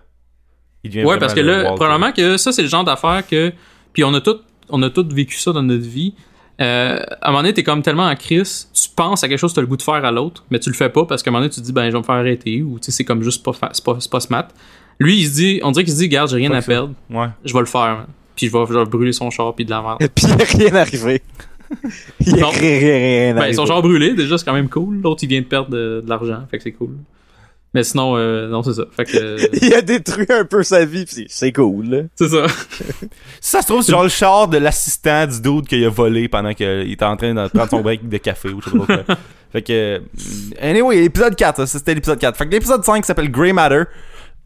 il 0.85 0.89
devient 0.89 1.01
Ouais, 1.01 1.05
vraiment 1.07 1.19
parce 1.19 1.33
que 1.33 1.41
là, 1.41 1.63
Walt, 1.65 1.75
probablement 1.75 2.13
que 2.13 2.37
ça, 2.37 2.53
c'est 2.53 2.61
le 2.61 2.69
genre 2.69 2.85
d'affaire 2.85 3.21
que. 3.29 3.51
Puis 3.91 4.05
on 4.05 4.13
a 4.13 4.21
tout, 4.21 4.37
on 4.69 4.81
a 4.83 4.89
tout 4.89 5.05
vécu 5.11 5.37
ça 5.37 5.51
dans 5.51 5.63
notre 5.63 5.85
vie. 5.85 6.13
Euh, 6.59 6.99
à 7.21 7.27
un 7.27 7.31
moment 7.31 7.43
donné, 7.43 7.53
t'es 7.53 7.63
comme 7.63 7.81
tellement 7.83 8.05
en 8.07 8.15
crise, 8.15 8.69
tu 8.73 8.89
penses 8.95 9.23
à 9.23 9.27
quelque 9.27 9.37
chose 9.39 9.51
que 9.51 9.55
t'as 9.57 9.61
le 9.61 9.67
goût 9.67 9.77
de 9.77 9.81
faire 9.83 10.03
à 10.03 10.11
l'autre, 10.11 10.43
mais 10.49 10.59
tu 10.59 10.69
le 10.69 10.75
fais 10.75 10.89
pas 10.89 11.05
parce 11.05 11.21
qu'à 11.21 11.29
un 11.29 11.33
moment 11.33 11.41
donné, 11.41 11.53
tu 11.53 11.61
te 11.61 11.65
dis, 11.65 11.71
ben, 11.71 11.85
je 11.85 11.91
vais 11.91 11.99
me 11.99 12.03
faire 12.03 12.15
arrêter, 12.15 12.63
ou 12.63 12.79
tu 12.79 12.85
sais, 12.85 12.91
c'est 12.91 13.03
comme 13.03 13.21
juste 13.21 13.43
pas, 13.43 13.53
fa- 13.53 13.69
c'est 13.73 13.83
pas, 13.83 13.97
c'est 13.99 14.09
pas 14.11 14.19
smart. 14.19 14.47
Lui, 14.99 15.17
il 15.19 15.27
se 15.27 15.33
dit, 15.35 15.59
on 15.63 15.69
dirait 15.71 15.83
qu'il 15.85 15.93
se 15.93 15.99
dit, 15.99 16.09
garde, 16.09 16.29
j'ai 16.31 16.37
rien 16.37 16.51
à 16.51 16.61
ça. 16.61 16.67
perdre, 16.67 16.93
Ouais. 17.11 17.27
je 17.45 17.53
vais 17.53 17.59
le 17.59 17.65
faire, 17.67 17.81
man. 17.97 18.05
Puis 18.35 18.47
je 18.47 18.51
vais, 18.51 18.65
je 18.67 18.73
vais 18.73 18.85
brûler 18.85 19.13
son 19.13 19.29
char, 19.29 19.53
puis 19.53 19.65
de 19.65 19.69
la 19.69 19.81
merde. 19.81 19.99
Pis 20.15 20.25
y 20.25 20.31
a 20.31 20.35
rien 20.35 20.75
arrivé. 20.75 21.21
y 22.21 22.33
a 22.33 22.37
Non. 22.37 22.49
rien, 22.49 22.79
rien, 22.79 22.97
rien 22.97 23.33
Ben, 23.33 23.41
arrivé. 23.41 23.55
son 23.55 23.65
char 23.67 23.81
brûlé, 23.81 24.13
déjà, 24.15 24.37
c'est 24.37 24.45
quand 24.45 24.53
même 24.53 24.69
cool. 24.69 25.01
L'autre, 25.03 25.23
il 25.23 25.29
vient 25.29 25.41
de 25.41 25.45
perdre 25.45 25.69
de, 25.69 26.01
de 26.03 26.09
l'argent, 26.09 26.39
fait 26.49 26.57
que 26.57 26.63
c'est 26.63 26.71
cool. 26.71 26.91
Mais 27.73 27.83
sinon, 27.83 28.15
euh, 28.17 28.47
non, 28.47 28.63
c'est 28.63 28.73
ça. 28.73 28.83
Fait 28.95 29.05
que, 29.05 29.17
euh, 29.21 29.47
Il 29.61 29.73
a 29.73 29.81
détruit 29.81 30.25
un 30.29 30.45
peu 30.45 30.63
sa 30.63 30.85
vie, 30.85 31.05
pis 31.05 31.25
c'est- 31.29 31.51
cool, 31.51 31.85
là. 31.89 31.97
c'est 32.15 32.29
ça. 32.29 32.45
Si 32.47 33.09
ça 33.51 33.61
se 33.61 33.67
trouve, 33.67 33.81
c'est 33.83 33.91
genre 33.91 34.03
le 34.03 34.09
char 34.09 34.47
de 34.47 34.57
l'assistant 34.57 35.27
du 35.27 35.41
dude 35.41 35.67
qu'il 35.67 35.83
a 35.83 35.89
volé 35.89 36.27
pendant 36.29 36.53
qu'il 36.53 36.91
était 36.91 37.05
en 37.05 37.17
train 37.17 37.33
de 37.33 37.47
prendre 37.49 37.69
son 37.69 37.81
break 37.81 38.07
de 38.07 38.17
café 38.17 38.49
ou 38.49 38.61
je 38.61 38.69
sais 38.69 38.77
pas 38.77 38.85
trop 38.85 39.03
quoi. 39.03 39.15
Fait 39.51 39.61
que. 39.61 39.71
euh, 39.73 39.99
Anyway, 40.61 41.03
épisode 41.05 41.35
4, 41.35 41.65
ça, 41.65 41.77
c'était 41.79 41.93
l'épisode 41.93 42.19
4. 42.19 42.35
Fait 42.37 42.45
que 42.45 42.51
l'épisode 42.51 42.83
5 42.83 43.05
s'appelle 43.05 43.29
Grey 43.31 43.53
Matter. 43.53 43.83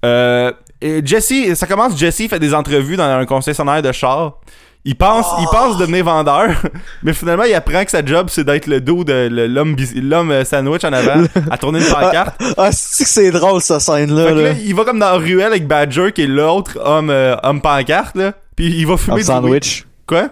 Euh, 0.04 0.52
et 0.82 1.02
Jesse, 1.06 1.54
ça 1.56 1.68
commence, 1.68 1.98
Jesse 1.98 2.28
fait 2.28 2.40
des 2.40 2.54
entrevues 2.56 2.98
dans 2.98 3.04
un 3.04 3.26
concessionnaire 3.26 3.82
de 3.84 3.92
char. 3.92 4.40
Il 4.84 4.96
pense, 4.96 5.28
il 5.40 5.46
pense 5.52 5.78
devenir 5.78 6.06
vendeur, 6.06 6.50
mais 7.04 7.14
finalement 7.14 7.44
il 7.44 7.54
apprend 7.54 7.86
que 7.86 7.92
sa 7.92 8.04
job 8.04 8.28
c'est 8.32 8.44
d'être 8.44 8.66
le 8.66 8.82
dos 8.82 9.04
de 9.04 9.30
l'homme 9.30 10.32
euh, 10.32 10.44
sandwich 10.44 10.84
en 10.84 10.92
avant 10.92 11.24
à 11.52 11.58
tourner 11.60 11.80
une 11.80 11.86
pancarte. 11.94 12.42
Ah, 12.58 12.72
c'est 12.72 13.04
que 13.04 13.10
c'est 13.10 13.30
drôle, 13.30 13.62
cette 13.62 13.82
scène-là, 13.82 14.32
là? 14.32 14.42
là, 14.42 14.52
il 14.54 14.74
va 14.74 14.84
comme 14.84 14.98
dans 14.98 15.12
la 15.12 15.18
ruelle 15.18 15.52
avec 15.52 15.68
Badger 15.68 16.12
qui 16.12 16.24
est 16.24 16.28
l'autre 16.28 16.80
homme 16.84 17.12
euh, 17.12 17.36
homme 17.44 17.62
pancarte 17.62 18.16
là, 18.16 18.34
puis 18.56 18.76
il 18.76 18.88
va 18.88 18.98
fumer 18.98 19.18
Homme 19.18 19.24
sandwich. 19.24 19.86
Quoi? 20.08 20.30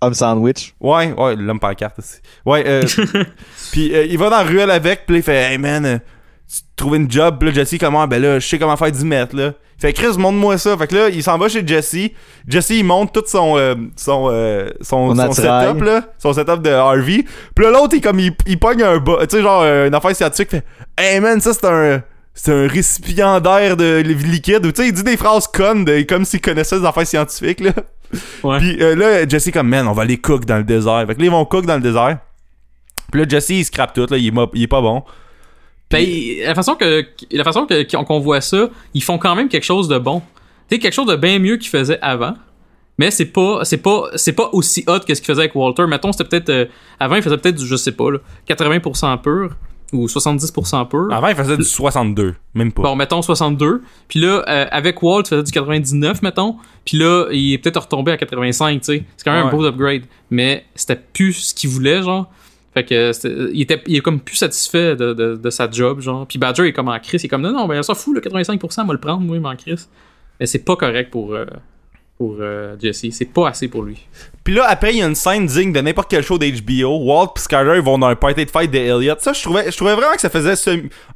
Homme 0.00 0.14
sandwich. 0.14 0.74
Ouais, 0.80 1.12
ouais, 1.12 1.36
l'homme 1.36 1.60
pancarte 1.60 1.98
aussi. 1.98 2.20
Ouais, 2.46 2.62
euh, 2.66 2.84
puis 3.72 3.94
euh, 3.94 4.06
il 4.06 4.16
va 4.18 4.30
dans 4.30 4.38
la 4.38 4.44
ruelle 4.44 4.70
avec, 4.70 5.04
puis 5.04 5.16
il 5.16 5.22
fait 5.22 5.52
Hey 5.52 5.58
man, 5.58 6.00
tu 6.50 6.62
trouves 6.74 6.96
une 6.96 7.10
job, 7.10 7.36
puis 7.38 7.48
là 7.48 7.54
Jesse 7.54 7.76
comment 7.78 8.06
ben 8.08 8.20
là, 8.20 8.38
je 8.40 8.46
sais 8.46 8.58
comment 8.58 8.76
faire 8.76 8.90
10 8.90 9.04
mètres 9.04 9.36
là. 9.36 9.52
Il 9.78 9.80
fait 9.80 9.92
Chris, 9.92 10.18
montre-moi 10.18 10.58
ça. 10.58 10.76
Fait 10.76 10.86
que 10.88 10.94
là, 10.94 11.08
il 11.08 11.22
s'en 11.22 11.38
va 11.38 11.48
chez 11.48 11.66
Jesse. 11.66 12.10
Jesse, 12.46 12.70
il 12.70 12.84
monte 12.84 13.14
tout 13.14 13.22
son 13.26 13.56
euh, 13.56 13.74
son 13.96 14.28
euh, 14.30 14.68
son, 14.80 15.14
Son 15.14 15.32
setup 15.32 15.82
là, 15.82 16.02
son 16.18 16.32
setup 16.32 16.60
de 16.60 16.70
Harvey. 16.70 17.24
Puis 17.54 17.64
là 17.64 17.70
l'autre, 17.70 17.94
il 17.94 18.00
comme 18.00 18.18
il, 18.18 18.32
il 18.46 18.58
pogne 18.58 18.82
un 18.82 18.98
bas, 18.98 19.18
tu 19.22 19.36
sais 19.36 19.42
genre 19.42 19.62
euh, 19.62 19.86
une 19.86 19.94
affaire 19.94 20.14
scientifique, 20.14 20.50
fait 20.50 20.64
Hey 20.98 21.20
man, 21.20 21.40
ça 21.40 21.54
c'est 21.54 21.66
un 21.66 22.02
c'est 22.34 22.52
un 22.52 22.66
récipiendaire 22.66 23.76
de 23.76 23.98
liquide. 24.00 24.66
Ou 24.66 24.72
tu 24.72 24.82
sais, 24.82 24.88
il 24.88 24.92
dit 24.92 25.02
des 25.02 25.16
phrases 25.16 25.46
connes 25.46 25.84
de, 25.84 26.02
comme 26.02 26.24
s'il 26.24 26.40
connaissait 26.40 26.78
des 26.78 26.86
affaires 26.86 27.06
scientifiques 27.06 27.60
là. 27.60 27.72
Ouais. 28.42 28.58
Puis 28.58 28.82
euh, 28.82 28.96
là, 28.96 29.28
Jesse 29.28 29.50
comme 29.52 29.68
man, 29.68 29.86
on 29.86 29.92
va 29.92 30.04
les 30.04 30.16
cook 30.16 30.44
dans 30.44 30.56
le 30.56 30.64
désert. 30.64 31.04
Fait 31.06 31.14
que 31.14 31.20
là, 31.20 31.26
ils 31.26 31.30
vont 31.30 31.44
cook 31.44 31.64
dans 31.64 31.76
le 31.76 31.80
désert. 31.80 32.18
Puis 33.12 33.20
là, 33.20 33.28
Jesse, 33.28 33.50
il 33.50 33.64
scrape 33.64 33.92
tout, 33.92 34.06
là, 34.10 34.16
il 34.16 34.28
est, 34.28 34.48
il 34.54 34.62
est 34.64 34.68
pas 34.68 34.80
bon. 34.80 35.04
Ben, 35.90 36.06
la 36.44 36.54
façon 36.54 36.74
que 36.76 37.04
la 37.32 37.44
façon 37.44 37.66
que 37.66 37.96
qu'on 38.04 38.20
voit 38.20 38.40
ça, 38.40 38.68
ils 38.94 39.02
font 39.02 39.18
quand 39.18 39.34
même 39.34 39.48
quelque 39.48 39.64
chose 39.64 39.88
de 39.88 39.98
bon. 39.98 40.22
Tu 40.70 40.78
quelque 40.78 40.92
chose 40.94 41.08
de 41.08 41.16
bien 41.16 41.38
mieux 41.40 41.56
qu'ils 41.56 41.70
faisaient 41.70 41.98
avant. 42.00 42.34
Mais 42.96 43.10
c'est 43.10 43.26
pas 43.26 43.64
c'est 43.64 43.78
pas 43.78 44.04
c'est 44.14 44.34
pas 44.34 44.50
aussi 44.52 44.84
hot 44.86 45.00
que 45.00 45.14
ce 45.14 45.20
qu'ils 45.20 45.26
faisaient 45.26 45.40
avec 45.42 45.54
Walter. 45.54 45.86
Mettons 45.86 46.12
c'était 46.12 46.24
peut-être 46.28 46.50
euh, 46.50 46.66
avant 47.00 47.16
ils 47.16 47.22
faisaient 47.22 47.38
peut-être 47.38 47.56
du 47.56 47.66
je 47.66 47.76
sais 47.76 47.92
pas 47.92 48.10
là, 48.10 48.18
80% 48.48 49.20
pur 49.22 49.56
ou 49.92 50.06
70% 50.06 50.86
pur. 50.88 51.08
Avant, 51.12 51.26
il 51.26 51.34
faisait 51.34 51.56
du 51.56 51.64
62, 51.64 52.36
même 52.54 52.70
pas. 52.70 52.82
Bon, 52.82 52.94
mettons 52.94 53.22
62. 53.22 53.82
Puis 54.06 54.20
là, 54.20 54.44
euh, 54.48 54.66
avec 54.70 55.02
Walt, 55.02 55.22
il 55.22 55.28
faisait 55.30 55.42
du 55.42 55.50
99, 55.50 56.22
mettons. 56.22 56.56
Puis 56.84 56.96
là, 56.96 57.26
il 57.32 57.54
est 57.54 57.58
peut-être 57.58 57.80
retombé 57.80 58.12
à 58.12 58.16
85, 58.16 58.80
tu 58.80 58.84
sais. 58.84 59.04
C'est 59.16 59.24
quand 59.24 59.32
même 59.32 59.46
Ouais. 59.46 59.52
un 59.52 59.56
beau 59.56 59.64
upgrade. 59.64 60.02
Mais 60.30 60.64
c'était 60.76 60.94
plus 60.94 61.32
ce 61.32 61.54
qu'il 61.54 61.70
voulait, 61.70 62.02
genre. 62.04 62.30
Fait 62.72 62.84
que 62.84 63.12
c'était- 63.12 63.34
il 63.52 63.60
était 63.62 63.82
il 63.86 63.96
est 63.96 64.00
comme 64.00 64.20
plus 64.20 64.36
satisfait 64.36 64.94
de, 64.94 65.12
de, 65.12 65.50
sa 65.50 65.68
job, 65.70 66.00
genre. 66.00 66.26
Puis 66.26 66.38
Badger 66.38 66.66
est 66.68 66.72
comme 66.72 66.88
en 66.88 66.98
crise. 67.00 67.22
Il 67.22 67.26
est 67.26 67.28
comme 67.28 67.42
non, 67.42 67.52
non, 67.52 67.66
ben 67.66 67.82
ça 67.82 67.94
fout, 67.94 68.14
le 68.14 68.20
85%, 68.20 68.84
moi 68.84 68.94
le 68.94 69.00
prendre, 69.00 69.20
moi, 69.20 69.36
il 69.36 69.42
m'en 69.42 69.56
crise. 69.56 69.88
Mais 70.38 70.46
c'est 70.46 70.60
pas 70.64 70.76
correct 70.76 71.10
pour, 71.10 71.34
euh, 71.34 71.44
pour 72.16 72.36
euh, 72.40 72.76
Jesse. 72.80 73.06
C'est 73.10 73.24
pas 73.32 73.48
assez 73.48 73.66
pour 73.68 73.82
lui. 73.82 74.06
Puis 74.44 74.54
là, 74.54 74.66
après, 74.68 74.92
il 74.92 74.98
y 74.98 75.02
a 75.02 75.06
une 75.06 75.14
scène 75.14 75.46
digne 75.46 75.72
de 75.72 75.80
n'importe 75.80 76.10
quel 76.10 76.22
show 76.22 76.38
d'HBO. 76.38 76.96
Walt 77.04 77.32
pis 77.34 77.42
Skyler, 77.42 77.74
ils 77.76 77.82
vont 77.82 77.98
dans 77.98 78.06
un 78.06 78.16
party 78.16 78.44
de 78.46 78.50
fight 78.50 78.70
de 78.70 78.78
Elliot. 78.78 79.16
Ça, 79.18 79.32
je 79.32 79.42
trouvais, 79.42 79.70
je 79.70 79.76
trouvais 79.76 79.94
vraiment 79.94 80.14
que 80.14 80.20
ça 80.20 80.30
faisait 80.30 80.54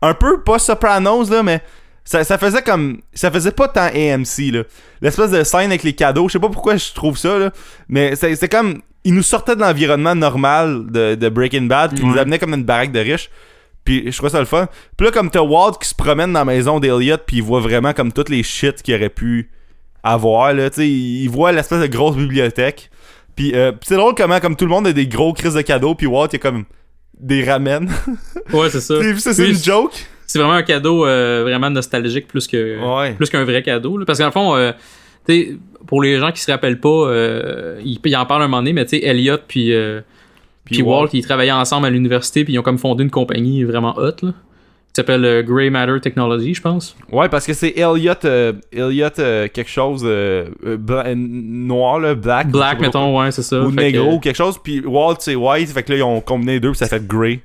un 0.03 0.15
peu, 0.15 0.43
pas 0.43 0.59
Sopranos, 0.59 1.31
là, 1.31 1.43
mais 1.43 1.63
ça, 2.05 2.23
ça 2.25 2.37
faisait 2.37 2.63
comme. 2.63 3.01
Ça 3.15 3.31
faisait 3.31 3.53
pas 3.53 3.69
tant 3.69 3.87
AMC, 3.87 4.51
là. 4.53 4.65
L'espèce 5.01 5.31
de 5.31 5.43
scène 5.43 5.71
avec 5.71 5.85
les 5.85 5.95
cadeaux. 5.95 6.29
Je 6.29 6.33
sais 6.35 6.39
pas 6.39 6.51
pourquoi 6.51 6.77
je 6.77 6.93
trouve 6.93 7.17
ça, 7.17 7.39
là. 7.39 7.51
Mais 7.89 8.15
c'est 8.17 8.49
comme. 8.51 8.83
Il 9.05 9.15
nous 9.15 9.23
sortait 9.23 9.55
de 9.57 9.61
l'environnement 9.61 10.15
normal 10.15 10.85
de, 10.91 11.15
de 11.15 11.29
Breaking 11.29 11.63
Bad, 11.63 11.93
puis 11.95 12.01
il 12.03 12.09
nous 12.11 12.19
amenait 12.19 12.39
comme 12.39 12.51
dans 12.51 12.57
une 12.57 12.65
baraque 12.65 12.93
de 12.93 13.01
riches. 13.01 13.31
Puis 13.85 14.11
je 14.11 14.17
trouve 14.17 14.31
ça 14.31 14.39
le 14.41 14.47
fun. 14.47 14.67
Puis 14.97 15.07
là, 15.07 15.13
comme 15.13 15.31
t'as 15.31 15.43
Walt 15.43 15.73
qui 15.81 15.89
se 15.89 15.95
promène 15.95 16.33
dans 16.33 16.39
la 16.41 16.45
maison 16.47 16.81
d'Eliot, 16.81 17.19
puis 17.27 17.37
il 17.37 17.43
voit 17.43 17.61
vraiment 17.61 17.93
comme 17.93 18.13
toutes 18.13 18.31
les 18.31 18.43
shit 18.43 18.81
qu'il 18.83 18.95
aurait 18.95 19.11
pu 19.11 19.51
avoir, 20.03 20.55
là. 20.55 20.71
Tu 20.71 20.77
sais, 20.77 20.89
il 20.89 21.29
voit 21.29 21.53
l'espèce 21.53 21.81
de 21.83 21.87
grosse 21.87 22.17
bibliothèque. 22.17 22.91
Puis 23.37 23.53
euh, 23.55 23.73
c'est 23.83 23.97
drôle 23.97 24.15
comment, 24.15 24.41
comme 24.41 24.57
tout 24.57 24.65
le 24.65 24.71
monde 24.71 24.87
a 24.87 24.93
des 24.93 25.07
gros 25.07 25.33
crises 25.35 25.55
de 25.55 25.61
cadeaux, 25.61 25.95
puis 25.95 26.07
Walt, 26.07 26.29
il 26.33 26.37
a 26.37 26.39
comme 26.39 26.65
des 27.21 27.45
ramen. 27.45 27.89
Ouais, 28.53 28.71
c'est 28.71 28.81
ça. 28.81 28.95
c'est 29.19 29.49
une 29.51 29.63
joke? 29.63 29.93
C'est 30.27 30.39
vraiment 30.39 30.55
un 30.55 30.63
cadeau 30.63 31.05
euh, 31.07 31.43
vraiment 31.43 31.69
nostalgique 31.71 32.27
plus 32.29 32.47
que 32.47 32.79
Ouais. 32.81 33.13
plus 33.13 33.29
qu'un 33.29 33.45
vrai 33.45 33.63
cadeau. 33.63 33.99
là. 33.99 34.05
Parce 34.07 34.19
qu'en 34.19 34.31
fond, 34.31 34.57
euh, 34.57 34.73
pour 35.87 36.03
les 36.03 36.19
gens 36.19 36.33
qui 36.33 36.41
se 36.41 36.51
rappellent 36.51 36.81
pas, 36.81 36.89
euh, 36.89 37.81
il, 37.85 37.99
il 38.05 38.17
en 38.17 38.27
parle 38.27 38.43
un 38.43 38.49
moment 38.49 38.63
donné, 38.63 38.73
mais 38.73 38.85
tu 38.85 38.99
sais, 38.99 39.05
Elliot 39.05 39.39
puis 39.47 39.73
euh, 39.73 40.01
puis 40.65 40.83
Walt, 40.83 41.09
ils 41.13 41.25
travaillaient 41.25 41.53
ensemble 41.53 41.87
à 41.87 41.91
l'université, 41.91 42.45
puis 42.45 42.55
ils 42.55 42.59
ont 42.59 42.63
comme 42.63 42.79
fondé 42.79 43.05
une 43.05 43.11
compagnie 43.11 43.65
vraiment 43.65 43.99
hot, 43.99 44.15
là, 44.23 44.31
qui 44.31 44.95
s'appelle 44.97 45.25
euh, 45.25 45.43
Grey 45.43 45.69
Matter 45.69 46.01
Technology, 46.01 46.55
je 46.55 46.63
pense. 46.63 46.97
Ouais, 47.13 47.29
parce 47.29 47.47
que 47.47 47.53
c'est 47.53 47.75
Elliot, 47.77 48.15
euh, 48.25 48.55
Elliot 48.73 49.11
quelque 49.11 49.69
chose 49.69 50.03
noir, 50.03 52.01
là, 52.01 52.15
black. 52.15 52.49
Black, 52.49 52.81
mettons, 52.81 53.21
ouais, 53.21 53.31
c'est 53.31 53.43
ça. 53.43 53.63
ou 53.63 53.71
Fait 53.73 53.93
que, 53.93 54.21
quelque 54.21 54.37
chose 54.37 54.59
puis 54.63 54.81
Walt 54.81 55.17
c'est 55.19 55.35
white 55.35 55.69
fait 55.69 55.83
que 55.83 55.93
là 55.93 55.99
ils 55.99 56.03
ont 56.03 56.21
combiné 56.21 56.53
les 56.53 56.61
deux 56.61 56.71
puis 56.71 56.79
ça 56.79 56.87
fait 56.87 57.07
grey 57.07 57.41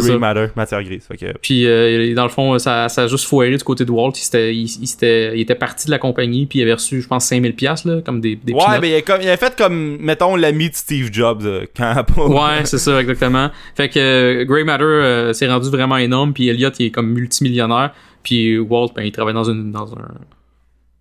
Ça. 0.00 0.18
matter 0.18 0.46
matière 0.56 0.82
grise 0.82 1.04
fait 1.06 1.16
que 1.16 1.38
Puis 1.40 1.66
euh, 1.66 2.14
dans 2.14 2.24
le 2.24 2.28
fond, 2.28 2.58
ça, 2.58 2.88
ça 2.88 3.02
a 3.02 3.06
juste 3.06 3.26
foiré 3.26 3.56
du 3.56 3.62
côté 3.62 3.84
de 3.84 3.90
Walt. 3.92 4.10
Il, 4.16 4.20
s'était- 4.22 4.54
il, 4.54 4.62
il 4.64 4.86
s'était- 4.88 5.32
il 5.36 5.40
était 5.40 5.54
parti 5.54 5.86
de 5.86 5.92
la 5.92 5.98
compagnie, 5.98 6.46
puis 6.46 6.58
il 6.58 6.62
avait 6.62 6.74
reçu, 6.74 7.00
je 7.00 7.06
pense, 7.06 7.26
5000 7.26 7.54
pièces 7.54 7.84
là, 7.84 8.00
comme 8.04 8.20
des, 8.20 8.34
des 8.36 8.52
ouais 8.52 8.58
peanuts. 8.64 8.78
mais 8.80 8.90
il 8.90 8.94
a, 8.96 9.02
comme, 9.02 9.22
il 9.22 9.28
a 9.28 9.36
fait 9.36 9.54
comme 9.56 9.98
mettons 10.00 10.34
l'ami 10.36 10.70
de 10.70 10.74
Steve 10.74 11.10
Jobs 11.12 11.42
euh, 11.44 11.66
quand 11.76 12.04
Ouais, 12.16 12.64
c'est 12.64 12.78
ça, 12.78 13.00
exactement. 13.00 13.50
Fait 13.76 13.88
que 13.88 13.98
euh, 14.00 14.44
Grey 14.44 14.64
Matter 14.64 14.82
euh, 14.84 15.32
s'est 15.32 15.46
rendu 15.48 15.68
vraiment 15.70 15.96
énorme, 15.96 16.32
puis 16.32 16.48
Elliot, 16.48 16.70
il 16.80 16.86
est 16.86 16.90
comme 16.90 17.12
multimillionnaire, 17.12 17.92
puis 18.22 18.58
Walt, 18.58 18.88
ben, 18.96 19.02
il 19.02 19.12
travaille 19.12 19.34
dans 19.34 19.44
une, 19.44 19.70
dans 19.70 19.92
un, 19.94 20.08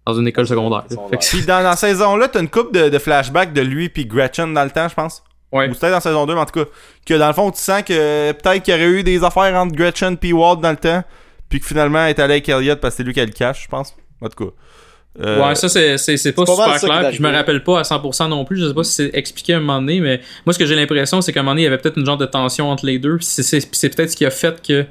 dans 0.06 0.14
une 0.14 0.28
école 0.28 0.46
secondaire. 0.46 0.84
Fait 1.10 1.18
que 1.18 1.26
puis 1.38 1.46
dans 1.46 1.62
la 1.62 1.76
saison 1.78 2.16
là 2.18 2.28
t'as 2.28 2.42
une 2.42 2.50
coupe 2.50 2.74
de, 2.74 2.90
de 2.90 2.98
flashbacks 3.00 3.54
de 3.54 3.62
lui 3.62 3.88
puis 3.90 4.06
Gretchen 4.06 4.54
dans 4.54 4.66
le 4.66 4.70
temps 4.70 4.88
je 4.90 4.94
pense 4.94 5.24
Ouais. 5.54 5.70
ou 5.70 5.74
c'était 5.74 5.92
dans 5.92 6.00
saison 6.00 6.26
2 6.26 6.34
mais 6.34 6.42
en 6.42 6.46
tout 6.46 6.64
cas 6.64 6.70
que 7.06 7.14
dans 7.14 7.28
le 7.28 7.34
fond 7.34 7.52
tu 7.52 7.62
sens 7.62 7.84
que 7.84 7.94
euh, 7.94 8.34
peut-être 8.34 8.64
qu'il 8.64 8.74
y 8.74 8.78
aurait 8.78 8.88
eu 8.88 9.04
des 9.04 9.24
affaires 9.24 9.54
entre 9.56 9.74
Gretchen 9.76 10.18
puis 10.18 10.34
Walt 10.34 10.58
dans 10.58 10.72
le 10.72 10.78
temps 10.78 11.04
puis 11.50 11.60
que 11.60 11.66
finalement 11.66 12.00
elle 12.04 12.10
est 12.10 12.20
allé 12.20 12.34
avec 12.34 12.50
Elliot 12.50 12.76
parce 12.78 12.96
que 12.96 12.98
c'est 12.98 13.04
lui 13.04 13.14
qui 13.14 13.20
a 13.22 13.26
le 13.26 13.32
cash 13.32 13.64
je 13.64 13.68
pense. 13.68 13.96
En 14.22 14.28
tout 14.30 14.46
cas. 14.46 14.52
Euh, 15.22 15.48
Ouais, 15.48 15.54
ça 15.54 15.70
c'est 15.70 16.00
c'est 16.00 16.18
c'est 16.18 16.32
pas 16.32 16.44
super 16.46 16.80
clair, 16.80 17.08
puis 17.10 17.18
je 17.18 17.22
me 17.22 17.32
rappelle 17.32 17.64
pas 17.64 17.80
à 17.80 17.84
100% 17.84 18.30
non 18.30 18.46
plus, 18.46 18.58
je 18.58 18.68
sais 18.68 18.74
pas 18.74 18.84
si 18.84 18.94
c'est 18.94 19.12
expliqué 19.14 19.54
à 19.54 19.58
un 19.58 19.60
moment 19.60 19.80
donné, 19.80 20.00
mais 20.00 20.22
moi 20.48 20.54
ce 20.54 20.58
que 20.58 20.66
j'ai 20.66 20.76
l'impression 20.76 21.22
c'est 21.22 21.32
qu'à 21.32 21.42
un 21.42 21.44
moment 21.44 21.52
donné 21.52 21.62
il 21.62 21.66
y 21.66 21.68
avait 21.68 21.78
peut-être 21.78 22.00
une 22.00 22.06
genre 22.08 22.18
de 22.18 22.26
tension 22.26 22.72
entre 22.72 22.88
les 22.88 22.98
deux, 22.98 23.18
puis 23.18 23.26
c'est 23.26 23.44
c'est 23.44 23.60
puis 23.60 23.70
c'est 23.74 23.96
peut-être 23.96 24.10
ce 24.10 24.16
qui 24.16 24.26
a 24.26 24.32
fait 24.32 24.60
que 24.66 24.86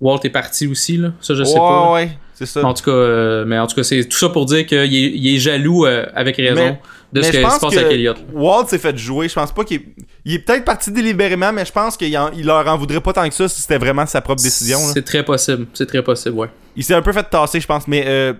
Walt 0.00 0.20
est 0.24 0.30
parti 0.30 0.66
aussi 0.66 0.98
là, 0.98 1.12
ça 1.22 1.34
je 1.34 1.44
sais 1.44 1.54
ouais 1.54 1.58
pas. 1.58 1.92
ouais 1.92 2.10
c'est 2.34 2.46
ça. 2.46 2.64
En 2.64 2.72
tout 2.74 2.84
cas, 2.84 2.90
euh, 2.90 3.44
mais 3.46 3.58
en 3.58 3.66
tout 3.66 3.76
cas, 3.76 3.82
c'est 3.82 4.02
tout 4.08 4.16
ça 4.16 4.30
pour 4.30 4.46
dire 4.46 4.64
qu'il 4.64 4.78
est, 4.78 4.86
il 4.88 5.34
est 5.34 5.38
jaloux 5.38 5.84
euh, 5.84 6.06
avec 6.14 6.36
raison. 6.38 6.54
Mais- 6.70 6.80
de 7.12 7.20
mais 7.20 7.26
ce 7.26 7.32
je 7.32 7.36
qui 7.38 7.42
pense 7.44 7.54
se 7.56 7.60
passe 7.60 7.74
que 7.74 7.78
avec 7.80 7.92
Elliot. 7.92 8.14
Walt 8.32 8.66
s'est 8.68 8.78
fait 8.78 8.96
jouer. 8.96 9.28
Je 9.28 9.34
pense 9.34 9.52
pas 9.52 9.64
qu'il 9.64 9.78
est... 9.80 9.84
Il 10.24 10.34
est 10.34 10.38
peut-être 10.40 10.64
parti 10.64 10.90
délibérément, 10.92 11.52
mais 11.52 11.64
je 11.64 11.72
pense 11.72 11.96
qu'il 11.96 12.16
en- 12.18 12.30
il 12.32 12.44
leur 12.44 12.66
en 12.68 12.76
voudrait 12.76 13.00
pas 13.00 13.12
tant 13.12 13.26
que 13.28 13.34
ça 13.34 13.48
si 13.48 13.60
c'était 13.62 13.78
vraiment 13.78 14.04
sa 14.06 14.20
propre 14.20 14.42
décision. 14.42 14.78
C'est 14.92 15.04
très 15.04 15.24
possible, 15.24 15.66
c'est 15.74 15.86
très 15.86 16.02
possible, 16.02 16.36
ouais. 16.36 16.48
Il 16.76 16.84
s'est 16.84 16.94
un 16.94 17.02
peu 17.02 17.12
fait 17.12 17.24
tasser, 17.24 17.60
je 17.60 17.66
pense. 17.66 17.88
Mais 17.88 18.04
euh... 18.06 18.34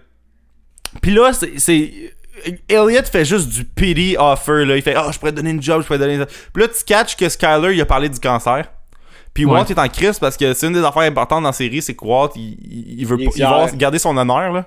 Puis 1.03 1.13
là, 1.13 1.33
c'est... 1.33 1.91
Elliot 2.69 3.03
fait 3.11 3.25
juste 3.25 3.49
du 3.49 3.65
pity 3.65 4.17
offer. 4.19 4.65
Là. 4.65 4.77
Il 4.77 4.83
fait 4.83 4.95
«Ah, 4.97 5.11
je 5.13 5.19
pourrais 5.19 5.33
te 5.33 5.37
donner 5.37 5.51
une 5.51 5.63
job, 5.63 5.83
je 5.83 5.87
pourrais 5.87 5.99
te 5.99 6.05
donner...» 6.05 6.25
Puis 6.53 6.63
là, 6.63 6.69
tu 6.69 6.85
catches 6.85 7.17
que 7.17 7.29
Skyler, 7.29 7.75
il 7.75 7.81
a 7.81 7.87
parlé 7.87 8.09
du 8.09 8.19
cancer. 8.21 8.67
Puis 9.35 9.45
Walt 9.45 9.63
Ouais. 9.63 9.71
est 9.71 9.79
en 9.79 9.89
crise 9.89 10.19
parce 10.19 10.37
que 10.37 10.53
c'est 10.55 10.67
une 10.67 10.73
des 10.73 10.83
affaires 10.85 11.03
importantes 11.03 11.43
dans 11.43 11.49
la 11.51 11.53
série, 11.53 11.81
c'est 11.83 11.95
que 11.95 12.05
Walt, 12.05 12.31
il, 12.37 13.05
veut 13.07 13.17
Il 13.19 13.23
est 13.23 13.27
pas, 13.27 13.33
il 13.37 13.71
va 13.71 13.71
garder 13.77 13.99
son 13.99 14.17
honneur, 14.17 14.53
là. 14.53 14.65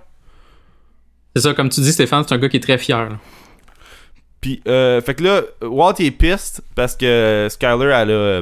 C'est 1.35 1.41
ça, 1.41 1.53
comme 1.53 1.69
tu 1.69 1.81
dis, 1.81 1.91
Stéphane, 1.91 2.23
c'est 2.27 2.33
un 2.33 2.37
gars 2.37 2.47
qui 2.47 2.57
est 2.57 2.61
très 2.61 2.77
fier. 2.77 3.09
là. 3.09 3.17
Puis, 4.43 4.61
euh, 4.67 4.99
fait 5.01 5.15
que 5.15 5.23
là, 5.23 5.41
Walt 5.61 5.93
est 5.99 6.11
piste 6.11 6.61
parce 6.75 6.97
que 6.97 7.47
Skyler, 7.49 7.91
elle 7.95 8.11
a, 8.11 8.13
euh, 8.13 8.41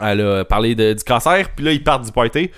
elle 0.00 0.20
a 0.22 0.44
parlé 0.46 0.74
de- 0.74 0.94
du 0.94 1.04
cancer, 1.04 1.50
puis 1.54 1.64
là, 1.66 1.72
ils 1.72 1.84
partent 1.84 2.06
du 2.06 2.12
party. 2.12 2.50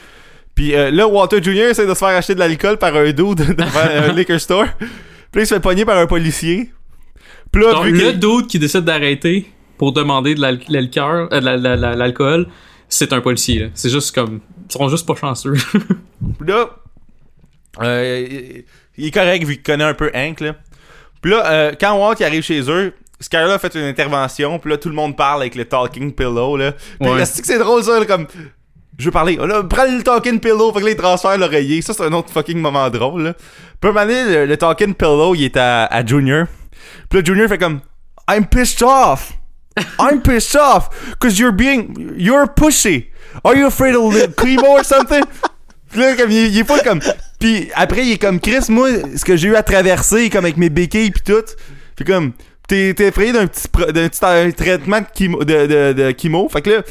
Puis 0.55 0.73
euh, 0.75 0.93
là, 0.93 1.09
Walter 1.09 1.43
Jr. 1.43 1.71
essaie 1.71 1.85
de 1.87 1.95
se 1.95 1.99
faire 1.99 2.09
acheter 2.17 2.35
de 2.35 2.39
l'alcool 2.39 2.77
par 2.79 2.95
un 2.95 3.07
dude 3.11 3.39
devant 3.57 3.81
un 4.09 4.13
liquor 4.13 4.39
store. 4.41 4.67
Puis 4.79 4.87
là, 5.35 5.43
il 5.43 5.47
se 5.49 5.55
fait 5.55 5.61
pogner 5.61 5.85
par 5.85 5.99
un 5.99 6.07
policier. 6.07 6.71
Puis 7.51 7.61
là, 7.63 7.73
Donc, 7.73 7.87
vu 7.87 7.93
le 7.93 8.13
dude 8.13 8.47
qui 8.47 8.61
décide 8.61 8.83
d'arrêter 8.83 9.51
pour 9.77 9.93
demander 9.93 10.37
de 10.37 10.41
l'al- 10.41 10.61
la 10.69 10.81
liqueur, 10.81 11.29
euh, 11.33 11.41
de 11.41 11.45
la- 11.45 11.57
la- 11.57 11.75
la- 11.77 11.97
l'alcool, 11.97 12.47
c'est 12.89 13.13
un 13.13 13.21
policier. 13.21 13.59
là. 13.59 13.67
C'est 13.75 13.91
juste 13.91 14.15
comme. 14.15 14.41
Ils 14.69 14.73
seront 14.73 14.89
juste 14.89 15.07
pas 15.07 15.17
chanceux. 15.17 15.55
Puis 16.39 16.49
là, 16.49 16.71
euh, 17.83 18.27
il- 18.31 18.65
il 18.97 19.07
est 19.07 19.11
correct 19.11 19.45
vu 19.45 19.55
qu'il 19.55 19.63
connaît 19.63 19.85
un 19.85 19.95
peu 19.95 20.11
Hank, 20.15 20.41
là. 20.41 20.55
Puis 21.21 21.31
là, 21.31 21.47
euh, 21.47 21.73
quand 21.81 21.95
Walt 21.99 22.23
arrive 22.23 22.43
chez 22.43 22.61
eux, 22.71 22.95
Skyler 23.21 23.53
a 23.53 23.59
fait 23.59 23.75
une 23.75 23.85
intervention, 23.85 24.59
puis 24.59 24.71
là, 24.71 24.77
tout 24.77 24.89
le 24.89 24.95
monde 24.95 25.17
parle 25.17 25.41
avec 25.43 25.55
le 25.57 25.65
talking 25.65 26.13
pillow, 26.13 26.57
là. 26.57 26.73
Puis 27.01 27.09
Ouais. 27.11 27.25
c'est 27.25 27.59
drôle, 27.59 27.83
ça, 27.83 27.99
là, 27.99 28.07
comme... 28.07 28.27
Je 28.97 29.05
veux 29.05 29.11
parler. 29.13 29.37
Là, 29.37 29.63
prends 29.63 29.85
le 29.85 30.03
talking 30.03 30.41
pillow, 30.41 30.73
fait 30.73 30.81
que 30.81 30.85
là, 30.87 30.91
il 30.91 30.97
transfère 30.97 31.39
l'oreiller. 31.39 31.83
Ça, 31.83 31.93
c'est 31.95 32.03
un 32.05 32.13
autre 32.13 32.31
fucking 32.33 32.59
moment 32.59 32.91
drôle, 32.91 33.23
là. 33.23 33.35
Puis 33.81 33.93
donné, 33.93 34.25
le, 34.25 34.47
le 34.47 34.57
talking 34.57 34.95
pillow, 34.95 35.35
il 35.37 35.45
est 35.45 35.57
à, 35.57 35.85
à 35.87 36.05
Junior. 36.05 36.47
Puis 37.09 37.19
là, 37.21 37.25
Junior 37.25 37.49
fait 37.49 37.59
comme... 37.59 37.81
I'm 38.29 38.47
pissed 38.47 38.83
off. 38.83 39.33
I'm 40.01 40.21
pissed 40.21 40.57
off. 40.57 40.89
Cause 41.21 41.39
you're 41.39 41.53
being... 41.53 42.15
You're 42.17 42.47
pushy. 42.47 43.07
Are 43.45 43.57
you 43.57 43.67
afraid 43.67 43.95
of 43.95 44.13
chemo 44.37 44.79
or 44.79 44.85
something? 44.85 45.23
Puis 45.91 46.01
là, 46.01 46.15
comme, 46.17 46.31
il, 46.31 46.49
il 46.49 46.59
est 46.59 46.65
pas 46.65 46.81
comme. 46.81 47.01
Puis 47.39 47.69
après, 47.75 48.05
il 48.07 48.13
est 48.13 48.19
comme 48.21 48.41
Chris, 48.41 48.65
moi, 48.69 48.89
ce 49.17 49.25
que 49.25 49.37
j'ai 49.37 49.49
eu 49.49 49.55
à 49.57 49.63
traverser, 49.63 50.29
comme 50.31 50.45
avec 50.45 50.57
mes 50.57 50.71
béquilles 50.71 51.11
pis 51.11 51.23
tout. 51.23 51.45
Puis 51.97 52.05
comme, 52.05 52.33
t'es 52.67 52.93
t'es 52.95 53.09
effrayé 53.09 53.33
d'un 53.33 53.47
petit, 53.47 53.69
pro- 53.69 53.91
d'un 53.93 54.09
petit 54.09 54.55
traitement 54.55 55.01
de 55.01 55.07
chemo, 55.17 55.45
de, 55.45 55.67
de, 55.67 55.93
de 55.93 56.15
chemo. 56.21 56.49
Fait 56.49 56.63
que 56.63 56.71
là. 56.71 56.83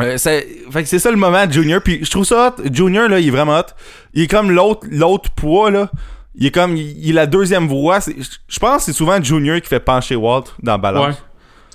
euh, 0.00 0.16
c'est- 0.16 0.46
fait 0.70 0.82
que 0.82 0.88
c'est 0.88 0.98
ça 0.98 1.10
le 1.10 1.16
moment 1.16 1.46
de 1.46 1.52
Junior. 1.52 1.80
Puis 1.82 2.00
je 2.04 2.10
trouve 2.10 2.24
ça 2.24 2.54
hot. 2.58 2.62
Junior, 2.72 3.08
là, 3.08 3.18
il 3.20 3.28
est 3.28 3.30
vraiment 3.32 3.58
hot. 3.58 3.72
Il 4.14 4.22
est 4.22 4.26
comme 4.28 4.50
l'autre 4.50 4.86
l'autre 4.90 5.30
poids, 5.30 5.70
là. 5.70 5.90
Il 6.34 6.46
est 6.46 6.50
comme. 6.50 6.76
Il, 6.76 6.98
il 7.04 7.10
est 7.10 7.14
la 7.14 7.26
deuxième 7.26 7.66
voix. 7.68 7.98
Je 8.00 8.12
je 8.48 8.58
pense 8.58 8.78
que 8.78 8.82
c'est 8.84 8.92
souvent 8.96 9.22
Junior 9.22 9.60
qui 9.60 9.68
fait 9.68 9.80
pencher 9.80 10.16
Walt 10.16 10.44
dans 10.62 10.72
la 10.72 10.76
ouais. 10.76 10.80
balance. 10.82 11.16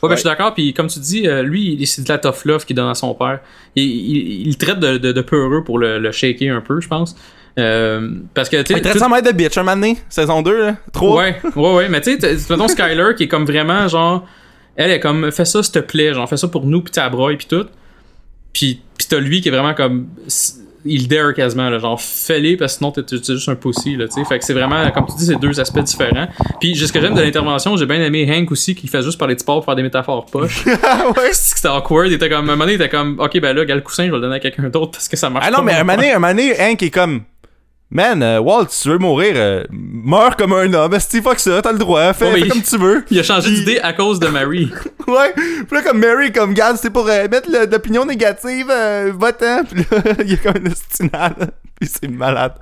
Ouais, 0.02 0.10
ben, 0.10 0.16
je 0.16 0.20
suis 0.22 0.30
d'accord. 0.30 0.54
Puis 0.54 0.74
comme 0.74 0.88
tu 0.88 1.00
dis, 1.00 1.28
euh, 1.28 1.44
lui, 1.44 1.74
il- 1.80 1.86
c'est 1.88 2.04
de 2.04 2.10
la 2.10 2.18
tough 2.18 2.46
love 2.46 2.66
qu'il 2.66 2.76
donne 2.76 2.90
à 2.90 2.96
son 2.96 3.14
père. 3.14 3.40
Il, 3.76 3.84
il, 3.84 4.48
il 4.48 4.58
traite 4.58 4.80
de, 4.80 4.98
de, 4.98 5.12
de 5.12 5.22
peureux 5.22 5.64
pour 5.64 5.78
le, 5.80 6.00
le 6.00 6.12
shaker 6.12 6.56
un 6.56 6.62
peu, 6.62 6.80
je 6.82 6.88
pense. 6.88 7.16
Euh, 7.58 8.10
parce 8.34 8.50
que, 8.50 8.62
tu 8.62 8.74
sais, 8.74 8.82
traite 8.82 9.00
ça 9.00 9.22
de 9.22 9.32
bitch 9.32 9.58
un 9.58 9.64
moment 9.64 9.76
donné, 9.76 9.98
saison 10.10 10.42
2, 10.42 10.66
là. 10.66 10.76
3. 10.94 11.18
Ouais, 11.18 11.36
ouais, 11.56 11.74
ouais, 11.76 11.90
mais 11.90 12.02
tu 12.02 12.20
sais, 12.20 12.38
mettons 12.50 12.68
Skyler 12.68 13.16
qui 13.18 13.24
est 13.24 13.28
comme 13.28 13.46
vraiment 13.46 13.88
genre, 13.88 14.28
elle 14.76 14.92
est 14.92 15.00
comme, 15.00 15.32
fais 15.32 15.46
ça 15.46 15.64
s'il 15.64 15.74
te 15.74 15.80
plaît, 15.80 16.14
genre, 16.14 16.30
fais 16.30 16.38
ça 16.38 16.48
pour 16.48 16.66
nous, 16.66 16.82
pis 16.82 16.92
t'as 16.92 17.10
broye, 17.10 17.36
pis 17.36 17.48
tout. 17.48 17.66
Pis, 18.54 18.82
pis 18.98 19.08
t'as 19.08 19.20
lui 19.20 19.42
qui 19.42 19.48
est 19.50 19.52
vraiment 19.52 19.74
comme, 19.74 20.08
il 20.86 21.08
dare 21.08 21.34
quasiment, 21.34 21.72
là, 21.72 21.80
genre, 21.80 22.00
fais-les 22.00 22.58
parce 22.58 22.74
que 22.74 22.78
sinon 22.78 22.92
t'es 22.92 23.02
t'es 23.02 23.18
juste 23.18 23.50
un 23.50 23.56
pussy, 23.56 23.96
là, 23.96 24.08
tu 24.08 24.14
sais. 24.14 24.26
Fait 24.26 24.38
que 24.38 24.46
c'est 24.46 24.54
vraiment, 24.54 24.90
comme 24.92 25.08
tu 25.08 25.18
dis, 25.18 25.26
c'est 25.26 25.40
deux 25.40 25.60
aspects 25.60 25.80
différents. 25.80 26.28
Puis, 26.60 26.76
ce 26.76 26.94
que 26.94 27.02
j'aime 27.02 27.16
de 27.16 27.22
l'intervention, 27.22 27.76
j'ai 27.76 27.88
bien 27.88 28.02
aimé 28.02 28.28
Hank 28.32 28.52
aussi 28.52 28.76
qui 28.76 28.88
fait 28.88 29.02
juste 29.02 29.18
parler 29.18 29.34
de 29.34 29.40
sport 29.40 29.56
pour 29.56 29.66
faire 29.66 29.76
des 29.76 29.84
métaphores 29.84 30.28
poches. 30.28 30.64
ouais? 30.66 31.32
C'était 31.32 31.70
awkward, 31.70 32.08
il 32.08 32.14
était 32.14 32.30
comme, 32.30 32.48
un 32.50 32.52
moment 32.52 32.66
donné, 32.66 32.74
il 32.74 32.82
était 32.82 32.90
comme, 32.90 33.20
ok, 33.20 33.40
ben 33.40 33.56
là, 33.56 33.66
gars, 33.66 33.76
le 33.76 33.82
coussin, 33.82 34.06
je 34.06 34.12
vais 34.12 34.18
le 34.18 34.22
donner 34.22 34.36
à 34.36 34.40
quelqu'un 34.40 34.70
d'autre 34.70 34.92
parce 34.92 35.08
que 35.08 35.18
ça 35.18 35.32
marche 35.32 35.46
Ah 35.48 35.50
non, 35.50 35.58
pas, 35.58 35.64
mais 35.64 35.74
un 35.74 35.84
mané, 35.84 36.12
un 36.12 36.20
mané, 36.20 36.54
Hank 36.60 36.84
est 36.84 36.92
comme. 36.92 37.24
Man, 37.90 38.22
euh, 38.22 38.40
Walt, 38.42 38.66
si 38.70 38.84
tu 38.84 38.90
veux 38.90 38.98
mourir, 38.98 39.34
euh, 39.38 39.64
meurs 39.72 40.36
comme 40.36 40.52
un 40.52 40.74
homme. 40.74 41.00
Si 41.00 41.22
fuck 41.22 41.40
ça, 41.40 41.62
t'as 41.62 41.72
le 41.72 41.78
droit. 41.78 42.12
Fais, 42.14 42.26
Ouais, 42.26 42.32
mais 42.34 42.40
fais 42.42 42.46
il- 42.48 42.52
comme 42.52 42.62
tu 42.62 42.78
veux. 42.78 43.06
Il 43.10 43.18
a 43.20 43.24
changé 43.24 43.48
Puis- 43.50 43.60
d'idée 43.60 43.80
à 43.80 43.94
cause 43.94 44.20
de 44.20 44.28
Mary. 44.28 44.70
Ouais. 45.08 45.34
Puis 45.34 45.66
là, 45.72 45.82
comme 45.84 46.00
Mary, 46.00 46.34
comme, 46.34 46.54
garde, 46.54 46.76
c'est 46.76 46.90
pour 46.90 47.08
euh, 47.08 47.30
mettre 47.30 47.50
l'opinion 47.72 48.04
négative, 48.06 48.68
euh, 48.70 49.14
votant. 49.16 49.64
Puis 49.64 49.86
là, 49.90 50.02
il 50.26 50.34
est 50.34 50.44
comme 50.44 50.58
une 50.58 50.68
estinale. 50.72 51.52
Puis 51.80 51.90
c'est 51.90 52.10
malade. 52.10 52.54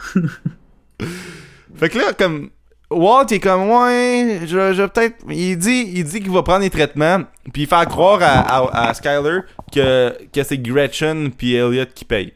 fait 1.76 1.90
que 1.90 1.98
là, 1.98 2.14
comme. 2.18 2.50
Walt 2.92 3.26
il 3.32 3.38
est 3.38 3.40
comme 3.40 3.68
ouais, 3.72 4.42
je, 4.46 4.74
je 4.74 4.84
peut-être 4.86 5.16
il 5.28 5.58
dit 5.58 5.92
il 5.96 6.04
dit 6.04 6.22
qu'il 6.22 6.30
va 6.30 6.44
prendre 6.44 6.60
les 6.62 6.70
traitements 6.70 7.24
puis 7.52 7.64
il 7.64 7.68
fait 7.68 7.84
croire 7.90 8.20
à, 8.22 8.42
à, 8.42 8.90
à 8.90 8.94
Skyler 8.94 9.40
que 9.74 10.16
que 10.32 10.44
c'est 10.44 10.60
Gretchen 10.60 11.32
puis 11.32 11.56
Elliot 11.56 11.86
qui 11.96 12.06
payent. 12.06 12.34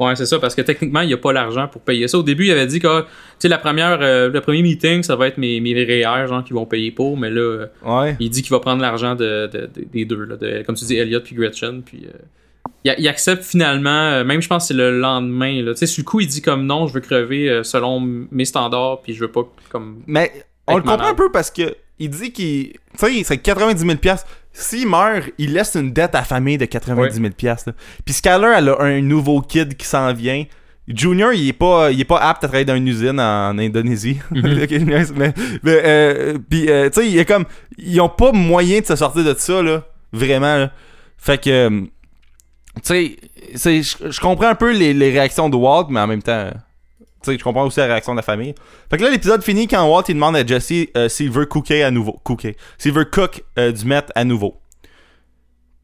Ouais, 0.00 0.16
c'est 0.16 0.26
ça, 0.26 0.40
parce 0.40 0.54
que 0.56 0.62
techniquement, 0.62 1.02
il 1.02 1.06
n'y 1.06 1.12
a 1.14 1.18
pas 1.18 1.32
l'argent 1.32 1.68
pour 1.68 1.80
payer 1.80 2.08
ça. 2.08 2.18
Au 2.18 2.22
début, 2.24 2.46
il 2.46 2.50
avait 2.50 2.66
dit 2.66 2.80
que, 2.80 2.86
ah, 2.88 3.06
la 3.44 3.58
première, 3.58 3.98
euh, 4.02 4.28
le 4.28 4.40
premier 4.40 4.60
meeting, 4.62 5.02
ça 5.04 5.14
va 5.14 5.28
être 5.28 5.38
mes, 5.38 5.60
mes 5.60 5.72
REER, 5.72 6.26
genre, 6.26 6.42
qui 6.42 6.52
vont 6.52 6.66
payer 6.66 6.90
pour, 6.90 7.16
mais 7.16 7.30
là, 7.30 7.66
Ouais. 7.84 8.16
il 8.18 8.28
dit 8.28 8.42
qu'il 8.42 8.50
va 8.50 8.58
prendre 8.58 8.82
l'argent 8.82 9.14
de, 9.14 9.46
de- 9.46 9.70
de- 9.72 9.84
des 9.92 10.04
deux, 10.04 10.24
là, 10.24 10.36
de, 10.36 10.62
comme 10.66 10.74
tu 10.74 10.84
dis, 10.84 10.96
Elliot 10.96 11.20
puis 11.20 11.36
Gretchen, 11.36 11.82
puis 11.84 12.06
euh, 12.06 12.18
il, 12.84 12.94
il 12.98 13.06
accepte 13.06 13.44
finalement, 13.44 13.90
euh, 14.10 14.24
même 14.24 14.42
je 14.42 14.48
pense 14.48 14.64
que 14.64 14.68
c'est 14.68 14.74
le 14.74 14.98
lendemain, 14.98 15.62
là, 15.62 15.72
tu 15.74 15.78
sais, 15.78 15.86
sur 15.86 16.02
le 16.02 16.06
coup, 16.10 16.18
il 16.20 16.26
dit 16.26 16.42
comme 16.42 16.66
non, 16.66 16.88
je 16.88 16.94
veux 16.94 17.00
crever 17.00 17.48
euh, 17.48 17.62
selon 17.62 18.00
mes 18.00 18.44
standards, 18.44 19.00
puis 19.02 19.14
je 19.14 19.20
veux 19.20 19.30
pas, 19.30 19.42
comme, 19.70 20.02
Mais 20.08 20.32
on 20.66 20.76
le 20.76 20.82
comprend 20.82 21.06
un 21.08 21.14
peu 21.14 21.30
parce 21.30 21.50
que 21.52 21.74
il 22.00 22.10
dit 22.10 22.32
qu'il. 22.32 22.72
Tu 22.72 22.78
sais, 22.96 23.22
serait 23.22 23.38
90 23.38 23.80
000 23.80 23.96
piastres. 23.98 24.28
S'il 24.56 24.88
meurt, 24.88 25.30
il 25.36 25.52
laisse 25.52 25.74
une 25.74 25.92
dette 25.92 26.14
à 26.14 26.18
la 26.18 26.24
famille 26.24 26.56
de 26.56 26.64
90 26.64 27.16
000 27.16 27.30
piastres, 27.36 27.70
là. 27.70 27.74
Puis 28.04 28.14
Skyler, 28.14 28.54
elle 28.56 28.68
a 28.68 28.80
un 28.80 29.00
nouveau 29.02 29.40
kid 29.40 29.76
qui 29.76 29.84
s'en 29.84 30.12
vient. 30.14 30.44
Junior, 30.86 31.32
il 31.32 31.48
est 31.48 31.52
pas, 31.52 31.90
il 31.90 32.00
est 32.00 32.04
pas 32.04 32.18
apte 32.18 32.44
à 32.44 32.46
travailler 32.46 32.64
dans 32.64 32.76
une 32.76 32.86
usine 32.86 33.18
en 33.18 33.58
Indonésie. 33.58 34.20
Niaise, 34.30 35.12
mais, 35.16 35.34
mais, 35.62 35.82
euh, 35.84 36.38
puis, 36.48 36.70
euh, 36.70 36.88
tu 36.88 37.00
sais, 37.00 37.10
il 37.10 37.18
est 37.18 37.24
comme, 37.24 37.46
ils 37.78 38.00
ont 38.00 38.08
pas 38.08 38.30
moyen 38.30 38.80
de 38.80 38.86
se 38.86 38.94
sortir 38.94 39.24
de 39.24 39.34
ça, 39.36 39.60
là. 39.60 39.82
Vraiment, 40.12 40.56
là. 40.56 40.70
Fait 41.18 41.42
que, 41.42 41.86
tu 42.84 43.16
sais, 43.54 43.82
je 43.82 44.20
comprends 44.20 44.48
un 44.48 44.54
peu 44.54 44.72
les, 44.72 44.94
les 44.94 45.10
réactions 45.10 45.48
de 45.48 45.56
Walt, 45.56 45.86
mais 45.90 46.00
en 46.00 46.06
même 46.06 46.22
temps, 46.22 46.50
sais, 47.32 47.38
je 47.38 47.44
comprends 47.44 47.64
aussi 47.66 47.80
la 47.80 47.86
réaction 47.86 48.12
de 48.12 48.18
la 48.18 48.22
famille. 48.22 48.54
Fait 48.90 48.96
que 48.96 49.02
là, 49.02 49.10
l'épisode 49.10 49.42
finit 49.42 49.66
quand 49.66 49.86
Walt, 49.88 50.04
il 50.08 50.14
demande 50.14 50.36
à 50.36 50.46
Jesse 50.46 50.88
euh, 50.96 51.08
s'il 51.08 51.30
veut 51.30 51.46
cooker 51.46 51.82
à 51.82 51.90
nouveau. 51.90 52.20
Cooker. 52.24 52.56
S'il 52.78 52.92
veut 52.92 53.04
cook 53.04 53.42
euh, 53.58 53.72
du 53.72 53.84
meth 53.84 54.10
à 54.14 54.24
nouveau. 54.24 54.60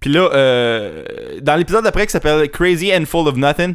Puis 0.00 0.10
là, 0.10 0.30
euh, 0.32 1.04
dans 1.42 1.56
l'épisode 1.56 1.84
d'après 1.84 2.06
qui 2.06 2.12
s'appelle 2.12 2.50
Crazy 2.50 2.92
and 2.94 3.04
Full 3.04 3.28
of 3.28 3.36
Nothing, 3.36 3.74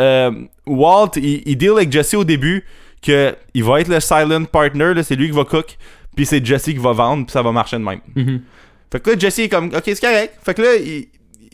euh, 0.00 0.30
Walt, 0.66 1.12
il, 1.16 1.42
il 1.46 1.56
deal 1.56 1.70
avec 1.70 1.90
Jesse 1.90 2.14
au 2.14 2.24
début 2.24 2.64
que 3.02 3.34
il 3.54 3.64
va 3.64 3.80
être 3.80 3.88
le 3.88 4.00
silent 4.00 4.44
partner, 4.44 4.94
là, 4.94 5.02
c'est 5.02 5.16
lui 5.16 5.28
qui 5.30 5.36
va 5.36 5.44
cook, 5.44 5.76
puis 6.16 6.26
c'est 6.26 6.44
Jesse 6.44 6.64
qui 6.64 6.74
va 6.74 6.92
vendre, 6.92 7.26
puis 7.26 7.32
ça 7.32 7.42
va 7.42 7.52
marcher 7.52 7.76
de 7.76 7.82
même. 7.82 8.00
Mhm. 8.14 8.42
Fait 8.90 9.00
que 9.00 9.10
là, 9.10 9.18
Jesse 9.18 9.40
est 9.40 9.48
comme, 9.48 9.66
ok, 9.66 9.82
c'est 9.84 10.00
correct. 10.00 10.34
Fait 10.42 10.54
que 10.54 10.62
là, 10.62 10.76
il, 10.76 11.08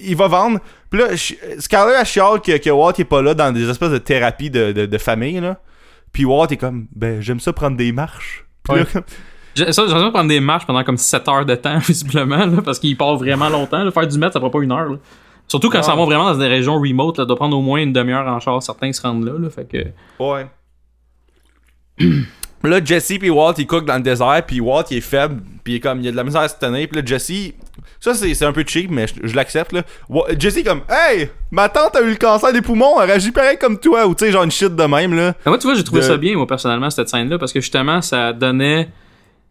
il 0.05 0.16
va 0.16 0.28
vendre. 0.28 0.59
Puis 0.90 1.01
là, 1.01 1.16
Skyler 1.16 1.94
a 1.98 2.05
chiale 2.05 2.40
que, 2.40 2.57
que 2.59 2.70
Walt 2.70 2.92
est 2.98 3.05
pas 3.05 3.22
là 3.22 3.34
dans 3.34 3.53
des 3.53 3.68
espèces 3.68 3.90
de 3.90 3.98
thérapie 3.98 4.51
de, 4.51 4.72
de, 4.72 4.86
de 4.86 4.98
famille, 4.98 5.40
là. 5.40 5.61
Puis 6.12 6.24
Walt 6.24 6.48
est 6.51 6.57
comme, 6.57 6.86
ben, 6.94 7.20
j'aime 7.20 7.38
ça 7.40 7.53
prendre 7.53 7.76
des 7.76 7.92
marches. 7.92 8.44
Puis 8.64 8.74
là, 8.76 8.82
Ouais. 8.82 8.88
comme- 8.92 9.03
J'ai- 9.55 9.72
Ça, 9.72 9.84
prendre 9.84 10.28
des 10.28 10.40
marches 10.40 10.66
pendant 10.66 10.84
comme 10.84 10.96
7 10.96 11.26
heures 11.28 11.44
de 11.46 11.55
temps, 11.57 11.78
visiblement, 11.86 12.46
là, 12.46 12.62
parce 12.64 12.78
qu'il 12.78 12.96
part 12.96 13.16
vraiment 13.16 13.48
longtemps. 13.48 13.82
là. 13.82 13.90
Faire 13.90 14.07
du 14.07 14.16
mètre, 14.18 14.32
ça 14.34 14.40
prend 14.40 14.51
pas 14.51 14.61
une 14.62 14.72
heure. 14.72 14.88
là. 14.90 14.96
Surtout 15.48 15.68
quand 15.70 15.82
ça 15.82 15.96
va 15.96 16.05
vraiment 16.05 16.30
dans 16.32 16.38
des 16.38 16.46
régions 16.46 16.80
remote, 16.80 17.18
là, 17.18 17.24
doit 17.24 17.34
prendre 17.36 17.57
au 17.57 17.61
moins 17.61 17.80
une 17.80 17.92
demi-heure 17.92 18.26
en 18.28 18.38
char. 18.38 18.62
Certains 18.62 18.92
se 18.92 19.03
rendent 19.03 19.24
là, 19.24 19.32
là 19.38 19.51
fait 19.51 19.64
que... 19.64 19.78
Ouais. 20.22 20.46
là, 22.62 22.84
Jesse 22.84 23.18
puis 23.18 23.30
Walt, 23.30 23.55
ils 23.59 23.66
cookent 23.66 23.86
dans 23.86 23.96
le 23.96 24.03
désert, 24.03 24.42
puis 24.46 24.61
Walt, 24.61 24.84
il 24.90 24.98
est 24.98 25.01
faible, 25.01 25.42
puis 25.64 25.74
il 25.74 25.76
est 25.76 25.80
comme, 25.80 26.01
il 26.01 26.09
a 26.09 26.12
de 26.12 26.16
la 26.16 26.24
misère 26.24 26.42
à 26.42 26.48
se 26.48 26.57
tenir, 26.59 26.88
puis 26.88 27.01
là, 27.01 27.07
Jesse, 27.07 27.53
ça, 28.01 28.14
c'est 28.14 28.45
un 28.45 28.53
peu 28.53 28.64
cheap, 28.66 28.91
mais 28.91 29.07
je, 29.07 29.14
je 29.28 29.35
l'accepte, 29.35 29.72
là. 29.72 29.83
Jesse, 30.39 30.62
comme, 30.64 30.83
hey, 30.91 31.28
ma 31.51 31.68
tante 31.68 31.97
a 31.97 32.03
eu 32.03 32.11
le 32.11 32.16
cancer 32.16 32.53
des 32.53 32.62
poumons, 32.62 33.01
elle 33.01 33.07
réagit 33.11 33.31
pareil 33.33 33.57
comme 33.61 33.78
toi, 33.78 34.07
ou 34.07 34.14
tu 34.14 34.24
sais, 34.24 34.33
genre 34.33 34.45
une 34.45 34.51
shit 34.51 34.74
de 34.74 34.83
même, 34.85 35.14
là. 35.14 35.35
Mais 35.45 35.51
moi, 35.51 35.59
tu 35.59 35.66
vois, 35.66 35.74
j'ai 35.74 35.85
trouvé 35.85 36.01
De- 36.03 36.07
ça 36.07 36.16
bien, 36.16 36.35
moi, 36.37 36.47
personnellement, 36.47 36.91
cette 36.91 37.09
scène-là, 37.09 37.39
parce 37.39 37.53
que 37.53 37.61
justement, 37.61 38.01
ça 38.03 38.33
donnait 38.33 38.89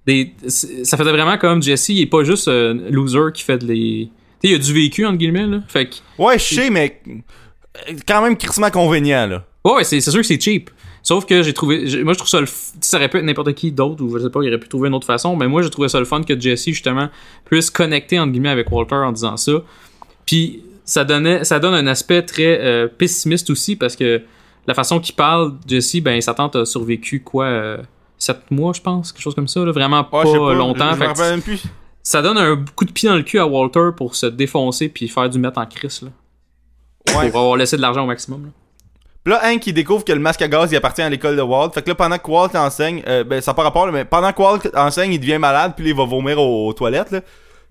des. 0.06 0.34
Ça 0.48 0.98
faisait 0.98 1.12
vraiment 1.12 1.38
comme 1.38 1.62
Jesse, 1.62 1.90
il 1.90 2.02
est 2.02 2.06
pas 2.06 2.24
juste 2.24 2.48
un 2.48 2.74
loser 2.90 3.32
qui 3.34 3.44
fait 3.44 3.58
de 3.58 3.66
les. 3.68 4.10
Tu 4.42 4.48
sais, 4.48 4.54
il 4.54 4.56
a 4.56 4.58
du 4.60 4.74
vécu, 4.74 5.06
entre 5.06 5.18
guillemets, 5.18 5.46
là. 5.48 5.58
Fait 5.68 5.88
que. 5.88 5.96
Ouais, 6.18 6.40
je 6.40 6.56
sais, 6.56 6.70
mais 6.70 7.02
euh, 7.08 7.94
quand 8.08 8.22
même 8.22 8.38
crissement 8.38 8.70
convenient, 8.72 9.28
là. 9.28 9.44
Ouais, 9.66 9.84
c'est 9.84 10.00
sûr 10.00 10.14
que 10.22 10.24
c'est 10.26 10.40
cheap. 10.42 10.70
Sauf 11.10 11.26
que 11.26 11.42
j'ai 11.42 11.54
trouvé. 11.54 12.04
Moi, 12.04 12.14
je 12.14 12.18
trouve 12.20 12.30
ça 12.30 12.40
le. 12.40 12.46
f- 12.46 12.74
Ça 12.82 12.98
aurait 12.98 13.10
pu 13.10 13.18
être 13.18 13.24
n'importe 13.26 13.54
qui 13.54 13.72
d'autre, 13.72 14.04
ou 14.04 14.16
je 14.16 14.22
sais 14.24 14.30
pas, 14.30 14.42
il 14.44 14.48
aurait 14.50 14.60
pu 14.60 14.68
trouver 14.70 14.90
une 14.90 14.94
autre 14.94 15.08
façon, 15.08 15.36
mais 15.36 15.48
moi, 15.48 15.64
j'ai 15.64 15.72
trouvé 15.72 15.90
ça 15.90 15.98
le 15.98 16.06
fun 16.06 16.22
que 16.22 16.40
Jesse, 16.40 16.66
justement, 16.66 17.10
puisse 17.46 17.72
connecter, 17.72 18.20
entre 18.20 18.32
guillemets, 18.32 18.50
avec 18.50 18.72
Walter 18.72 18.94
en 18.96 19.12
disant 19.12 19.36
ça. 19.36 19.54
Puis, 20.28 20.62
ça, 20.86 21.04
donnait, 21.06 21.44
ça 21.46 21.58
donne 21.60 21.74
un 21.74 21.88
aspect 21.88 22.22
très 22.22 22.60
euh, 22.62 22.88
pessimiste 22.88 23.50
aussi, 23.50 23.76
parce 23.76 23.96
que 23.96 24.22
la 24.68 24.74
façon 24.76 25.00
qu'il 25.00 25.16
parle, 25.16 25.54
Jesse, 25.68 25.96
ben, 26.00 26.22
sa 26.22 26.36
tante 26.36 26.56
a 26.56 26.66
survécu, 26.66 27.22
quoi, 27.22 27.46
euh, 27.46 27.78
7 28.20 28.52
mois, 28.52 28.74
je 28.74 28.82
pense, 28.82 29.12
quelque 29.12 29.24
chose 29.24 29.34
comme 29.34 29.48
ça, 29.48 29.66
là, 29.66 29.72
vraiment 29.72 30.04
pas, 30.04 30.22
pas, 30.24 30.54
longtemps. 30.54 30.90
Je, 30.92 30.96
je 30.96 31.00
Fait 31.00 31.08
me 31.08 31.14
que 31.14 31.18
rappelle 31.18 31.32
même 31.32 31.42
plus. 31.42 31.64
ça 32.04 32.22
donne 32.22 32.38
un 32.38 32.64
coup 32.76 32.86
de 32.86 32.92
pied 32.92 33.10
dans 33.10 33.16
le 33.16 33.24
cul 33.24 33.40
à 33.40 33.48
Walter 33.48 33.90
pour 33.98 34.14
se 34.16 34.28
défoncer 34.28 34.90
puis 34.90 35.08
faire 35.08 35.28
du 35.28 35.40
mettre 35.40 35.58
en 35.60 35.66
crise, 35.66 36.04
là. 36.04 36.10
Ouais. 37.20 37.32
Pour 37.32 37.40
avoir 37.40 37.58
laissé 37.58 37.78
de 37.78 37.82
l'argent 37.82 38.04
au 38.04 38.08
maximum, 38.08 38.44
là. 38.44 38.50
Puis 39.24 39.34
là, 39.34 39.42
Hank, 39.44 39.68
il 39.68 39.74
découvre 39.74 40.04
que 40.06 40.14
le 40.14 40.20
masque 40.20 40.42
à 40.42 40.48
gaz, 40.48 40.72
il 40.72 40.76
appartient 40.78 41.02
à 41.02 41.10
l'école 41.10 41.36
de 41.36 41.42
Walt. 41.42 41.72
Fait 41.74 41.82
que 41.82 41.90
là, 41.90 41.96
pendant 41.96 42.18
que 42.18 42.32
Walt 42.32 42.56
enseigne, 42.56 43.04
euh, 43.08 43.24
ben, 43.24 43.42
ça 43.42 43.52
n'a 43.52 43.56
pas 43.56 43.64
rapport, 43.64 43.86
là, 43.86 43.92
mais 43.92 44.06
pendant 44.06 44.32
que 44.32 44.42
Walt 44.42 44.60
enseigne, 44.76 45.14
il 45.14 45.20
devient 45.20 45.38
malade, 45.38 45.74
puis 45.76 45.86
là, 45.86 45.92
il 45.92 45.96
va 45.98 46.06
vomir 46.06 46.40
aux, 46.40 46.68
aux 46.68 46.74
toilettes, 46.74 47.12
là. 47.12 47.22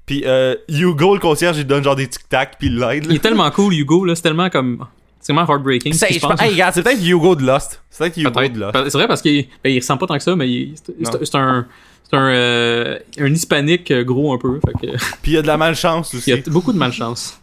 Puis 0.07 0.23
euh, 0.27 0.55
Hugo, 0.69 1.15
le 1.15 1.21
concierge, 1.21 1.57
il 1.59 1.67
donne 1.67 1.85
genre 1.85 1.97
des 1.97 2.07
tic-tac, 2.09 2.57
puis 2.59 2.69
il 2.69 2.79
l'aide, 2.79 3.05
là. 3.05 3.11
Il 3.11 3.17
est 3.17 3.21
tellement 3.21 3.51
cool, 3.51 3.75
Hugo, 3.75 4.05
là. 4.05 4.15
C'est 4.15 4.23
tellement 4.23 4.49
comme. 4.51 4.85
C'est 5.21 5.29
tellement 5.35 5.47
heartbreaking. 5.53 5.93
ce 5.95 5.99
C'est 5.99 6.15
hey, 6.15 6.21
regarde, 6.53 6.75
c'est 6.75 6.83
peut-être 6.83 7.05
Hugo 7.05 7.35
de 7.35 7.45
Lost. 7.45 7.83
C'est 7.91 8.05
peut-être 8.05 8.17
Hugo 8.19 8.31
Peut-être. 8.31 8.53
de 8.53 8.61
Lost. 8.61 8.75
C'est 8.91 8.99
vrai 8.99 9.09
parce 9.09 9.21
qu'il 9.21 9.47
ben, 9.65 9.71
il 9.71 9.79
ressemble 9.81 10.01
pas 10.01 10.07
tant 10.07 10.17
que 10.17 10.23
ça, 10.23 10.37
mais 10.37 10.49
il- 10.49 10.75
c'est 10.83 10.99
Non. 11.01 11.11
c'est- 11.13 11.25
c'est 11.25 11.35
un. 11.37 11.67
C'est 12.11 12.17
un, 12.17 12.29
euh, 12.31 12.99
un 13.19 13.27
hispanique 13.35 13.91
euh, 13.91 14.03
gros 14.05 14.33
un 14.33 14.39
peu. 14.39 14.61
Fait 14.65 14.87
que, 14.87 14.93
Puis 15.23 15.33
il 15.33 15.35
y 15.35 15.37
a 15.37 15.43
de 15.43 15.47
la 15.47 15.59
malchance 15.59 16.11
il 16.15 16.21
y 16.27 16.33
a 16.33 16.35
aussi. 16.37 16.43
t- 16.45 16.51
beaucoup 16.51 16.73
de 16.73 16.79
malchance. 16.79 17.39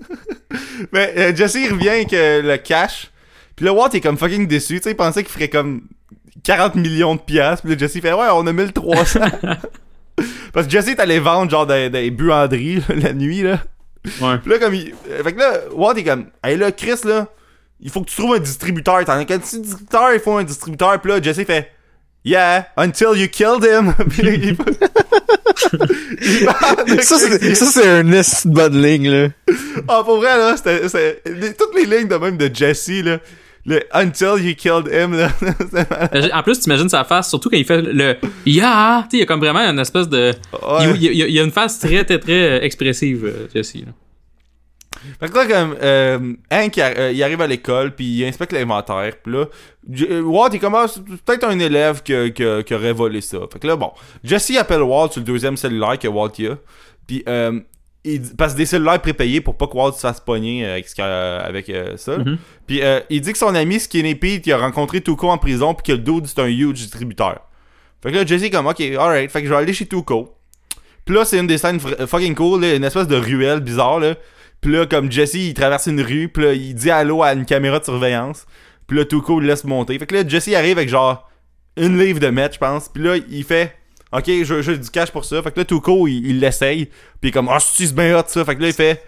Mais 0.92 1.14
euh, 1.16 1.34
Jesse, 1.34 1.54
il 1.64 1.72
revient 1.72 1.88
avec 1.88 2.12
euh, 2.12 2.42
le 2.42 2.56
cash. 2.58 3.10
Puis 3.56 3.66
là, 3.66 3.72
Walt 3.72 3.90
est 3.92 4.00
comme 4.00 4.18
fucking 4.18 4.46
déçu. 4.46 4.76
Tu 4.78 4.82
sais, 4.84 4.90
il 4.92 4.96
pensait 4.96 5.22
qu'il 5.22 5.32
ferait 5.32 5.48
comme 5.48 5.82
40 6.44 6.74
millions 6.76 7.14
de 7.14 7.20
piastres. 7.20 7.62
Puis 7.64 7.74
là, 7.74 7.78
Jesse 7.78 8.00
fait, 8.00 8.12
ouais, 8.12 8.26
on 8.32 8.46
a 8.46 8.52
1300. 8.52 9.20
Parce 10.52 10.66
que 10.66 10.72
Jesse 10.72 10.88
est 10.88 11.00
allé 11.00 11.18
vendre 11.18 11.50
genre 11.50 11.66
des, 11.66 11.88
des 11.90 12.10
buanderies 12.10 12.76
là, 12.76 12.94
la 12.96 13.12
nuit, 13.12 13.42
là. 13.42 13.60
Ouais. 14.20 14.38
Puis 14.38 14.50
là, 14.50 14.58
comme 14.58 14.74
il. 14.74 14.94
euh, 15.10 15.22
Fait 15.22 15.32
que 15.32 15.38
là, 15.38 15.52
Walt 15.74 15.94
est 15.94 16.04
comme, 16.04 16.26
hey 16.44 16.56
là, 16.56 16.72
Chris, 16.72 17.00
là, 17.04 17.28
il 17.80 17.90
faut 17.90 18.00
que 18.02 18.10
tu 18.10 18.16
trouves 18.16 18.34
un 18.34 18.40
distributeur. 18.40 19.04
T'en 19.04 19.12
as 19.14 19.24
quel 19.24 19.40
distributeur? 19.40 20.12
Il 20.14 20.20
faut 20.20 20.36
un 20.36 20.44
distributeur. 20.44 21.00
Puis 21.00 21.10
là, 21.12 21.22
Jesse 21.22 21.44
fait, 21.44 21.70
yeah, 22.24 22.66
until 22.76 23.16
you 23.16 23.28
killed 23.28 23.64
him. 23.64 23.94
Puis 24.10 24.22
là, 24.22 24.32
il. 24.32 24.56
il 26.88 27.02
Ça, 27.02 27.18
c'est, 27.18 27.88
un 27.88 28.02
bonne 28.46 28.82
ligne, 28.82 29.10
là. 29.10 29.28
Ah, 29.88 30.02
pour 30.04 30.16
vrai, 30.18 30.36
là, 30.36 30.56
c'était, 30.56 31.22
toutes 31.54 31.74
les 31.76 31.86
lignes 31.86 32.08
de 32.08 32.16
même 32.16 32.36
de 32.36 32.50
Jesse, 32.52 33.02
là. 33.04 33.18
Le 33.64 33.80
Until 33.92 34.38
you 34.44 34.54
killed 34.56 34.88
him, 34.92 35.12
là. 35.16 35.30
En 36.36 36.42
plus, 36.42 36.58
t'imagines 36.60 36.88
sa 36.88 37.04
face, 37.04 37.28
surtout 37.28 37.48
quand 37.48 37.56
il 37.56 37.64
fait 37.64 37.80
le 37.80 38.16
Yeah! 38.44 39.04
Tu 39.04 39.10
sais, 39.10 39.16
il 39.16 39.20
y 39.20 39.22
a 39.22 39.26
comme 39.26 39.38
vraiment 39.40 39.60
une 39.60 39.78
espèce 39.78 40.08
de. 40.08 40.32
Ouais. 40.52 40.90
Il, 40.96 41.02
il 41.04 41.16
y 41.16 41.22
a- 41.22 41.26
il 41.28 41.34
y 41.34 41.38
a 41.40 41.44
une 41.44 41.52
face 41.52 41.78
très, 41.78 42.04
très, 42.04 42.18
très 42.18 42.32
euh, 42.32 42.60
expressive, 42.62 43.24
euh, 43.24 43.46
Jesse. 43.54 43.76
là. 43.76 43.92
Fait 45.20 45.28
que 45.28 45.34
là, 45.36 45.46
comme, 45.46 45.76
euh, 45.82 46.18
Hank, 46.52 46.76
il, 46.76 46.80
arri- 46.80 47.12
il 47.14 47.22
arrive 47.24 47.40
à 47.40 47.46
l'école, 47.48 47.92
puis 47.94 48.04
il 48.04 48.24
inspecte 48.24 48.52
l'inventaire, 48.52 49.12
puis 49.22 49.32
là, 49.32 49.46
Walt, 50.22 50.50
il 50.52 50.60
commence, 50.60 51.00
peut-être 51.24 51.44
un 51.44 51.58
élève 51.58 52.02
que- 52.04 52.28
que- 52.28 52.60
qui 52.62 52.74
aurait 52.74 52.92
volé 52.92 53.20
ça. 53.20 53.38
Fait 53.52 53.58
que 53.58 53.66
là, 53.66 53.74
bon, 53.74 53.90
Jesse 54.22 54.56
appelle 54.56 54.82
Walt 54.82 55.08
sur 55.10 55.20
le 55.20 55.24
deuxième 55.26 55.56
cellulaire 55.56 55.98
que 55.98 56.06
Walt 56.06 56.32
y 56.38 56.46
a, 56.46 56.56
puis 57.06 57.24
euh, 57.28 57.58
il 58.04 58.20
que 58.54 58.56
des 58.56 58.66
cellulaires 58.66 59.00
prépayés 59.00 59.40
pour 59.40 59.56
pas 59.56 59.66
que 59.68 59.76
Walt 59.76 59.92
se 59.92 60.00
fasse 60.00 60.20
pogner 60.20 60.64
euh, 60.66 60.72
avec, 60.72 60.88
ce 60.88 61.00
a- 61.02 61.38
avec 61.40 61.68
euh, 61.70 61.96
ça. 61.96 62.18
Mhm. 62.18 62.36
Puis 62.66 62.82
euh, 62.82 63.00
il 63.10 63.20
dit 63.20 63.32
que 63.32 63.38
son 63.38 63.54
ami 63.54 63.78
Skinny 63.78 64.14
Pete, 64.14 64.46
il 64.46 64.52
a 64.52 64.58
rencontré 64.58 65.00
Tuco 65.00 65.28
en 65.30 65.38
prison, 65.38 65.74
puis 65.74 65.84
que 65.84 65.92
le 65.92 65.98
dude, 65.98 66.26
c'est 66.26 66.40
un 66.40 66.46
huge 66.48 66.74
distributeur. 66.74 67.40
Fait 68.02 68.10
que 68.10 68.16
là, 68.16 68.26
Jesse 68.26 68.42
est 68.42 68.50
comme, 68.50 68.66
ok, 68.66 68.80
alright, 68.80 69.30
fait 69.30 69.40
que 69.42 69.46
je 69.48 69.52
vais 69.52 69.58
aller 69.58 69.72
chez 69.72 69.86
Tuco. 69.86 70.34
Puis 71.04 71.14
là, 71.14 71.24
c'est 71.24 71.38
une 71.38 71.46
des 71.46 71.58
scènes 71.58 71.78
fucking 71.80 72.34
cool, 72.34 72.60
là, 72.62 72.74
une 72.74 72.84
espèce 72.84 73.06
de 73.08 73.16
ruelle 73.16 73.60
bizarre, 73.60 74.00
là. 74.00 74.14
Puis 74.60 74.72
là, 74.72 74.86
comme 74.86 75.10
Jesse, 75.10 75.34
il 75.34 75.54
traverse 75.54 75.86
une 75.86 76.00
rue, 76.00 76.28
puis 76.28 76.44
là, 76.44 76.52
il 76.52 76.74
dit 76.74 76.90
allô 76.90 77.22
à 77.22 77.32
une 77.32 77.44
caméra 77.44 77.78
de 77.80 77.84
surveillance. 77.84 78.46
Puis 78.86 78.96
là, 78.98 79.04
Tuco 79.04 79.40
le 79.40 79.46
laisse 79.46 79.64
monter. 79.64 79.98
Fait 79.98 80.06
que 80.06 80.14
là, 80.14 80.26
Jesse 80.26 80.52
arrive 80.54 80.78
avec 80.78 80.88
genre 80.88 81.28
une 81.76 81.98
livre 81.98 82.18
de 82.20 82.28
mètres, 82.28 82.54
je 82.54 82.58
pense. 82.58 82.88
Puis 82.88 83.02
là, 83.02 83.16
il 83.16 83.42
fait 83.44 83.74
Ok, 84.12 84.24
je 84.26 84.54
veux 84.54 84.76
du 84.78 84.90
cash 84.90 85.10
pour 85.10 85.24
ça. 85.24 85.42
Fait 85.42 85.50
que 85.52 85.60
là, 85.60 85.64
Tuco, 85.64 86.06
il 86.06 86.26
il 86.26 86.40
l'essaye. 86.40 86.86
Puis 86.86 86.94
il 87.22 87.28
est 87.28 87.32
comme 87.32 87.48
Ah, 87.50 87.58
si 87.60 87.86
c'est 87.86 87.94
bien 87.94 88.18
hot 88.18 88.24
ça. 88.26 88.44
Fait 88.44 88.54
que 88.56 88.60
là, 88.62 88.68
il 88.68 88.74
fait 88.74 89.02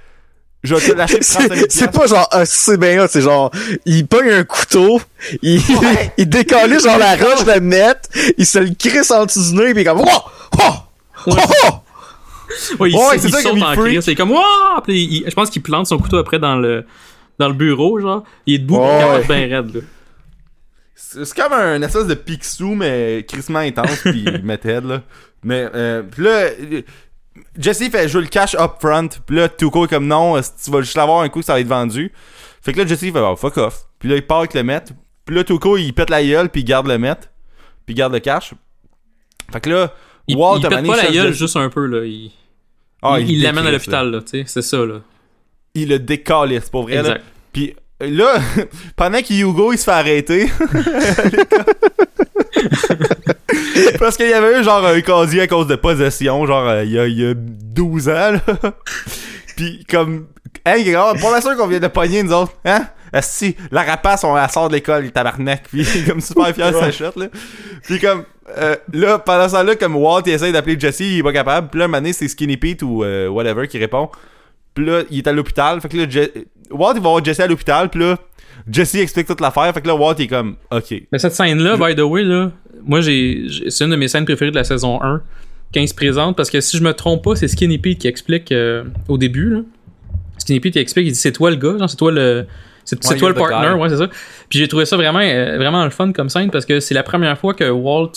Je 0.63 0.75
vais 0.75 0.81
te 0.81 0.93
lâcher 0.97 1.19
pour 1.19 1.27
35 1.27 1.53
C'est, 1.57 1.73
c'est 1.73 1.91
pas 1.93 2.07
genre, 2.07 2.27
ah, 2.33 2.47
c'est 2.47 2.79
bien 2.79 3.03
hot, 3.05 3.09
c'est 3.11 3.21
genre, 3.21 3.51
il 3.85 4.07
pogne 4.07 4.31
un 4.31 4.45
couteau, 4.45 4.99
il, 5.43 5.59
Ouais. 5.59 6.13
il 6.19 6.27
décolle 6.29 6.81
genre 6.81 6.97
la 6.97 7.17
roche 7.17 7.45
de 7.45 7.61
net, 7.61 8.09
il 8.39 8.47
se 8.47 8.59
le 8.61 8.71
crisse 8.75 9.11
en 9.11 9.27
dessous 9.27 9.51
du 9.51 9.57
nez, 9.59 9.75
pis 9.75 9.81
il 9.81 9.83
est 9.83 9.85
comme, 9.85 10.01
oh! 10.01 10.21
Oh! 10.59 10.73
Oh! 11.27 11.35
Ouais, 12.79 12.91
il, 12.91 12.97
Ouais, 12.97 13.03
il 13.17 13.21
c'est 13.21 13.29
ça 13.31 13.41
saute 13.43 13.53
il 13.57 13.63
en 13.65 13.75
crise. 13.75 14.01
C'est 14.05 14.15
comme 14.15 14.31
Wouah! 14.31 14.81
Puis 14.85 15.03
il- 15.05 15.25
je 15.29 15.35
pense 15.35 15.51
qu'il 15.51 15.63
plante 15.63 15.87
son 15.87 15.99
couteau 15.99 16.17
après 16.19 16.39
dans 16.39 16.57
le 16.57 16.87
dans 17.39 17.49
le 17.49 17.55
bureau, 17.55 17.99
genre. 18.01 18.23
Il 18.47 18.55
est 18.55 18.59
debout, 18.59 18.79
Ouais. 18.79 18.97
il 18.97 19.01
capote 19.01 19.27
bien 19.27 19.57
raide, 19.57 19.75
là. 19.75 19.81
C'est 20.95 21.35
comme 21.35 21.53
un 21.53 21.83
espèce 21.83 22.07
de 22.07 22.15
Picsou, 22.15 22.75
mais 22.75 23.25
crissement 23.29 23.59
intense, 23.61 24.01
puis 24.05 24.25
Methead, 24.43 24.85
là. 24.85 25.03
Mais, 25.43 25.69
euh, 25.75 26.03
pis 26.03 26.21
là, 26.23 26.49
Jesse 27.59 27.89
fait 27.91 28.09
jouer 28.09 28.23
le 28.23 28.29
cash 28.29 28.55
up 28.55 28.75
front, 28.81 29.09
pis 29.27 29.35
là, 29.35 29.49
Tuco 29.49 29.85
est 29.85 29.89
comme 29.89 30.07
non, 30.07 30.41
tu 30.41 30.71
vas 30.71 30.81
juste 30.81 30.97
l'avoir 30.97 31.23
un 31.23 31.29
coup, 31.29 31.43
ça 31.43 31.55
va 31.55 31.61
être 31.61 31.67
vendu? 31.67 32.13
Fait 32.63 32.73
que 32.73 32.79
là, 32.79 32.87
Jesse 32.87 33.01
fait 33.01 33.13
oh, 33.17 33.37
fuck 33.37 33.57
off. 33.59 33.87
Puis 33.99 34.09
là, 34.09 34.17
il 34.17 34.27
part 34.27 34.39
avec 34.39 34.55
le 34.55 34.63
met. 34.63 34.83
Puis 35.25 35.35
là, 35.37 35.45
Tuco, 35.45 35.77
il 35.77 35.93
pète 35.93 36.11
la 36.11 36.25
gueule, 36.25 36.49
puis 36.49 36.63
il 36.63 36.65
garde 36.65 36.87
le 36.87 36.97
met. 36.99 37.15
Puis 37.87 37.89
il 37.89 37.95
garde 37.95 38.13
le 38.13 38.21
cash. 38.21 38.55
Fait 39.53 39.61
que 39.61 39.71
là, 39.71 39.93
Il, 40.29 40.37
Walt, 40.37 40.59
il 40.63 40.69
pète 40.69 40.87
pas 40.87 40.97
la 40.97 41.11
gueule 41.11 41.33
juste 41.35 41.57
un 41.57 41.69
peu, 41.69 41.87
là. 41.87 42.05
Il 42.07 42.31
Ah, 43.03 43.19
il- 43.21 43.43
l'amène 43.43 43.67
à 43.67 43.71
l'hôpital, 43.71 44.11
là, 44.11 44.21
tu 44.23 44.29
sais. 44.39 44.45
C'est 44.47 44.63
ça, 44.63 44.79
là. 44.87 45.01
Il 45.75 45.89
le 45.89 45.99
décalisse, 45.99 46.71
pour 46.71 46.85
vrai, 46.85 46.95
là. 46.95 47.01
Exact. 47.01 47.25
Puis 47.53 47.75
là, 48.01 48.35
pendant 48.97 49.21
qu'Hugo 49.23 49.73
il 49.73 49.79
se 49.79 49.85
fait 49.85 49.91
arrêter, 49.91 50.51
Parce 53.99 54.17
qu'il 54.17 54.29
y 54.29 54.33
avait 54.33 54.61
eu 54.61 54.65
genre 54.65 54.85
un 54.85 55.01
casier 55.01 55.43
à 55.43 55.47
cause 55.47 55.67
de 55.67 55.77
possession, 55.77 56.47
genre 56.47 56.69
euh, 56.69 56.85
il 56.85 56.93
y, 56.93 56.99
a, 56.99 57.07
il 57.07 57.21
y 57.21 57.27
a 57.27 57.35
12 57.35 58.09
ans, 58.09 58.33
là. 58.33 58.41
Puis 59.57 59.85
comme, 59.89 60.27
hey, 60.65 60.85
gars, 60.85 61.13
pas 61.21 61.41
sûr 61.41 61.57
qu'on 61.57 61.67
vient 61.67 61.81
de 61.81 61.89
pogner 61.89 62.23
nous 62.23 62.33
autres, 62.33 62.53
hein? 62.65 62.87
Si, 63.23 63.55
la 63.71 63.85
rapace, 63.85 64.25
on 64.25 64.35
la 64.35 64.49
sort 64.49 64.69
de 64.69 64.75
l'école, 64.75 65.05
le 65.05 65.11
tabarnak, 65.11 65.69
puis 65.71 65.87
comme 66.05 66.21
super 66.21 66.53
fier 66.53 66.73
de 66.73 66.79
sa 66.79 66.91
shot, 66.91 67.13
là. 67.17 67.27
Puis 67.85 68.01
comme, 68.01 68.25
euh, 68.59 68.75
là, 68.93 69.21
pendant 69.21 69.49
ce 69.49 69.55
temps-là, 69.55 69.77
comme 69.77 69.95
Walt, 69.95 70.23
il 70.27 70.33
essaye 70.33 70.51
d'appeler 70.53 70.79
Jesse, 70.81 71.01
il 71.01 71.19
est 71.19 71.23
pas 71.23 71.33
capable. 71.33 71.69
Puis 71.69 71.79
là, 71.79 71.85
un 71.85 71.89
moment 71.89 72.11
c'est 72.13 72.27
Skinny 72.27 72.57
Pete 72.57 72.83
ou 72.83 73.05
euh, 73.05 73.29
whatever 73.29 73.69
qui 73.69 73.79
répond. 73.79 74.11
Puis 74.75 74.85
là, 74.85 75.03
il 75.11 75.19
est 75.19 75.29
à 75.29 75.33
l'hôpital. 75.33 75.81
Fait 75.81 75.89
que 75.89 75.97
là, 75.97 76.07
Je- 76.09 76.29
Walt, 76.71 76.93
il 76.97 77.03
va 77.03 77.09
voir 77.11 77.25
Jesse 77.25 77.41
à 77.41 77.47
l'hôpital. 77.47 77.89
Puis 77.91 78.01
là, 78.01 78.17
Jesse 78.71 78.97
explique 78.97 79.27
toute 79.27 79.41
l'affaire. 79.41 79.73
Fait 79.75 79.81
que 79.81 79.87
là, 79.87 79.95
Walt, 79.95 80.15
il 80.19 80.25
est 80.25 80.29
comme, 80.29 80.57
OK. 80.71 80.95
Mais 81.13 81.19
cette 81.19 81.35
scène-là, 81.35 81.77
by 81.77 81.95
the 81.95 82.01
way, 82.01 82.23
là, 82.23 82.51
moi, 82.85 83.01
j'ai, 83.01 83.45
j'ai- 83.47 83.71
c'est 83.71 83.85
une 83.85 83.91
de 83.91 83.97
mes 83.97 84.09
scènes 84.09 84.25
préférées 84.25 84.51
de 84.51 84.57
la 84.57 84.65
saison 84.65 85.01
1 85.03 85.23
quand 85.73 85.81
il 85.81 85.89
se 85.89 85.95
présente, 85.95 86.37
parce 86.37 86.51
que 86.51 86.61
si 86.61 86.77
je 86.77 86.83
me 86.83 86.93
trompe 86.93 87.25
pas, 87.25 87.35
c'est 87.37 87.49
Skinny 87.49 87.79
Pete 87.79 87.99
qui 87.99 88.07
explique 88.09 88.53
euh, 88.53 88.85
au 89.09 89.19
début, 89.19 89.51
là. 89.51 89.61
Skinny 90.39 90.61
Pete, 90.61 90.77
il 90.77 90.81
explique, 90.81 91.07
il 91.07 91.13
dit 91.13 91.19
c'est 91.19 91.33
toi 91.33 91.51
le 91.51 91.57
gars, 91.57 91.79
genre, 91.79 91.89
c'est 91.91 91.97
toi 91.97 92.13
le. 92.13 92.47
C'est, 92.85 93.03
Ouais, 93.09 93.17
toi 93.17 93.31
le 93.31 93.35
partner, 93.35 93.75
guy. 93.75 93.81
ouais, 93.81 93.89
c'est 93.89 93.97
ça. 93.97 94.09
Puis 94.51 94.59
j'ai 94.59 94.69
trouvé 94.69 94.85
ça 94.85 94.97
vraiment, 94.97 95.21
euh, 95.21 95.57
vraiment 95.57 95.83
le 95.85 95.91
fun 95.91 96.13
comme 96.13 96.29
scène 96.29 96.51
parce 96.51 96.67
que 96.67 96.81
c'est 96.81 96.93
la 96.95 97.03
première 97.03 97.39
fois 97.39 97.55
que 97.55 97.65
Walt 97.71 98.13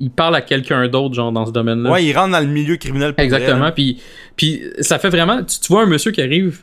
il 0.00 0.10
parle 0.10 0.34
à 0.36 0.40
quelqu'un 0.40 0.88
d'autre, 0.88 1.14
genre, 1.14 1.32
dans 1.32 1.44
ce 1.46 1.52
domaine-là. 1.52 1.90
Ouais, 1.90 2.04
il 2.04 2.12
rentre 2.16 2.32
dans 2.32 2.40
le 2.40 2.46
milieu 2.46 2.76
criminel. 2.76 3.14
pour 3.14 3.22
Exactement. 3.24 3.70
Puis, 3.72 4.00
puis 4.36 4.62
ça 4.80 4.98
fait 4.98 5.10
vraiment. 5.10 5.42
Tu, 5.44 5.60
tu 5.60 5.68
vois 5.72 5.82
un 5.82 5.86
monsieur 5.86 6.12
qui 6.12 6.22
arrive 6.22 6.60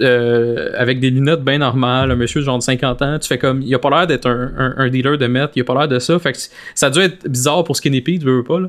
euh, 0.00 0.72
avec 0.76 1.00
des 1.00 1.10
lunettes 1.10 1.42
bien 1.42 1.58
normales, 1.58 2.10
un 2.10 2.16
monsieur 2.16 2.40
genre 2.42 2.58
de 2.58 2.62
50 2.62 3.02
ans, 3.02 3.18
tu 3.18 3.28
fais 3.28 3.38
comme. 3.38 3.62
Il 3.62 3.74
a 3.74 3.78
pas 3.78 3.90
l'air 3.90 4.06
d'être 4.06 4.26
un, 4.28 4.52
un- 4.58 4.74
un 4.76 4.88
dealer 4.88 5.16
de 5.18 5.26
meth, 5.26 5.52
il 5.56 5.60
a 5.60 5.64
pas 5.64 5.74
l'air 5.74 5.88
de 5.88 5.98
ça. 5.98 6.18
Fait 6.18 6.32
que 6.32 6.38
ça 6.74 6.86
a 6.86 6.90
dû 6.90 7.00
être 7.00 7.28
bizarre 7.28 7.64
pour 7.64 7.76
Skinny 7.76 8.00
Pete, 8.00 8.20
tu 8.20 8.26
veux 8.26 8.42
pas, 8.44 8.60
là. 8.60 8.68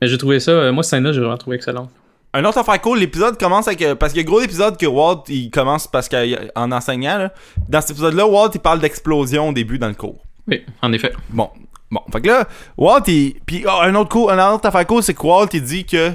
Mais 0.00 0.08
j'ai 0.08 0.18
trouvé 0.18 0.40
ça. 0.40 0.50
euh, 0.50 0.72
moi, 0.72 0.82
cette 0.82 0.90
scène-là, 0.90 1.12
j'ai 1.12 1.20
vraiment 1.20 1.36
trouvé 1.36 1.56
excellent. 1.56 1.88
Un 2.32 2.44
autre 2.44 2.58
affaire 2.58 2.80
cool, 2.80 2.98
l'épisode 2.98 3.38
commence 3.38 3.68
avec. 3.68 3.80
euh, 3.82 3.94
Parce 3.94 4.12
qu'il 4.12 4.22
y 4.22 4.24
a 4.24 4.26
gros 4.26 4.40
épisode 4.40 4.76
que 4.76 4.86
Walt, 4.86 5.22
il 5.28 5.50
commence 5.50 5.86
parce 5.86 6.08
qu'en 6.08 6.72
enseignant, 6.72 7.18
là. 7.18 7.32
Dans 7.68 7.80
cet 7.80 7.90
épisode-là, 7.92 8.26
Walt, 8.26 8.50
il 8.54 8.60
parle 8.60 8.80
d'explosion 8.80 9.50
au 9.50 9.52
début 9.52 9.78
dans 9.78 9.88
le 9.88 9.94
cours. 9.94 10.24
Oui, 10.48 10.62
en 10.82 10.92
effet. 10.92 11.12
Bon. 11.30 11.48
Bon. 11.90 12.00
Fait 12.12 12.20
que 12.22 12.26
là, 12.26 12.48
Walt, 12.76 13.02
il. 13.06 13.34
Puis, 13.46 13.64
oh, 13.66 13.80
un 13.82 13.94
autre 13.94 14.08
coup, 14.10 14.28
un 14.28 14.52
autre 14.52 14.66
affaire 14.66 14.84
cool, 14.86 15.02
c'est 15.02 15.14
que 15.14 15.22
Walt, 15.24 15.46
il 15.52 15.62
dit 15.62 15.84
que. 15.84 16.10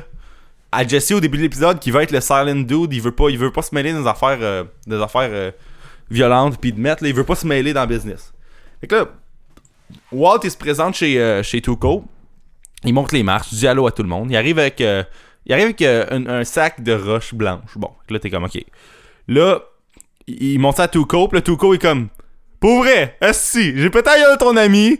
À 0.71 0.87
Jesse, 0.87 1.11
au 1.11 1.19
début 1.19 1.37
de 1.37 1.43
l'épisode, 1.43 1.79
qu'il 1.79 1.93
va 1.93 2.03
être 2.03 2.11
le 2.11 2.21
silent 2.21 2.55
dude, 2.55 2.93
il 2.93 3.01
veut 3.01 3.11
pas, 3.11 3.29
il 3.29 3.37
veut 3.37 3.51
pas 3.51 3.61
se 3.61 3.73
mêler 3.73 3.91
dans 3.91 4.01
des 4.01 4.07
affaires, 4.07 4.37
euh, 4.41 4.63
des 4.85 5.01
affaires 5.01 5.29
euh, 5.31 5.51
violentes, 6.11 6.59
puis 6.59 6.71
de 6.71 6.79
mettre, 6.79 7.03
là, 7.03 7.09
il 7.09 7.15
veut 7.15 7.23
pas 7.23 7.35
se 7.35 7.47
mêler 7.47 7.73
dans 7.73 7.81
le 7.81 7.87
business. 7.87 8.33
Fait 8.81 8.87
que 8.87 8.95
là, 8.95 9.05
Walt, 10.11 10.41
il 10.43 10.51
se 10.51 10.57
présente 10.57 10.95
chez, 10.95 11.19
euh, 11.19 11.41
chez 11.41 11.61
Tuco. 11.61 12.05
Il 12.83 12.93
monte 12.93 13.11
les 13.11 13.23
marches, 13.23 13.51
il 13.51 13.57
dit 13.57 13.67
allô 13.67 13.87
à 13.87 13.91
tout 13.91 14.03
le 14.03 14.09
monde. 14.09 14.29
Il 14.29 14.37
arrive 14.37 14.59
avec, 14.59 14.79
il 14.79 15.53
arrive 15.53 15.65
avec 15.65 15.81
un, 15.81 16.27
un 16.27 16.43
sac 16.45 16.81
de 16.81 16.93
roches 16.93 17.33
blanches. 17.33 17.75
Bon, 17.75 17.91
là, 18.09 18.19
t'es 18.19 18.29
comme, 18.29 18.45
ok. 18.45 18.63
Là, 19.27 19.59
il 20.27 20.59
monte 20.59 20.77
ça 20.77 20.83
à 20.83 20.87
Tuco, 20.87 21.27
puis 21.27 21.37
là, 21.37 21.41
Tuco 21.41 21.73
est 21.73 21.81
comme, 21.81 22.07
pour 22.59 22.79
vrai, 22.79 23.17
si, 23.33 23.77
j'ai 23.77 23.89
gueule 23.89 24.33
de 24.33 24.37
ton 24.37 24.55
ami. 24.55 24.99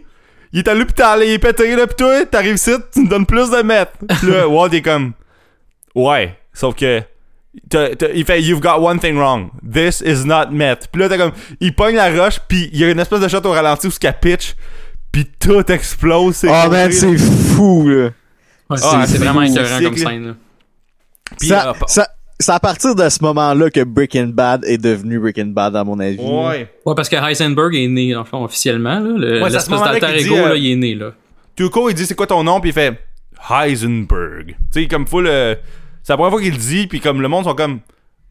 Il 0.52 0.58
est 0.58 0.68
à 0.68 0.74
l'hôpital, 0.74 1.22
il 1.22 1.30
est 1.30 1.38
pété, 1.38 1.76
là, 1.76 1.86
pis 1.86 1.94
toi, 1.94 2.26
t'arrives 2.26 2.56
ici, 2.56 2.72
tu 2.92 3.02
me 3.02 3.08
donnes 3.08 3.26
plus 3.26 3.50
de 3.50 3.62
mètres. 3.62 3.92
Pis 4.08 4.26
là, 4.26 4.48
Walt 4.48 4.70
est 4.70 4.82
comme, 4.82 5.12
ouais, 5.94 6.36
sauf 6.52 6.74
que, 6.74 7.02
t'as- 7.68 7.94
t'as- 7.96 8.10
il 8.14 8.24
fait, 8.24 8.42
you've 8.42 8.60
got 8.60 8.78
one 8.80 8.98
thing 8.98 9.16
wrong. 9.16 9.50
This 9.72 10.02
is 10.04 10.24
not 10.26 10.50
meth. 10.50 10.88
Pis 10.92 10.98
là, 10.98 11.08
t'as 11.08 11.18
comme, 11.18 11.32
il 11.60 11.74
pogne 11.74 11.96
la 11.96 12.10
roche, 12.10 12.38
pis 12.48 12.68
il 12.72 12.78
y 12.78 12.84
a 12.84 12.90
une 12.90 13.00
espèce 13.00 13.20
de 13.20 13.28
shot 13.28 13.44
au 13.44 13.50
ralenti 13.52 13.86
où 13.86 13.90
ce 13.90 13.98
qu'elle 14.00 14.18
pitch, 14.20 14.54
pis 15.12 15.26
tout 15.38 15.70
explose. 15.70 16.36
c'est 16.36 16.48
Oh 16.48 16.70
man, 16.70 16.88
là. 16.88 16.92
c'est 16.92 17.16
fou, 17.18 17.88
là. 17.88 18.04
Ouais, 18.70 18.78
Ah, 18.82 19.02
c'est, 19.06 19.12
c'est 19.12 19.18
vraiment 19.18 19.42
écœurant 19.42 19.80
comme 19.82 19.96
scène. 19.96 20.26
là. 20.28 20.34
Pis, 21.40 21.48
ça, 21.48 21.70
euh, 21.70 21.72
ça- 21.86 22.08
c'est 22.38 22.52
à 22.52 22.60
partir 22.60 22.94
de 22.94 23.08
ce 23.08 23.22
moment-là 23.22 23.68
que 23.70 23.82
Breaking 23.84 24.28
Bad 24.28 24.64
est 24.64 24.78
devenu 24.78 25.18
Breaking 25.18 25.46
Bad, 25.46 25.76
à 25.76 25.84
mon 25.84 25.98
avis. 26.00 26.18
ouais. 26.18 26.70
Ouais, 26.86 26.94
parce 26.94 27.08
que 27.08 27.16
Heisenberg 27.16 27.74
est 27.74 27.86
né, 27.88 28.14
en 28.16 28.24
fond, 28.24 28.44
officiellement. 28.44 28.98
Là. 29.00 29.10
Le, 29.16 29.42
Ouais, 29.42 29.50
l'espèce 29.50 29.80
d'alter 29.80 30.20
ego, 30.20 30.34
dit, 30.34 30.40
euh, 30.40 30.48
là, 30.50 30.54
il 30.56 30.72
est 30.72 30.76
né. 30.76 30.94
Là. 30.94 31.12
Tuco, 31.56 31.90
il 31.90 31.94
dit 31.94 32.06
c'est 32.06 32.14
quoi 32.14 32.26
ton 32.26 32.42
nom, 32.44 32.60
puis 32.60 32.70
il 32.70 32.72
fait 32.72 32.98
Heisenberg. 33.50 34.56
Tu 34.72 34.82
sais, 34.82 34.88
comme 34.88 35.06
full. 35.06 35.26
euh, 35.26 35.54
c'est 36.10 36.14
la 36.14 36.16
première 36.16 36.32
fois 36.32 36.42
qu'il 36.42 36.50
le 36.50 36.58
dit, 36.58 36.88
puis 36.88 36.98
comme 36.98 37.22
le 37.22 37.28
monde 37.28 37.44
sont 37.44 37.54
comme. 37.54 37.78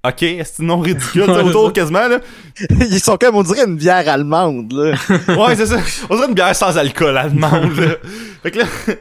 Ok, 0.06 0.18
c'est 0.20 0.60
un 0.60 0.66
nom 0.66 0.80
ridicule, 0.80 1.30
autour 1.30 1.72
quasiment, 1.72 2.10
là? 2.10 2.20
Ils 2.70 3.00
sont 3.00 3.16
comme, 3.16 3.38
on 3.38 3.44
dirait, 3.44 3.64
une 3.66 3.78
bière 3.78 4.08
allemande, 4.10 4.74
là. 4.74 4.96
Ouais, 5.38 5.56
c'est 5.56 5.66
ça. 5.66 5.78
On 6.10 6.16
dirait 6.16 6.28
une 6.28 6.34
bière 6.34 6.54
sans 6.54 6.78
alcool 6.78 7.18
allemande, 7.18 7.78
là. 7.78 7.96
Fait 8.44 8.52
que 8.52 8.60
là. 8.60 8.66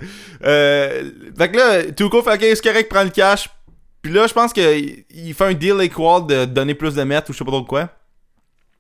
Euh, 0.45 1.11
fait 1.37 1.51
que 1.51 1.57
là, 1.57 1.83
Tuco 1.91 2.23
fait 2.23 2.35
ok, 2.35 2.41
c'est 2.41 2.63
correct, 2.63 2.89
prends 2.89 3.03
le 3.03 3.11
cash. 3.11 3.49
Puis 4.01 4.13
là, 4.13 4.29
je 4.29 4.33
pense 4.33 4.53
qu'il 4.53 5.03
il 5.13 5.35
fait 5.35 5.47
un 5.47 5.53
deal 5.53 5.73
avec 5.73 5.99
Walt 5.99 6.27
de 6.29 6.45
donner 6.45 6.75
plus 6.75 6.95
de 6.95 7.03
mètres 7.03 7.29
ou 7.31 7.33
je 7.33 7.39
sais 7.39 7.45
pas 7.45 7.51
trop 7.51 7.63
de 7.63 7.67
quoi. 7.67 7.89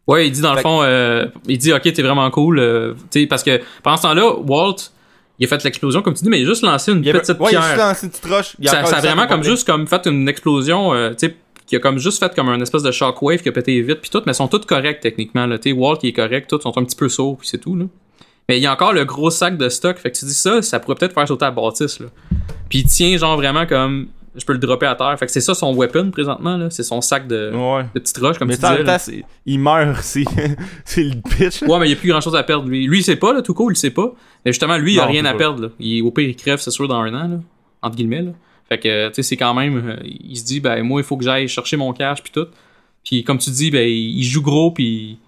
Ouais, 0.06 0.28
il 0.28 0.30
dit 0.30 0.40
dans 0.40 0.54
le 0.54 0.60
fond, 0.60 0.84
euh, 0.84 1.26
il 1.48 1.58
dit 1.58 1.72
ok, 1.72 1.82
t'es 1.82 2.00
vraiment 2.02 2.30
cool. 2.30 2.60
euh, 2.60 2.94
tu 3.10 3.22
sais, 3.22 3.26
parce 3.26 3.42
que 3.42 3.60
pendant 3.82 3.96
ce 3.96 4.02
temps-là, 4.02 4.34
Walt, 4.46 4.92
il 5.38 5.44
a 5.44 5.48
fait 5.48 5.62
l'explosion, 5.64 6.02
comme 6.02 6.14
tu 6.14 6.24
dis, 6.24 6.30
mais 6.30 6.40
il 6.40 6.44
a 6.44 6.48
juste 6.48 6.62
lancé 6.62 6.92
une 6.92 6.98
Il 6.98 7.06
y 7.06 7.10
avait- 7.10 7.20
petite 7.20 7.38
ouais, 7.38 7.52
il 7.52 7.56
a 7.56 7.60
juste 7.62 7.76
lancé 7.78 8.06
une 8.06 8.10
petite 8.12 8.26
roche. 8.26 8.56
Il 8.58 8.68
a 8.68 8.84
ça, 8.86 8.96
a 8.96 9.00
vraiment 9.00 9.26
comme 9.26 9.42
juste 9.44 9.66
comme 9.66 9.86
fait 9.86 10.06
une 10.06 10.28
explosion, 10.28 10.94
euh, 10.94 11.10
tu 11.10 11.28
sais, 11.28 11.36
qui 11.66 11.76
a 11.76 11.80
comme 11.80 11.98
juste 11.98 12.18
fait 12.18 12.34
comme 12.34 12.48
un 12.48 12.60
espèce 12.60 12.82
de 12.82 12.90
shockwave 12.90 13.42
qui 13.42 13.48
a 13.48 13.52
pété 13.52 13.80
vite 13.82 14.00
puis 14.00 14.10
tout, 14.10 14.22
mais 14.26 14.32
sont 14.32 14.48
toutes 14.48 14.66
corrects 14.66 15.00
techniquement. 15.00 15.46
Là, 15.46 15.58
tu 15.58 15.70
sais, 15.70 15.76
Walt 15.76 15.96
qui 15.98 16.08
est 16.08 16.12
correct, 16.12 16.48
tous 16.48 16.60
sont 16.60 16.76
un 16.78 16.84
petit 16.84 16.96
peu 16.96 17.08
sourds 17.08 17.36
puis 17.38 17.46
c'est 17.48 17.58
tout 17.58 17.76
là. 17.76 17.84
Mais 18.48 18.56
il 18.58 18.62
y 18.62 18.66
a 18.66 18.72
encore 18.72 18.94
le 18.94 19.04
gros 19.04 19.28
sac 19.30 19.58
de 19.58 19.68
stock, 19.68 19.98
fait 19.98 20.10
que 20.10 20.16
tu 20.18 20.24
dis 20.24 20.32
ça, 20.34 20.62
ça 20.62 20.80
pourrait 20.80 20.94
peut-être 20.94 21.12
faire 21.12 21.28
sauter 21.28 21.44
la 21.44 21.50
bâtisse 21.50 22.00
là. 22.00 22.06
Puis 22.70 22.78
il 22.80 22.84
tient 22.86 23.14
genre 23.18 23.36
vraiment 23.36 23.66
comme, 23.66 24.08
je 24.36 24.44
peux 24.44 24.52
le 24.52 24.58
dropper 24.58 24.86
à 24.86 24.94
terre. 24.94 25.16
Fait 25.18 25.26
que 25.26 25.32
c'est 25.32 25.40
ça 25.40 25.54
son 25.54 25.74
weapon 25.74 26.10
présentement 26.10 26.56
là, 26.56 26.70
c'est 26.70 26.82
son 26.82 27.00
sac 27.00 27.26
de, 27.26 27.50
Ouais. 27.54 27.84
de 27.94 28.00
petites 28.00 28.18
roches 28.18 28.38
comme 28.38 28.48
Mais 28.48 28.56
tu 28.56 28.60
disais. 28.62 28.82
là. 28.82 28.92
temps, 28.94 28.98
c'est- 28.98 29.24
il 29.46 29.58
meurt 29.58 29.96
si 30.02 30.24
c'est 30.84 31.04
le 31.04 31.20
pitch. 31.20 31.62
Ouais, 31.62 31.78
mais 31.78 31.86
il 31.86 31.90
y 31.90 31.92
a 31.92 31.96
plus 31.96 32.08
grand 32.08 32.20
chose 32.20 32.36
à 32.36 32.42
perdre. 32.42 32.68
Lui, 32.68 32.86
lui 32.86 32.98
il 32.98 33.02
sait 33.04 33.16
pas, 33.16 33.32
là, 33.32 33.42
tout 33.42 33.54
court, 33.54 33.70
il 33.72 33.76
sait 33.76 33.90
pas. 33.90 34.12
Mais 34.44 34.52
justement, 34.52 34.76
lui, 34.78 34.94
il 34.94 34.98
a 35.00 35.02
Non, 35.04 35.08
rien 35.12 35.22
c'est 35.22 35.28
à 35.28 35.32
pas. 35.32 35.38
perdre. 35.38 35.62
Là. 35.62 35.68
Il, 35.80 36.02
au 36.02 36.10
pire, 36.10 36.28
il 36.28 36.36
crève, 36.36 36.58
c'est 36.60 36.70
sûr, 36.70 36.86
dans 36.88 37.00
un 37.00 37.14
an, 37.14 37.28
là, 37.28 37.40
entre 37.82 37.96
guillemets. 37.96 38.22
Là. 38.22 38.32
Fait 38.68 38.78
que, 38.78 39.08
tu 39.08 39.14
sais, 39.14 39.22
c'est 39.22 39.36
quand 39.36 39.54
même. 39.54 39.76
euh, 39.88 39.96
il 40.04 40.36
se 40.36 40.44
dit, 40.44 40.60
ben, 40.60 40.82
moi, 40.82 41.00
il 41.00 41.04
faut 41.04 41.16
que 41.16 41.24
j'aille 41.24 41.48
chercher 41.48 41.76
mon 41.76 41.92
cash, 41.92 42.22
puis 42.22 42.32
tout. 42.32 42.46
Puis, 43.04 43.24
comme 43.24 43.38
tu 43.38 43.50
dis, 43.50 43.70
ben, 43.70 43.88
il 43.88 44.22
joue 44.24 44.42
gros, 44.42 44.70
puis 44.70 45.18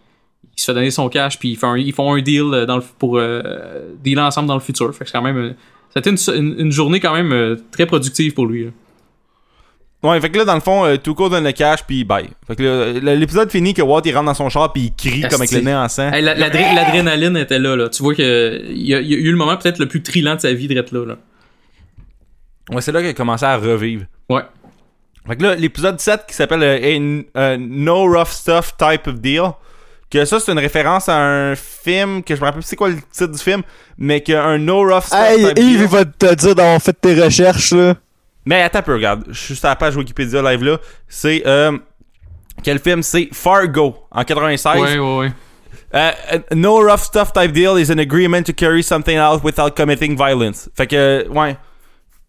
il 0.57 0.61
se 0.61 0.67
fait 0.67 0.75
donner 0.75 0.91
son 0.91 1.09
cash, 1.09 1.39
puis 1.39 1.51
ils 1.53 1.57
font 1.57 1.71
un, 1.73 1.79
ils 1.79 1.93
font 1.95 2.13
un 2.13 2.21
deal 2.21 2.43
euh, 2.53 2.67
dans 2.67 2.77
le, 2.77 2.83
pour 2.99 3.17
euh, 3.19 3.95
dealer 4.05 4.23
ensemble 4.25 4.49
dans 4.49 4.55
le 4.55 4.61
futur. 4.61 4.95
Fait 4.95 5.05
que 5.05 5.11
c'est 5.11 5.17
quand 5.17 5.23
même. 5.25 5.37
euh, 5.39 5.53
C'était 5.97 6.11
une, 6.11 6.19
une, 6.37 6.61
une 6.67 6.71
journée 6.73 7.01
quand 7.01 7.15
même 7.15 7.33
euh, 7.33 7.57
très 7.73 7.87
productive 7.87 8.35
pour 8.35 8.47
lui. 8.47 8.65
là. 8.67 8.71
Ouais, 10.03 10.19
fait 10.21 10.31
que 10.31 10.39
là, 10.39 10.45
dans 10.47 10.55
le 10.55 10.61
fond, 10.61 10.85
euh, 10.87 10.97
Tuco 10.97 11.29
donne 11.29 11.45
le 11.45 11.53
cash, 11.53 11.81
puis 11.87 12.05
bye. 12.05 12.31
Fait 12.47 12.57
que 12.57 13.01
là, 13.03 13.15
l'épisode 13.15 13.51
finit 13.51 13.75
que 13.75 13.83
Walt, 13.83 14.01
il 14.07 14.15
rentre 14.15 14.27
dans 14.27 14.35
son 14.35 14.49
char, 14.49 14.73
puis 14.73 14.85
il 14.85 14.95
crie 14.95 15.21
comme 15.29 15.41
avec 15.43 15.51
le 15.53 15.61
nez 15.61 15.75
en 15.75 15.89
sang. 15.91 16.11
Hey, 16.11 16.23
la- 16.23 16.35
l'adré- 16.35 16.75
L'adrénaline 16.75 17.37
était 17.37 17.59
là, 17.59 17.77
là. 17.77 17.89
Tu 17.91 18.03
vois 18.03 18.15
que 18.15 18.63
il 18.71 18.81
y, 18.87 18.95
a, 18.95 19.01
il 19.01 19.11
y 19.11 19.15
a 19.15 19.19
eu 19.19 19.31
le 19.31 19.37
moment 19.37 19.57
peut-être 19.59 19.79
le 19.79 19.87
plus 19.87 20.03
trillant 20.03 20.37
de 20.37 20.41
sa 20.41 20.53
vie 20.55 20.69
d'être 20.69 20.93
là, 20.93 21.05
là. 21.05 21.17
Ouais, 22.71 22.81
c'est 22.81 22.93
là 22.93 23.01
qu'il 23.01 23.11
a 23.11 23.15
commencé 23.15 23.45
à 23.45 23.57
revivre. 23.59 24.05
Ouais. 24.29 24.43
Fait 25.27 25.37
que 25.37 25.43
là, 25.43 25.55
l'épisode 25.55 26.01
7 26.01 26.23
qui 26.27 26.35
s'appelle 26.35 26.63
euh, 26.63 26.79
Hey, 26.81 27.27
euh, 27.37 27.57
No 27.61 28.05
Rough 28.07 28.29
Stuff 28.31 28.75
Type 28.79 29.07
of 29.07 29.21
Deal. 29.21 29.51
Que 30.11 30.25
ça, 30.25 30.41
c'est 30.41 30.51
une 30.51 30.59
référence 30.59 31.09
à 31.09 31.17
un 31.19 31.55
film 31.55 32.23
que 32.25 32.35
je 32.35 32.41
me 32.41 32.47
rappelle 32.47 32.63
plus 32.63 32.69
c'est 32.69 32.75
quoi 32.77 32.89
le 32.89 32.97
titre 33.13 33.29
du 33.33 33.39
film, 33.39 33.63
mais 33.99 34.23
qu'un 34.23 34.59
No 34.59 34.81
Rough 34.83 35.05
Stuff 35.05 35.19
Hey, 35.21 35.45
Type 35.47 35.59
Yves, 35.59 35.81
il 35.83 35.87
va 35.87 36.05
te 36.05 36.35
dire 36.35 36.55
d'avoir 36.55 36.81
fait 36.83 36.97
tes 37.01 37.21
recherches, 37.23 37.73
là. 37.73 37.95
Mais 38.45 38.63
attends 38.63 38.79
un 38.79 38.83
peu, 38.83 38.95
regarde. 38.95 39.25
Je 39.29 39.39
suis 39.39 39.57
sur 39.57 39.69
la 39.69 39.77
page 39.77 39.97
Wikipédia 39.97 40.43
live 40.43 40.65
là. 40.65 40.79
C'est. 41.09 41.43
Euh, 41.47 41.77
quel 42.63 42.79
film? 42.79 43.03
C'est 43.03 43.29
Fargo 43.33 43.97
en 44.11 44.25
96. 44.25 44.81
Ouais, 44.81 44.99
ouais, 44.99 45.19
ouais. 45.19 45.33
Uh, 45.93 46.39
no 46.55 46.77
rough 46.81 47.01
stuff 47.01 47.33
type 47.33 47.53
deal 47.53 47.77
is 47.77 47.91
an 47.91 47.99
agreement 47.99 48.45
to 48.45 48.53
carry 48.53 48.83
something 48.83 49.19
out 49.19 49.43
without 49.43 49.75
committing 49.75 50.17
violence. 50.17 50.69
Fait 50.77 50.87
que, 50.87 50.97
euh, 50.97 51.29
ouais. 51.29 51.57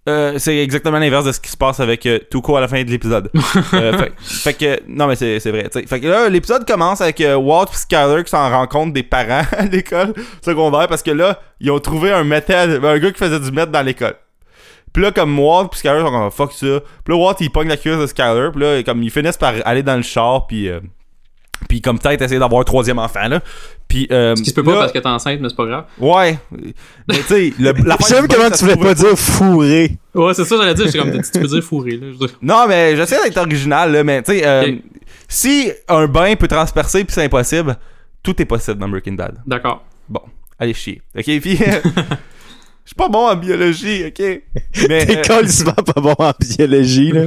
Euh, 0.09 0.39
c'est 0.39 0.57
exactement 0.57 0.97
l'inverse 0.97 1.25
de 1.25 1.31
ce 1.31 1.39
qui 1.39 1.51
se 1.51 1.57
passe 1.57 1.79
avec 1.79 2.07
euh, 2.07 2.17
Tuco 2.31 2.55
à 2.55 2.61
la 2.61 2.67
fin 2.67 2.83
de 2.83 2.89
l'épisode. 2.89 3.29
Euh, 3.73 3.97
fait, 3.97 4.11
fait 4.19 4.53
que, 4.53 4.79
non, 4.87 5.07
mais 5.07 5.15
c'est 5.15 5.39
c'est 5.39 5.51
vrai. 5.51 5.69
t'sais. 5.69 5.85
Fait 5.85 5.99
que 5.99 6.07
là, 6.07 6.27
l'épisode 6.27 6.65
commence 6.65 6.99
avec 7.01 7.19
Walt 7.37 7.67
et 7.71 7.75
Skyler 7.75 8.23
qui 8.23 8.31
s'en 8.31 8.49
rencontrent 8.49 8.93
des 8.93 9.03
parents 9.03 9.45
à 9.57 9.65
l'école 9.65 10.13
secondaire 10.43 10.87
parce 10.87 11.03
que 11.03 11.11
là, 11.11 11.39
ils 11.59 11.69
ont 11.71 11.79
trouvé 11.79 12.11
un 12.11 12.23
métal, 12.23 12.83
un 12.83 12.97
gars 12.97 13.11
qui 13.11 13.17
faisait 13.19 13.39
du 13.39 13.51
mètre 13.51 13.71
dans 13.71 13.81
l'école. 13.81 14.15
Puis 14.93 15.03
là, 15.03 15.11
comme 15.11 15.37
Walt 15.39 15.67
puis 15.69 15.79
Skyler 15.79 16.01
sont 16.01 16.11
comme 16.11 16.31
fuck 16.31 16.51
ça. 16.53 16.79
Puis 17.03 17.13
là, 17.13 17.15
Walt 17.15 17.35
il 17.39 17.49
pogne 17.51 17.67
la 17.69 17.77
cuisse 17.77 17.97
de 17.97 18.07
Skyler. 18.07 18.49
Puis 18.53 18.61
là, 18.61 18.83
comme 18.83 19.01
ils 19.03 19.11
finissent 19.11 19.37
par 19.37 19.53
aller 19.65 19.83
dans 19.83 19.95
le 19.95 20.01
char. 20.03 20.47
Puis. 20.47 20.67
euh, 20.69 20.79
puis 21.69 21.79
comme 21.79 21.99
peut-être 21.99 22.23
essayer 22.23 22.39
d'avoir 22.39 22.61
un 22.61 22.63
troisième 22.63 22.97
enfant 22.97 23.27
là. 23.27 23.39
Puis 23.87 24.07
euh, 24.11 24.35
Ce 24.35 24.41
qui 24.41 24.49
se 24.49 24.55
peut 24.55 24.63
pas 24.63 24.79
parce 24.79 24.91
que 24.91 24.97
t'es 24.97 25.07
enceinte, 25.07 25.39
mais 25.41 25.47
c'est 25.49 25.55
pas 25.55 25.65
grave. 25.67 25.85
Ouais. 25.99 26.39
Mais 27.07 27.15
tu 27.17 27.21
sais, 27.23 27.53
le- 27.59 27.73
la 27.85 27.97
J'aime 28.09 28.27
comment 28.27 28.49
tu 28.49 28.63
voulais 28.63 28.75
pas 28.77 28.95
dire 28.95 29.15
fourré. 29.15 29.91
Ouais, 30.15 30.33
c'est 30.33 30.43
ça, 30.45 30.57
j'allais 30.57 30.73
dire. 30.73 30.89
C'est 30.89 30.97
comme, 30.97 31.11
tu 31.11 31.39
peux 31.39 31.45
dire 31.47 31.63
fourré, 31.63 31.97
là. 31.97 32.07
Non, 32.41 32.65
mais 32.67 32.95
j'essaie 32.95 33.21
d'être 33.23 33.37
original 33.37 33.91
là, 33.91 34.03
mais 34.03 34.23
tu 34.23 34.31
sais 34.31 34.41
euh, 34.45 34.75
si 35.27 35.71
un 35.87 36.07
bain 36.07 36.35
peut 36.35 36.47
transpercer 36.47 37.03
puis 37.05 37.13
c'est 37.13 37.23
impossible, 37.25 37.77
tout 38.23 38.41
est 38.41 38.45
possible 38.45 38.79
dans 38.79 38.89
Breaking 38.89 39.13
Bad. 39.13 39.35
D'accord. 39.45 39.83
Bon, 40.09 40.21
allez 40.57 40.73
chier. 40.73 41.01
OK, 41.15 41.23
puis 41.41 41.59
Je 42.83 42.89
suis 42.89 42.95
pas 42.95 43.07
bon 43.09 43.27
en 43.29 43.35
biologie, 43.35 44.05
ok? 44.07 44.19
Mais, 44.89 45.05
T'es 45.05 45.17
euh, 45.19 45.21
colissement 45.23 45.73
pas 45.73 46.01
bon 46.01 46.15
en 46.17 46.33
biologie, 46.39 47.11
là. 47.11 47.21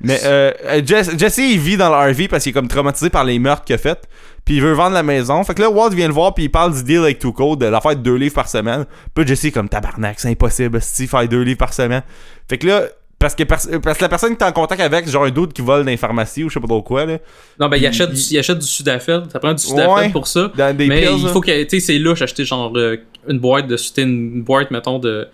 mais 0.00 0.18
euh, 0.24 0.52
euh, 0.66 0.82
Jess- 0.84 1.16
Jesse, 1.18 1.38
il 1.38 1.58
vit 1.58 1.76
dans 1.76 1.88
le 1.88 2.10
RV 2.12 2.28
parce 2.28 2.42
qu'il 2.42 2.50
est 2.50 2.52
comme 2.52 2.68
traumatisé 2.68 3.08
par 3.10 3.24
les 3.24 3.38
meurtres 3.38 3.64
qu'il 3.64 3.74
a 3.74 3.78
fait. 3.78 3.98
Puis 4.44 4.56
il 4.56 4.60
veut 4.62 4.72
vendre 4.72 4.94
la 4.94 5.02
maison. 5.04 5.42
Fait 5.44 5.54
que 5.54 5.62
là, 5.62 5.70
Walt 5.70 5.90
vient 5.90 6.08
le 6.08 6.12
voir 6.14 6.34
puis 6.34 6.44
il 6.44 6.48
parle 6.50 6.74
du 6.74 6.82
deal 6.82 6.98
avec 6.98 7.18
Tuco, 7.20 7.54
de 7.56 7.66
l'affaire 7.66 7.94
de 7.96 8.00
deux 8.02 8.16
livres 8.16 8.34
par 8.34 8.48
semaine. 8.48 8.84
Puis 9.14 9.26
Jesse 9.26 9.44
est 9.46 9.50
comme 9.52 9.68
tabarnak, 9.68 10.18
c'est 10.18 10.28
impossible, 10.28 10.80
si 10.82 11.06
faire 11.06 11.26
deux 11.28 11.42
livres 11.42 11.58
par 11.58 11.72
semaine. 11.72 12.02
Fait 12.48 12.58
que 12.58 12.66
là, 12.66 12.82
parce 13.18 13.36
que, 13.36 13.44
parce 13.44 13.66
que 13.68 14.02
la 14.02 14.08
personne 14.08 14.32
que 14.34 14.38
t'es 14.38 14.44
en 14.44 14.50
contact 14.50 14.80
avec, 14.80 15.08
genre 15.08 15.24
un 15.24 15.30
doute 15.30 15.52
qui 15.52 15.62
vole 15.62 15.84
dans 15.84 15.90
les 15.90 15.96
pharmacies 15.96 16.42
ou 16.42 16.48
je 16.48 16.54
sais 16.54 16.60
pas 16.60 16.66
trop 16.66 16.82
quoi, 16.82 17.06
là. 17.06 17.18
Non, 17.60 17.68
ben, 17.68 17.76
il 17.76 17.84
Il- 17.84 17.86
achète, 17.86 18.10
du, 18.10 18.20
il 18.20 18.38
achète 18.38 18.58
du 18.58 18.66
Sudafed. 18.66 19.30
Ça 19.32 19.38
prend 19.38 19.54
du 19.54 19.62
Sudafed 19.62 19.90
Ouais. 19.96 20.08
pour 20.08 20.26
ça. 20.26 20.50
Dans 20.56 20.76
des 20.76 20.88
mais 20.88 21.02
pills, 21.02 21.20
il 21.22 21.28
faut 21.28 21.40
que, 21.40 21.62
tu 21.62 21.68
sais, 21.70 21.86
c'est 21.86 21.98
louche 22.00 22.20
acheter 22.20 22.44
genre 22.44 22.72
euh, 22.76 22.96
une 23.28 23.38
boîte 23.38 23.66
de, 23.66 23.76
c'était 23.76 24.02
une 24.02 24.42
boîte, 24.42 24.70
mettons, 24.70 24.98
de, 24.98 25.28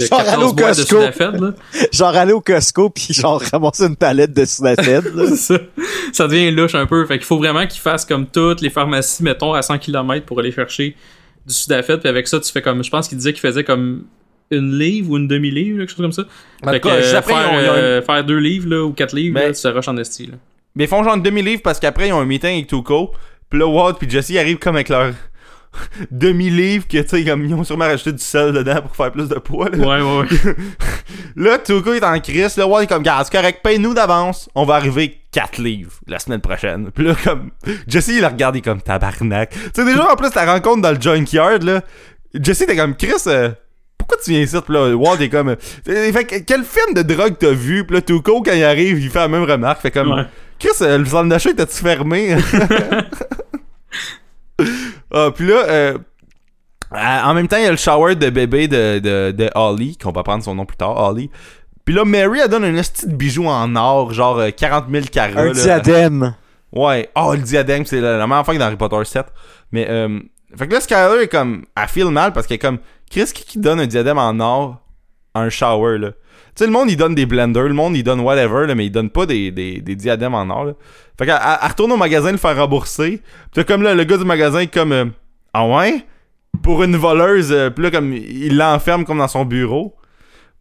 de 0.00 0.06
Genre 0.06 0.20
aller 0.20 0.30
14 0.30 0.50
au 0.50 0.54
boîtes 0.54 0.76
de 0.76 0.82
Costco. 0.82 1.00
Sudafed, 1.00 1.40
là. 1.40 1.52
Genre 1.92 2.16
aller 2.16 2.32
au 2.32 2.40
Costco 2.40 2.90
pis 2.90 3.12
genre 3.12 3.42
ramasser 3.52 3.84
une 3.86 3.96
palette 3.96 4.32
de 4.32 4.44
Sudafed, 4.44 5.04
ça. 5.36 5.58
ça 6.12 6.28
devient 6.28 6.50
louche 6.50 6.74
un 6.74 6.86
peu. 6.86 7.04
Fait 7.06 7.18
qu'il 7.18 7.26
faut 7.26 7.38
vraiment 7.38 7.66
qu'il 7.66 7.80
fasse 7.80 8.04
comme 8.04 8.26
toutes 8.26 8.60
les 8.60 8.70
pharmacies, 8.70 9.22
mettons, 9.22 9.54
à 9.54 9.62
100 9.62 9.78
km 9.78 10.24
pour 10.26 10.38
aller 10.40 10.52
chercher 10.52 10.94
du 11.46 11.52
Sudafed. 11.54 12.00
Puis 12.00 12.08
avec 12.08 12.28
ça, 12.28 12.38
tu 12.40 12.50
fais 12.52 12.62
comme, 12.62 12.82
je 12.84 12.90
pense 12.90 13.08
qu'il 13.08 13.18
disait 13.18 13.32
qu'il 13.32 13.40
faisait 13.40 13.64
comme 13.64 14.04
une 14.50 14.78
livre 14.78 15.10
ou 15.10 15.16
une 15.18 15.28
demi-livre, 15.28 15.78
quelque 15.78 15.90
chose 15.90 15.98
comme 16.00 16.12
ça. 16.12 16.22
Fait 16.64 16.80
que 16.80 16.88
euh, 16.88 18.02
faire, 18.02 18.20
une- 18.20 18.26
deux 18.26 18.38
livres, 18.38 18.68
là, 18.68 18.84
ou 18.84 18.92
quatre 18.92 19.14
livres, 19.14 19.34
Mais- 19.34 19.48
là, 19.48 19.52
tu 19.52 19.60
te 19.60 19.68
rushes 19.68 19.88
en 19.88 19.96
esti, 19.98 20.26
là. 20.26 20.34
Mais 20.74 20.84
ils 20.84 20.88
font 20.88 21.02
genre 21.02 21.16
une 21.16 21.22
demi-livre 21.22 21.60
parce 21.62 21.80
qu'après, 21.80 22.08
ils 22.08 22.12
ont 22.12 22.20
un 22.20 22.24
meeting 22.24 22.50
avec 22.54 22.66
Tuco. 22.68 23.10
Puis 23.50 23.58
là, 23.58 23.66
Walt 23.66 23.94
puis 23.94 24.08
Jesse 24.08 24.36
arrivent 24.36 24.58
comme 24.58 24.76
avec 24.76 24.88
leur 24.90 25.12
demi-livre 26.10 26.86
que, 26.86 26.98
tu 26.98 27.08
sais, 27.08 27.24
comme 27.24 27.44
ils 27.44 27.54
ont 27.54 27.64
sûrement 27.64 27.84
rajouté 27.86 28.12
du 28.12 28.22
sel 28.22 28.52
dedans 28.52 28.80
pour 28.82 28.94
faire 28.96 29.12
plus 29.12 29.28
de 29.28 29.36
poids, 29.36 29.68
là. 29.70 29.78
Ouais, 29.78 30.02
ouais, 30.02 30.18
ouais. 30.20 30.54
Là, 31.36 31.58
Tuco 31.58 31.92
est 31.94 32.04
en 32.04 32.18
crise. 32.20 32.56
Là, 32.56 32.66
Walt 32.66 32.82
est 32.82 32.86
comme, 32.86 33.02
garde, 33.02 33.26
c'est 33.30 33.36
correct, 33.36 33.60
paye-nous 33.62 33.94
d'avance. 33.94 34.48
On 34.54 34.64
va 34.64 34.74
arriver 34.74 35.20
4 35.32 35.58
livres 35.60 35.92
la 36.06 36.18
semaine 36.18 36.40
prochaine. 36.40 36.90
Puis 36.92 37.04
là, 37.04 37.14
comme, 37.22 37.50
Jesse, 37.86 38.08
il 38.08 38.20
le 38.20 38.26
regarde, 38.26 38.56
il 38.56 38.58
est 38.58 38.62
comme 38.62 38.82
tabarnak. 38.82 39.50
Tu 39.50 39.58
sais, 39.74 39.84
déjà, 39.84 40.10
en 40.12 40.16
plus, 40.16 40.34
la 40.34 40.52
rencontre 40.52 40.82
dans 40.82 40.92
le 40.92 41.00
junkyard, 41.00 41.62
là, 41.62 41.82
Jesse 42.34 42.62
était 42.62 42.76
comme, 42.76 42.96
Chris, 42.96 43.12
euh, 43.26 43.50
pourquoi 43.96 44.18
tu 44.22 44.30
viens 44.30 44.40
ici? 44.40 44.56
Puis 44.64 44.74
là, 44.74 44.94
Walt 44.96 45.18
est 45.20 45.28
comme, 45.28 45.48
euh, 45.50 45.56
fait 46.12 46.44
quel 46.44 46.64
film 46.64 46.94
de 46.94 47.02
drogue 47.02 47.36
t'as 47.38 47.50
vu? 47.52 47.84
Puis 47.84 47.94
là, 47.96 48.02
Tuco, 48.02 48.42
quand 48.42 48.52
il 48.52 48.64
arrive, 48.64 48.98
il 49.00 49.10
fait 49.10 49.18
la 49.18 49.28
même 49.28 49.44
remarque. 49.44 49.82
Fait 49.82 49.90
comme, 49.90 50.12
Ouais. 50.12 50.24
Chris, 50.58 50.70
euh, 50.82 50.98
le 50.98 51.04
centre 51.04 51.28
d'achat, 51.28 51.50
était-tu 51.50 51.76
fermé? 51.82 52.36
ah, 55.12 55.30
puis 55.34 55.46
là, 55.46 55.64
euh, 55.68 55.98
euh, 56.94 57.20
en 57.24 57.34
même 57.34 57.48
temps, 57.48 57.56
il 57.56 57.64
y 57.64 57.66
a 57.66 57.70
le 57.70 57.76
shower 57.76 58.14
de 58.14 58.30
bébé 58.30 58.68
de, 58.68 58.98
de, 58.98 59.32
de 59.32 59.50
Holly, 59.54 59.96
qu'on 59.96 60.12
va 60.12 60.22
prendre 60.22 60.42
son 60.42 60.54
nom 60.54 60.64
plus 60.64 60.76
tard, 60.76 60.96
Holly. 60.96 61.30
Puis 61.84 61.94
là, 61.94 62.04
Mary, 62.04 62.40
elle 62.42 62.50
donne 62.50 62.64
un 62.64 62.82
petit 62.82 63.06
bijou 63.06 63.46
en 63.46 63.74
or, 63.76 64.12
genre 64.12 64.38
euh, 64.38 64.50
40 64.50 64.86
000 64.90 65.06
carats. 65.10 65.40
Un 65.40 65.46
là. 65.46 65.52
diadème. 65.52 66.34
Ouais. 66.72 67.08
Oh, 67.16 67.32
le 67.34 67.42
diadème, 67.42 67.86
c'est 67.86 68.00
la, 68.00 68.18
la 68.18 68.26
même 68.26 68.38
affaire 68.38 68.54
que 68.54 68.58
dans 68.58 68.66
Harry 68.66 68.76
Potter 68.76 69.02
7. 69.04 69.26
Mais, 69.72 69.86
euh, 69.88 70.20
fait 70.56 70.66
que 70.68 70.74
là, 70.74 70.80
Skyler 70.80 71.22
est 71.22 71.28
comme, 71.28 71.64
elle 71.76 71.88
feel 71.88 72.08
mal 72.10 72.32
parce 72.32 72.46
qu'elle 72.46 72.56
est 72.56 72.58
comme, 72.58 72.78
Chris, 73.10 73.30
qui, 73.34 73.44
qui 73.44 73.58
donne 73.58 73.80
un 73.80 73.86
diadème 73.86 74.18
en 74.18 74.38
or 74.40 74.76
à 75.34 75.40
un 75.40 75.48
shower, 75.50 75.98
là? 75.98 76.10
Tu 76.58 76.64
sais, 76.64 76.66
le 76.66 76.72
monde, 76.72 76.90
il 76.90 76.96
donne 76.96 77.14
des 77.14 77.24
blenders, 77.24 77.62
le 77.68 77.74
monde, 77.74 77.96
il 77.96 78.02
donne 78.02 78.18
whatever, 78.18 78.66
là, 78.66 78.74
mais 78.74 78.86
il 78.86 78.90
donne 78.90 79.10
pas 79.10 79.26
des, 79.26 79.52
des, 79.52 79.80
des 79.80 79.94
diadèmes 79.94 80.34
en 80.34 80.50
or, 80.50 80.64
là. 80.64 80.72
Fait 81.16 81.24
qu'elle 81.24 81.38
elle- 81.40 81.58
elle 81.62 81.68
retourne 81.68 81.92
au 81.92 81.96
magasin 81.96 82.32
le 82.32 82.36
faire 82.38 82.56
rembourser. 82.56 83.22
Puis 83.54 83.64
comme 83.64 83.82
là, 83.82 83.94
le 83.94 84.02
gars 84.02 84.16
du 84.16 84.24
magasin 84.24 84.58
est 84.58 84.66
comme, 84.72 84.90
euh, 84.92 85.04
ah 85.54 85.64
ouais? 85.66 86.04
Pour 86.64 86.82
une 86.82 86.96
voleuse, 86.96 87.52
euh, 87.52 87.70
puis 87.70 87.84
là, 87.84 87.92
comme, 87.92 88.12
il 88.12 88.56
l'enferme 88.56 89.04
comme 89.04 89.18
dans 89.18 89.28
son 89.28 89.44
bureau. 89.44 89.94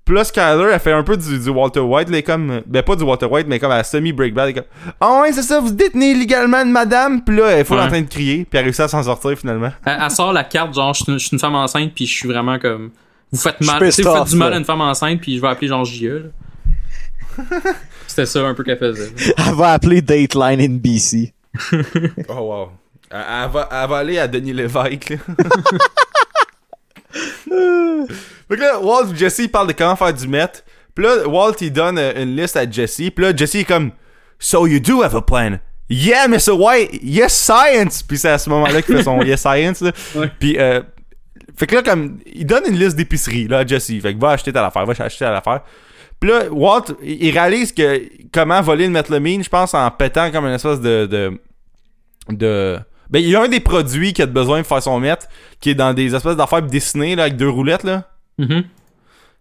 Puis 0.05 0.15
là, 0.15 0.23
Skyler, 0.23 0.69
elle 0.71 0.79
fait 0.79 0.91
un 0.93 1.03
peu 1.03 1.17
du, 1.17 1.37
du 1.39 1.49
Walter 1.49 1.79
White, 1.79 2.09
là, 2.09 2.21
comme, 2.21 2.51
euh, 2.51 2.61
ben 2.67 2.83
pas 2.83 2.95
du 2.95 3.03
Walter 3.03 3.25
White, 3.25 3.47
mais 3.49 3.57
comme 3.59 3.71
à 3.71 3.83
semi-break 3.83 4.33
bad, 4.35 4.53
comme, 4.53 4.63
ah 5.01 5.21
ouais, 5.21 5.33
c'est 5.33 5.41
ça, 5.41 5.59
vous 5.59 5.71
détenez 5.71 6.11
illégalement 6.11 6.57
une 6.63 6.71
madame, 6.71 7.23
puis 7.23 7.35
là, 7.35 7.47
elle 7.49 7.65
Ouais. 7.67 7.79
en 7.79 7.87
train 7.87 8.01
de 8.01 8.07
crier, 8.07 8.45
puis 8.49 8.57
elle 8.59 8.65
réussit 8.65 8.81
à 8.81 8.87
s'en 8.87 9.01
sortir 9.03 9.35
finalement. 9.37 9.71
Elle, 9.85 9.97
elle 10.01 10.11
sort 10.11 10.31
la 10.31 10.43
carte, 10.43 10.73
genre, 10.75 10.93
je 10.93 11.03
suis 11.03 11.11
une, 11.11 11.19
je 11.19 11.25
suis 11.25 11.33
une 11.35 11.39
femme 11.39 11.55
enceinte, 11.55 11.91
puis 11.95 12.05
je 12.05 12.13
suis 12.15 12.27
vraiment 12.29 12.59
comme. 12.59 12.91
Vous 13.31 13.39
faites 13.39 13.59
mal, 13.61 13.83
vous 13.83 13.91
faites 13.91 14.27
du 14.29 14.35
mal 14.35 14.49
là. 14.51 14.55
à 14.55 14.59
une 14.59 14.65
femme 14.65 14.81
enceinte, 14.81 15.19
puis 15.21 15.35
je 15.35 15.41
vais 15.41 15.47
appeler 15.47 15.67
genre 15.67 15.83
JE, 15.85 16.05
là. 16.05 16.29
C'était 18.07 18.25
ça 18.25 18.41
un 18.45 18.53
peu 18.53 18.63
qu'elle 18.63 18.77
faisait. 18.79 19.11
Elle 19.37 19.53
va 19.55 19.73
appeler 19.73 20.01
Dateline 20.01 20.61
NBC. 20.75 21.33
Oh 22.29 22.33
wow. 22.39 22.69
Elle, 23.09 23.17
elle 23.19 23.49
va, 23.51 23.69
elle 23.71 23.89
va 23.89 23.97
aller 23.97 24.19
à 24.19 24.27
Denis 24.27 24.53
Lévesque, 24.53 25.09
là. 25.09 25.17
fait 28.49 28.55
que 28.55 28.61
là, 28.61 28.79
Walt 28.79 29.11
et 29.13 29.17
Jesse 29.17 29.39
ils 29.39 29.49
parlent 29.49 29.67
de 29.67 29.73
comment 29.73 29.95
faire 29.95 30.13
du 30.13 30.27
meth. 30.27 30.63
Puis 30.93 31.05
là, 31.05 31.27
Walt 31.27 31.55
il 31.61 31.71
donne 31.71 31.97
euh, 31.97 32.23
une 32.23 32.35
liste 32.35 32.57
à 32.57 32.69
Jesse. 32.69 33.09
Puis 33.15 33.23
là, 33.23 33.35
Jesse 33.35 33.55
est 33.55 33.63
comme 33.65 33.91
So 34.39 34.67
you 34.67 34.79
do 34.79 35.01
have 35.03 35.15
a 35.15 35.21
plan? 35.21 35.59
Yeah, 35.89 36.27
Mr. 36.27 36.51
White. 36.51 36.99
Yes, 37.01 37.33
science. 37.33 38.03
Puis 38.03 38.17
c'est 38.17 38.29
à 38.29 38.37
ce 38.37 38.49
moment-là 38.49 38.81
qu'il 38.81 38.97
fait 38.97 39.03
son 39.03 39.21
Yes, 39.21 39.41
science. 39.41 39.81
Là. 39.81 39.91
Ouais. 40.15 40.31
Puis, 40.39 40.57
euh, 40.59 40.81
fait 41.57 41.67
que 41.67 41.75
là, 41.75 41.81
comme, 41.83 42.19
il 42.25 42.45
donne 42.45 42.63
une 42.69 42.77
liste 42.77 42.95
d'épicerie, 42.95 43.47
là, 43.47 43.59
à 43.59 43.65
Jesse. 43.65 43.91
Fait 44.01 44.13
que 44.13 44.19
va 44.19 44.29
acheter 44.31 44.53
telle 44.53 44.63
affaire, 44.63 44.85
va 44.85 44.91
acheter 44.91 45.25
telle 45.25 45.33
affaire. 45.33 45.61
Puis 46.19 46.29
là, 46.29 46.43
Walt, 46.51 46.85
il 47.03 47.31
réalise 47.31 47.71
que 47.73 48.01
comment 48.31 48.61
voler 48.61 48.85
le 48.85 48.91
methylamine, 48.91 49.43
je 49.43 49.49
pense, 49.49 49.73
en 49.73 49.89
pétant 49.91 50.31
comme 50.31 50.45
une 50.45 50.53
espèce 50.53 50.79
de. 50.79 51.05
de, 51.05 51.39
de- 52.29 52.79
Ben, 53.09 53.19
il 53.19 53.29
y 53.29 53.35
a 53.35 53.41
un 53.41 53.47
des 53.47 53.59
produits 53.59 54.13
qui 54.13 54.21
a 54.21 54.25
besoin 54.25 54.59
pour 54.61 54.67
faire 54.69 54.83
son 54.83 54.99
meth, 54.99 55.27
qui 55.59 55.69
est 55.71 55.75
dans 55.75 55.93
des 55.93 56.13
espèces 56.15 56.35
d'affaires 56.35 56.61
dessinées, 56.63 57.15
là, 57.15 57.23
avec 57.23 57.37
deux 57.37 57.49
roulettes, 57.49 57.83
là. 57.83 58.03
Mhm. 58.37 58.63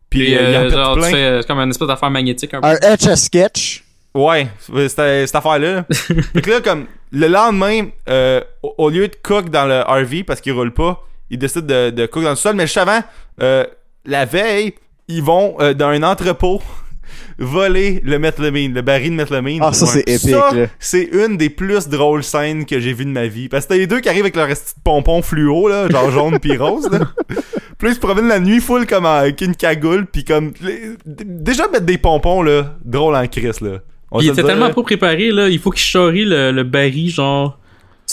Puis, 0.08 0.20
Puis, 0.24 0.36
euh, 0.36 0.50
il 0.50 0.56
en 0.56 0.60
euh, 0.60 0.64
pète 0.64 0.72
genre, 0.72 0.94
tu 0.94 1.00
plein. 1.00 1.10
fais 1.10 1.16
euh, 1.16 1.40
c'est 1.42 1.48
comme 1.48 1.58
une 1.58 1.70
espèce 1.70 1.88
d'affaire 1.88 2.10
magnétique 2.10 2.54
un 2.54 2.60
peu. 2.60 2.68
Un 2.68 2.74
HS 2.96 3.16
sketch. 3.16 3.84
Ouais, 4.14 4.46
c'était 4.60 5.26
cette 5.26 5.34
affaire-là. 5.36 5.74
là. 5.74 5.84
fait 5.90 6.42
que 6.42 6.50
là, 6.50 6.60
comme, 6.60 6.86
le 7.10 7.26
lendemain, 7.28 7.88
euh, 8.08 8.40
au, 8.62 8.74
au 8.78 8.88
lieu 8.90 9.08
de 9.08 9.16
cook 9.22 9.50
dans 9.50 9.66
le 9.66 9.80
RV 9.82 10.24
parce 10.24 10.40
qu'il 10.40 10.52
roule 10.52 10.72
pas, 10.72 11.02
il 11.30 11.38
décide 11.38 11.66
de, 11.66 11.90
de 11.90 12.06
cook 12.06 12.22
dans 12.22 12.30
le 12.30 12.36
sol. 12.36 12.54
Mais 12.56 12.64
juste 12.66 12.78
avant, 12.78 13.00
euh, 13.42 13.64
la 14.04 14.24
veille, 14.24 14.74
ils 15.08 15.22
vont 15.22 15.56
euh, 15.60 15.74
dans 15.74 15.88
un 15.88 16.02
entrepôt 16.02 16.60
voler 17.38 18.00
le 18.04 18.18
methylamine, 18.18 18.72
le 18.74 18.82
baril 18.82 19.10
de 19.10 19.16
methylamine. 19.16 19.60
Ah, 19.62 19.72
ça, 19.72 19.86
c'est 19.86 20.00
épique, 20.08 20.30
Ça, 20.30 20.50
c'est 20.78 21.04
une 21.12 21.36
des 21.36 21.50
plus 21.50 21.88
drôles 21.88 22.22
scènes 22.24 22.64
que 22.66 22.80
j'ai 22.80 22.92
vues 22.92 23.04
de 23.04 23.10
ma 23.10 23.26
vie. 23.26 23.48
Parce 23.48 23.64
que 23.64 23.70
t'as 23.70 23.76
les 23.78 23.86
deux 23.86 24.00
qui 24.00 24.08
arrivent 24.08 24.22
avec 24.22 24.36
leur 24.36 24.48
petit 24.48 24.74
pompon 24.82 25.22
fluo, 25.22 25.68
là, 25.68 25.88
genre 25.88 26.10
jaune 26.10 26.38
pis 26.38 26.56
rose, 26.56 26.88
là. 26.90 27.00
Puis 27.78 27.90
ils 27.90 27.94
se 27.94 28.00
promènent 28.00 28.28
la 28.28 28.40
nuit 28.40 28.60
full 28.60 28.86
comme 28.86 29.04
avec 29.04 29.38
une 29.42 29.54
cagoule, 29.54 30.06
puis 30.06 30.24
comme... 30.24 30.54
les- 30.62 30.92
Déjà 31.04 31.68
mettre 31.68 31.84
des 31.84 31.98
pompons, 31.98 32.40
là, 32.40 32.74
drôle 32.82 33.14
en 33.14 33.26
crise, 33.26 33.60
là. 33.60 33.80
On 34.10 34.20
il 34.20 34.28
était 34.30 34.42
tellement 34.42 34.70
pas 34.70 34.82
préparé, 34.82 35.30
là. 35.30 35.50
Il 35.50 35.58
faut 35.58 35.70
qu'il 35.70 35.82
charrie 35.82 36.24
le, 36.24 36.52
le 36.52 36.62
baril, 36.64 37.10
genre. 37.10 37.58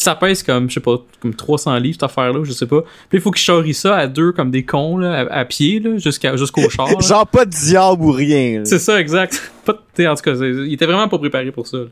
Ça 0.03 0.15
pèse 0.15 0.43
comme, 0.43 0.69
je 0.69 0.75
sais 0.75 0.79
pas, 0.79 0.97
comme 1.21 1.33
300 1.33 1.75
livres, 1.77 1.93
cette 1.95 2.03
affaire-là, 2.03 2.41
je 2.43 2.51
sais 2.51 2.67
pas. 2.67 2.81
Puis 2.81 3.19
il 3.19 3.21
faut 3.21 3.31
qu'il 3.31 3.41
charrie 3.41 3.73
ça 3.73 3.95
à 3.95 4.07
deux, 4.07 4.31
comme 4.31 4.51
des 4.51 4.63
cons, 4.65 4.97
là, 4.97 5.21
à, 5.29 5.39
à 5.39 5.45
pied, 5.45 5.79
là, 5.79 5.97
jusqu'à, 5.97 6.35
jusqu'au 6.35 6.69
char. 6.69 6.87
là. 6.87 6.99
Genre 6.99 7.25
pas 7.27 7.45
de 7.45 7.51
diable 7.51 8.03
ou 8.03 8.11
rien. 8.11 8.59
là. 8.59 8.65
C'est 8.65 8.79
ça, 8.79 8.99
exact. 8.99 9.51
Pas 9.65 9.73
de- 9.97 10.05
en 10.07 10.15
tout 10.15 10.21
cas, 10.23 10.33
il 10.33 10.73
était 10.73 10.85
vraiment 10.85 11.07
pas 11.07 11.17
préparé 11.19 11.51
pour 11.51 11.67
ça. 11.67 11.77
là. 11.77 11.85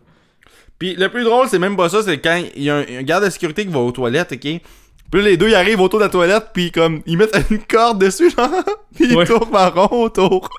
Puis 0.77 0.95
le 0.95 1.09
plus 1.09 1.23
drôle, 1.23 1.47
c'est 1.47 1.59
même 1.59 1.77
pas 1.77 1.89
ça, 1.89 2.01
c'est 2.03 2.17
quand 2.17 2.41
il 2.55 2.63
y 2.63 2.69
a 2.69 2.77
un, 2.77 2.85
un 2.99 3.03
garde 3.03 3.23
de 3.23 3.29
sécurité 3.29 3.65
qui 3.65 3.71
va 3.71 3.79
aux 3.79 3.91
toilettes, 3.91 4.31
ok? 4.33 4.39
Puis 4.41 5.21
là, 5.21 5.21
les 5.29 5.37
deux, 5.37 5.49
ils 5.49 5.55
arrivent 5.55 5.79
autour 5.81 5.99
de 5.99 6.05
la 6.05 6.09
toilette, 6.09 6.47
puis 6.53 6.71
comme, 6.71 7.01
ils 7.05 7.17
mettent 7.17 7.37
une 7.51 7.59
corde 7.59 7.99
dessus, 8.03 8.29
genre, 8.31 8.49
puis 8.95 9.05
ils 9.09 9.15
Ouais. 9.15 9.25
tournent 9.25 9.55
en 9.55 9.69
rond 9.69 10.03
autour, 10.05 10.49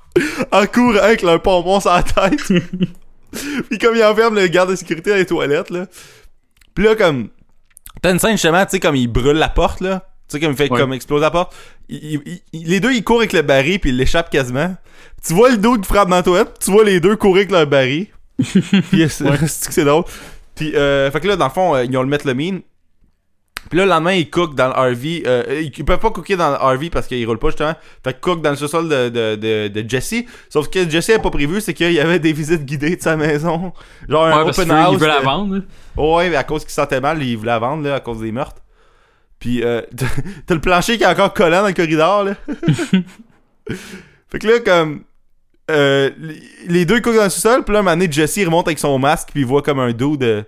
en 0.53 0.67
courant 0.67 0.99
avec 1.03 1.23
leur 1.23 1.43
pompon 1.43 1.81
sur 1.81 1.91
la 1.91 2.03
tête. 2.03 2.41
puis 3.69 3.79
comme 3.79 3.97
ils 3.97 4.05
enferment 4.05 4.39
le 4.41 4.47
garde 4.47 4.71
de 4.71 4.77
sécurité 4.77 5.11
dans 5.11 5.17
les 5.17 5.27
toilettes, 5.27 5.71
là. 5.71 5.87
Puis 6.75 6.85
là, 6.85 6.95
comme, 6.95 7.29
t'as 8.01 8.13
une 8.13 8.19
scène, 8.19 8.33
justement, 8.33 8.65
tu 8.65 8.71
sais, 8.73 8.81
comme 8.81 8.97
ils 8.97 9.07
brûlent 9.09 9.37
la 9.39 9.49
porte, 9.49 9.81
là. 9.81 10.07
Tu 10.29 10.35
sais, 10.37 10.41
comme 10.41 10.53
il 10.53 10.57
fait 10.57 10.71
Ouais. 10.71 10.79
comme 10.81 10.93
exploser 10.93 11.23
la 11.23 11.31
porte. 11.31 11.55
Il- 11.89 12.23
il- 12.25 12.41
il- 12.53 12.69
les 12.69 12.81
deux, 12.81 12.93
ils 12.93 13.05
courent 13.05 13.19
avec 13.19 13.33
le 13.33 13.43
baril, 13.43 13.79
puis 13.81 13.91
ils 13.91 13.97
l'échappent 13.97 14.31
quasiment. 14.31 14.75
Tu 15.27 15.35
vois 15.35 15.51
le 15.51 15.59
dos 15.59 15.77
qui 15.77 15.87
frappe 15.87 16.09
dans 16.09 16.23
toilette, 16.23 16.55
tu 16.65 16.71
vois 16.71 16.85
les 16.85 17.01
deux 17.01 17.17
courir 17.17 17.37
avec 17.43 17.51
leur 17.51 17.67
baril. 17.67 18.07
puis 18.39 19.09
c'est 19.09 19.37
c'est 19.47 19.67
que 19.69 19.73
c'est 19.75 19.85
drôle. 19.85 20.05
Puis, 20.55 20.75
euh, 20.75 21.11
fait 21.11 21.21
que 21.21 21.29
là, 21.29 21.37
dans 21.37 21.47
le 21.47 21.51
fond, 21.53 21.75
euh, 21.75 21.85
ils 21.85 21.97
ont 21.97 22.03
le 22.03 22.09
methylamine. 22.09 22.61
Puis 23.71 23.79
là, 23.79 23.85
le 23.85 23.91
lendemain, 23.91 24.13
ils 24.13 24.29
cookent 24.29 24.55
dans 24.55 24.69
le 24.69 24.73
RV. 24.93 25.23
Euh, 25.27 25.63
ils, 25.63 25.85
peuvent 25.85 25.99
pas 25.99 26.11
cooker 26.11 26.37
dans 26.37 26.51
le 26.51 26.57
RV 26.57 26.91
parce 26.91 27.07
qu'ils 27.07 27.27
roulent 27.27 27.39
pas, 27.39 27.49
justement. 27.49 27.75
Fait 28.05 28.13
qu'ils 28.13 28.21
cookent 28.21 28.43
dans 28.43 28.51
le 28.51 28.57
sous-sol 28.57 28.89
de, 28.89 29.09
de, 29.09 29.37
de, 29.37 29.69
de 29.69 29.89
Jesse. 29.89 30.25
Sauf 30.51 30.69
que 30.69 30.89
Jesse 30.89 31.11
a 31.11 31.19
pas 31.19 31.31
prévu, 31.31 31.61
c'est 31.61 31.73
qu'il 31.73 31.93
y 31.93 32.01
avait 32.01 32.19
des 32.19 32.33
visites 32.33 32.65
guidées 32.65 32.97
de 32.97 33.03
sa 33.03 33.17
maison. 33.17 33.73
Genre 34.09 34.27
un 34.27 34.45
Ouais, 34.45 34.51
open 34.51 34.71
house. 34.71 34.91
il 34.93 34.99
veut 34.99 35.07
la 35.07 35.19
euh, 35.19 35.23
vendre. 35.23 35.61
Ouais, 35.97 36.29
mais 36.29 36.37
à 36.37 36.45
cause 36.45 36.63
qu'il 36.63 36.71
se 36.71 36.77
sentait 36.77 37.01
mal, 37.01 37.23
il 37.23 37.37
voulait 37.37 37.51
la 37.53 37.59
vendre, 37.61 37.85
là, 37.85 37.95
à 37.95 38.01
cause 38.01 38.21
des 38.21 38.33
meurtres. 38.33 38.61
Puis, 39.39 39.63
euh, 39.65 39.81
t'as 40.47 40.55
le 40.55 40.61
plancher 40.61 40.99
qui 40.99 41.05
est 41.05 41.07
encore 41.07 41.33
collant 41.33 41.63
dans 41.63 41.69
le 41.69 41.75
corridor, 41.75 42.25
là. 42.25 42.35
fait 44.31 44.39
que 44.39 44.47
là, 44.47 44.61
comme... 44.61 45.03
euh, 45.71 46.11
les- 46.67 46.85
deux 46.85 46.97
ils 46.97 47.03
courent 47.03 47.15
dans 47.15 47.25
le 47.25 47.31
sous-sol, 47.31 47.65
puis 47.65 47.73
là, 47.73 47.81
un 47.81 47.83
moment 47.83 47.97
donné, 47.97 48.11
Jesse 48.11 48.39
remonte 48.45 48.67
avec 48.69 48.79
son 48.79 48.99
masque, 48.99 49.29
puis 49.33 49.41
il 49.43 49.47
voit 49.47 49.63
comme 49.63 49.79
un 49.81 49.93
dos 49.93 50.17
de... 50.17 50.45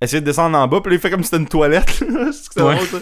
Essayer 0.00 0.20
de 0.20 0.26
descendre 0.26 0.56
en 0.56 0.68
bas, 0.68 0.80
puis 0.80 0.90
là, 0.90 0.96
il 0.96 1.00
fait 1.00 1.10
comme 1.10 1.22
si 1.22 1.30
c'était 1.30 1.42
une 1.42 1.48
toilette. 1.48 2.00
là. 2.00 2.06
C'est 2.32 2.48
que 2.48 2.54
c'est 2.54 2.62
Ouais. 2.62 2.74
drôle, 2.76 2.86
ça. 2.86 2.98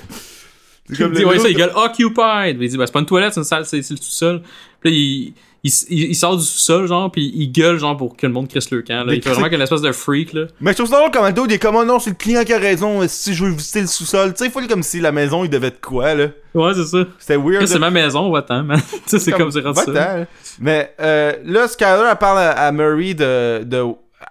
C'est 0.88 0.92
Il 0.94 0.98
comme 0.98 1.12
dit, 1.12 1.24
ouais, 1.24 1.38
ça, 1.38 1.48
il 1.48 1.56
gueule 1.56 1.72
occupied. 1.74 2.56
Il 2.60 2.68
dit, 2.68 2.76
bah, 2.76 2.86
c'est 2.86 2.92
pas 2.92 3.00
une 3.00 3.06
toilette, 3.06 3.34
c'est 3.34 3.40
une 3.40 3.44
salle, 3.44 3.66
c'est 3.66 3.82
c'est 3.82 3.94
le 3.94 3.98
sous-sol. 4.00 4.40
Puis 4.80 4.90
là, 4.90 4.96
il, 4.96 5.34
il, 5.64 5.72
il- 5.90 6.10
il 6.10 6.14
sort 6.14 6.36
du 6.36 6.44
sous-sol, 6.44 6.86
genre, 6.86 7.10
puis 7.10 7.32
il 7.34 7.50
gueule, 7.50 7.76
genre, 7.78 7.96
pour 7.96 8.16
que 8.16 8.24
le 8.24 8.32
monde 8.32 8.46
crisse 8.48 8.70
le 8.70 8.82
camp. 8.82 9.02
Là. 9.04 9.12
Il 9.14 9.20
fait 9.20 9.30
vraiment 9.30 9.48
qu'une 9.48 9.60
espèce 9.60 9.80
de 9.80 9.90
freak, 9.90 10.32
là. 10.32 10.44
Mais 10.60 10.70
je 10.70 10.76
trouve 10.76 10.88
ça 10.88 10.98
drôle 10.98 11.10
comme 11.10 11.24
Aldo, 11.24 11.44
il 11.46 11.52
est 11.54 11.58
comme, 11.58 11.74
oh 11.74 11.84
non, 11.84 11.98
c'est 11.98 12.10
le 12.10 12.16
client 12.16 12.44
qui 12.44 12.52
a 12.52 12.58
raison, 12.58 13.00
si 13.08 13.34
je 13.34 13.44
veux 13.44 13.50
visiter 13.50 13.80
le 13.80 13.88
sous-sol. 13.88 14.32
Tu 14.32 14.38
sais, 14.38 14.44
il 14.46 14.50
faut 14.52 14.60
comme 14.68 14.84
si 14.84 15.00
la 15.00 15.10
maison, 15.10 15.42
il 15.42 15.50
devait 15.50 15.66
être 15.66 15.80
quoi, 15.80 16.14
là. 16.14 16.28
Ouais, 16.54 16.72
c'est 16.74 16.86
ça. 16.86 16.98
C'était 17.18 17.36
weird. 17.36 17.62
Là, 17.62 17.66
c'est 17.66 17.78
ma 17.80 17.90
maison, 17.90 18.30
va-t'en, 18.30 18.62
man. 18.62 18.80
tu 18.92 18.98
sais, 19.06 19.18
c'est 19.18 19.32
comme 19.32 19.50
c'est 19.50 19.60
rendu 19.60 19.80
ça. 19.84 20.18
Mais 20.60 20.94
euh, 21.00 21.32
là, 21.44 21.66
Skyler, 21.66 22.04
elle 22.12 22.16
parle 22.16 22.38
à, 22.38 22.52
à 22.52 22.70
Mary 22.70 23.16
de, 23.16 23.64
de. 23.64 23.82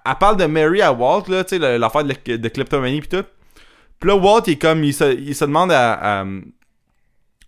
Elle 0.05 0.15
parle 0.19 0.37
de 0.37 0.45
Mary 0.45 0.81
à 0.81 0.91
Walt, 0.91 1.23
là, 1.27 1.43
tu 1.43 1.57
sais, 1.59 1.77
l'affaire 1.77 2.03
de, 2.03 2.35
de 2.35 2.47
kleptomanie 2.49 3.01
pis 3.01 3.07
tout. 3.09 3.23
Pis 3.99 4.07
là, 4.07 4.15
Walt, 4.15 4.43
il 4.47 4.57
comme. 4.57 4.83
Il 4.83 4.93
se, 4.93 5.13
il 5.15 5.35
se 5.35 5.45
demande 5.45 5.71
à. 5.71 6.21
à- 6.21 6.25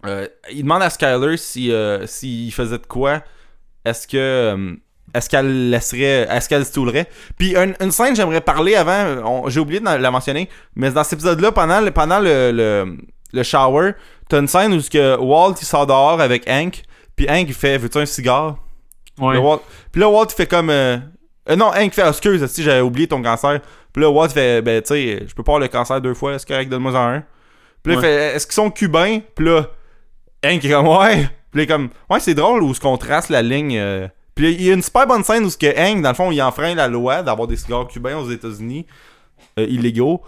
euh, 0.06 0.28
il 0.52 0.62
demande 0.64 0.84
à 0.84 0.90
Skyler 0.90 1.38
si 1.38 1.72
euh, 1.72 2.06
s'il 2.06 2.54
faisait 2.54 2.78
de 2.78 2.86
quoi. 2.86 3.22
Est-ce 3.84 4.08
que. 4.08 4.18
euh, 4.18 4.74
est-ce 5.14 5.30
qu'elle 5.30 5.70
laisserait. 5.72 6.28
Est-ce 6.30 6.48
qu'elle 6.48 6.66
se 6.66 6.74
toulerait? 6.74 7.10
Puis 7.38 7.56
une, 7.56 7.76
une 7.80 7.92
scène, 7.92 8.16
j'aimerais 8.16 8.42
parler 8.42 8.76
avant. 8.76 9.48
J'ai 9.50 9.60
oublié 9.60 9.80
de 9.80 9.86
la 9.86 10.12
mentionner. 10.12 10.50
Mais 10.76 10.92
dans 10.92 11.04
cet 11.04 11.14
épisode-là, 11.14 11.52
pendant, 11.52 11.82
le, 11.82 11.92
pendant 11.92 12.20
le, 12.20 12.52
le, 12.52 12.98
le 13.34 13.44
shower, 13.44 13.94
t'as 14.30 14.40
une 14.40 14.48
scène 14.48 14.74
où 14.74 14.82
que 14.82 15.18
Walt 15.18 15.56
il 15.60 15.66
sort 15.66 15.88
dehors 15.88 16.22
avec 16.22 16.48
Hank. 16.48 16.84
Puis 17.16 17.28
Hank 17.30 17.46
il 17.48 17.54
fait 17.54 17.78
Veux-tu 17.78 17.98
un 17.98 18.06
cigare? 18.06 18.58
Ouais. 19.18 19.38
Puis 19.92 20.02
là, 20.02 20.10
Walt 20.10 20.28
il 20.30 20.36
fait 20.36 20.46
comme. 20.48 20.70
Euh, 21.50 21.56
non, 21.56 21.68
Hank 21.76 21.94
fait 21.94 22.08
excuse, 22.08 22.46
si 22.48 22.64
j'avais 22.64 22.82
oublié 22.82 23.08
ton 23.08 23.22
cancer. 23.22 23.60
Puis 23.94 24.02
là, 24.04 24.10
Walt 24.10 24.30
fait 24.30 24.62
ben, 24.62 24.82
tu 24.82 24.90
sais, 24.90 25.24
je 25.28 25.34
peux 25.34 25.44
pas 25.44 25.54
avoir 25.54 25.60
le 25.62 25.68
cancer 25.68 26.00
deux 26.02 26.14
fois, 26.14 26.38
c'est 26.40 26.48
correct, 26.48 26.70
donne-moi 26.70 26.92
en 26.94 27.08
un. 27.16 27.24
Puis 27.84 27.94
là, 27.94 27.94
il 27.94 27.96
Ouais. 27.98 28.02
fait 28.02 28.36
est-ce 28.36 28.46
qu'ils 28.48 28.54
sont 28.56 28.70
cubains? 28.72 29.20
Puis 29.36 29.46
là, 29.46 29.68
Hank 30.46 30.64
est 30.64 30.70
comme 30.70 30.88
ouais. 30.88 31.16
Puis 31.52 31.60
là, 31.60 31.62
il 31.62 31.62
est 31.62 31.68
comme 31.68 31.90
ouais, 32.10 32.20
c'est 32.20 32.34
drôle 32.36 32.64
où 32.64 32.74
ce 32.74 32.80
qu'on 32.80 32.98
trace 32.98 33.30
la 33.30 33.42
ligne. 33.42 33.78
euh. 33.78 34.08
Puis 34.36 34.52
il 34.54 34.62
y 34.64 34.70
a 34.70 34.74
une 34.74 34.84
super 34.84 35.08
bonne 35.08 35.24
scène 35.24 35.44
où 35.46 35.50
ce 35.50 35.58
que 35.58 35.66
Hank, 35.68 36.02
dans 36.04 36.10
le 36.10 36.16
fond, 36.16 36.32
il 36.32 36.40
enfreint 36.42 36.76
la 36.76 36.88
loi 36.88 37.24
d'avoir 37.24 37.48
des 37.48 37.56
cigares 37.56 37.88
cubains 37.88 38.18
aux 38.18 38.30
États-Unis, 38.30 38.86
euh, 39.58 39.66
illégaux. 39.68 40.22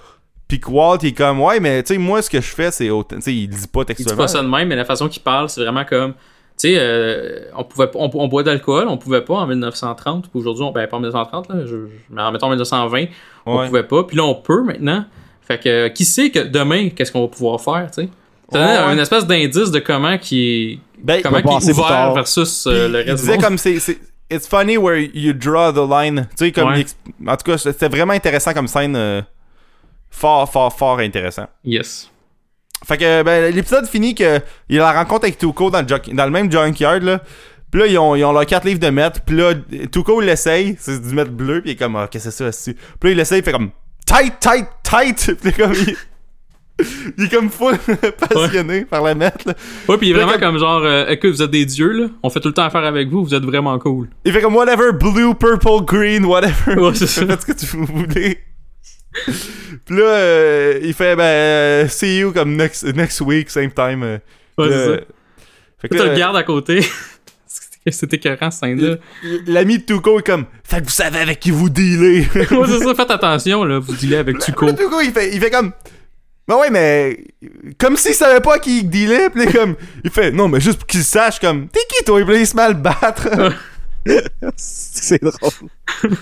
Puis 0.48 0.60
Walt, 0.68 0.98
il 1.04 1.10
est 1.10 1.14
comme 1.14 1.40
ouais, 1.42 1.60
mais 1.60 1.84
tu 1.84 1.94
sais, 1.94 2.00
moi, 2.00 2.24
ce 2.24 2.30
que 2.30 2.42
je 2.42 2.48
fais, 2.50 2.72
c'est. 2.72 2.88
Tu 2.88 3.22
sais, 3.22 3.34
il 3.36 3.48
dit 3.48 3.68
pas 3.68 3.82
Il 3.82 3.86
dit 3.86 3.86
textuellement. 3.86 4.24
pas 4.24 4.28
ça 4.28 4.42
de 4.42 4.48
même, 4.48 4.68
mais 4.68 4.76
la 4.76 4.86
façon 4.86 5.08
qu'il 5.08 5.22
parle, 5.22 5.48
c'est 5.48 5.62
vraiment 5.62 5.86
comme. 5.86 6.16
Tu 6.62 6.68
sais, 6.72 6.76
euh, 6.78 7.46
on 7.56 7.64
pouvait 7.64 7.90
on, 7.96 8.10
on 8.14 8.28
boit 8.28 8.44
d'alcool, 8.44 8.88
on 8.90 8.98
pouvait 8.98 9.22
pas 9.22 9.36
en 9.36 9.48
1930, 9.48 10.24
puis 10.30 10.40
aujourd'hui, 10.40 10.64
on, 10.66 10.72
ben 10.72 10.88
pas 10.88 10.98
en 10.98 11.00
1930, 11.00 11.50
là, 11.50 11.56
je, 11.66 11.76
mais 12.10 12.22
en 12.22 12.32
mettons 12.34 12.48
en 12.48 12.50
1920, 12.50 13.06
on 13.46 13.58
Ouais. 13.60 13.68
pouvait 13.68 13.84
pas, 13.84 14.04
puis 14.04 14.18
là 14.18 14.24
on 14.26 14.36
peut 14.36 14.62
maintenant. 14.64 15.06
Fait 15.42 15.58
que 15.58 15.70
euh, 15.70 15.90
qui 15.90 16.04
sait 16.06 16.30
que 16.32 16.40
demain, 16.40 16.90
qu'est-ce 16.90 17.12
qu'on 17.14 17.22
va 17.22 17.28
pouvoir 17.30 17.62
faire, 17.62 17.90
tu 17.92 18.02
sais? 18.04 18.10
Donne 18.52 18.62
Ouais. 18.88 18.94
une 18.94 19.00
espèce 19.00 19.26
d'indice 19.26 19.72
de 19.72 19.80
comment 19.80 20.18
qui 20.18 20.80
Ben, 21.02 21.22
comment 21.22 21.42
qui 21.42 21.70
est 21.70 21.72
ouvert 21.72 22.14
versus 22.14 22.68
euh, 22.68 22.90
le 22.90 22.98
reste 22.98 23.08
du 23.10 23.16
disait 23.16 23.32
monde. 23.34 23.42
comme 23.44 23.58
c'est 23.58 23.78
it's 24.30 24.48
funny 24.48 24.76
where 24.78 24.98
you 25.14 25.32
draw 25.34 25.72
the 25.72 25.90
line 25.90 26.28
tu 26.38 26.46
sais 26.46 26.52
comme 26.52 26.70
Ouais. 26.70 26.82
il 26.82 26.86
exp- 26.86 27.32
en 27.32 27.38
tout 27.38 27.52
cas 27.52 27.58
c'était 27.58 27.88
vraiment 27.88 28.14
intéressant 28.14 28.54
comme 28.54 28.68
scène 28.68 28.96
euh, 28.96 29.22
fort 30.10 30.52
fort 30.52 30.74
fort 30.74 31.00
intéressant 31.00 31.48
Yes. 31.64 32.12
Fait 32.86 32.98
que 32.98 33.24
ben, 33.24 33.54
l'épisode 33.54 33.86
finit 33.88 34.16
que 34.16 34.40
il 34.70 34.80
a 34.80 34.84
la 34.92 34.94
rencontre 34.94 35.26
avec 35.26 35.38
Tuco 35.38 35.70
dans 35.70 35.82
le, 35.82 35.88
junk- 35.88 36.14
dans 36.14 36.26
le 36.26 36.32
même 36.32 36.52
junkyard 36.52 37.02
là. 37.04 37.22
Puis 37.72 37.82
là 37.82 37.88
ils 37.88 37.98
ont, 38.00 38.16
ils 38.16 38.24
ont 38.24 38.32
leurs 38.32 38.46
quatre 38.46 38.66
livres 38.66 38.80
de 38.80 38.90
mettre 38.90 39.22
puis 39.22 39.36
là 39.36 39.54
Tuco 39.92 40.22
il 40.22 40.26
l'essaye. 40.26 40.76
C'est 40.80 41.02
du 41.02 41.14
mettre 41.14 41.32
bleu. 41.32 41.62
Puis 41.62 41.72
il 41.72 41.74
est 41.74 41.78
comme 41.78 41.96
ah, 41.96 42.08
qu'est-ce 42.10 42.26
que 42.26 42.32
c'est 42.32 42.52
ça 42.52 42.72
puis 43.00 43.10
là 43.10 43.12
il 43.12 43.18
l'essaye. 43.18 43.40
Il 43.40 43.44
fait 43.44 43.52
comme 43.52 43.70
tight 44.06 44.40
tight 44.40 44.68
tight. 44.84 45.36
Puis 45.42 45.54
comme 45.54 45.74
il, 45.74 45.96
il 47.18 47.26
est 47.26 47.30
comme 47.30 47.50
full 47.50 47.78
passionné 48.30 48.86
par 48.86 49.04
la 49.04 49.14
mettre 49.14 49.46
là. 49.50 49.54
Ouais, 49.90 49.98
puis 49.98 50.08
il 50.08 50.12
est 50.12 50.14
vraiment 50.14 50.32
que- 50.34 50.40
comme 50.40 50.58
genre, 50.58 50.82
euh, 50.84 51.08
écoute, 51.10 51.32
vous 51.32 51.42
êtes 51.42 51.52
des 51.52 51.66
dieux, 51.66 51.92
là, 51.92 52.08
on 52.24 52.30
fait 52.30 52.40
tout 52.40 52.48
le 52.48 52.54
temps 52.54 52.64
affaire 52.64 52.86
avec 52.86 53.10
vous, 53.10 53.22
vous 53.26 53.36
êtes 53.36 53.44
vraiment 53.44 53.78
cool. 53.80 54.08
il 54.24 54.32
fait 54.32 54.42
comme 54.42 54.56
whatever 54.56 54.94
blue 54.94 55.36
purple 55.36 55.84
green 55.86 56.24
whatever. 56.26 56.80
Ouais, 56.80 56.92
c'est 56.96 57.06
ça. 57.08 57.26
Faites 57.28 57.42
ce 57.42 57.46
que 57.46 57.52
tu 57.52 57.66
voulez. 57.86 58.40
Puis 59.86 59.96
là, 59.96 60.04
euh, 60.04 60.80
il 60.84 60.94
fait, 60.94 61.16
ben, 61.16 61.24
euh, 61.24 61.88
see 61.88 62.20
you 62.20 62.32
comme 62.32 62.56
next, 62.56 62.84
next 62.84 63.22
week, 63.22 63.50
same 63.50 63.72
time. 63.72 64.04
euh. 64.04 64.18
Ouais, 64.58 64.68
Puis 64.68 64.70
c'est 64.70 64.90
là, 64.90 64.98
ça. 64.98 65.04
Fait 65.82 65.88
que 65.90 65.94
Là, 65.96 66.00
t'as 66.00 66.06
là, 66.08 66.14
le 66.14 66.20
garde 66.20 66.36
à 66.36 66.44
côté. 66.44 66.82
C'était 67.92 68.18
écœurant, 68.18 68.52
cette 68.52 68.60
scène-là. 68.60 68.98
l'ami 69.48 69.80
de 69.80 69.84
Tuco 69.84 70.20
est 70.20 70.24
comme, 70.24 70.46
fait 70.64 70.80
que 70.80 70.84
vous 70.84 70.92
savez 70.92 71.20
avec 71.20 71.40
qui 71.40 71.50
vous 71.50 71.70
dealez. 71.70 72.28
ouais, 72.36 72.46
c'est 72.68 72.84
ça, 72.84 72.94
faites 72.94 73.10
attention, 73.10 73.64
là, 73.64 73.80
vous 73.80 73.96
dealez 73.96 74.18
avec 74.18 74.38
Tuco. 74.38 74.72
Tuco, 74.74 75.02
il 75.02 75.12
fait, 75.12 75.34
il 75.34 75.40
fait 75.40 75.50
comme, 75.50 75.72
ben 76.48 76.58
ouais, 76.58 76.70
mais, 76.70 77.24
comme 77.80 77.98
s'il 77.98 78.14
savait 78.14 78.42
pas 78.42 78.60
qui 78.60 78.84
dealait, 78.84 79.32
pis 79.32 79.52
comme, 79.52 79.76
il 80.04 80.12
fait, 80.12 80.32
non, 80.32 80.48
mais 80.48 80.60
juste 80.60 80.80
pour 80.80 80.88
qu'il 80.88 81.04
sache, 81.04 81.40
comme, 81.40 81.68
t'es 81.70 81.80
qui 81.90 82.04
toi? 82.04 82.22
Il 82.22 82.46
se 82.46 82.56
le 82.56 82.74
battre? 82.76 83.28
c'est 84.56 85.22
drôle. 85.24 86.18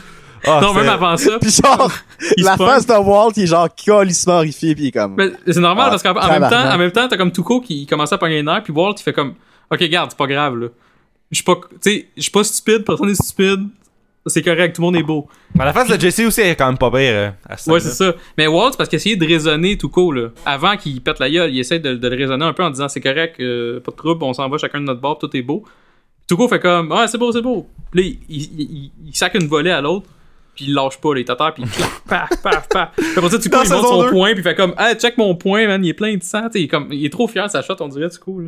Ah, 0.46 0.60
non, 0.62 0.74
même 0.74 0.90
avant 0.90 1.16
ça. 1.18 1.38
Puis 1.42 1.52
genre, 1.52 1.92
il 2.38 2.44
la 2.44 2.58
face 2.58 2.86
de 2.86 2.94
Walt, 2.94 3.32
il 3.38 3.44
est 3.44 3.48
genre 3.48 3.68
calissement 3.74 4.36
horrifié, 4.38 4.76
pis 4.76 4.84
il 4.84 4.88
est 4.88 4.92
comme... 4.92 5.16
Mais 5.18 5.32
c'est 5.46 5.60
normal 5.60 5.86
Ah, 5.88 5.90
parce 5.92 6.04
qu'en 6.04 6.12
en 6.16 6.40
même 6.40 6.50
temps, 6.50 6.70
en 6.74 6.78
même 6.78 6.92
temps, 6.92 7.08
t'as 7.08 7.18
comme 7.18 7.32
Tuco 7.32 7.62
qui 7.62 7.86
commençait 7.86 8.16
à 8.16 8.18
pogner 8.18 8.36
les 8.36 8.44
nerfs, 8.44 8.64
puis 8.64 8.74
Walt 8.74 8.96
il 8.98 9.04
fait 9.04 9.14
comme 9.14 9.34
OK, 9.72 9.84
garde, 9.84 10.12
c'est 10.12 10.18
pas 10.18 10.28
grave 10.28 10.58
là. 10.58 10.68
Je 11.32 11.36
suis 11.36 11.44
pas 11.44 11.56
tu 11.56 11.78
sais, 11.82 12.08
je 12.16 12.22
suis 12.22 12.32
pas 12.32 12.44
stupide, 12.44 12.86
personne 12.86 13.08
n'est 13.08 13.16
stupide. 13.16 13.68
C'est 14.30 14.42
correct, 14.42 14.76
tout 14.76 14.82
le 14.82 14.88
monde 14.88 14.96
est 14.98 15.04
beau. 15.04 15.26
Mais 15.56 15.64
la 15.64 15.72
face 15.72 15.88
de 15.88 15.98
Jesse 15.98 16.20
aussi 16.20 16.42
est 16.42 16.56
quand 16.58 16.68
même 16.68 16.78
pas 16.78 16.90
pire. 16.92 17.00
euh, 17.00 17.30
à 17.48 17.56
ce 17.56 17.72
Ouais, 17.72 17.80
c'est 17.80 17.92
ça. 17.92 18.14
Mais 18.38 18.46
Walt, 18.46 18.72
c'est 18.72 18.78
parce 18.78 18.90
qu'il 18.90 18.98
essayait 18.98 19.16
de 19.16 19.26
raisonner 19.26 19.78
Tuco 19.78 20.12
là, 20.12 20.30
avant 20.46 20.76
qu'il 20.76 21.02
pète 21.02 21.20
la 21.20 21.30
gueule, 21.30 21.54
il 21.54 21.60
essaie 21.60 21.80
de, 21.80 21.96
de 21.96 22.08
le 22.10 22.16
raisonner 22.18 22.44
un 22.44 22.52
peu 22.52 22.64
en 22.64 22.70
disant 22.70 22.90
c'est 22.90 23.00
correct, 23.00 23.38
euh, 23.40 23.80
pas 23.80 23.92
de 23.92 23.96
trouble, 23.96 24.24
on 24.26 24.34
s'en 24.34 24.50
va 24.50 24.58
chacun 24.58 24.82
de 24.82 24.86
notre 24.86 25.00
bord, 25.00 25.18
tout 25.18 25.30
est 25.36 25.42
beau. 25.42 25.64
Tuco 26.28 26.48
fait 26.50 26.60
comme 26.60 26.92
ah, 26.92 27.08
c'est 27.08 27.18
beau, 27.18 27.32
c'est 27.32 27.42
beau. 27.42 27.68
Puis 27.92 28.02
là, 28.04 28.08
il, 28.28 28.42
il, 28.42 28.62
il, 28.62 28.92
il 29.08 29.16
sac 29.16 29.34
une 29.36 29.48
volée 29.48 29.72
à 29.72 29.80
l'autre. 29.80 30.08
Puis 30.58 30.66
il 30.66 30.74
lâche 30.74 30.98
pas, 30.98 31.10
il 31.16 31.24
t'attend, 31.24 31.52
puis 31.52 31.64
il 31.64 31.70
paf, 32.10 32.42
paf, 32.42 32.68
paf. 32.68 32.90
Puis 32.96 33.06
après 33.16 33.30
ça, 33.30 33.38
Tuco, 33.38 33.58
Dans 33.58 33.64
il 33.64 33.70
monte 33.70 33.86
son 33.86 34.10
point, 34.10 34.32
puis 34.32 34.40
il 34.40 34.44
fait 34.44 34.56
comme, 34.56 34.74
ah, 34.76 34.96
check 34.96 35.16
mon 35.16 35.36
point, 35.36 35.68
man, 35.68 35.86
il 35.86 35.90
est 35.90 35.94
plein 35.94 36.16
de 36.16 36.24
sang, 36.24 36.48
tu 36.48 36.54
sais, 36.54 36.60
il 36.62 36.64
est 36.64 36.68
comme, 36.68 36.88
il 36.92 37.06
est 37.06 37.12
trop 37.12 37.28
fier 37.28 37.46
de 37.46 37.52
sa 37.52 37.62
shot, 37.62 37.76
on 37.80 37.88
dirait, 37.88 38.10
Tuco, 38.10 38.40
là. 38.40 38.48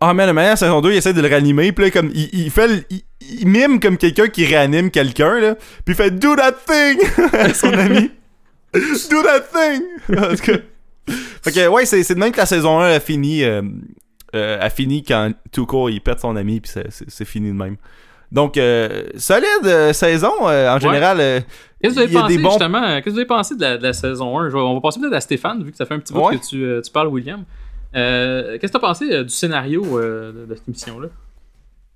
Ah, 0.00 0.12
mais 0.12 0.26
la 0.26 0.32
manière 0.32 0.58
saison 0.58 0.80
2, 0.80 0.90
il 0.90 0.96
essaie 0.96 1.12
de 1.12 1.20
le 1.20 1.28
réanimer, 1.28 1.70
puis 1.70 1.84
là, 1.84 1.90
comme, 1.92 2.10
il, 2.12 2.28
il 2.32 2.50
fait, 2.50 2.86
il, 2.90 3.02
il 3.20 3.46
mime 3.46 3.78
comme 3.78 3.96
quelqu'un 3.96 4.26
qui 4.26 4.44
réanime 4.44 4.90
quelqu'un, 4.90 5.38
là, 5.38 5.54
puis 5.84 5.94
il 5.94 5.94
fait 5.94 6.10
Do 6.10 6.34
that 6.34 6.56
thing 6.66 6.98
à 7.32 7.54
son 7.54 7.72
ami. 7.72 8.10
Do 8.74 9.22
that 9.22 9.42
thing! 9.54 9.82
Tout 10.08 10.42
cas. 10.42 10.58
Fait 11.42 11.52
que, 11.52 11.68
ouais, 11.68 11.86
c'est, 11.86 12.14
de 12.14 12.18
même 12.18 12.32
que 12.32 12.38
la 12.38 12.46
saison 12.46 12.80
1 12.80 12.96
a 12.96 13.00
fini, 13.00 13.44
euh, 13.44 13.62
euh, 14.34 14.58
a 14.60 14.70
fini 14.70 15.04
quand 15.04 15.30
Tuco, 15.52 15.88
il 15.88 16.00
pète 16.00 16.18
son 16.18 16.34
ami, 16.34 16.60
puis 16.60 16.72
c'est 16.90 17.24
fini 17.24 17.48
de 17.48 17.54
même. 17.54 17.76
Donc, 18.32 18.56
euh, 18.56 19.04
solide 19.16 19.46
euh, 19.64 19.92
saison, 19.92 20.32
euh, 20.42 20.74
en 20.74 20.78
général. 20.80 21.18
euh, 21.20 21.40
Qu'est-ce 21.82 21.94
que 21.94 22.00
vous 22.00 22.04
avez 22.04 22.10
Il 22.10 22.14
y 22.14 22.18
a 22.18 22.20
pensé, 22.22 22.36
des 22.36 22.42
bons- 22.42 22.50
justement, 22.50 22.82
qu'est-ce 22.96 23.04
que 23.04 23.10
vous 23.10 23.16
avez 23.18 23.26
pensé 23.26 23.54
de 23.56 23.60
la, 23.60 23.78
de 23.78 23.82
la 23.82 23.92
saison 23.92 24.38
1? 24.38 24.48
Je 24.48 24.54
vais- 24.54 24.60
on 24.60 24.74
va 24.74 24.80
passer 24.80 24.98
peut-être 25.00 25.12
à 25.14 25.20
Stéphane, 25.20 25.62
vu 25.62 25.70
que 25.70 25.76
ça 25.76 25.86
fait 25.86 25.94
un 25.94 25.98
petit 26.00 26.12
bout 26.12 26.26
Ouais. 26.26 26.36
que 26.38 26.44
tu, 26.46 26.64
euh, 26.64 26.80
tu 26.82 26.90
parles, 26.90 27.08
William. 27.08 27.44
Euh, 27.94 28.58
qu'est-ce 28.58 28.72
que 28.72 28.78
t'as 28.78 28.86
pensé 28.86 29.10
euh, 29.12 29.22
du 29.24 29.28
scénario 29.30 29.98
euh, 29.98 30.32
de, 30.32 30.46
de 30.46 30.54
cette 30.54 30.66
émission-là? 30.68 31.08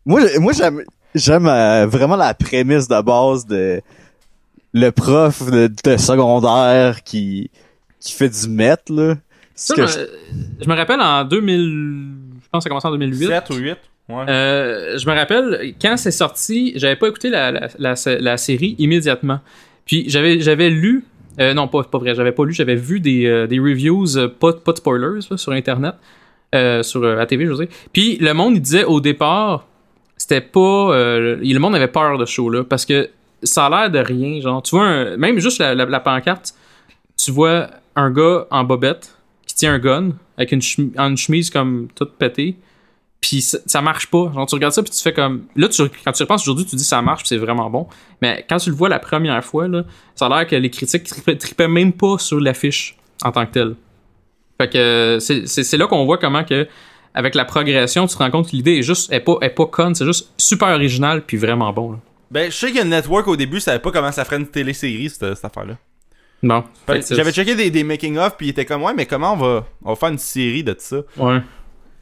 Moi, 0.06 0.20
moi 0.38 0.52
j'aime 0.52 0.82
j'aime 1.14 1.46
euh, 1.46 1.86
vraiment 1.86 2.16
la 2.16 2.32
prémisse 2.32 2.88
de 2.88 3.02
base 3.02 3.44
de 3.46 3.80
le 4.72 4.90
prof 4.90 5.50
de, 5.50 5.68
de 5.84 5.96
secondaire 5.96 7.02
qui 7.02 7.50
qui 8.00 8.12
fait 8.12 8.28
du 8.30 8.48
meth 8.48 8.88
là. 8.88 9.16
Ça, 9.54 9.74
je 9.76 10.68
me 10.68 10.74
rappelle 10.74 11.00
en 11.00 11.24
2000, 11.24 11.58
je 12.42 12.48
pense 12.50 12.64
que 12.64 12.68
ça 12.68 12.68
a 12.68 12.70
commencé 12.70 12.86
en 12.88 12.92
2008. 12.92 13.26
7 13.26 13.50
ou 13.50 13.54
8. 13.56 13.76
Euh, 14.28 14.98
je 14.98 15.08
me 15.08 15.14
rappelle, 15.14 15.74
quand 15.80 15.96
c'est 15.96 16.10
sorti, 16.10 16.72
j'avais 16.76 16.96
pas 16.96 17.08
écouté 17.08 17.30
la, 17.30 18.36
série 18.36 18.76
immédiatement. 18.78 19.40
Puis 19.86 20.04
j'avais 20.08 20.40
j'avais 20.40 20.70
lu, 20.70 21.04
euh, 21.40 21.54
non 21.54 21.68
pas, 21.68 21.82
pas 21.84 21.98
vrai, 21.98 22.14
j'avais 22.14 22.32
pas 22.32 22.44
lu, 22.44 22.52
j'avais 22.52 22.76
vu 22.76 23.00
des, 23.00 23.26
euh, 23.26 23.46
des 23.46 23.58
reviews, 23.58 24.16
euh, 24.16 24.28
pas, 24.28 24.52
pas 24.52 24.72
de 24.72 24.78
spoilers, 24.78 25.20
sur 25.36 25.52
Internet, 25.52 25.94
sur 26.82 27.00
la 27.00 27.26
TV, 27.26 27.46
je 27.46 27.50
veux 27.50 27.66
dire. 27.66 27.74
Puis 27.92 28.18
le 28.18 28.32
monde, 28.32 28.54
il 28.54 28.62
disait 28.62 28.84
au 28.84 29.00
départ, 29.00 29.66
c'était 30.16 30.40
pas... 30.40 30.90
le 30.92 31.58
monde 31.58 31.74
avait 31.74 31.88
peur 31.88 32.18
de 32.18 32.24
ce 32.24 32.32
show-là, 32.32 32.64
parce 32.64 32.84
que 32.84 33.08
ça 33.42 33.66
a 33.66 33.70
l'air 33.70 33.90
de 33.90 33.98
rien, 33.98 34.40
genre, 34.40 34.62
tu 34.62 34.76
vois, 34.76 34.84
un- 34.84 35.16
même 35.16 35.38
juste 35.38 35.60
la, 35.60 36.00
pancarte, 36.00 36.54
tu 37.16 37.30
vois 37.30 37.68
un 37.96 38.10
gars 38.10 38.46
en 38.50 38.64
bobette 38.64 39.16
qui 39.46 39.54
tient 39.54 39.74
un 39.74 39.78
gun, 39.78 40.10
avec 40.36 40.52
une, 40.52 40.60
une 40.96 41.16
chemise 41.16 41.50
comme 41.50 41.88
toute 41.94 42.12
pétée, 42.12 42.56
puis 43.20 43.42
ça, 43.42 43.58
ça 43.66 43.82
marche 43.82 44.06
pas. 44.06 44.30
Genre, 44.34 44.46
tu 44.46 44.54
regardes 44.54 44.72
ça, 44.74 44.82
puis 44.82 44.90
tu 44.90 45.00
fais 45.02 45.12
comme. 45.12 45.44
Là, 45.56 45.68
tu, 45.68 45.82
quand 46.04 46.12
tu 46.12 46.22
repenses 46.22 46.42
aujourd'hui, 46.42 46.64
tu 46.64 46.76
dis 46.76 46.84
ça 46.84 47.02
marche, 47.02 47.22
c'est 47.26 47.36
vraiment 47.36 47.68
bon. 47.70 47.86
Mais 48.22 48.44
quand 48.48 48.56
tu 48.58 48.70
le 48.70 48.76
vois 48.76 48.88
la 48.88 48.98
première 48.98 49.44
fois, 49.44 49.68
là, 49.68 49.84
ça 50.14 50.26
a 50.26 50.28
l'air 50.28 50.46
que 50.46 50.56
les 50.56 50.70
critiques 50.70 51.04
tripaient, 51.04 51.36
tripaient 51.36 51.68
même 51.68 51.92
pas 51.92 52.16
sur 52.18 52.40
l'affiche 52.40 52.96
en 53.22 53.32
tant 53.32 53.44
que 53.46 53.52
telle. 53.52 53.74
Fait 54.60 54.68
que 54.70 55.18
c'est- 55.20 55.76
là 55.76 55.86
qu'on 55.86 56.04
voit 56.04 56.18
comment 56.18 56.44
que. 56.44 56.66
Avec 57.12 57.34
la 57.34 57.44
progression, 57.44 58.06
tu 58.06 58.14
te 58.16 58.22
rends 58.22 58.30
compte 58.30 58.48
que 58.50 58.54
l'idée 58.56 58.76
est 58.78 58.82
juste, 58.82 59.12
est 59.12 59.18
pas, 59.18 59.34
est 59.40 59.50
pas 59.50 59.66
conne, 59.66 59.96
c'est 59.96 60.04
juste 60.04 60.30
super 60.38 60.68
original 60.68 61.22
puis 61.26 61.36
vraiment 61.36 61.72
bon. 61.72 61.92
là. 61.92 61.98
Ben, 62.30 62.48
je 62.52 62.56
sais 62.56 62.70
que 62.70 62.80
Network, 62.84 63.26
au 63.26 63.34
début, 63.34 63.58
savait 63.58 63.80
pas 63.80 63.90
comment 63.90 64.12
ça 64.12 64.24
ferait 64.24 64.36
une 64.36 64.46
télésérie, 64.46 65.10
cette, 65.10 65.34
cette 65.34 65.44
affaire-là. 65.44 65.76
Que 66.86 66.92
J'avais 67.16 67.32
checké 67.32 67.56
des, 67.56 67.68
des 67.70 67.82
making-of, 67.82 68.36
puis 68.36 68.46
il 68.46 68.50
était 68.50 68.64
comme, 68.64 68.84
ouais, 68.84 68.94
mais 68.94 69.06
comment 69.06 69.32
on 69.32 69.36
va, 69.36 69.66
on 69.84 69.90
va 69.90 69.96
faire 69.96 70.10
une 70.10 70.18
série 70.18 70.62
de 70.62 70.74
ça? 70.78 70.98
Ouais. 71.16 71.40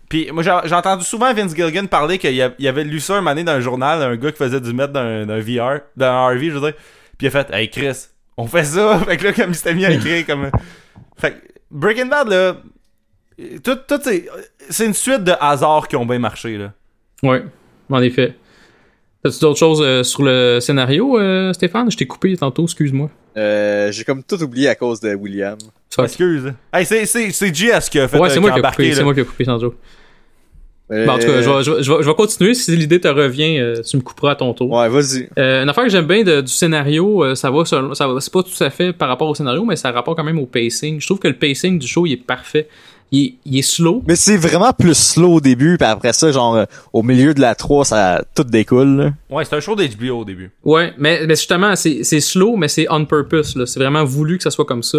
Puis 0.09 0.31
moi, 0.33 0.43
j'ai 0.43 0.75
entendu 0.75 1.05
souvent 1.05 1.33
Vince 1.35 1.55
Gilligan 1.55 1.87
parler 1.87 2.19
qu'il 2.19 2.41
avait 2.41 2.85
lu 2.85 2.99
ça 3.01 3.17
un 3.17 3.23
donné 3.23 3.45
dans 3.45 3.53
un 3.53 3.61
journal, 3.61 4.03
un 4.03 4.17
gars 4.17 4.33
qui 4.33 4.39
faisait 4.39 4.61
du 4.61 4.73
mètre 4.73 4.93
d'un 4.93 5.41
VR, 5.41 5.81
d'un 5.97 6.29
RV, 6.29 6.47
je 6.47 6.53
veux 6.53 6.61
dire. 6.61 6.75
Puis 7.19 7.27
il 7.27 7.29
a 7.29 7.31
fait, 7.31 7.51
hey 7.53 7.69
Chris, 7.69 8.07
on 8.37 8.47
fait 8.47 8.65
ça. 8.65 8.99
fait 9.07 9.17
que 9.17 9.25
là, 9.25 9.33
comme 9.33 9.51
il 9.51 9.55
s'était 9.55 9.75
mis 9.75 9.85
à 9.85 9.91
écrire 9.91 10.25
comme. 10.27 10.51
Fait 11.17 11.33
que 11.33 11.37
Breaking 11.73 12.07
Bad, 12.07 12.29
là, 12.29 12.57
tout, 13.65 13.75
tout 13.89 14.01
c'est 14.71 14.87
une 14.87 14.95
suite 14.95 15.25
de 15.25 15.33
hasards 15.41 15.89
qui 15.89 15.97
ont 15.97 16.07
bien 16.07 16.21
marché, 16.21 16.57
là. 16.57 16.73
Ouais. 17.25 17.43
En 17.91 18.01
effet. 18.01 18.37
T'as-tu 19.23 19.41
d'autres 19.41 19.59
choses 19.59 19.83
euh, 19.83 20.03
sur 20.05 20.23
le 20.23 20.59
scénario, 20.61 21.19
euh, 21.19 21.53
Stéphane? 21.53 21.91
Je 21.91 21.97
t'ai 21.97 22.07
coupé 22.07 22.37
tantôt, 22.37 22.65
excuse-moi. 22.65 23.11
Euh, 23.37 23.91
j'ai 23.93 24.05
comme 24.05 24.23
tout 24.23 24.41
oublié 24.43 24.69
à 24.69 24.75
cause 24.75 25.01
de 25.01 25.15
William. 25.15 25.57
Fuck. 25.91 26.05
Excuse. 26.07 26.53
Hey, 26.73 26.85
c'est, 26.87 27.05
c'est, 27.07 27.31
c'est 27.31 27.55
JS 27.55 27.89
qui 27.91 27.99
a 27.99 28.07
fait 28.09 28.19
Ouais, 28.19 28.29
euh, 28.29 28.31
c'est 28.33 28.41
moi 28.41 28.51
a 28.51 28.53
qui 28.53 28.59
ai 28.59 28.61
embarqué, 28.61 28.83
coupé, 28.85 28.95
c'est 28.95 29.05
moi 29.05 29.15
qui 29.15 29.21
ai 29.21 29.25
coupé. 29.25 29.45
Euh, 30.91 31.05
Bon, 31.05 31.13
en 31.13 31.19
tout 31.19 31.27
cas, 31.27 31.43
je 31.43 31.51
vais, 31.51 31.63
je 31.63 31.71
vais- 31.71 31.83
je 31.83 31.93
vais- 31.93 32.03
je 32.03 32.09
vais 32.09 32.15
continuer. 32.15 32.55
Si 32.55 32.75
l'idée 32.75 32.99
te 33.01 33.09
revient, 33.09 33.59
euh, 33.59 33.83
tu 33.83 33.97
me 33.99 34.03
couperas 34.03 34.33
à 34.33 34.37
ton 34.37 34.55
tour. 34.55 34.71
Ouais, 34.71 34.89
vas-y. 34.89 35.29
Euh, 35.39 35.63
une 35.63 35.69
affaire 35.69 35.85
que 35.85 35.91
j'aime 35.91 36.07
bien 36.07 36.23
de- 36.23 36.41
du 36.41 36.49
scénario, 36.53 37.25
euh, 37.25 37.35
ça 37.35 37.51
va, 37.51 37.65
ça 37.67 37.83
va- 37.83 38.21
c'est 38.21 38.33
pas 38.33 38.43
tout 38.43 38.65
à 38.65 38.71
fait 38.71 38.93
par 38.95 39.09
rapport 39.09 39.29
au 39.29 39.35
scénario, 39.35 39.65
mais 39.67 39.77
ça 39.77 39.91
rapporte 39.91 40.17
quand 40.17 40.25
même 40.25 40.39
au 40.39 40.47
pacing. 40.47 40.99
Je 41.01 41.07
trouve 41.07 41.19
que 41.19 41.29
le 41.29 41.35
pacing 41.37 41.79
du 41.79 41.87
show, 41.87 42.07
il 42.07 42.13
est 42.13 42.17
parfait. 42.17 42.69
Il 43.11 43.25
est, 43.25 43.35
il 43.47 43.59
est 43.59 43.63
slow. 43.63 44.03
Mais 44.07 44.17
c'est 44.17 44.37
vraiment 44.37 44.73
plus 44.73 44.95
slow 44.95 45.35
au 45.35 45.41
début, 45.41 45.79
puis 45.79 45.89
après 45.89 46.13
ça, 46.13 46.31
genre, 46.31 46.57
euh, 46.57 46.65
au 46.93 47.03
milieu 47.03 47.33
de 47.33 47.41
la 47.41 47.55
3, 47.55 47.85
ça 47.87 48.23
tout 48.35 48.45
découle. 48.45 48.97
là. 48.97 49.11
Ouais, 49.31 49.45
c'est 49.47 49.57
un 49.57 49.61
show 49.61 49.75
d'HBO 49.75 50.21
au 50.21 50.25
début. 50.27 50.51
Ouais, 50.65 50.93
mais, 50.99 51.27
mais 51.27 51.35
justement, 51.37 51.75
c'est 51.75 52.03
c'est 52.05 52.21
slow, 52.21 52.57
mais 52.57 52.69
c'est 52.69 52.87
on 52.91 53.05
purpose. 53.07 53.57
là. 53.57 53.65
C'est 53.67 53.81
vraiment 53.81 54.05
voulu 54.05 54.37
que 54.37 54.43
ça 54.43 54.51
soit 54.51 54.67
comme 54.67 54.83
ça. 54.83 54.99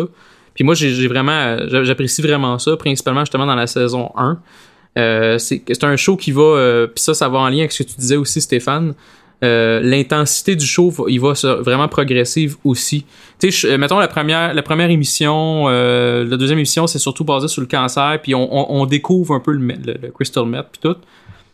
Puis 0.56 0.64
moi, 0.64 0.74
j'ai 0.74 1.08
vraiment, 1.08 1.32
euh, 1.32 1.68
j'a- 1.70 1.84
j'apprécie 1.84 2.22
vraiment 2.24 2.58
ça, 2.58 2.76
principalement 2.78 3.22
justement 3.22 3.46
dans 3.46 3.56
la 3.56 3.68
saison 3.68 4.10
1. 4.18 4.40
Euh, 4.98 5.38
c'est 5.38 5.62
c'est 5.68 5.84
un 5.84 5.96
show 5.96 6.18
qui 6.18 6.32
va, 6.32 6.42
euh, 6.42 6.88
puis 6.88 7.02
ça, 7.04 7.14
ça 7.14 7.30
va 7.30 7.38
en 7.40 7.48
lien 7.50 7.60
avec 7.60 7.72
ce 7.72 7.84
que 7.84 7.90
tu 7.90 7.96
disais 7.98 8.16
aussi, 8.16 8.42
Stéphane. 8.42 8.96
Euh, 9.44 9.80
L'intensité 9.82 10.56
du 10.56 10.66
show, 10.66 10.94
il 11.08 11.20
va 11.22 11.34
vraiment 11.62 11.88
progressive 11.88 12.58
aussi. 12.66 13.06
Tu 13.40 13.52
sais, 13.52 13.70
je- 13.70 13.76
mettons 13.76 13.98
la 14.00 14.08
première, 14.10 14.54
la 14.54 14.62
première 14.64 14.90
émission, 14.90 15.66
euh, 15.70 16.26
la 16.26 16.36
deuxième 16.36 16.60
émission, 16.60 16.88
c'est 16.88 17.00
surtout 17.00 17.24
basé 17.24 17.48
sur 17.48 17.62
le 17.62 17.68
cancer, 17.68 18.20
puis 18.22 18.36
on, 18.36 18.48
on, 18.52 18.82
on 18.82 18.86
découvre 18.86 19.34
un 19.34 19.40
peu 19.40 19.52
le, 19.54 19.66
le, 19.66 19.94
le 20.02 20.12
crystal 20.12 20.46
meth, 20.46 20.66
puis 20.74 20.82
tout. 20.82 20.96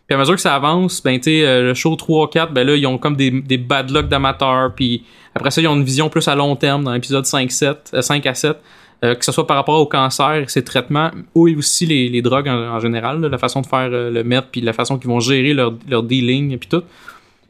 Puis 0.08 0.16
à 0.16 0.18
mesure 0.20 0.36
que 0.36 0.42
ça 0.42 0.56
avance, 0.56 1.02
ben 1.04 1.18
tu 1.18 1.24
sais, 1.26 1.46
euh, 1.46 1.62
le 1.64 1.74
show 1.74 1.96
3 1.96 2.30
4, 2.30 2.54
ben 2.54 2.66
là 2.66 2.76
ils 2.76 2.86
ont 2.88 2.98
comme 2.98 3.16
des, 3.16 3.30
des 3.32 3.58
bad 3.58 3.90
luck 3.92 4.08
d'amateurs, 4.08 4.74
puis 4.76 5.04
après 5.34 5.50
ça 5.52 5.62
ils 5.62 5.68
ont 5.68 5.76
une 5.76 5.84
vision 5.84 6.10
plus 6.10 6.28
à 6.28 6.36
long 6.36 6.56
terme 6.56 6.84
dans 6.84 6.94
l'épisode 6.94 7.26
5 7.26 7.52
7 7.52 7.92
euh, 7.96 8.02
5 8.02 8.26
à 8.28 8.34
7. 8.36 8.58
euh, 9.04 9.16
que 9.16 9.26
ce 9.26 9.32
soit 9.32 9.46
par 9.48 9.58
rapport 9.58 9.80
au 9.80 9.86
cancer, 9.88 10.48
ses 10.50 10.64
traitements, 10.64 11.10
ou 11.34 11.50
aussi 11.58 11.86
les, 11.88 12.08
les 12.10 12.22
drogues 12.22 12.48
en, 12.48 12.80
général, 12.80 13.20
là, 13.20 13.30
la 13.30 13.38
façon 13.40 13.62
de 13.62 13.66
faire 13.68 13.90
euh, 13.92 14.10
le 14.12 14.24
meth, 14.24 14.46
puis 14.52 14.62
la 14.62 14.74
façon 14.74 14.98
qu'ils 15.00 15.10
vont 15.10 15.20
gérer 15.20 15.54
leur, 15.54 15.74
leur 15.90 16.02
dealing, 16.04 16.56
puis 16.58 16.70
tout. 16.70 16.84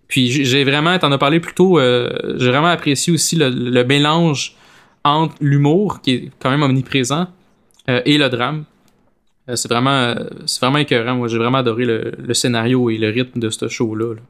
Puis 0.07 0.29
j'ai- 0.45 0.63
vraiment, 0.63 0.97
t'en 0.99 1.11
as 1.11 1.17
parlé 1.17 1.39
plus 1.39 1.53
tôt, 1.53 1.79
euh, 1.79 2.09
j'ai 2.37 2.49
vraiment 2.49 2.67
apprécié 2.67 3.11
aussi 3.13 3.35
le, 3.35 3.49
le 3.49 3.83
mélange 3.83 4.55
entre 5.03 5.35
l'humour, 5.41 6.01
qui 6.01 6.11
est 6.11 6.31
quand 6.39 6.49
même 6.49 6.61
omniprésent, 6.63 7.27
euh, 7.89 8.01
et 8.05 8.17
le 8.17 8.29
drame. 8.29 8.65
Euh, 9.49 9.55
c'est 9.55 9.67
vraiment, 9.69 9.91
euh, 9.91 10.15
c'est 10.45 10.59
vraiment 10.61 10.79
écœurant. 10.79 11.15
Moi, 11.15 11.27
j'ai 11.27 11.37
vraiment 11.37 11.59
adoré 11.59 11.85
le, 11.85 12.11
le 12.17 12.33
scénario 12.33 12.89
et 12.89 12.97
le 12.97 13.09
rythme 13.09 13.39
de 13.39 13.49
ce 13.49 13.67
show-là. 13.67 14.13
là. 14.15 14.21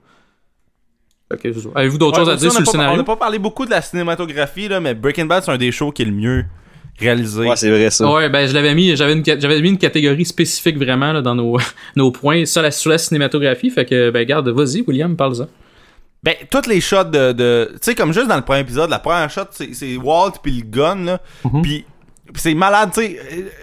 Avez-vous 1.76 1.98
d'autres 1.98 2.20
Ouais, 2.20 2.26
choses 2.26 2.34
à 2.34 2.36
dire 2.38 2.52
sur 2.52 2.60
le 2.60 2.66
pas- 2.66 2.70
On 2.70 2.72
scénario? 2.74 2.98
n'a 2.98 3.04
pas 3.04 3.16
parlé 3.16 3.40
beaucoup 3.40 3.66
de 3.66 3.72
la 3.72 3.82
cinématographie, 3.82 4.68
là, 4.68 4.80
mais 4.80 4.94
Breaking 4.94 5.26
Bad, 5.26 5.44
c'est 5.44 5.52
un 5.52 5.58
des 5.58 5.72
shows 5.72 5.92
qui 5.92 6.04
est 6.04 6.06
le 6.06 6.12
mieux 6.12 6.46
réalisé. 7.00 7.42
Ouais, 7.48 7.56
c'est 7.56 7.70
vrai 7.70 7.90
ça. 7.90 8.10
Ouais, 8.10 8.30
ben 8.30 8.48
je 8.48 8.54
l'avais 8.54 8.74
mis, 8.76 8.96
j'avais 8.96 9.16
mis 9.16 9.70
une 9.70 9.78
catégorie 9.78 10.24
spécifique 10.26 10.78
vraiment 10.78 11.12
là, 11.14 11.22
dans 11.22 11.36
nos, 11.36 11.58
nos 11.96 12.12
points 12.12 12.46
sur 12.46 12.62
la, 12.62 12.72
sur 12.72 12.92
la 12.92 12.98
cinématographie. 12.98 13.70
Fait 13.70 13.86
que, 13.86 14.12
ben 14.12 14.26
garde, 14.26 14.48
vas-y, 14.50 14.82
William, 14.88 15.16
parle-en. 15.18 15.48
Ben, 16.26 16.34
toutes 16.50 16.66
les 16.68 16.82
shots 16.82 17.04
de. 17.06 17.32
de 17.32 17.70
tu 17.74 17.78
sais, 17.84 17.96
comme 17.96 18.12
juste 18.12 18.28
dans 18.28 18.36
le 18.36 18.42
premier 18.42 18.62
épisode, 18.62 18.90
la 18.90 19.00
première 19.00 19.30
shot, 19.30 19.44
c'est 19.52 19.96
Walt 19.98 20.34
puis 20.44 20.52
le 20.58 20.64
gun, 20.66 20.96
là. 21.06 21.20
Mhm. 21.46 21.62
Puis 21.62 21.86
puis 22.34 22.42
c'est 22.42 22.56
malade, 22.56 22.90
tu 22.92 23.02
sais. 23.02 23.20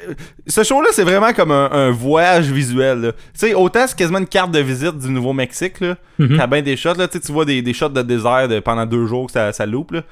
euh, 0.08 0.14
Ce 0.46 0.62
show-là, 0.62 0.88
c'est 0.92 1.02
vraiment 1.02 1.32
comme 1.32 1.50
un, 1.50 1.68
un 1.72 1.90
voyage 1.90 2.48
visuel. 2.52 3.12
Tu 3.34 3.40
sais, 3.48 3.54
autant 3.54 3.84
c'est 3.88 3.96
quasiment 3.98 4.20
une 4.20 4.26
carte 4.28 4.52
de 4.52 4.60
visite 4.60 4.96
du 4.96 5.08
Nouveau-Mexique, 5.10 5.80
là. 5.80 5.96
Mhm. 6.20 6.36
T'as 6.38 6.46
bien 6.46 6.62
des 6.62 6.76
shots, 6.76 6.94
là. 6.94 7.08
Tu 7.08 7.18
vois 7.32 7.44
des, 7.44 7.60
des 7.60 7.72
shots 7.74 7.88
de 7.88 8.00
désert 8.02 8.46
de- 8.46 8.60
pendant 8.60 8.86
deux 8.86 9.06
jours 9.06 9.26
que 9.26 9.32
ça, 9.32 9.52
ça 9.52 9.66
loupe, 9.66 9.90
là. 9.90 10.02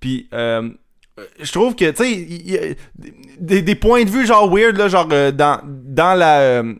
Puis, 0.00 0.28
euh, 0.34 0.68
je 1.40 1.50
trouve 1.50 1.74
que, 1.74 1.90
tu 1.90 2.04
sais, 2.04 2.10
y 2.12 2.76
des, 3.40 3.62
des 3.62 3.74
points 3.74 4.04
de 4.04 4.10
vue 4.10 4.26
genre 4.26 4.54
weird, 4.54 4.76
là, 4.76 4.88
genre 4.88 5.08
euh, 5.10 5.32
dans, 5.32 5.58
dans 5.64 6.12
la. 6.14 6.40
euh, 6.40 6.74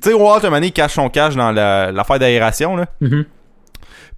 tu 0.00 0.08
sais, 0.10 0.14
Walt, 0.14 0.38
un 0.38 0.42
moment 0.44 0.56
donné, 0.58 0.68
il 0.68 0.72
cache 0.72 0.94
son 0.94 1.08
cache 1.10 1.34
dans 1.34 1.50
la- 1.50 1.90
l'affaire 1.90 2.20
d'aération, 2.20 2.76
là. 2.76 2.86
Mhm. 3.00 3.24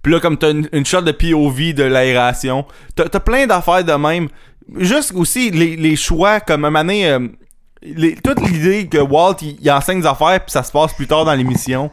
Puis 0.03 0.11
là, 0.13 0.19
comme 0.19 0.37
t'as 0.37 0.51
une, 0.51 0.67
une 0.73 0.85
shot 0.85 1.01
de 1.01 1.11
POV 1.11 1.73
de 1.73 1.83
l'aération, 1.83 2.65
t'as 2.95 3.07
plein 3.19 3.47
d'affaires 3.47 3.83
de 3.83 3.93
même. 3.93 4.27
Juste 4.77 5.13
aussi 5.15 5.49
les, 5.49 5.75
les 5.75 5.95
choix, 5.95 6.39
comme 6.41 6.65
un 6.65 6.69
moment 6.69 6.83
donné, 6.83 7.07
euh, 7.09 7.19
les- 7.81 8.15
toute 8.15 8.39
l'idée 8.41 8.87
que 8.87 8.97
Walt 8.99 9.37
il, 9.41 9.57
il 9.61 9.71
enseigne 9.71 10.01
des 10.01 10.07
affaires 10.07 10.39
puis 10.41 10.51
ça 10.51 10.61
se 10.63 10.71
passe 10.71 10.93
plus 10.93 11.07
tard 11.07 11.25
dans 11.25 11.33
l'émission. 11.33 11.89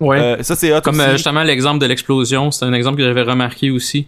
Ouais. 0.00 0.18
Euh, 0.20 0.42
ça 0.42 0.56
c'est 0.56 0.72
hot 0.76 0.80
Comme 0.80 0.94
aussi. 0.98 1.02
euh, 1.08 1.12
justement 1.12 1.42
l'exemple 1.44 1.78
de 1.80 1.86
l'explosion, 1.86 2.50
c'est 2.50 2.64
un 2.64 2.72
exemple 2.72 2.96
que 2.98 3.04
j'avais 3.04 3.22
remarqué 3.22 3.70
aussi. 3.70 4.06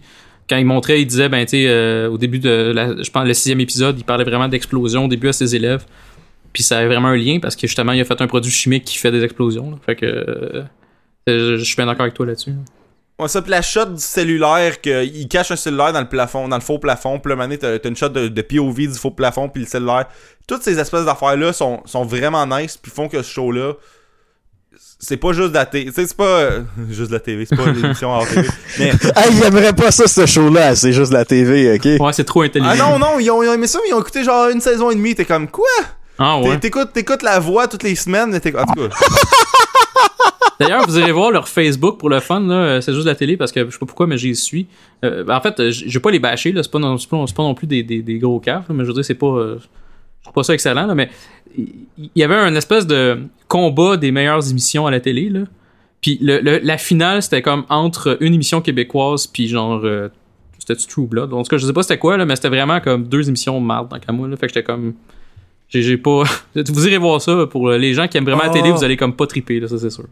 Quand 0.49 0.57
il 0.57 0.65
montrait, 0.65 1.01
il 1.01 1.05
disait, 1.07 1.27
ben 1.29 1.43
tu 1.45 1.51
sais, 1.51 1.65
euh, 1.67 2.09
au 2.09 2.17
début 2.17 2.39
de, 2.39 2.71
la, 2.75 3.01
je 3.01 3.09
pense, 3.09 3.25
le 3.25 3.33
sixième 3.33 3.59
épisode, 3.61 3.97
il 3.97 4.03
parlait 4.03 4.25
vraiment 4.25 4.47
d'explosion 4.47 5.05
au 5.05 5.07
début 5.07 5.29
à 5.29 5.33
ses 5.33 5.55
élèves. 5.55 5.85
Puis 6.53 6.63
ça 6.63 6.77
avait 6.77 6.87
vraiment 6.87 7.07
un 7.09 7.17
lien 7.17 7.39
parce 7.41 7.55
que 7.55 7.65
justement, 7.67 7.93
il 7.93 8.01
a 8.01 8.05
fait 8.05 8.21
un 8.21 8.27
produit 8.27 8.51
chimique 8.51 8.83
qui 8.85 8.97
fait 8.97 9.11
des 9.11 9.23
explosions. 9.23 9.71
là. 9.71 9.77
Fait 9.85 9.95
que 9.95 10.05
euh, 10.05 10.63
je, 11.27 11.57
je 11.57 11.63
suis 11.63 11.75
bien 11.75 11.85
d'accord 11.85 12.03
avec 12.03 12.13
toi 12.13 12.25
là-dessus. 12.25 12.51
Ouais, 13.17 13.29
ça, 13.29 13.41
puis 13.41 13.51
la 13.51 13.61
shot 13.61 13.85
du 13.85 14.01
cellulaire, 14.01 14.81
qu'il 14.81 15.27
cache 15.29 15.49
un 15.51 15.55
cellulaire 15.55 15.93
dans 15.93 16.01
le 16.01 16.09
plafond, 16.09 16.49
dans 16.49 16.57
le 16.57 16.61
faux 16.61 16.79
plafond, 16.79 17.17
puis 17.19 17.29
là, 17.29 17.37
mané, 17.37 17.57
t'as 17.57 17.79
t'as 17.79 17.87
une 17.87 17.95
shot 17.95 18.09
de, 18.09 18.27
de 18.27 18.41
POV 18.41 18.75
du 18.87 18.93
faux 18.95 19.11
plafond, 19.11 19.47
puis 19.47 19.61
le 19.61 19.67
cellulaire. 19.67 20.05
Toutes 20.47 20.63
ces 20.63 20.77
espèces 20.79 21.05
d'affaires-là 21.05 21.53
sont, 21.53 21.81
sont 21.85 22.03
vraiment 22.03 22.45
nice, 22.45 22.75
puis 22.77 22.91
font 22.91 23.07
que 23.07 23.21
ce 23.21 23.31
show-là, 23.31 23.73
c'est 24.99 25.15
pas 25.17 25.31
juste 25.31 25.49
de 25.49 25.53
la 25.53 25.65
télé. 25.65 25.91
C'est 25.95 26.15
pas 26.17 26.23
euh, 26.23 26.61
juste 26.89 27.09
de 27.09 27.13
la 27.15 27.19
TV, 27.21 27.45
c'est 27.45 27.55
pas 27.55 27.65
l'émission 27.71 28.11
hors 28.11 28.27
TV. 28.27 28.47
Mais, 28.79 28.89
Hey, 28.89 29.31
il 29.31 29.43
aimerait 29.43 29.73
pas 29.73 29.91
ça, 29.91 30.07
ce 30.07 30.25
show-là. 30.25 30.75
C'est 30.75 30.91
juste 30.91 31.13
la 31.13 31.23
TV, 31.23 31.73
ok? 31.75 32.01
Ouais, 32.01 32.11
c'est 32.13 32.25
trop 32.25 32.41
intelligent. 32.41 32.71
ah 32.73 32.75
non, 32.75 32.99
non, 32.99 33.19
ils 33.19 33.29
ont, 33.31 33.41
ils 33.41 33.47
ont 33.49 33.53
aimé 33.53 33.67
ça, 33.67 33.79
mais 33.81 33.89
ils 33.89 33.93
ont 33.93 34.01
écouté 34.01 34.23
genre 34.25 34.49
une 34.49 34.59
saison 34.61 34.91
et 34.91 34.95
demie. 34.95 35.15
T'es 35.15 35.25
comme, 35.25 35.47
quoi? 35.47 35.65
Ah 36.17 36.39
ouais. 36.39 36.57
T'écoutes, 36.59 36.91
t'écoutes 36.93 37.23
la 37.23 37.39
voix 37.39 37.67
toutes 37.67 37.83
les 37.83 37.95
semaines, 37.95 38.31
mais 38.31 38.39
t'es 38.39 38.53
en 38.57 38.65
tout 38.65 38.89
cas. 38.89 38.95
D'ailleurs, 40.59 40.85
vous 40.87 40.97
irez 40.99 41.11
voir 41.11 41.31
leur 41.31 41.47
Facebook 41.47 41.97
pour 41.99 42.09
le 42.09 42.19
fun, 42.19 42.39
là. 42.41 42.53
euh, 42.55 42.81
C'est 42.81 42.93
juste 42.93 43.05
la 43.07 43.15
télé 43.15 43.35
parce 43.37 43.51
que 43.51 43.65
je 43.65 43.71
sais 43.71 43.79
pas 43.79 43.85
pourquoi, 43.85 44.07
mais 44.07 44.17
j'y 44.17 44.35
suis. 44.35 44.67
Euh, 45.03 45.25
en 45.27 45.41
fait, 45.41 45.69
je 45.71 45.89
vais 45.93 45.99
pas 45.99 46.11
les 46.11 46.19
bâcher, 46.19 46.51
là. 46.51 46.63
C'est 46.63 46.71
pas, 46.71 46.79
non- 46.79 46.97
c'est 46.97 47.09
pas, 47.09 47.23
c'est 47.27 47.35
pas 47.35 47.43
non 47.43 47.53
plus 47.55 47.67
des, 47.67 47.83
des, 47.83 48.01
des 48.01 48.17
gros 48.19 48.39
caves, 48.39 48.63
mais 48.69 48.83
je 48.83 48.87
veux 48.89 48.93
dire, 48.93 49.03
c'est 49.05 49.15
pas. 49.15 49.27
euh, 49.27 49.57
je 49.59 50.23
trouve 50.23 50.33
pas 50.33 50.43
ça 50.43 50.53
excellent, 50.53 50.85
là, 50.87 50.95
mais 50.95 51.09
il 51.57 52.09
y 52.15 52.23
avait 52.23 52.35
un 52.35 52.55
espèce 52.55 52.87
de 52.87 53.19
combat 53.47 53.95
des 53.97 54.11
meilleures 54.11 54.49
émissions 54.49 54.87
à 54.87 54.91
la 54.91 54.99
télé, 54.99 55.29
là. 55.29 55.41
Puis 56.01 56.17
le, 56.21 56.39
le- 56.39 56.59
la 56.63 56.77
finale, 56.77 57.21
c'était 57.21 57.41
comme 57.41 57.65
entre 57.69 58.17
une 58.21 58.33
émission 58.33 58.61
québécoise, 58.61 59.27
puis 59.27 59.47
genre. 59.47 59.81
euh, 59.83 60.09
c'était 60.57 60.75
True 60.87 61.05
Blood. 61.05 61.31
En 61.33 61.43
tout 61.43 61.49
cas, 61.49 61.57
je 61.57 61.65
sais 61.67 61.73
pas 61.73 61.83
c'était 61.83 61.99
quoi, 61.99 62.17
là, 62.17 62.25
mais 62.25 62.35
c'était 62.35 62.49
vraiment 62.49 62.79
comme 62.79 63.03
deux 63.07 63.27
émissions 63.27 63.59
de 63.61 63.65
marde 63.65 63.89
dans 64.07 64.13
moi, 64.13 64.27
là. 64.27 64.35
Fait 64.37 64.47
que 64.47 64.53
j'étais 64.53 64.63
comme. 64.63 64.93
J'ai 65.69 65.97
pas. 65.97 66.23
vous 66.55 66.87
irez 66.87 66.97
voir 66.97 67.21
ça 67.21 67.45
pour 67.47 67.69
les 67.71 67.93
gens 67.93 68.07
qui 68.07 68.17
aiment 68.17 68.25
vraiment 68.25 68.43
la 68.43 68.49
télé, 68.49 68.69
Oh. 68.71 68.75
vous 68.77 68.83
allez 68.83 68.97
comme 68.97 69.15
pas 69.15 69.27
triper, 69.27 69.59
là, 69.59 69.67
ça 69.67 69.77
c'est 69.77 69.89
sûr. 69.89 70.05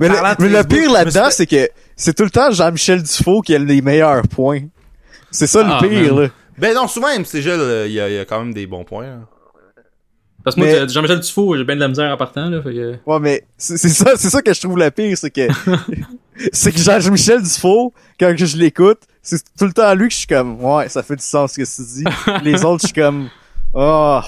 Mais, 0.00 0.08
le, 0.08 0.14
mais 0.48 0.64
pire 0.64 0.90
là-dedans, 0.92 1.28
c'est 1.30 1.46
que 1.46 1.68
c'est 1.96 2.14
tout 2.14 2.24
le 2.24 2.30
temps 2.30 2.50
Jean-Michel 2.50 3.02
Dufault 3.02 3.40
qui 3.42 3.54
a 3.54 3.58
les 3.58 3.80
meilleurs 3.82 4.22
points. 4.28 4.60
C'est 5.30 5.46
ça 5.46 5.62
Ah, 5.64 5.78
le 5.82 5.88
pire, 5.88 6.14
man. 6.14 6.24
là. 6.24 6.28
Ben 6.58 6.74
non, 6.74 6.88
souvent, 6.88 7.08
MCG, 7.16 7.56
là, 7.56 7.86
il 7.86 7.92
y, 7.92 8.00
a- 8.00 8.08
il 8.08 8.14
y 8.14 8.18
a 8.18 8.24
quand 8.24 8.40
même 8.40 8.52
des 8.54 8.66
bons 8.66 8.84
points. 8.84 9.06
là. 9.06 9.18
Parce 10.44 10.56
que 10.56 10.60
moi, 10.60 10.86
Jean-Michel 10.86 11.20
Dufault, 11.20 11.56
j'ai 11.56 11.64
bien 11.64 11.74
de 11.76 11.80
la 11.80 11.88
misère 11.88 12.10
en 12.12 12.16
partant, 12.16 12.48
là. 12.48 12.62
Fait 12.62 12.72
que... 12.72 12.94
Ouais, 13.06 13.18
mais 13.20 13.44
c'est 13.58 13.76
ça, 13.76 14.12
c'est 14.16 14.30
ça 14.30 14.40
que 14.40 14.52
je 14.54 14.60
trouve 14.60 14.78
le 14.78 14.90
pire, 14.90 15.16
c'est 15.18 15.30
que 15.30 15.46
c'est 16.52 16.72
que 16.72 16.78
Jean-Michel 16.78 17.42
Dufault, 17.42 17.92
quand 18.18 18.32
je 18.36 18.56
l'écoute, 18.56 19.00
c'est 19.22 19.42
tout 19.58 19.66
le 19.66 19.72
temps 19.72 19.92
lui 19.94 20.08
que 20.08 20.14
je 20.14 20.18
suis 20.18 20.26
comme, 20.26 20.62
ouais, 20.64 20.88
ça 20.88 21.02
fait 21.02 21.16
du 21.16 21.22
sens 21.24 21.52
ce 21.52 21.60
que 21.60 21.64
tu 21.66 21.82
dis. 21.86 22.04
Les 22.44 22.64
autres, 22.64 22.82
je 22.82 22.86
suis 22.88 22.94
comme, 22.94 23.28
oh, 23.74 24.20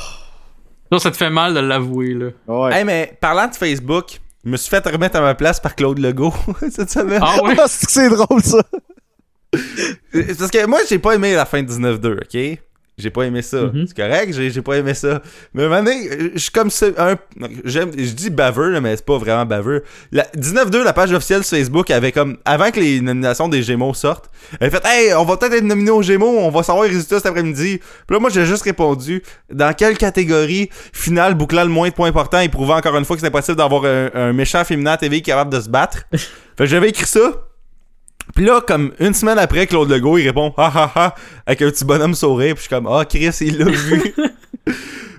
Là, 0.93 0.99
ça 0.99 1.11
te 1.13 1.17
fait 1.17 1.31
mal 1.31 1.55
de 1.55 1.61
l'avouer, 1.61 2.15
là. 2.15 2.27
ouais. 2.49 2.75
Hey, 2.79 2.85
mais 2.85 3.17
parlant 3.21 3.47
de 3.47 3.55
Facebook, 3.55 4.21
je 4.45 4.51
me 4.51 4.57
suis 4.57 4.71
fait 4.71 4.87
remettre 4.87 5.17
à 5.17 5.21
ma 5.21 5.35
place 5.35 5.61
par 5.61 5.75
Claude 5.75 5.99
Legault 5.99 6.35
cette 6.71 6.91
semaine. 6.91 7.21
Ah 7.23 7.43
ouais? 7.43 7.55
C'est 7.69 7.87
que 7.87 7.93
c'est 7.93 8.09
drôle 8.09 8.43
ça. 8.43 8.63
C'est 10.13 10.39
Parce 10.39 10.51
que 10.51 10.67
moi, 10.67 10.81
j'ai 10.89 10.99
pas 10.99 11.15
aimé 11.15 11.35
la 11.35 11.45
fin 11.45 11.63
de 11.63 11.71
19-2, 11.71 12.19
ok? 12.23 12.63
J'ai 13.01 13.11
pas 13.11 13.23
aimé 13.23 13.43
ça. 13.43 13.63
Mhm. 13.63 13.87
C'est 13.87 13.97
correct, 13.97 14.33
j'ai 14.35 14.51
j'ai 14.51 14.63
pas 14.63 14.75
aimé 14.75 14.95
ça. 14.95 15.23
Mais 15.55 15.63
à 15.63 15.67
un 15.67 15.69
moment 15.69 15.83
donné, 15.83 16.31
je 16.35 16.39
suis 16.39 16.51
comme 16.51 16.71
ça, 16.71 16.87
un, 16.99 17.17
j'aime, 17.65 17.91
je 17.97 18.13
dis 18.13 18.31
baveux, 18.31 18.71
là, 18.71 18.81
mais 18.81 18.97
c'est 18.97 19.05
pas 19.05 19.19
vraiment 19.19 19.47
baveux. 19.47 19.83
La, 20.13 20.25
19-2, 20.37 20.85
la 20.85 20.93
page 20.93 21.13
officielle 21.13 21.45
sur 21.45 21.57
Facebook 21.57 21.91
avait 21.91 22.13
comme, 22.13 22.37
avant 22.45 22.71
que 22.71 22.81
les 22.81 23.01
nominations 23.01 23.49
des 23.49 23.63
Gémeaux 23.63 23.95
sortent, 23.95 24.31
elle 24.61 24.71
fait, 24.71 24.83
hey, 24.85 25.15
on 25.15 25.25
va 25.25 25.37
peut-être 25.37 25.55
être 25.55 25.65
nominé 25.65 25.91
aux 25.91 26.03
Gémeaux, 26.03 26.39
on 26.39 26.51
va 26.51 26.63
savoir 26.63 26.85
les 26.85 26.91
résultats 26.91 27.17
cet 27.17 27.27
après-midi. 27.27 27.79
Puis 27.79 28.15
là, 28.15 28.21
moi, 28.21 28.31
j'ai 28.31 28.47
juste 28.47 28.63
répondu, 28.63 29.23
dans 29.53 29.73
quelle 29.75 29.97
catégorie 29.97 30.71
finale 30.93 31.35
bouclant 31.35 31.63
le 31.63 31.71
moins 31.71 31.89
de 31.89 31.95
points 31.95 32.09
importants 32.09 32.41
et 32.41 32.49
prouvant 32.49 32.77
encore 32.77 32.97
une 32.97 33.05
fois 33.05 33.17
que 33.17 33.21
c'est 33.21 33.29
impossible 33.29 33.57
d'avoir 33.57 33.85
un, 33.85 34.11
un 34.15 34.33
méchant 34.33 34.65
féminin 34.65 34.93
à 34.93 34.97
TV 34.97 35.21
capable 35.21 35.53
de 35.53 35.61
se 35.61 35.69
battre? 35.69 36.05
fait 36.13 36.19
que 36.57 36.67
j'avais 36.67 36.91
écrit 36.91 37.07
ça. 37.07 37.50
Puis 38.35 38.45
là, 38.45 38.61
comme 38.61 38.93
une 39.01 39.15
semaine 39.15 39.39
après, 39.39 39.67
Claude 39.67 39.91
Legault, 39.91 40.19
il 40.19 40.27
répond 40.27 40.53
ha 40.57 40.71
ha 40.75 40.93
ha 40.95 41.15
avec 41.47 41.63
un 41.63 41.71
petit 41.71 41.85
bonhomme 41.85 42.15
sourire. 42.15 42.55
Puis 42.55 42.65
je 42.65 42.69
suis 42.69 42.71
comme 42.71 42.87
ah 42.87 43.05
Chris, 43.05 43.37
il 43.41 43.59
l'a 43.59 43.65
vu. 43.67 44.01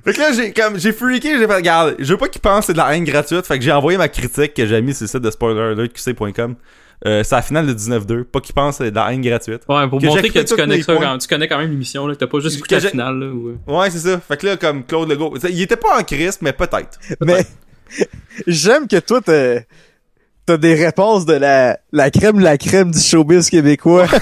fait 0.05 0.13
que 0.13 0.19
là, 0.19 0.31
j'ai 0.33 0.53
comme 0.53 0.79
j'ai 0.79 0.93
freaké, 0.93 1.37
j'ai 1.37 1.47
fait 1.47 1.55
regarde, 1.55 1.95
je 1.99 2.11
veux 2.11 2.17
pas 2.17 2.27
qu'il 2.27 2.41
pense 2.41 2.61
que 2.61 2.65
c'est 2.67 2.73
de 2.73 2.77
la 2.77 2.95
haine 2.95 3.03
gratuite. 3.03 3.45
Fait 3.45 3.57
que 3.57 3.63
j'ai 3.63 3.71
envoyé 3.71 3.97
ma 3.97 4.07
critique 4.07 4.53
que 4.53 4.65
j'ai 4.65 4.81
mis 4.81 4.93
sur 4.93 5.03
le 5.03 5.07
site 5.07 5.21
de 5.21 5.31
spoileralertqc.com. 5.31 6.55
Euh, 7.03 7.23
c'est 7.23 7.35
la 7.35 7.41
finale 7.41 7.65
de 7.65 7.73
19-2. 7.73 8.25
Pas 8.25 8.39
qu'il 8.41 8.53
pense 8.53 8.77
que 8.77 8.83
c'est 8.83 8.91
de 8.91 8.95
la 8.95 9.11
haine 9.11 9.21
gratuite. 9.21 9.61
Ouais, 9.67 9.87
pour 9.87 9.99
Que 9.99 10.05
montrer 10.05 10.29
que 10.29 10.39
tu 10.39 10.55
connais 10.55 10.81
ça, 10.83 10.95
quand, 10.95 11.17
tu 11.17 11.27
connais 11.27 11.47
quand 11.47 11.57
même 11.57 11.71
l'émission, 11.71 12.13
T'as 12.13 12.27
pas 12.27 12.39
juste 12.39 12.57
écouté 12.57 12.77
Que 12.77 12.83
la 12.83 12.89
finale, 12.89 13.19
là. 13.19 13.25
ou, 13.27 13.49
euh. 13.49 13.55
Ouais, 13.79 13.89
c'est 13.89 13.99
ça. 13.99 14.19
Fait 14.19 14.37
que 14.37 14.45
là, 14.45 14.57
comme 14.57 14.85
Claude 14.85 15.09
Legault, 15.09 15.35
il 15.49 15.61
était 15.61 15.77
pas 15.77 15.99
en 15.99 16.03
crise, 16.03 16.37
mais 16.41 16.53
peut-être. 16.53 16.99
Mais 17.21 17.43
j'aime 18.47 18.87
que 18.87 18.99
toi, 18.99 19.19
t'as 19.19 19.61
t'as 20.45 20.57
des 20.57 20.73
réponses 20.75 21.25
de 21.25 21.33
la, 21.33 21.79
la 21.91 22.11
crème 22.11 22.39
la 22.39 22.57
crème 22.57 22.91
du 22.91 22.99
showbiz 22.99 23.49
québécois. 23.49 24.07
Puis 24.07 24.19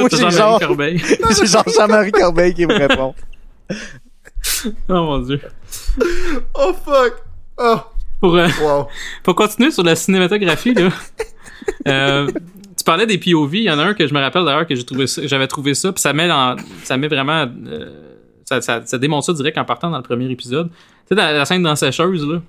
moi, 0.00 0.08
T'as 0.08 0.08
j'ai 0.10 0.16
Jean-Marie 0.16 0.36
genre, 0.36 0.60
Corbeil. 0.60 0.98
j'ai 1.38 1.46
genre 1.46 1.64
Jean-Marie 1.76 2.12
Corbeil 2.12 2.54
qui 2.54 2.66
me 2.66 2.74
répond. 2.74 3.14
oh 4.88 4.94
mon 4.94 5.18
dieu. 5.20 5.40
Oh 6.54 6.72
fuck. 6.84 7.14
Oh, 7.58 7.76
Pour, 8.20 8.36
euh, 8.36 8.48
wow. 8.62 8.88
pour 9.22 9.34
continuer 9.34 9.70
sur 9.70 9.82
la 9.82 9.94
cinématographie, 9.94 10.74
là. 10.74 10.88
euh, 11.86 12.30
tu 12.76 12.84
parlais 12.84 13.06
des 13.06 13.18
POV, 13.18 13.54
il 13.56 13.62
y 13.64 13.70
en 13.70 13.78
a 13.78 13.84
un 13.84 13.94
que 13.94 14.06
je 14.06 14.14
me 14.14 14.20
rappelle 14.20 14.44
d'ailleurs 14.44 14.66
que 14.66 14.74
j'ai 14.74 14.84
trouvé 14.84 15.06
ça, 15.06 15.22
j'avais 15.26 15.46
trouvé 15.46 15.74
ça, 15.74 15.92
puis 15.92 16.00
ça 16.00 16.12
met 16.12 16.26
dans, 16.26 16.56
ça 16.82 16.96
met 16.96 17.08
vraiment, 17.08 17.46
euh, 17.68 17.90
ça, 18.44 18.60
ça, 18.60 18.80
ça 18.84 18.98
démontre 18.98 19.26
ça 19.26 19.32
direct 19.34 19.58
en 19.58 19.64
partant 19.64 19.90
dans 19.90 19.98
le 19.98 20.02
premier 20.02 20.28
épisode. 20.30 20.70
Tu 20.70 21.08
sais, 21.10 21.14
dans 21.14 21.22
la 21.22 21.44
scène 21.44 21.62
dans 21.62 21.70
la 21.70 21.76
sécheuse, 21.76 22.26
là. 22.26 22.40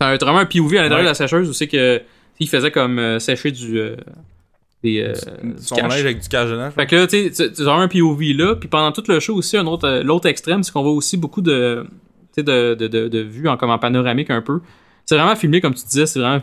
C'est 0.00 0.04
un- 0.06 0.16
vraiment 0.16 0.38
un 0.38 0.46
POV 0.46 0.78
à 0.78 0.82
l'intérieur 0.82 0.96
Ouais. 0.98 1.02
de 1.02 1.08
la 1.08 1.14
sécheuse 1.14 1.48
où 1.48 1.52
c'est 1.52 1.68
que, 1.68 2.00
il 2.40 2.48
faisait 2.48 2.70
comme 2.70 2.98
euh, 2.98 3.18
sécher 3.20 3.50
du, 3.52 3.78
euh, 3.78 3.94
des, 4.82 5.00
euh, 5.00 5.12
du 5.42 5.62
Son 5.62 5.76
avec 5.76 6.20
du 6.20 6.28
cash 6.28 6.50
dedans. 6.50 6.70
Fait 6.72 6.86
que 6.86 6.96
là, 6.96 7.06
tu 7.06 7.32
sais, 7.32 7.52
tu 7.52 7.62
as 7.68 7.72
un 7.72 7.86
POV 7.88 8.32
là, 8.34 8.56
puis 8.56 8.68
pendant 8.68 8.90
tout 8.90 9.04
le 9.06 9.20
show 9.20 9.34
aussi, 9.36 9.56
un 9.56 9.66
autre, 9.66 9.86
euh, 9.86 10.02
l'autre 10.02 10.26
extrême, 10.28 10.62
c'est 10.64 10.72
qu'on 10.72 10.82
voit 10.82 10.92
aussi 10.92 11.16
beaucoup 11.16 11.40
de, 11.40 11.84
tu 11.88 11.90
sais, 12.36 12.42
de, 12.42 12.74
de, 12.74 12.88
de, 12.88 13.08
de 13.08 13.18
vues 13.20 13.48
en, 13.48 13.56
comme 13.56 13.70
en 13.70 13.78
panoramique 13.78 14.30
un 14.30 14.42
peu. 14.42 14.60
C'est 15.06 15.14
vraiment 15.16 15.36
filmé, 15.36 15.60
comme 15.60 15.74
tu 15.74 15.84
disais, 15.84 16.06
c'est 16.06 16.18
vraiment 16.18 16.40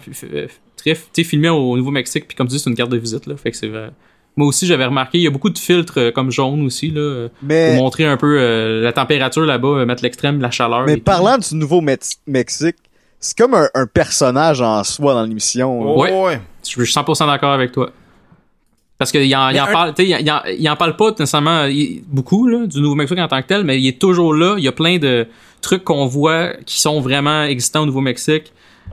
très, 0.78 0.94
tu 0.96 1.02
sais, 1.14 1.24
filmé 1.26 1.50
au 1.50 1.76
Nouveau-Mexique, 1.76 2.28
puis 2.30 2.38
comme 2.38 2.48
tu 2.48 2.54
dis, 2.54 2.60
c'est 2.60 2.70
une 2.70 2.76
carte 2.78 2.92
de 2.92 2.98
visite, 2.98 3.26
là. 3.26 3.36
Fait 3.36 3.52
que 3.52 3.58
c'est 3.58 3.68
vrai. 3.68 3.90
Moi 4.38 4.48
aussi, 4.48 4.66
j'avais 4.68 4.86
remarqué, 4.86 5.18
il 5.18 5.22
y 5.24 5.28
a 5.28 5.32
beaucoup 5.32 5.50
de 5.50 5.58
filtres 5.58 5.98
euh, 5.98 6.12
comme 6.12 6.32
jaune 6.32 6.64
aussi, 6.66 6.92
là, 6.92 7.02
euh, 7.02 7.28
pour 7.28 7.48
Mais, 7.48 7.76
montrer 7.76 8.06
un 8.06 8.16
peu 8.16 8.38
euh, 8.40 8.82
la 8.82 8.94
température 8.94 9.46
là-bas, 9.46 9.68
euh, 9.80 9.86
mettre 9.86 10.04
l'extrême, 10.04 10.40
la 10.40 10.52
chaleur. 10.52 10.86
mais 10.86 10.96
tout. 10.96 11.04
parlant 11.04 11.38
du 11.38 11.56
Nouveau-Mexique, 11.56 12.78
c'est 13.20 13.38
comme 13.38 13.54
un, 13.54 13.68
un 13.76 13.86
personnage 13.86 14.62
en 14.62 14.84
soi 14.84 15.14
dans 15.14 15.24
l'émission. 15.24 15.98
Ouais. 15.98 16.12
ouais. 16.24 16.42
Je 16.64 16.70
suis 16.70 16.82
100% 16.82 17.28
d'accord 17.28 17.52
avec 17.52 17.72
toi. 17.72 17.90
Parce 18.98 19.12
qu'il 19.12 19.34
en, 19.36 19.50
il 19.50 19.60
en 19.62 19.66
un- 19.66 19.72
parle, 19.72 19.94
tu 19.94 20.04
sais, 20.06 20.22
il, 20.22 20.32
en- 20.32 20.42
il 20.46 20.70
en 20.70 20.76
parle 20.76 20.96
pas 20.98 21.12
nécessairement 21.12 21.64
il- 21.66 22.04
beaucoup 22.08 22.48
là, 22.48 22.66
du 22.68 22.82
Nouveau-Mexique 22.82 23.18
en 23.20 23.28
tant 23.30 23.42
que 23.42 23.48
tel, 23.48 23.64
mais 23.64 23.80
il 23.80 23.88
est 23.88 24.00
toujours 24.00 24.34
là. 24.34 24.56
Il 24.58 24.64
y 24.64 24.68
a 24.68 24.74
plein 24.74 24.98
de 24.98 25.26
trucs 25.62 25.84
qu'on 25.86 26.06
voit 26.06 26.54
qui 26.66 26.80
sont 26.82 27.00
vraiment 27.00 27.44
existants 27.44 27.84
au 27.84 27.86
Nouveau-Mexique. 27.86 28.52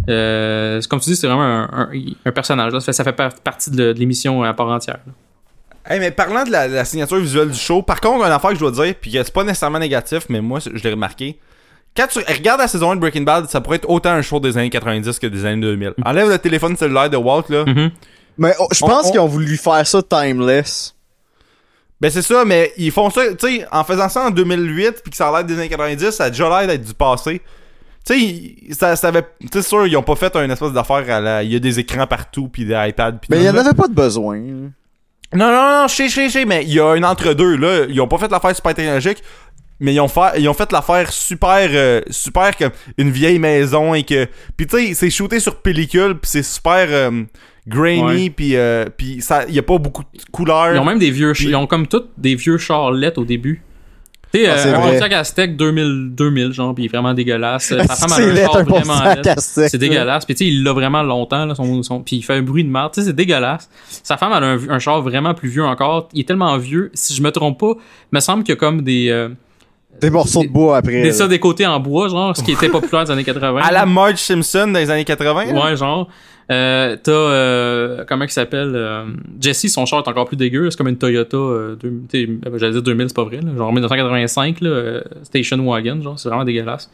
Euh, 0.09 0.81
c'est 0.81 0.89
comme 0.89 1.01
tu 1.01 1.11
dis, 1.11 1.17
c'est 1.17 1.27
vraiment 1.27 1.43
un, 1.43 1.69
un- 1.73 1.91
un 2.25 2.33
personnage. 2.33 2.73
Là. 2.73 2.81
Ça 2.81 2.87
fait, 2.87 2.93
ça 2.93 3.03
fait 3.05 3.13
par- 3.15 3.35
partie 3.35 3.71
de, 3.71 3.93
de 3.93 3.99
l'émission 3.99 4.43
à 4.45 4.53
part 4.55 4.69
entière. 4.69 4.99
là. 5.07 5.13
Hey, 5.89 6.01
mais 6.01 6.11
parlant 6.11 6.45
de 6.45 6.51
la, 6.51 6.67
la 6.69 6.85
signature 6.85 7.19
visuelle 7.19 7.51
du 7.51 7.59
show, 7.59 7.81
par 7.83 8.01
contre, 8.01 8.25
une 8.25 8.33
affaire 8.33 8.51
que 8.51 8.57
je 8.57 8.61
dois 8.61 8.73
dire, 8.73 8.95
puis 9.01 9.11
c'est 9.13 9.33
pas 9.33 9.45
nécessairement 9.45 9.79
négatif, 9.79 10.25
mais 10.29 10.41
moi, 10.41 10.59
je 10.61 10.71
l'ai 10.83 10.91
remarqué. 10.91 11.39
Quand 11.97 12.07
tu 12.09 12.19
regardes 12.19 12.61
la 12.61 12.69
saison 12.69 12.91
1 12.93 12.97
de 12.97 13.01
Breaking 13.01 13.23
Bad, 13.23 13.49
ça 13.49 13.61
pourrait 13.61 13.77
être 13.77 13.89
autant 13.89 14.11
un 14.11 14.23
show 14.23 14.39
des 14.41 14.57
années 14.59 14.71
90 14.71 15.19
que 15.19 15.27
des 15.27 15.45
années 15.45 15.61
2000. 15.63 15.95
Enlève 16.05 16.29
le 16.29 16.39
téléphone 16.39 16.77
cellulaire 16.77 17.09
de 17.11 17.17
Walt, 17.17 17.45
là. 17.49 17.65
Mhm. 17.67 17.91
Mais 18.39 18.55
oh, 18.61 18.67
je 18.73 18.81
pense 18.81 19.07
on- 19.07 19.11
qu'ils 19.13 19.21
ont 19.21 19.27
voulu 19.27 19.57
faire 19.57 19.87
ça 19.87 20.03
timeless. 20.03 20.95
Ben 22.01 22.11
c'est 22.11 22.21
ça, 22.23 22.45
mais 22.45 22.73
ils 22.77 22.91
font 22.91 23.09
ça, 23.09 23.23
tu 23.35 23.47
sais, 23.59 23.67
en 23.73 23.83
faisant 23.83 24.11
ça 24.11 24.27
en 24.27 24.31
2008, 24.31 25.01
puis 25.03 25.11
que 25.11 25.17
ça 25.17 25.29
a 25.29 25.33
l'air 25.33 25.45
des 25.45 25.55
années 25.55 25.71
90, 25.71 26.11
ça 26.11 26.25
a 26.25 26.31
déjà 26.31 26.47
l'air 26.51 26.69
d'être 26.69 26.85
du 26.85 26.93
passé. 26.93 27.41
Tu 28.07 28.15
sais, 28.69 28.75
ça, 28.79 28.97
ça 28.97 29.09
avait, 29.09 29.23
tu 29.41 29.49
sais, 29.51 29.63
sûr, 29.63 29.87
ils 29.87 29.97
ont 29.97 30.03
pas 30.03 30.15
fait 30.15 30.37
un 30.37 30.49
espèce 30.51 30.73
d'affaire 30.73 31.09
à 31.09 31.21
la, 31.21 31.43
il 31.43 31.51
y 31.53 31.57
a 31.57 31.59
des 31.59 31.79
écrans 31.81 32.07
partout, 32.07 32.49
puis 32.49 32.67
des 32.67 32.75
iPads, 32.75 33.13
puis 33.13 33.29
Mais 33.31 33.39
il 33.39 33.45
y 33.45 33.49
en 33.49 33.57
avait 33.57 33.73
pas 33.75 33.89
de 33.89 33.95
besoin. 33.95 34.37
Non, 34.37 34.71
non, 35.33 35.51
non, 35.83 35.87
je 35.89 35.95
sais, 35.95 36.09
je 36.09 36.15
sais, 36.15 36.27
je 36.29 36.33
sais, 36.35 36.45
mais 36.45 36.63
il 36.65 36.73
y 36.75 36.79
a 36.81 36.87
un 36.91 37.03
entre-deux, 37.03 37.57
là. 37.57 37.87
Ils 37.89 38.01
ont 38.01 38.07
pas 38.07 38.19
fait 38.19 38.31
l'affaire 38.31 38.55
super 38.55 38.75
technologique, 38.75 39.23
mais 39.81 39.95
ils 39.95 40.01
ont 40.01 40.09
fait, 40.09 40.39
ils 40.41 40.49
ont 40.49 40.55
fait 40.55 40.71
l'affaire 40.73 41.13
super, 41.13 41.69
euh, 41.73 42.01
super 42.11 42.57
comme 42.57 42.71
une 42.99 43.11
vieille 43.11 43.39
maison 43.39 43.95
et 43.95 44.03
que. 44.05 44.27
Puis 44.57 44.67
tu 44.67 44.77
sais, 44.79 44.95
c'est 44.95 45.11
shooté 45.11 45.41
sur 45.41 45.57
pellicule, 45.57 46.15
puis 46.21 46.31
c'est 46.31 46.43
super 46.43 46.87
euh, 46.89 47.23
grainy, 47.67 48.31
puis 48.31 48.57
euh, 48.57 48.87
puis 48.97 49.21
ça, 49.21 49.45
y 49.49 49.59
a 49.59 49.63
pas 49.63 49.79
beaucoup 49.79 50.03
de 50.03 50.23
couleurs. 50.33 50.75
Ils 50.75 50.79
ont 50.79 50.85
même 50.85 50.99
des 50.99 51.11
vieux, 51.11 51.33
Puis- 51.33 51.47
ils 51.49 51.57
ont 51.57 51.67
comme 51.67 51.87
tous 51.87 52.05
des 52.17 52.35
vieux 52.35 52.59
charlettes 52.59 53.19
au 53.19 53.25
début. 53.25 53.63
Tu 54.33 54.41
sais, 54.41 54.49
Ah, 54.49 54.55
euh, 54.59 54.75
un 54.75 54.81
vrai. 54.81 54.93
Pontiac 54.93 55.13
Aztec 55.13 55.57
2000, 55.57 56.09
2000, 56.15 56.53
genre, 56.53 56.75
puis 56.75 56.85
il 56.85 56.87
est 56.87 56.91
vraiment 56.91 57.15
dégueulasse. 57.15 57.73
Ressemble 57.79 58.13
à 58.13 58.17
C'est 58.17 58.43
un 58.43 58.47
char 58.47 58.57
un 58.57 58.63
vraiment 58.65 59.15
C'est 59.39 59.79
dégueulasse. 59.79 60.25
Puis 60.25 60.35
tu 60.35 60.45
sais, 60.45 60.51
il 60.51 60.65
l'a 60.65 60.73
vraiment 60.73 61.03
longtemps, 61.05 61.45
là, 61.47 61.55
son, 61.55 61.81
son, 61.85 62.01
puis 62.03 62.17
il 62.17 62.23
fait 62.23 62.35
un 62.35 62.43
bruit 62.43 62.65
de 62.65 62.69
merde. 62.69 62.91
Tu 62.93 63.01
sais, 63.01 63.07
c'est 63.07 63.13
dégueulasse. 63.13 63.71
Sa 64.03 64.17
femme, 64.17 64.33
elle 64.37 64.43
a 64.43 64.47
un, 64.49 64.69
un 64.69 64.79
char 64.81 65.01
vraiment 65.01 65.33
plus 65.33 65.49
vieux 65.49 65.65
encore. 65.65 66.09
Il 66.13 66.21
est 66.21 66.25
tellement 66.25 66.57
vieux. 66.59 66.91
Si 66.93 67.15
je 67.15 67.23
me 67.23 67.31
trompe 67.31 67.61
pas, 67.61 67.75
il 67.77 68.15
me 68.17 68.21
semble 68.21 68.43
qu'il 68.43 68.53
y 68.53 68.57
a 68.57 68.59
comme 68.59 68.83
des, 68.83 69.11
euh, 69.11 69.29
Des 70.01 70.11
morceaux 70.11 70.43
de 70.43 70.49
bois 70.49 70.77
après. 70.79 71.03
des, 71.03 71.13
ça, 71.13 71.27
des 71.29 71.39
côtés 71.39 71.67
en 71.67 71.81
bois, 71.81 72.09
genre, 72.09 72.37
ce 72.37 72.43
qui 72.43 72.53
était 72.53 72.69
populaire 72.69 73.05
dans 73.05 73.15
les 73.15 73.21
années 73.21 73.25
80. 73.25 73.61
À 73.63 73.73
la 73.73 73.87
Marge 73.87 74.17
Simpson 74.17 74.67
dans 74.69 74.79
les 74.79 74.91
années 74.91 75.05
80. 75.05 75.53
là. 75.53 75.65
Ouais, 75.65 75.77
genre. 75.77 76.09
Euh, 76.49 76.97
t'as, 77.03 77.11
euh, 77.11 78.05
comment 78.09 78.23
il 78.25 78.31
s'appelle 78.31 78.71
euh, 78.77 79.05
Jesse, 79.41 79.67
son 79.67 79.85
char 79.85 79.99
est 80.05 80.09
encore 80.09 80.27
plus 80.27 80.37
dégueu. 80.37 80.71
C'est 80.71 80.77
comme 80.77 80.87
une 80.87 80.97
Toyota, 80.97 81.37
j'allais 82.55 82.73
dire 82.73 82.83
2000, 82.83 83.09
c'est 83.09 83.17
pas 83.17 83.25
vrai. 83.25 83.41
Là, 83.41 83.51
genre 83.57 83.73
1985, 83.73 84.61
là, 84.61 84.69
euh, 84.71 85.01
Station 85.25 85.57
Wagon, 85.59 86.01
genre, 86.03 86.19
c'est 86.19 86.29
vraiment 86.29 86.45
dégueulasse. 86.45 86.89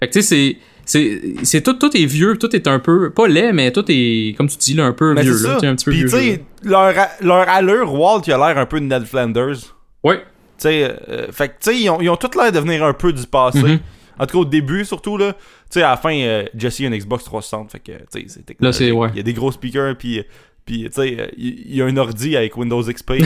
Fait 0.00 0.08
que 0.08 0.12
tu 0.12 0.22
sais, 0.22 0.28
c'est. 0.28 0.56
C'est, 0.84 1.20
c'est 1.42 1.60
tout, 1.60 1.74
tout 1.74 1.94
est 1.94 2.06
vieux, 2.06 2.38
tout 2.38 2.56
est 2.56 2.66
un 2.66 2.78
peu, 2.78 3.10
pas 3.10 3.28
laid, 3.28 3.52
mais 3.52 3.70
tout 3.72 3.84
est, 3.88 4.34
comme 4.38 4.48
tu 4.48 4.56
dis, 4.56 4.72
là, 4.72 4.86
un 4.86 4.92
peu 4.94 5.12
Mais 5.12 5.20
vieux, 5.20 5.32
là, 5.34 5.38
ça. 5.38 5.54
tu 5.56 5.60
sais, 5.60 5.66
un 5.66 5.74
petit 5.74 5.84
peu 5.84 5.90
Puis 5.90 6.00
vieux. 6.00 6.08
tu 6.08 6.16
sais, 6.16 6.42
leur, 6.64 6.94
leur 7.20 7.46
allure, 7.46 7.92
Walt, 7.92 8.22
il 8.26 8.32
a 8.32 8.38
l'air 8.38 8.56
un 8.56 8.64
peu 8.64 8.80
de 8.80 8.86
Ned 8.86 9.04
Flanders. 9.04 9.56
Ouais. 10.02 10.22
Tu 10.58 10.62
sais, 10.68 10.94
euh, 11.08 11.30
fait 11.32 11.48
que 11.48 11.52
tu 11.60 11.70
sais, 11.70 11.78
ils 11.80 11.88
ont, 11.90 12.00
ils 12.00 12.08
ont 12.10 12.16
tout 12.16 12.30
l'air 12.36 12.50
de 12.52 12.58
venir 12.58 12.84
un 12.84 12.92
peu 12.92 13.12
du 13.12 13.26
passé. 13.26 13.62
Mhm. 13.62 13.78
En 14.18 14.26
tout 14.26 14.32
cas, 14.38 14.38
au 14.40 14.44
début, 14.44 14.84
surtout, 14.84 15.16
là. 15.16 15.32
Tu 15.32 15.38
sais, 15.70 15.82
à 15.82 15.90
la 15.90 15.96
fin, 15.96 16.12
euh, 16.14 16.44
Jesse 16.56 16.80
a 16.80 16.84
une 16.86 16.96
Xbox 16.96 17.22
360. 17.24 17.70
Fait 17.72 17.78
que, 17.78 17.92
tu 17.92 17.98
sais, 18.10 18.24
c'est 18.28 18.44
technologique. 18.46 18.80
Là, 18.80 18.86
c'est- 18.86 18.90
ouais. 18.92 19.08
Il 19.12 19.16
y 19.18 19.20
a 19.20 19.22
des 19.22 19.32
gros 19.32 19.52
speakers, 19.52 19.96
puis, 19.96 20.24
puis 20.66 20.84
tu 20.84 20.90
sais, 20.92 21.16
euh, 21.20 21.26
il 21.36 21.60
il 21.70 21.76
y 21.76 21.82
a 21.82 21.84
un 21.86 21.96
ordi 21.96 22.36
avec 22.36 22.56
Windows 22.56 22.82
XP. 22.82 23.12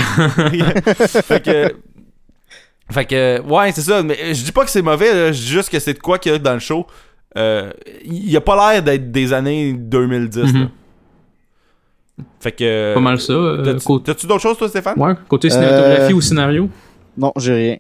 fait 1.25 1.43
que. 1.43 1.75
Fait 2.91 3.07
que, 3.07 3.41
ouais, 3.41 3.73
c'est 3.73 3.81
ça. 3.81 4.03
Mais 4.03 4.35
je 4.35 4.45
dis 4.45 4.53
pas 4.53 4.65
que 4.65 4.71
c'est 4.71 4.83
mauvais, 4.83 5.15
là, 5.15 5.33
je 5.33 5.41
dis 5.41 5.49
juste 5.49 5.71
que 5.71 5.79
c'est 5.79 5.95
de 5.95 5.99
quoi 5.99 6.19
qu'il 6.19 6.33
y 6.33 6.35
a 6.35 6.39
dans 6.39 6.53
le 6.53 6.59
show. 6.59 6.87
Euh, 7.39 7.71
il 8.05 8.37
a 8.37 8.43
pas 8.43 8.73
l'air 8.75 8.83
d'être 8.83 9.11
des 9.11 9.33
années 9.33 9.73
2010, 9.73 10.53
là. 10.53 10.59
Mhm. 10.61 10.69
Fait 12.41 12.53
que. 12.53 12.93
Pas 12.95 13.01
mal 13.01 13.19
ça. 13.21 13.33
euh, 13.33 13.79
T'as-tu 14.05 14.27
d'autres 14.27 14.43
choses, 14.43 14.59
toi, 14.59 14.69
Stéphane? 14.69 15.01
ouais, 15.01 15.15
côté 15.29 15.49
cinématographie 15.49 16.13
Euh, 16.13 16.17
ou 16.17 16.21
scénario? 16.21 16.69
Non, 17.17 17.33
j'ai 17.39 17.53
rien. 17.55 17.77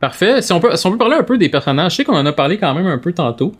Parfait. 0.00 0.42
Si 0.42 0.52
on, 0.52 0.60
peut, 0.60 0.76
si 0.76 0.86
on 0.86 0.92
peut 0.92 0.98
parler 0.98 1.16
un 1.16 1.22
peu 1.22 1.38
des 1.38 1.48
personnages, 1.48 1.92
je 1.92 1.96
sais 1.96 2.04
qu'on 2.04 2.16
en 2.16 2.26
a 2.26 2.32
parlé 2.32 2.58
quand 2.58 2.74
même 2.74 2.86
un 2.86 2.98
peu 2.98 3.12
tantôt. 3.12 3.52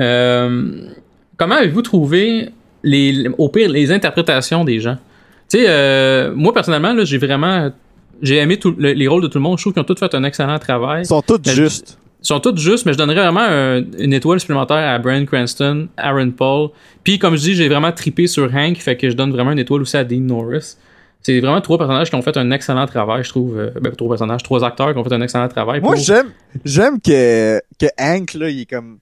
Euh, 0.00 0.88
comment 1.36 1.56
avez-vous 1.56 1.82
trouvé, 1.82 2.50
les, 2.82 3.28
au 3.38 3.48
pire, 3.48 3.68
les 3.68 3.90
interprétations 3.92 4.64
des 4.64 4.80
gens? 4.80 4.96
Tu 5.50 5.58
sais, 5.58 5.64
euh, 5.68 6.32
moi, 6.34 6.52
personnellement, 6.52 6.92
là, 6.92 7.04
j'ai 7.04 7.18
vraiment... 7.18 7.70
J'ai 8.22 8.36
aimé 8.36 8.58
tout- 8.58 8.74
le- 8.76 8.92
les 8.92 9.08
rôles 9.08 9.22
de 9.22 9.28
tout 9.28 9.38
le 9.38 9.42
monde. 9.42 9.58
Je 9.58 9.62
trouve 9.64 9.72
qu'ils 9.72 9.80
ont 9.80 9.84
tous 9.84 9.98
fait 9.98 10.14
un 10.14 10.24
excellent 10.24 10.58
travail. 10.58 11.02
Ils 11.02 11.06
sont 11.06 11.22
tous 11.22 11.40
Mais- 11.46 11.52
justes. 11.54 11.98
Ils 12.22 12.26
sont 12.26 12.38
tous 12.38 12.54
justes, 12.58 12.84
mais 12.84 12.92
je 12.92 12.98
donnerais 12.98 13.22
vraiment 13.22 13.40
un- 13.40 13.82
une 13.98 14.12
étoile 14.12 14.38
supplémentaire 14.40 14.76
à 14.94 14.98
Brian 14.98 15.24
Cranston, 15.24 15.88
Aaron 15.96 16.30
Paul. 16.32 16.68
Puis, 17.02 17.18
comme 17.18 17.34
je 17.36 17.40
dis, 17.40 17.54
j'ai 17.54 17.66
vraiment 17.68 17.90
tripé 17.92 18.26
sur 18.26 18.54
Hank, 18.54 18.76
fait 18.76 18.96
que 18.96 19.08
je 19.08 19.16
donne 19.16 19.30
vraiment 19.32 19.52
une 19.52 19.58
étoile 19.58 19.80
aussi 19.80 19.96
à 19.96 20.04
Dean 20.04 20.20
Norris. 20.20 20.76
C'est 21.22 21.38
vraiment 21.40 21.60
trois 21.60 21.76
personnages 21.78 22.08
qui 22.08 22.16
ont 22.16 22.22
fait 22.22 22.36
un 22.36 22.50
excellent 22.50 22.86
travail, 22.86 23.22
je 23.24 23.28
trouve. 23.28 23.58
Euh, 23.58 23.70
Ben, 23.80 23.92
trois 23.94 24.08
personnages, 24.08 24.42
trois 24.42 24.64
acteurs 24.64 24.92
qui 24.92 24.98
ont 24.98 25.04
fait 25.04 25.12
un 25.12 25.20
excellent 25.20 25.48
travail. 25.48 25.80
Moi, 25.80 25.94
pour- 25.94 26.02
j'aime, 26.02 26.28
j'aime 26.64 27.00
que, 27.00 27.60
que 27.78 27.86
Hank, 27.98 28.34
là, 28.34 28.48
il 28.48 28.60
est 28.62 28.64
comme, 28.70 28.98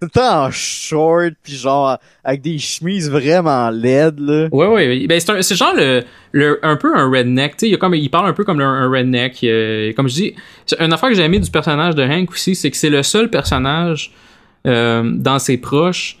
tout 0.00 0.08
le 0.08 0.20
temps 0.20 0.44
en 0.44 0.50
short, 0.50 1.32
puis 1.42 1.54
genre 1.54 1.96
avec 2.24 2.42
des 2.42 2.58
chemises 2.58 3.10
vraiment 3.10 3.70
laides, 3.70 4.18
là. 4.20 4.48
Ouais, 4.52 4.66
ouais. 4.66 5.06
Ben, 5.06 5.18
c'est 5.18 5.30
un- 5.30 5.40
c'est 5.40 5.54
genre 5.54 5.72
le, 5.74 6.02
le, 6.32 6.58
un 6.62 6.76
peu 6.76 6.94
un 6.94 7.08
redneck. 7.10 7.52
Tu 7.56 7.66
sais, 7.66 7.72
il, 7.72 7.78
comme, 7.78 7.94
il 7.94 8.10
parle 8.10 8.28
un 8.28 8.34
peu 8.34 8.44
comme 8.44 8.60
un, 8.60 8.82
un 8.84 8.90
redneck. 8.90 9.38
euh, 9.44 9.92
comme 9.94 10.08
je 10.08 10.14
dis, 10.14 10.34
c'est 10.66 10.78
une 10.78 10.92
affaire 10.92 11.08
que 11.08 11.14
j'ai 11.14 11.22
aimé 11.24 11.38
du 11.38 11.50
personnage 11.50 11.94
de 11.94 12.02
Hank 12.02 12.32
aussi, 12.32 12.54
c'est 12.54 12.70
que 12.70 12.76
c'est 12.76 12.90
le 12.90 13.02
seul 13.02 13.30
personnage 13.30 14.12
euh, 14.66 15.02
dans 15.14 15.38
ses 15.38 15.56
proches 15.56 16.18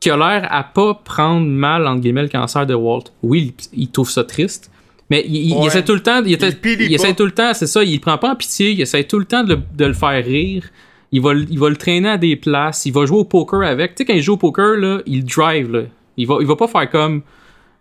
qui 0.00 0.10
a 0.10 0.16
l'air 0.16 0.46
à 0.50 0.62
pas 0.64 0.94
prendre 0.94 1.46
mal, 1.46 1.86
entre 1.86 2.00
guillemets, 2.00 2.22
le 2.22 2.28
cancer 2.28 2.66
de 2.66 2.74
Walt. 2.74 3.04
Oui, 3.22 3.54
il, 3.72 3.82
il 3.84 3.88
trouve 3.90 4.10
ça 4.10 4.24
triste. 4.24 4.70
Mais 5.10 5.22
il, 5.26 5.52
essaie 5.66 5.84
tout 5.84 5.92
le 5.94 6.02
temps, 6.02 6.22
il, 6.24 6.32
était- 6.32 6.50
Il 6.86 6.94
essaie 6.94 7.14
tout 7.14 7.24
le 7.26 7.30
temps, 7.32 7.52
c'est 7.54 7.66
ça, 7.66 7.84
il 7.84 8.00
prend 8.00 8.16
pas 8.18 8.32
en 8.32 8.36
pitié, 8.36 8.70
il 8.72 8.80
essaie 8.80 9.04
tout 9.04 9.18
le 9.18 9.24
temps 9.26 9.44
de 9.44 9.54
le, 9.54 9.60
de 9.76 9.84
le 9.84 9.92
faire 9.92 10.24
rire. 10.24 10.64
Il 11.12 11.20
va, 11.20 11.32
le- 11.34 11.46
il 11.50 11.58
va 11.58 11.68
le 11.68 11.76
traîner 11.76 12.08
à 12.08 12.16
des 12.18 12.36
places, 12.36 12.86
il 12.86 12.92
va 12.92 13.04
jouer 13.06 13.18
au 13.18 13.24
poker 13.24 13.62
avec. 13.62 13.94
Tu 13.94 13.98
sais, 13.98 14.04
quand 14.06 14.14
il 14.14 14.22
joue 14.22 14.32
au 14.34 14.36
poker, 14.38 14.76
là, 14.76 15.00
il 15.06 15.24
drive, 15.24 15.70
là. 15.72 15.82
Il 16.16 16.26
va, 16.26 16.36
il 16.40 16.46
va 16.46 16.56
pas 16.56 16.68
faire 16.68 16.88
comme, 16.90 17.22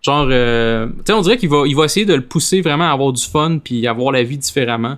genre, 0.01 0.27
euh, 0.29 0.87
tu 0.87 0.93
sais, 1.07 1.13
on 1.13 1.21
dirait 1.21 1.37
qu'il 1.37 1.49
va, 1.49 1.63
il 1.65 1.75
va 1.75 1.85
essayer 1.85 2.05
de 2.05 2.13
le 2.13 2.21
pousser 2.21 2.61
vraiment 2.61 2.89
à 2.89 2.91
avoir 2.91 3.13
du 3.13 3.23
fun 3.23 3.57
puis 3.63 3.87
avoir 3.87 4.11
la 4.11 4.23
vie 4.23 4.37
différemment. 4.37 4.97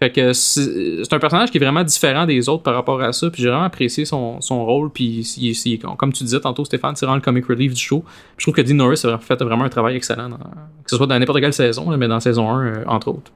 Fait 0.00 0.12
que 0.12 0.32
c'est 0.32 1.12
un 1.12 1.18
personnage 1.18 1.50
qui 1.50 1.58
est 1.58 1.60
vraiment 1.60 1.82
différent 1.82 2.24
des 2.24 2.48
autres 2.48 2.62
par 2.62 2.74
rapport 2.74 3.00
à 3.02 3.12
ça, 3.12 3.30
puis 3.30 3.42
j'ai 3.42 3.48
vraiment 3.48 3.64
apprécié 3.64 4.04
son, 4.04 4.40
son 4.40 4.64
rôle, 4.64 4.90
puis 4.92 5.26
comme 5.96 6.12
tu 6.12 6.22
disais 6.22 6.38
tantôt, 6.38 6.64
Stéphane, 6.64 6.94
c'est 6.94 7.04
vraiment 7.04 7.16
le 7.16 7.22
comic 7.22 7.46
relief 7.46 7.74
du 7.74 7.80
show. 7.80 8.04
Je 8.36 8.44
trouve 8.44 8.54
que 8.54 8.60
Dean 8.60 8.74
Norris 8.74 9.02
a 9.04 9.18
fait 9.18 9.42
vraiment 9.42 9.64
un 9.64 9.68
travail 9.68 9.96
excellent, 9.96 10.30
que 10.30 10.90
ce 10.90 10.96
soit 10.96 11.08
dans 11.08 11.18
n'importe 11.18 11.40
quelle 11.40 11.52
saison, 11.52 11.96
mais 11.96 12.06
dans 12.06 12.20
saison 12.20 12.48
1, 12.48 12.66
euh, 12.66 12.84
entre 12.86 13.08
autres. 13.08 13.32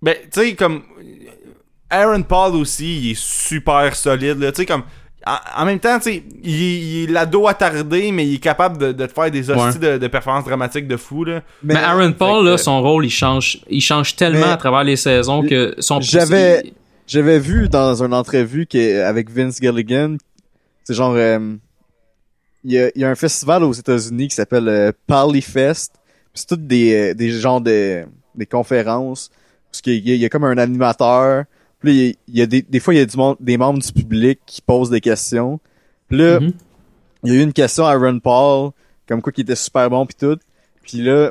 Ben, 0.00 0.14
tu 0.32 0.40
sais, 0.40 0.54
comme. 0.54 0.82
Aaron 1.90 2.22
Paul 2.22 2.54
aussi, 2.54 2.98
il 2.98 3.10
est 3.12 3.20
super 3.20 3.96
solide. 3.96 4.38
Tu 4.38 4.54
sais, 4.54 4.66
comme. 4.66 4.84
En, 5.56 5.64
même 5.64 5.78
temps, 5.78 5.98
tu 5.98 6.04
sais, 6.04 6.22
il, 6.42 6.50
il 6.50 7.04
est 7.10 7.12
l'ado 7.12 7.46
attardé, 7.48 8.10
mais 8.12 8.26
il 8.26 8.34
est 8.36 8.38
capable 8.38 8.78
de, 8.78 8.92
de 8.92 9.06
te 9.06 9.12
faire 9.12 9.30
des 9.30 9.50
hosties 9.50 9.78
de, 9.78 9.98
de 9.98 10.06
performances 10.06 10.44
dramatiques 10.44 10.86
de 10.88 10.96
fou, 10.96 11.24
là. 11.24 11.42
Mais, 11.62 11.74
Aaron 11.76 12.12
Paul, 12.12 12.44
là, 12.44 12.52
que- 12.52 12.56
son 12.56 12.80
rôle, 12.82 13.04
il 13.06 13.10
change, 13.10 13.58
il 13.68 13.80
change 13.80 14.16
tellement 14.16 14.46
Mais- 14.46 14.52
à 14.52 14.56
travers 14.56 14.84
les 14.84 14.96
saisons 14.96 15.42
que 15.42 15.74
son 15.78 16.00
J'avais- 16.00 16.62
il- 16.64 16.72
J'avais 17.06 17.38
vu 17.38 17.68
dans 17.70 18.02
une 18.02 18.12
entrevue 18.12 18.66
que, 18.66 19.02
avec 19.02 19.30
Vince 19.30 19.58
Gilligan, 19.60 20.16
c'est 20.84 20.92
genre, 20.94 21.14
euh, 21.16 21.38
il 22.64 22.72
y, 22.72 22.78
a, 22.78 22.90
il 22.94 23.00
y 23.00 23.04
a 23.04 23.08
un 23.08 23.14
festival 23.14 23.64
aux 23.64 23.72
États-Unis 23.72 24.28
qui 24.28 24.34
s'appelle 24.34 24.68
euh, 24.68 24.92
Polyfest. 25.06 25.90
Puis 26.32 26.32
C'est 26.34 26.46
toutes 26.48 26.66
des, 26.66 26.94
euh, 26.94 27.14
des 27.14 27.30
genres 27.30 27.60
de 27.62 28.04
des 28.34 28.46
conférences. 28.46 29.30
Parce 29.70 29.80
qu'il 29.80 30.06
y, 30.06 30.12
a- 30.12 30.14
il 30.14 30.20
y 30.20 30.24
a 30.24 30.28
comme 30.28 30.44
un 30.44 30.58
animateur. 30.58 31.44
Puis 31.80 31.88
là, 31.88 31.92
il 31.94 32.00
y 32.00 32.08
a, 32.10 32.14
il 32.28 32.38
y 32.38 32.42
a 32.42 32.46
des, 32.46 32.62
des 32.62 32.80
fois, 32.80 32.94
il 32.94 32.98
y 32.98 33.00
a 33.00 33.06
du 33.06 33.16
monde, 33.16 33.36
des 33.40 33.56
membres 33.56 33.78
du 33.80 33.92
public 33.92 34.40
qui 34.46 34.60
posent 34.62 34.90
des 34.90 35.00
questions. 35.00 35.60
Puis 36.08 36.18
là, 36.18 36.40
Mhm. 36.40 36.52
il 37.24 37.32
y 37.32 37.36
a 37.36 37.40
eu 37.40 37.42
une 37.42 37.52
question 37.52 37.86
à 37.86 37.92
Aaron 37.92 38.18
Paul, 38.18 38.70
comme 39.08 39.22
quoi 39.22 39.32
qu'il 39.32 39.42
était 39.42 39.54
super 39.56 39.88
bon 39.90 40.04
puis 40.06 40.16
tout. 40.18 40.38
Puis 40.82 40.98
là, 41.02 41.30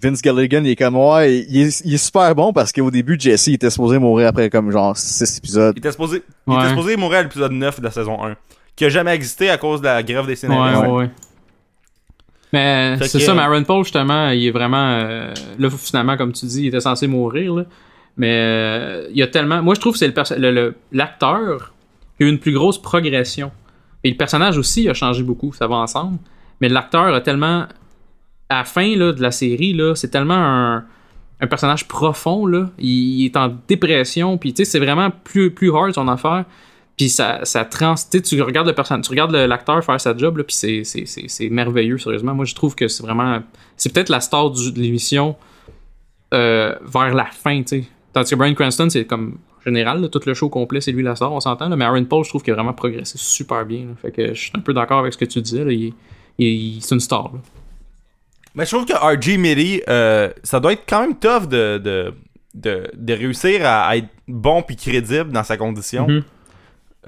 Vince 0.00 0.20
Gilligan, 0.22 0.62
il 0.62 0.70
est 0.70 0.76
comme 0.76 0.96
ouais, 0.96 1.38
il 1.48 1.62
est, 1.62 1.82
il 1.86 1.94
est 1.94 1.96
super 1.96 2.34
bon 2.34 2.52
parce 2.52 2.70
qu'au 2.70 2.90
début, 2.90 3.16
Jesse 3.18 3.46
il 3.46 3.54
était 3.54 3.70
supposé 3.70 3.98
mourir 3.98 4.28
après 4.28 4.50
comme 4.50 4.70
genre 4.70 4.94
6 4.96 5.38
épisodes. 5.38 5.74
Il 5.76 5.78
était 5.78 5.90
supposé, 5.90 6.22
il 6.46 6.52
Ouais. 6.52 6.58
était 6.60 6.68
supposé 6.68 6.96
mourir 6.96 7.20
à 7.20 7.22
l'épisode 7.22 7.52
9 7.52 7.78
de 7.80 7.84
la 7.84 7.90
saison 7.90 8.22
1. 8.22 8.36
Qui 8.76 8.84
a 8.84 8.88
jamais 8.90 9.14
existé 9.14 9.48
à 9.48 9.56
cause 9.56 9.80
de 9.80 9.86
la 9.86 10.02
grève 10.02 10.24
des 10.26 10.32
Ouais, 10.32 10.36
scénaristes. 10.36 10.82
ouais, 10.82 10.88
ouais. 10.92 11.10
Mais 12.52 12.96
Fait 12.98 13.08
c'est 13.08 13.18
que- 13.18 13.24
ça, 13.24 13.34
mais 13.34 13.40
Aaron 13.42 13.64
Paul, 13.64 13.82
justement, 13.84 14.28
il 14.30 14.46
est 14.46 14.50
vraiment. 14.50 14.76
euh, 15.00 15.32
là, 15.58 15.70
finalement, 15.70 16.16
comme 16.16 16.32
tu 16.32 16.46
dis, 16.46 16.62
il 16.62 16.66
était 16.68 16.80
censé 16.80 17.06
mourir, 17.06 17.54
là. 17.54 17.64
Mais 18.16 18.32
euh, 18.32 19.08
il 19.10 19.16
y 19.16 19.22
a 19.22 19.26
tellement. 19.26 19.62
Moi, 19.62 19.74
je 19.74 19.80
trouve 19.80 19.92
que 19.92 19.98
c'est 19.98 20.12
le 20.38 20.74
l'acteur 20.92 21.74
qui 22.16 22.24
a 22.24 22.26
eu 22.26 22.30
une 22.30 22.38
plus 22.38 22.52
grosse 22.52 22.80
progression. 22.80 23.50
Et 24.04 24.10
le 24.10 24.16
personnage 24.16 24.56
aussi 24.56 24.88
a 24.88 24.94
changé 24.94 25.22
beaucoup, 25.22 25.52
ça 25.52 25.66
va 25.66 25.76
ensemble. 25.76 26.18
Mais 26.60 26.68
l'acteur 26.68 27.14
a 27.14 27.20
tellement. 27.20 27.66
À 28.48 28.58
la 28.58 28.64
fin 28.64 28.96
là, 28.96 29.12
de 29.12 29.20
la 29.20 29.32
série, 29.32 29.76
c'est 29.96 30.10
tellement 30.10 30.34
un, 30.34 30.84
un 31.40 31.46
personnage 31.48 31.88
profond. 31.88 32.46
Là. 32.46 32.70
Il, 32.78 33.24
est 33.24 33.36
en 33.36 33.56
dépression. 33.66 34.38
Puis, 34.38 34.54
tu 34.54 34.64
sais, 34.64 34.70
c'est 34.70 34.78
vraiment 34.78 35.10
plus, 35.10 35.50
plus 35.50 35.74
hard 35.74 35.92
son 35.92 36.06
affaire. 36.08 36.44
Puis 36.96 37.10
ça, 37.10 37.40
ça 37.42 37.64
trans. 37.64 37.96
Tu 38.10 38.40
regardes 38.40 38.68
le 38.68 39.00
tu 39.02 39.10
regardes 39.10 39.34
l'acteur 39.34 39.84
faire 39.84 40.00
sa 40.00 40.16
job, 40.16 40.42
puis 40.42 40.56
c'est, 40.84 41.50
merveilleux, 41.50 41.98
sérieusement. 41.98 42.34
Moi, 42.34 42.46
je 42.46 42.54
trouve 42.54 42.74
que 42.74 42.88
c'est 42.88 43.02
vraiment. 43.02 43.40
C'est 43.76 43.92
peut-être 43.92 44.08
la 44.08 44.20
star 44.20 44.50
de 44.50 44.80
l'émission 44.80 45.36
euh, 46.32 46.74
vers 46.84 47.14
la 47.14 47.26
fin, 47.26 47.62
tu 47.62 47.82
sais. 47.82 47.84
Tandis 48.16 48.30
que 48.30 48.36
Brian 48.36 48.54
Cranston, 48.54 48.88
c'est 48.88 49.04
comme 49.04 49.36
général, 49.66 50.00
là, 50.00 50.08
tout 50.08 50.22
le 50.24 50.32
show 50.32 50.48
complet, 50.48 50.80
c'est 50.80 50.90
lui 50.90 51.02
la 51.02 51.14
star, 51.16 51.30
on 51.32 51.40
s'entend. 51.40 51.68
là. 51.68 51.76
Mais 51.76 51.84
Aaron 51.84 52.02
Paul, 52.06 52.24
je 52.24 52.30
trouve 52.30 52.42
qu'il 52.42 52.50
a 52.52 52.56
vraiment 52.56 52.72
progressé 52.72 53.18
super 53.18 53.66
bien. 53.66 53.80
là. 53.80 53.92
Fait 54.00 54.10
que 54.10 54.28
je 54.32 54.40
suis 54.40 54.52
un 54.56 54.60
peu 54.60 54.72
d'accord 54.72 55.00
avec 55.00 55.12
ce 55.12 55.18
que 55.18 55.26
tu 55.26 55.42
disais. 55.42 55.64
Là. 55.66 55.70
Il, 55.72 55.92
il- 56.38 56.80
c'est 56.80 56.94
une 56.94 57.00
star. 57.00 57.24
là. 57.34 57.40
Mais 58.54 58.64
je 58.64 58.70
trouve 58.70 58.86
que 58.86 58.94
RG 58.94 59.36
Midi, 59.36 59.82
euh, 59.86 60.30
ça 60.42 60.60
doit 60.60 60.72
être 60.72 60.84
quand 60.88 61.02
même 61.02 61.14
tough 61.18 61.46
de, 61.46 61.76
de, 61.76 62.14
de, 62.54 62.84
de 62.96 63.12
réussir 63.12 63.60
à 63.66 63.94
être 63.98 64.08
bon 64.26 64.62
puis 64.62 64.76
crédible 64.76 65.30
dans 65.30 65.44
sa 65.44 65.58
condition. 65.58 66.08
Mhm. 66.08 66.22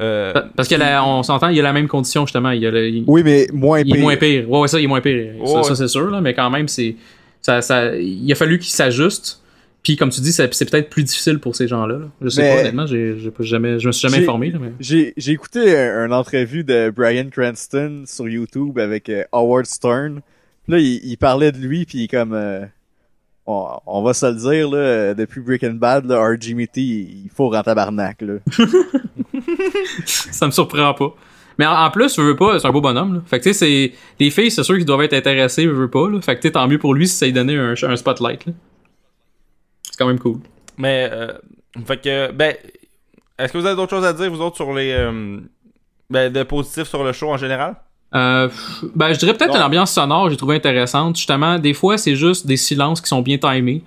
Euh, 0.00 0.32
Pa- 0.34 0.44
Parce 0.54 0.68
qu'on 0.68 1.22
s'entend, 1.22 1.48
il 1.48 1.58
a 1.58 1.62
la 1.62 1.72
même 1.72 1.88
condition, 1.88 2.26
justement. 2.26 2.50
Il, 2.50 2.66
a 2.66 2.70
le- 2.70 2.88
il- 2.88 3.04
Oui, 3.06 3.22
mais 3.24 3.46
moins 3.54 3.80
il 3.80 3.88
est 3.90 3.94
pire. 3.94 4.02
moins 4.02 4.16
pire. 4.16 4.50
Ouais, 4.50 4.60
ouais, 4.60 4.68
ça, 4.68 4.78
il 4.78 4.84
est 4.84 4.88
moins 4.88 5.00
pire. 5.00 5.32
Ça, 5.46 5.54
Ouais, 5.56 5.62
ça, 5.64 5.74
c'est 5.74 5.88
sûr, 5.88 6.10
là, 6.10 6.20
mais 6.20 6.34
quand 6.34 6.50
même, 6.50 6.68
c'est. 6.68 6.96
Ça, 7.40 7.62
ça, 7.62 7.96
il 7.96 8.30
a 8.30 8.34
fallu 8.34 8.58
qu'il 8.58 8.68
s'ajuste. 8.70 9.40
Puis, 9.82 9.96
comme 9.96 10.10
tu 10.10 10.20
dis, 10.20 10.32
c'est 10.32 10.48
peut-être 10.48 10.90
plus 10.90 11.02
difficile 11.04 11.38
pour 11.38 11.56
ces 11.56 11.66
gens-là. 11.68 11.98
là. 11.98 12.06
Je 12.20 12.28
sais 12.28 12.42
Mais- 12.42 12.54
pas, 12.54 12.60
honnêtement, 12.60 12.86
j'ai, 12.86 13.18
j'ai 13.18 13.30
pas 13.30 13.42
jamais, 13.44 13.78
je 13.78 13.86
me 13.86 13.92
suis 13.92 14.06
jamais 14.08 14.22
informé. 14.22 14.50
là, 14.50 14.58
mais... 14.60 14.72
J'ai 14.80 15.14
j'ai 15.16 15.32
écouté 15.32 15.78
un, 15.78 16.06
une 16.06 16.12
entrevue 16.12 16.64
de 16.64 16.92
Brian 16.94 17.28
Cranston 17.30 18.02
sur 18.06 18.28
YouTube 18.28 18.78
avec 18.78 19.08
euh, 19.08 19.22
Howard 19.32 19.66
Stern. 19.66 20.20
Là, 20.66 20.78
il, 20.78 21.00
il 21.04 21.16
parlait 21.16 21.52
de 21.52 21.58
lui, 21.58 21.86
puis 21.86 21.98
il 21.98 22.04
est 22.04 22.08
comme... 22.08 22.34
euh, 22.34 22.66
on, 23.46 23.66
on 23.86 24.02
va 24.02 24.12
se 24.12 24.26
le 24.26 24.34
dire, 24.34 24.68
là, 24.70 25.14
depuis 25.14 25.40
Breaking 25.40 25.74
Bad, 25.74 26.04
là, 26.04 26.20
RG 26.22 26.54
Mitty, 26.54 27.22
il 27.24 27.30
faut 27.34 27.54
en 27.54 27.62
tabarnak, 27.62 28.20
là. 28.20 28.34
ça 30.04 30.46
me 30.46 30.50
surprend 30.50 30.92
pas. 30.94 31.14
Mais 31.58 31.66
en, 31.66 31.90
plus, 31.90 32.14
je 32.14 32.20
veux 32.20 32.36
pas, 32.36 32.58
c'est 32.58 32.68
un 32.68 32.72
beau 32.72 32.80
bonhomme. 32.80 33.14
Là. 33.14 33.22
Fait 33.26 33.38
que 33.38 33.44
tu 33.44 33.52
sais, 33.52 33.58
c'est. 33.58 33.92
Les 34.20 34.30
filles, 34.30 34.50
c'est 34.50 34.62
sûr 34.62 34.76
qu'ils 34.76 34.84
doivent 34.84 35.02
être 35.02 35.14
intéressées, 35.14 35.64
je 35.64 35.70
veux 35.70 35.90
pas. 35.90 36.08
Là. 36.08 36.20
Fait 36.20 36.36
que 36.36 36.40
tu 36.42 36.48
sais, 36.48 36.52
tant 36.52 36.68
mieux 36.68 36.78
pour 36.78 36.94
lui 36.94 37.08
si 37.08 37.16
ça 37.16 37.26
lui 37.26 37.32
donnait 37.32 37.56
un, 37.56 37.74
un 37.82 37.96
spotlight. 37.96 38.46
Là. 38.46 38.52
C'est 39.98 40.04
quand 40.04 40.08
même 40.08 40.18
cool. 40.20 40.38
Mais, 40.76 41.08
euh, 41.12 41.32
fait 41.86 41.96
que, 42.00 42.30
ben, 42.32 42.54
est-ce 43.38 43.52
que 43.52 43.58
vous 43.58 43.66
avez 43.66 43.74
d'autres 43.74 43.90
choses 43.90 44.04
à 44.04 44.12
dire, 44.12 44.30
vous 44.30 44.40
autres, 44.40 44.54
sur 44.56 44.72
les. 44.72 44.92
euh, 44.92 45.40
ben, 46.08 46.32
de 46.32 46.42
positifs 46.44 46.86
sur 46.88 47.02
le 47.02 47.12
show 47.12 47.28
en 47.30 47.36
général? 47.36 47.74
Euh, 48.14 48.48
ben, 48.94 49.12
je 49.12 49.18
dirais 49.18 49.34
peut-être 49.34 49.54
Non. 49.54 49.60
l'ambiance 49.60 49.90
sonore, 49.92 50.30
j'ai 50.30 50.36
trouvé 50.36 50.54
intéressante. 50.56 51.16
Justement, 51.16 51.58
des 51.58 51.74
fois, 51.74 51.98
c'est 51.98 52.14
juste 52.14 52.46
des 52.46 52.56
silences 52.56 53.00
qui 53.00 53.08
sont 53.08 53.22
bien 53.22 53.38
timés. 53.38 53.82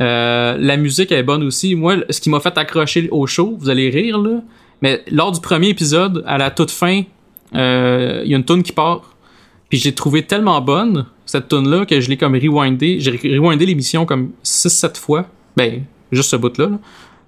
Euh, 0.00 0.56
la 0.58 0.76
musique 0.76 1.10
est 1.12 1.22
bonne 1.22 1.42
aussi. 1.42 1.74
Moi, 1.74 1.96
ce 2.10 2.20
qui 2.20 2.28
m'a 2.28 2.40
fait 2.40 2.56
accrocher 2.58 3.08
au 3.10 3.26
show, 3.26 3.56
vous 3.58 3.70
allez 3.70 3.88
rire, 3.90 4.18
là, 4.18 4.40
mais 4.82 5.02
lors 5.10 5.32
du 5.32 5.40
premier 5.40 5.68
épisode, 5.70 6.22
à 6.26 6.36
la 6.36 6.50
toute 6.50 6.70
fin, 6.70 7.02
euh, 7.54 8.20
il 8.24 8.30
y 8.30 8.34
a 8.34 8.36
une 8.36 8.44
tune 8.44 8.62
qui 8.62 8.72
part. 8.72 9.14
Puis 9.70 9.78
j'ai 9.78 9.92
trouvé 9.94 10.22
tellement 10.24 10.60
bonne, 10.60 11.06
cette 11.26 11.48
tune 11.48 11.68
là 11.68 11.86
que 11.86 12.00
je 12.00 12.08
l'ai 12.10 12.16
comme 12.16 12.34
rewindé. 12.34 12.98
J'ai 13.00 13.10
rewindé 13.38 13.66
l'émission 13.66 14.04
comme 14.04 14.32
6-7 14.44 14.96
fois. 14.98 15.26
Ben, 15.56 15.84
juste 16.12 16.30
ce 16.30 16.36
bout-là, 16.36 16.66
là, 16.68 16.78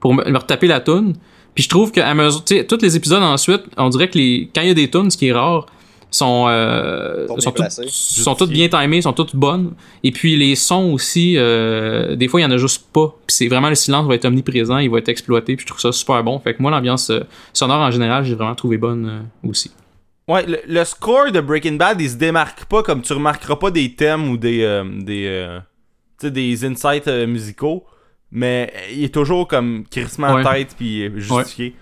pour 0.00 0.14
me, 0.14 0.24
me 0.24 0.38
retaper 0.38 0.66
la 0.66 0.80
tune. 0.80 1.14
Puis 1.54 1.64
je 1.64 1.68
trouve 1.68 1.90
que 1.92 2.00
à 2.00 2.12
mesure, 2.14 2.44
tu 2.44 2.56
sais, 2.56 2.64
tous 2.66 2.82
les 2.82 2.96
épisodes 2.96 3.22
ensuite, 3.22 3.62
on 3.76 3.88
dirait 3.88 4.08
que 4.08 4.18
les, 4.18 4.50
quand 4.54 4.60
il 4.62 4.68
y 4.68 4.70
a 4.70 4.74
des 4.74 4.90
tunes, 4.90 5.10
ce 5.10 5.16
qui 5.16 5.28
est 5.28 5.32
rare, 5.32 5.66
sont, 6.10 6.46
euh, 6.48 7.26
Sont 7.26 7.36
toutes, 7.36 7.54
placées. 7.54 7.86
sont 7.88 8.34
toutes 8.34 8.50
bien 8.50 8.68
timées, 8.68 9.02
sont 9.02 9.12
toutes 9.12 9.34
bonnes. 9.34 9.72
Et 10.02 10.12
puis 10.12 10.36
les 10.36 10.54
sons 10.54 10.92
aussi, 10.92 11.34
euh, 11.36 12.14
des 12.14 12.28
fois 12.28 12.40
il 12.40 12.44
y 12.44 12.46
en 12.46 12.50
a 12.50 12.56
juste 12.56 12.86
pas. 12.92 13.14
Puis 13.26 13.36
c'est 13.36 13.48
vraiment 13.48 13.68
le 13.68 13.74
silence 13.74 14.06
va 14.06 14.14
être 14.14 14.24
omniprésent, 14.24 14.78
il 14.78 14.90
va 14.90 14.98
être 14.98 15.08
exploité. 15.08 15.56
Puis 15.56 15.64
je 15.64 15.66
trouve 15.68 15.80
ça 15.80 15.92
super 15.92 16.22
bon. 16.22 16.38
Fait 16.38 16.54
que 16.54 16.62
moi 16.62 16.70
l'ambiance 16.70 17.10
euh, 17.10 17.20
sonore 17.52 17.80
en 17.80 17.90
général, 17.90 18.24
j'ai 18.24 18.34
vraiment 18.34 18.54
trouvé 18.54 18.78
bonne 18.78 19.06
euh, 19.44 19.48
aussi. 19.48 19.70
Ouais, 20.28 20.44
le, 20.46 20.58
le 20.66 20.84
score 20.84 21.30
de 21.32 21.40
Breaking 21.40 21.74
Bad, 21.74 22.00
il 22.00 22.10
se 22.10 22.16
démarque 22.16 22.64
pas 22.66 22.82
comme 22.82 23.02
tu 23.02 23.12
remarqueras 23.12 23.56
pas 23.56 23.70
des 23.70 23.94
thèmes 23.94 24.28
ou 24.28 24.36
des 24.36 24.62
euh, 24.62 24.84
des 24.84 25.26
euh, 25.26 25.58
tu 26.20 26.26
sais, 26.26 26.30
des 26.30 26.64
insights 26.64 27.08
euh, 27.08 27.26
musicaux, 27.26 27.84
mais 28.32 28.72
il 28.92 29.04
est 29.04 29.14
toujours 29.14 29.46
comme 29.48 29.84
crissement 29.90 30.28
en 30.28 30.36
Ouais. 30.36 30.44
tête 30.64 30.74
puis 30.76 31.04
euh, 31.06 31.10
justifié. 31.18 31.74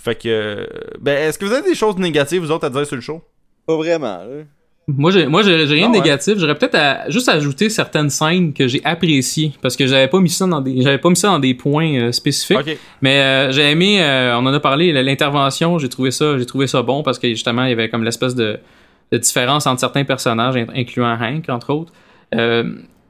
Fait 0.00 0.14
que 0.14 0.28
euh, 0.28 0.66
ben 1.00 1.16
est-ce 1.28 1.38
que 1.38 1.44
vous 1.44 1.52
avez 1.52 1.68
des 1.68 1.74
choses 1.74 1.96
négatives 1.98 2.40
vous 2.42 2.50
autres 2.50 2.66
à 2.66 2.70
dire 2.70 2.86
sur 2.86 2.96
le 2.96 3.02
show? 3.02 3.22
Pas 3.66 3.76
vraiment, 3.76 4.18
là. 4.18 4.42
Moi, 4.86 5.10
j'ai, 5.12 5.26
moi, 5.26 5.42
j'ai, 5.42 5.66
j'ai 5.66 5.74
rien 5.76 5.88
de 5.88 5.94
ouais. 5.94 6.00
négatif. 6.00 6.34
J'aurais 6.36 6.56
peut-être 6.58 6.74
à- 6.74 7.08
juste 7.08 7.30
ajouté 7.30 7.70
certaines 7.70 8.10
scènes 8.10 8.52
que 8.52 8.68
j'ai 8.68 8.82
appréciées 8.84 9.52
parce 9.62 9.76
que 9.76 9.86
j'avais 9.86 10.08
pas 10.08 10.20
mis 10.20 10.28
ça 10.28 10.46
dans 10.46 10.60
des, 10.60 10.82
j'avais 10.82 10.98
pas 10.98 11.08
mis 11.08 11.16
ça 11.16 11.28
dans 11.28 11.38
des 11.38 11.54
points 11.54 11.94
euh, 11.94 12.12
spécifiques. 12.12 12.78
Mais 13.00 13.20
euh, 13.22 13.50
j'ai 13.52 13.70
aimé, 13.70 14.02
euh, 14.02 14.36
on 14.36 14.44
en 14.44 14.52
a 14.52 14.60
parlé, 14.60 14.92
l'intervention, 14.92 15.78
j'ai 15.78 15.88
trouvé 15.88 16.10
ça, 16.10 16.36
j'ai 16.36 16.44
trouvé 16.44 16.66
ça 16.66 16.82
bon 16.82 17.02
parce 17.02 17.18
que 17.18 17.28
justement 17.28 17.64
il 17.64 17.70
y 17.70 17.72
avait 17.72 17.88
comme 17.88 18.04
l'espèce 18.04 18.34
de, 18.34 18.58
de 19.10 19.16
différence 19.16 19.66
entre 19.66 19.80
certains 19.80 20.04
personnages, 20.04 20.56
in- 20.56 20.66
incluant 20.74 21.16
Hank 21.18 21.48
entre 21.48 21.72
autres. 21.72 21.92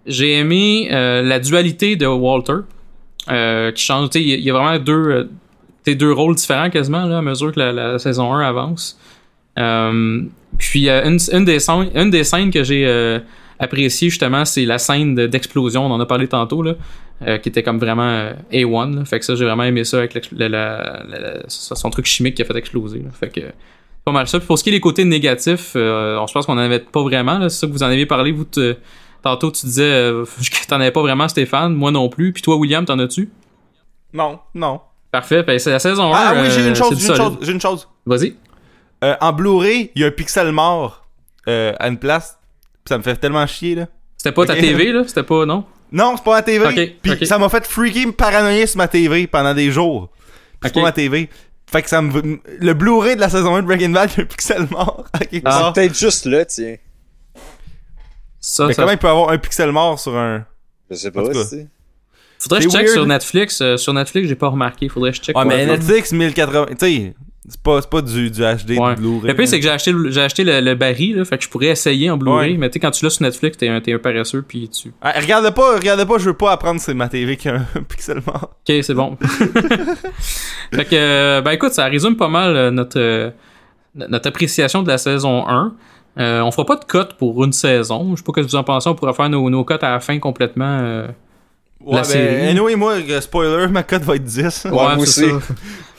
J'ai 0.07 0.35
aimé 0.35 0.89
euh, 0.93 1.23
la 1.23 1.39
dualité 1.39 1.97
de 1.97 2.07
Walter 2.07 2.59
euh, 3.31 3.73
qui 3.73 3.83
change. 3.83 4.11
Il 4.15 4.41
y 4.41 4.51
a- 4.51 4.53
vraiment 4.53 4.79
deux, 4.79 4.93
euh, 5.87 5.95
deux 5.95 6.13
rôles 6.13 6.35
différents 6.35 6.71
quasiment 6.71 7.07
là, 7.07 7.19
à 7.19 7.23
mesure 7.23 7.53
que 7.53 7.61
la, 7.61 7.99
saison 7.99 8.33
1 8.35 8.41
avance. 8.41 8.99
Puis 10.59 10.89
une, 10.89 11.19
une, 11.33 11.45
des 12.11 12.25
scènes, 12.25 12.51
que 12.51 12.63
j'ai 12.65 12.87
euh, 12.87 13.19
apprécié 13.59 14.11
justement, 14.11 14.45
c'est 14.45 14.65
la 14.65 14.79
scène 14.79 15.15
de- 15.15 15.27
d'explosion, 15.27 15.87
on 15.87 15.91
en 15.91 16.01
a 16.01 16.07
parlé 16.07 16.29
tantôt, 16.29 16.63
là, 16.63 16.75
qui 17.39 17.49
était 17.49 17.63
comme 17.63 17.79
vraiment 17.79 18.09
euh, 18.09 18.33
A1. 18.53 18.97
là. 18.97 19.05
Fait 19.05 19.19
que 19.19 19.25
ça, 19.25 19.35
j'ai 19.37 19.45
vraiment 19.45 19.65
aimé 19.65 19.85
ça 19.85 19.99
avec 19.99 20.13
son 21.49 21.91
truc 21.91 22.07
chimique 22.07 22.35
qui 22.35 22.43
a 22.43 22.45
fait 22.45 22.57
exploser. 22.57 23.03
Fait 23.19 23.29
que 23.31 23.41
pas 24.05 24.13
mal 24.13 24.27
ça. 24.29 24.39
Puis 24.39 24.47
pour 24.47 24.59
ce 24.59 24.65
qui 24.65 24.69
est 24.71 24.73
des 24.75 24.81
côtés 24.81 25.05
négatifs, 25.05 25.71
je 25.75 26.33
pense 26.33 26.45
qu'on 26.45 26.53
en 26.55 26.59
avait 26.59 26.81
pas 26.81 27.03
vraiment. 27.03 27.41
C'est 27.49 27.61
ça 27.61 27.67
que 27.67 27.73
vous 27.73 27.83
en 27.83 27.87
avez 27.87 28.05
parlé. 28.05 28.33
Vous, 28.33 28.45
tantôt, 29.25 29.51
tu 29.51 29.67
disais 29.67 29.83
euh, 29.83 30.25
que 30.41 30.67
t'en 30.69 30.77
avais 30.77 30.93
pas 30.93 31.01
vraiment, 31.03 31.27
Stéphane. 31.29 31.75
Moi 31.75 31.91
non 31.91 32.09
plus. 32.09 32.33
Puis 32.33 32.43
toi, 32.43 32.57
William, 32.57 32.85
t'en 32.85 32.99
as-tu? 33.01 33.31
Non, 34.13 34.39
non. 34.55 34.81
Parfait. 35.11 35.43
Ben, 35.43 35.59
c'est 35.59 35.71
la 35.71 35.79
saison 35.79 36.15
1. 36.15 36.17
Ah 36.17 36.33
oui, 36.37 36.49
j'ai 36.51 36.61
une 36.67 36.73
euh, 36.73 36.75
chose, 36.75 36.99
c'est 36.99 37.07
j'ai 37.07 37.11
une 37.11 37.17
chose, 37.17 37.39
j'ai 37.41 37.53
une 37.53 37.61
chose. 37.61 37.89
Vas-y. 38.07 38.37
Euh, 39.03 39.15
en 39.21 39.33
Blu-ray, 39.33 39.91
il 39.95 40.03
y 40.03 40.05
a 40.05 40.09
un 40.09 40.11
pixel 40.11 40.51
mort 40.53 41.07
euh, 41.49 41.73
à 41.79 41.89
une 41.89 41.99
place. 41.99 42.39
Puis 42.85 42.91
Ça 42.91 42.99
me 42.99 43.03
fait 43.03 43.17
tellement 43.17 43.47
chier, 43.47 43.75
là. 43.75 43.87
C'était 44.17 44.33
pas 44.33 44.47
ta. 44.47 44.55
TV, 44.55 44.93
là? 44.93 45.03
C'était 45.07 45.23
pas, 45.23 45.45
non? 45.47 45.65
Non, 45.93 46.15
c'est 46.17 46.25
pas 46.25 46.33
ma 46.33 46.43
TV. 46.43 46.97
Puis 47.03 47.27
ça 47.27 47.39
m'a 47.39 47.49
fait 47.49 47.67
freaker 47.67 48.07
me 48.07 48.13
paranoïer 48.13 48.67
sur 48.67 48.79
ma 48.79 48.89
TV 48.89 49.27
pendant 49.27 49.55
des 49.55 49.71
jours. 49.71 50.09
Puis 50.61 50.71
c'est 50.71 50.75
pas 50.75 50.83
ma 50.83 50.93
TV. 50.93 51.29
Fait 51.71 51.83
que 51.83 51.89
ça 51.89 52.03
me... 52.03 52.41
Le 52.61 52.75
Blu-ray 52.75 53.17
de 53.17 53.21
la 53.21 53.29
saison 53.29 53.55
1 53.57 53.63
de 53.63 53.67
Breaking 53.67 53.91
Bad, 53.91 54.11
il 54.13 54.19
y 54.19 54.21
a 54.21 54.25
un 54.25 54.27
pixel 54.27 54.67
mort 54.71 55.05
Ah. 55.13 55.41
part. 55.43 55.73
Peut-être 55.73 55.97
juste 55.97 56.27
là, 56.27 56.45
tiens. 56.45 56.77
Ça, 58.47 58.67
Mais 58.67 58.75
ça 58.75 58.83
comment 58.83 58.93
il 58.93 58.99
peut 58.99 59.09
avoir 59.09 59.31
un 59.31 59.39
pixel 59.39 59.73
mort 59.73 59.99
sur 59.99 60.15
un... 60.15 60.45
Je 60.91 60.97
sais 60.97 61.11
pas, 61.11 61.23
c'est. 61.45 61.67
Faudrait 62.39 62.59
que 62.59 62.65
je 62.65 62.69
check 62.69 62.83
weird. 62.83 62.93
sur 62.93 63.07
Netflix. 63.07 63.61
Euh, 63.63 63.79
sur 63.79 63.95
Netflix, 63.95 64.29
j'ai 64.29 64.35
pas 64.35 64.49
remarqué. 64.49 64.91
Faudrait 64.91 65.13
que 65.13 65.17
je 65.17 65.23
check. 65.23 65.37
Ouais, 65.39 65.47
mais. 65.47 65.65
Netflix 65.65 66.13
1080... 66.13 66.67
Tu 66.73 66.77
sais, 66.79 67.15
c'est 67.49 67.61
pas, 67.63 67.81
c'est 67.81 67.89
pas 67.89 68.03
du, 68.03 68.31
du 68.31 68.41
HD 68.43 68.79
Ouais. 68.79 68.95
de 68.95 69.01
Blu-ray. 69.01 69.29
Le 69.29 69.35
pire, 69.35 69.49
c'est 69.49 69.57
que 69.59 69.63
j'ai 69.63 69.71
acheté, 69.71 69.95
j'ai 70.09 70.21
acheté 70.21 70.45
le, 70.45 70.61
le 70.61 70.75
baril, 70.75 71.17
là, 71.17 71.25
fait 71.25 71.39
que 71.39 71.45
je 71.45 71.49
pourrais 71.49 71.69
essayer 71.69 72.11
en 72.11 72.19
Blu-ray, 72.19 72.53
Ouais. 72.53 72.59
mais 72.59 72.69
tu 72.69 72.75
sais, 72.75 72.81
quand 72.81 72.91
tu 72.91 73.03
l'as 73.07 73.11
sur 73.11 73.23
Netflix, 73.23 73.57
t'es 73.57 73.69
un, 73.69 73.81
t'es 73.81 73.95
un 73.95 73.99
paresseux, 73.99 74.43
puis 74.47 74.69
tu. 74.69 74.93
Ah, 75.01 75.15
regarde 75.19 75.49
pas, 75.55 75.77
regarde 75.77 76.05
pas, 76.07 76.19
je 76.19 76.25
veux 76.27 76.37
pas 76.37 76.53
apprendre 76.53 76.83
c'est 76.83 76.93
ma 76.93 77.09
TV 77.09 77.39
qui 77.39 77.49
a 77.49 77.55
un 77.55 77.83
pixel 77.89 78.21
mort. 78.27 78.51
Ok, 78.69 78.77
c'est 78.83 78.93
bon. 78.95 79.17
fait 80.75 80.85
que, 80.85 80.95
euh, 80.95 81.41
ben 81.41 81.53
écoute, 81.53 81.73
ça 81.73 81.87
résume 81.87 82.17
pas 82.17 82.29
mal 82.29 82.55
euh, 82.57 82.71
notre, 82.71 82.99
euh, 83.01 83.31
notre 83.95 84.29
appréciation 84.29 84.83
de 84.83 84.89
la 84.89 84.99
saison 84.99 85.49
1. 85.49 85.75
Euh, 86.19 86.41
on 86.43 86.51
fera 86.51 86.65
pas 86.65 86.77
de 86.77 86.85
cote 86.85 87.15
pour 87.15 87.43
une 87.45 87.53
saison. 87.53 88.13
Je 88.13 88.17
sais 88.19 88.23
pas 88.23 88.33
ce 88.37 88.41
que 88.47 88.51
vous 88.51 88.57
en 88.57 88.65
pensez. 88.65 88.89
On 88.89 88.95
pourrait 88.95 89.13
faire 89.15 89.29
nos, 89.29 89.51
nos 89.51 89.65
cotes 89.65 89.83
à 89.85 89.91
la 89.91 90.01
fin 90.01 90.19
complètement. 90.19 90.79
euh, 90.81 91.09
Ouais, 91.85 91.97
La 91.97 92.01
ben, 92.01 92.05
série. 92.05 92.49
anyway, 92.49 92.77
moi, 92.77 92.95
euh, 92.95 93.21
spoiler, 93.21 93.67
ma 93.71 93.83
cote 93.83 94.03
va 94.05 94.17
être 94.17 94.25
10. 94.25 94.69
Ouais, 94.73 94.95
aussi. 94.97 95.29
ça. 95.29 95.39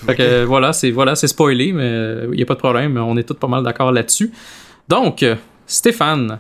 fait 0.08 0.16
que 0.16 0.22
euh, 0.24 0.46
voilà, 0.48 0.74
c'est 0.74 0.90
voilà, 0.90 1.16
c'est 1.16 1.28
spoilé, 1.28 1.72
mais 1.74 2.22
il 2.34 2.40
y 2.40 2.42
a 2.42 2.46
pas 2.48 2.56
de 2.56 2.60
problème. 2.60 2.98
On 2.98 3.16
est 3.18 3.24
tous 3.24 3.36
pas 3.36 3.48
mal 3.48 3.62
d'accord 3.64 3.92
là-dessus. 3.92 4.32
Donc, 4.88 5.22
euh, 5.22 5.36
Stéphane, 5.68 6.40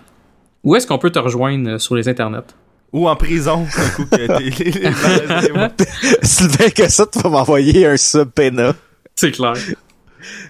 où 0.63 0.75
est-ce 0.75 0.87
qu'on 0.87 0.97
peut 0.97 1.11
te 1.11 1.19
rejoindre 1.19 1.69
euh, 1.71 1.77
sur 1.77 1.93
les 1.95 2.09
internets? 2.09 2.55
Ou 2.91 3.07
en 3.07 3.15
prison, 3.15 3.67
un 3.77 3.89
coup 3.89 4.05
que 4.09 4.17
Sylvain 6.23 6.69
que 6.69 6.89
ça, 6.89 7.05
tu 7.05 7.19
vas 7.19 7.29
m'envoyer 7.29 7.85
un 7.87 7.97
sub 7.97 8.29
pena. 8.31 8.73
C'est 9.15 9.31
clair. 9.31 9.53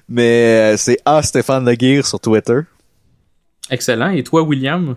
Mais 0.08 0.74
euh, 0.74 0.78
c'est 0.78 0.98
A 1.06 1.22
Stéphane 1.22 1.66
Leguire 1.66 2.06
sur 2.06 2.20
Twitter. 2.20 2.60
Excellent. 3.70 4.10
Et 4.10 4.24
toi, 4.24 4.42
William? 4.44 4.96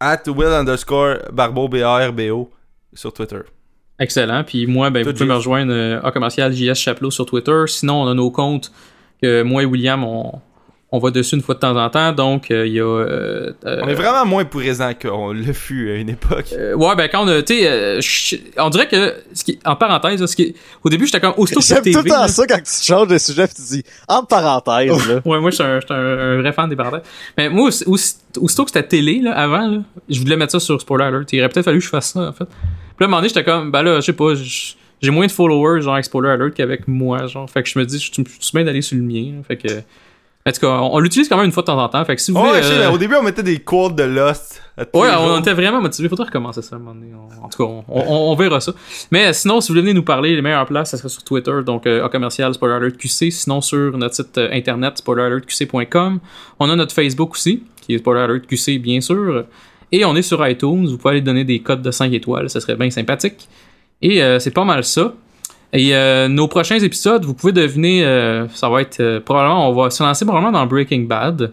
At 0.00 0.22
Will 0.26 0.52
underscore 0.52 1.18
Barbeau 1.32 1.68
B-A-R-B-O 1.68 2.50
sur 2.92 3.12
Twitter. 3.12 3.40
Excellent. 3.98 4.42
Puis 4.44 4.66
moi, 4.66 4.90
ben, 4.90 5.04
vous 5.04 5.12
pouvez 5.12 5.26
me 5.26 5.34
rejoindre 5.34 5.72
euh, 5.72 6.00
à 6.02 6.10
commercial 6.10 6.52
JS 6.52 6.74
Chaplot 6.74 7.10
sur 7.10 7.26
Twitter. 7.26 7.62
Sinon, 7.66 8.02
on 8.02 8.08
a 8.08 8.14
nos 8.14 8.30
comptes 8.30 8.72
que 9.22 9.42
moi 9.42 9.62
et 9.62 9.66
William, 9.66 10.02
on, 10.04 10.40
on 10.94 10.98
va 11.00 11.10
dessus 11.10 11.34
une 11.34 11.42
fois 11.42 11.56
de 11.56 11.60
temps 11.60 11.76
en 11.76 11.90
temps. 11.90 12.12
Donc, 12.12 12.50
euh, 12.50 12.66
il 12.66 12.74
y 12.74 12.80
a. 12.80 12.84
euh, 12.84 13.52
euh, 13.66 13.80
On 13.82 13.88
est 13.88 13.94
vraiment 13.94 14.24
moins 14.24 14.44
présent 14.44 14.92
qu'on 15.00 15.32
le 15.32 15.52
fut 15.52 15.90
à 15.90 15.94
une 15.96 16.08
époque. 16.10 16.46
euh, 16.52 16.74
ouais, 16.74 16.94
ben 16.94 17.08
quand 17.10 17.24
on 17.24 17.28
a. 17.28 17.42
Tu 17.42 17.54
euh, 17.64 18.00
on 18.58 18.70
dirait 18.70 18.86
que. 18.86 19.14
Ce 19.32 19.42
qui, 19.42 19.58
en 19.64 19.74
parenthèse, 19.74 20.20
là, 20.20 20.26
ce 20.28 20.36
qui, 20.36 20.54
au 20.84 20.88
début, 20.88 21.06
j'étais 21.06 21.20
comme. 21.20 21.34
Aussitôt 21.36 21.58
que 21.60 21.66
J'aime 21.66 21.80
c'est 21.82 21.90
tout 21.90 22.02
le 22.04 22.08
temps 22.10 22.20
là- 22.20 22.28
ça 22.28 22.46
quand 22.46 22.58
tu 22.58 22.84
changes 22.86 23.08
de 23.08 23.18
sujet 23.18 23.48
pis 23.48 23.54
tu 23.54 23.62
dis 23.62 23.82
en 24.08 24.22
parenthèse 24.22 25.08
là. 25.08 25.20
Ouais, 25.24 25.40
moi, 25.40 25.50
je 25.50 25.56
suis 25.56 25.64
un, 25.64 26.36
vrai 26.40 26.52
fan 26.52 26.68
des 26.70 26.76
parenthèses. 26.76 27.02
Mais 27.36 27.48
moi, 27.48 27.68
aussi- 27.68 27.84
aussi- 27.86 28.14
aussitôt 28.38 28.64
que 28.64 28.70
c'était 28.70 28.86
télé, 28.86 29.20
là, 29.20 29.32
avant, 29.36 29.66
là, 29.66 29.78
je 30.08 30.20
voulais 30.20 30.36
mettre 30.36 30.52
ça 30.52 30.60
sur 30.60 30.80
Spoiler 30.80 31.06
Alert. 31.06 31.32
Il 31.32 31.40
aurait 31.40 31.48
peut-être 31.48 31.64
fallu 31.64 31.78
que 31.78 31.84
je 31.84 31.88
fasse 31.90 32.12
ça, 32.12 32.20
en 32.20 32.32
fait. 32.32 32.44
Puis 32.44 32.54
là, 33.00 33.02
à 33.02 33.04
un 33.04 33.06
moment 33.08 33.16
donné, 33.18 33.28
j'étais 33.28 33.42
comme, 33.44 33.70
ben 33.72 33.82
là, 33.82 33.96
je 33.96 34.00
sais 34.02 34.12
pas, 34.12 34.34
j'ai 35.02 35.10
moins 35.10 35.26
de 35.26 35.32
followers, 35.32 35.82
genre, 35.82 35.94
avec 35.94 36.04
Spoiler 36.04 36.30
Alert 36.30 36.54
qu'avec 36.54 36.86
moi, 36.86 37.26
genre. 37.26 37.50
Fait 37.50 37.62
que 37.62 37.68
je 37.68 37.78
me 37.78 37.84
dis, 37.84 37.98
je 37.98 38.22
suis 38.22 38.52
bien 38.54 38.64
d'aller 38.64 38.80
sur 38.82 38.96
le 38.96 39.02
mien. 39.02 39.32
Fait 39.46 39.56
que. 39.56 39.68
En 40.46 40.52
tout 40.52 40.60
cas, 40.60 40.66
on, 40.68 40.94
on 40.96 40.98
l'utilise 40.98 41.26
quand 41.28 41.36
même 41.38 41.46
une 41.46 41.52
fois 41.52 41.62
de 41.62 41.68
temps 41.68 41.82
en 41.82 41.88
temps. 41.88 42.04
Fait 42.04 42.16
que 42.16 42.20
si 42.20 42.30
vous 42.30 42.38
Oh, 42.38 42.46
voulez. 42.48 42.60
euh, 42.62 42.90
au 42.90 42.98
début, 42.98 43.14
on 43.14 43.22
mettait 43.22 43.42
des 43.42 43.60
quotes 43.60 43.94
de 43.96 44.02
Lost. 44.02 44.60
Ouais, 44.92 45.08
on 45.18 45.38
était 45.40 45.54
vraiment 45.54 45.80
motivés. 45.80 46.08
Faudrait 46.08 46.26
recommencer 46.26 46.60
ça 46.60 46.76
à 46.76 46.78
un 46.78 46.82
moment 46.82 46.94
donné. 46.94 47.12
On- 47.14 47.44
En 47.44 47.48
tout 47.48 47.64
cas, 47.66 47.72
on, 47.88 48.34
verra 48.34 48.60
ça. 48.60 48.72
Mais 49.10 49.32
sinon, 49.32 49.62
si 49.62 49.68
vous 49.68 49.72
voulez 49.72 49.80
venir 49.82 49.94
nous 49.94 50.02
parler, 50.02 50.34
les 50.36 50.42
meilleures 50.42 50.66
places, 50.66 50.90
ça 50.90 50.98
serait 50.98 51.08
sur 51.08 51.22
Twitter, 51.24 51.52
donc 51.64 51.86
euh, 51.86 52.04
A 52.04 52.08
commercial 52.10 52.52
Spoiler 52.52 52.74
Alert 52.74 52.96
QC. 52.98 53.30
Sinon, 53.30 53.62
sur 53.62 53.96
notre 53.96 54.16
site 54.16 54.36
euh, 54.36 54.50
internet, 54.52 54.98
spoileralertqc.com. 54.98 56.20
On 56.60 56.68
a 56.70 56.76
notre 56.76 56.92
Facebook 56.92 57.32
aussi, 57.32 57.62
qui 57.80 57.94
est 57.94 57.98
Spoiler 57.98 58.20
Alert 58.22 58.46
QC, 58.46 58.78
bien 58.78 59.00
sûr. 59.00 59.44
Et 59.92 60.04
on 60.04 60.14
est 60.16 60.22
sur 60.22 60.46
iTunes. 60.46 60.86
Vous 60.86 60.98
pouvez 60.98 61.12
aller 61.12 61.20
donner 61.22 61.44
des 61.44 61.60
codes 61.60 61.80
de 61.82 61.90
5 61.90 62.12
étoiles. 62.12 62.50
Ça 62.50 62.60
serait 62.60 62.76
bien 62.76 62.90
sympathique. 62.90 63.48
Et 64.02 64.22
euh, 64.22 64.38
c'est 64.38 64.50
pas 64.50 64.64
mal 64.64 64.84
ça. 64.84 65.14
Et 65.76 65.94
euh, 65.94 66.28
nos 66.28 66.46
prochains 66.46 66.78
épisodes, 66.78 67.24
vous 67.24 67.34
pouvez 67.34 67.52
deviner, 67.52 68.04
euh, 68.04 68.46
ça 68.54 68.68
va 68.68 68.80
être 68.80 69.00
euh, 69.00 69.20
probablement, 69.20 69.68
on 69.68 69.74
va 69.74 69.90
se 69.90 70.02
lancer 70.02 70.24
probablement 70.24 70.52
dans 70.52 70.64
Breaking 70.66 71.00
Bad. 71.02 71.52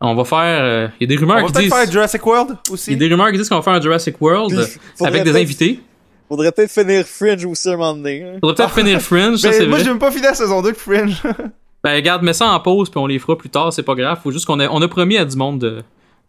On 0.00 0.14
va 0.14 0.24
faire, 0.24 0.90
il 1.00 1.04
y 1.04 1.04
a 1.04 1.08
des 1.08 1.16
rumeurs 1.16 1.38
On 1.38 1.40
va 1.40 1.46
qui 1.46 1.52
peut-être 1.54 1.64
disent, 1.64 1.74
faire 1.74 1.90
Jurassic 1.90 2.24
World 2.26 2.50
il 2.66 2.70
y 2.70 2.72
aussi. 2.74 2.92
a 2.92 2.96
des 2.96 3.08
rumeurs 3.08 3.32
qui 3.32 3.38
disent 3.38 3.48
qu'on 3.48 3.56
va 3.56 3.62
faire 3.62 3.72
un 3.72 3.80
Jurassic 3.80 4.20
World 4.20 4.68
avec 5.00 5.24
des 5.24 5.34
invités. 5.36 5.80
Faudrait 6.28 6.52
peut-être 6.52 6.70
finir 6.70 7.04
Fringe 7.06 7.44
aussi 7.46 7.68
un 7.68 7.76
moment 7.76 7.94
donné. 7.94 8.22
hein. 8.22 8.38
Faudrait 8.40 8.56
peut-être 8.56 8.74
finir 8.74 9.00
Fringe, 9.00 9.38
ça 9.38 9.52
c'est 9.52 9.66
moi, 9.66 9.78
j'ai 9.78 9.84
même 9.86 9.98
pas 9.98 10.10
fini 10.10 10.24
la 10.24 10.34
saison 10.34 10.60
2 10.62 10.72
de 10.72 10.76
Fringe. 10.76 11.22
Ben 11.84 11.94
regarde, 11.94 12.22
mets 12.24 12.32
ça 12.32 12.48
en 12.48 12.58
pause 12.58 12.90
puis 12.90 12.98
on 12.98 13.06
les 13.06 13.18
fera 13.20 13.38
plus 13.38 13.48
tard, 13.48 13.72
c'est 13.72 13.84
pas 13.84 13.94
grave. 13.94 14.18
Faut 14.20 14.32
juste 14.32 14.44
qu'on 14.44 14.58
a, 14.58 14.68
on 14.68 14.82
a 14.82 14.88
promis 14.88 15.18
à 15.18 15.24
du 15.24 15.36
monde 15.36 15.60
de, 15.60 15.82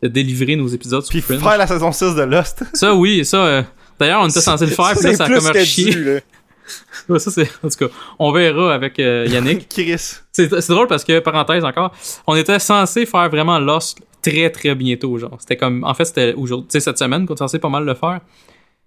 de 0.03 0.07
délivrer 0.07 0.55
nos 0.55 0.68
épisodes 0.68 1.03
sur 1.03 1.19
Fringe. 1.23 1.39
faire 1.39 1.57
la 1.57 1.65
saison 1.65 1.91
6 1.91 2.14
de 2.14 2.22
Lost. 2.22 2.64
Ça 2.73 2.93
oui, 2.93 3.26
ça. 3.26 3.65
D'ailleurs, 3.99 4.22
on 4.22 4.27
était 4.30 4.41
censé 4.41 4.65
le 4.68 4.72
faire, 4.72 4.93
puis 4.95 5.03
là, 5.07 5.15
ça 5.15 5.23
a 5.23 5.30
comme 5.30 5.51
que 5.51 5.64
chier. 5.64 6.19
Ouais, 7.10 7.19
ça 7.19 7.31
c'est. 7.31 7.49
En 7.64 7.69
tout 7.69 7.88
cas, 7.88 7.94
on 8.19 8.31
verra 8.31 8.73
avec 8.73 8.99
euh, 8.99 9.26
Yannick. 9.30 9.69
Chris. 9.69 10.15
C'est 10.31 10.69
drôle 10.69 10.88
parce 10.88 11.03
que, 11.03 11.19
parenthèse 11.19 11.64
encore, 11.64 11.91
on 12.26 12.35
était 12.35 12.60
censé 12.60 13.06
faire 13.06 13.30
vraiment 13.30 13.60
Lost 13.60 13.99
très 14.22 14.49
très 14.49 14.76
bientôt, 14.76 15.18
genre. 15.18 15.38
C'était 15.39 15.57
comme, 15.57 15.84
en 15.84 15.94
fait, 15.94 16.06
c'était 16.06 16.34
aujourd'hui, 16.34 16.81
cette 16.81 16.98
semaine 16.98 17.26
qu'on 17.26 17.34
était 17.34 17.44
censé 17.44 17.60
pas 17.60 17.69
mal 17.69 17.85
le 17.85 17.94
faire. 17.94 18.19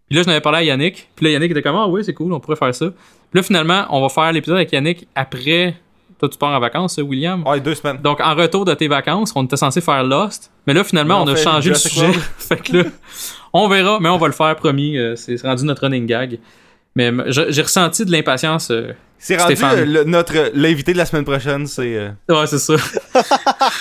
Puis 0.09 0.17
là, 0.17 0.23
je 0.23 0.27
n'avais 0.29 0.41
parlé 0.41 0.59
à 0.59 0.63
Yannick. 0.65 1.09
Puis 1.17 1.25
là, 1.27 1.33
Yannick 1.33 1.53
était 1.53 1.63
comme, 1.63 1.77
ah 1.77 1.87
oui, 1.87 2.05
c'est 2.05 2.15
cool, 2.15 2.33
on 2.33 2.41
pourrait 2.41 2.57
faire 2.57 2.75
ça. 2.75 2.87
Puis 2.87 3.39
là, 3.39 3.43
finalement, 3.43 3.87
on 3.91 4.01
va 4.01 4.09
faire 4.09 4.33
l'épisode 4.33 4.57
avec 4.57 4.73
Yannick 4.73 5.07
après. 5.15 5.77
Toi, 6.19 6.29
tu 6.29 6.37
pars 6.37 6.51
en 6.51 6.61
vacances, 6.61 6.99
William? 6.99 7.47
Ouais, 7.47 7.61
deux 7.61 7.75
semaines. 7.75 7.97
Donc, 8.03 8.21
en 8.21 8.35
retour 8.35 8.67
de 8.67 8.75
tes 8.75 8.89
vacances, 8.89 9.33
on 9.35 9.45
était 9.45 9.57
censé 9.57 9.81
faire 9.81 10.05
Lost. 10.05 10.51
Mais 10.67 10.75
là, 10.75 10.85
finalement, 10.85 11.25
Mais 11.25 11.31
on, 11.31 11.35
on 11.35 11.37
a 11.37 11.43
changé 11.43 11.71
le 11.71 11.77
sujet. 11.77 12.13
Fait 12.39 12.57
que 12.61 12.77
là, 12.77 12.85
on 13.55 13.69
verra, 13.69 13.99
mais 14.01 14.11
on 14.11 14.19
va 14.19 14.27
le 14.27 14.35
faire, 14.35 14.55
promis. 14.57 14.99
euh, 14.99 15.17
c'est 15.17 15.41
rendu 15.41 15.65
notre 15.65 15.83
running 15.83 16.07
gag. 16.07 16.39
Mais 16.97 17.13
j'ai 17.29 17.63
ressenti 17.63 18.05
de 18.05 18.11
l'impatience. 18.13 18.71
euh, 18.71 18.93
C'est 19.19 19.37
rendu 19.37 19.55
euh, 19.63 19.85
le- 19.85 20.05
notre 20.05 20.51
l'invité 20.55 20.93
de 20.93 20.99
la 20.99 21.07
semaine 21.07 21.25
prochaine, 21.25 21.67
c'est 21.67 21.97
euh, 21.97 22.11
Ouais, 22.29 22.47
c'est 22.47 22.59
ça. 22.59 22.77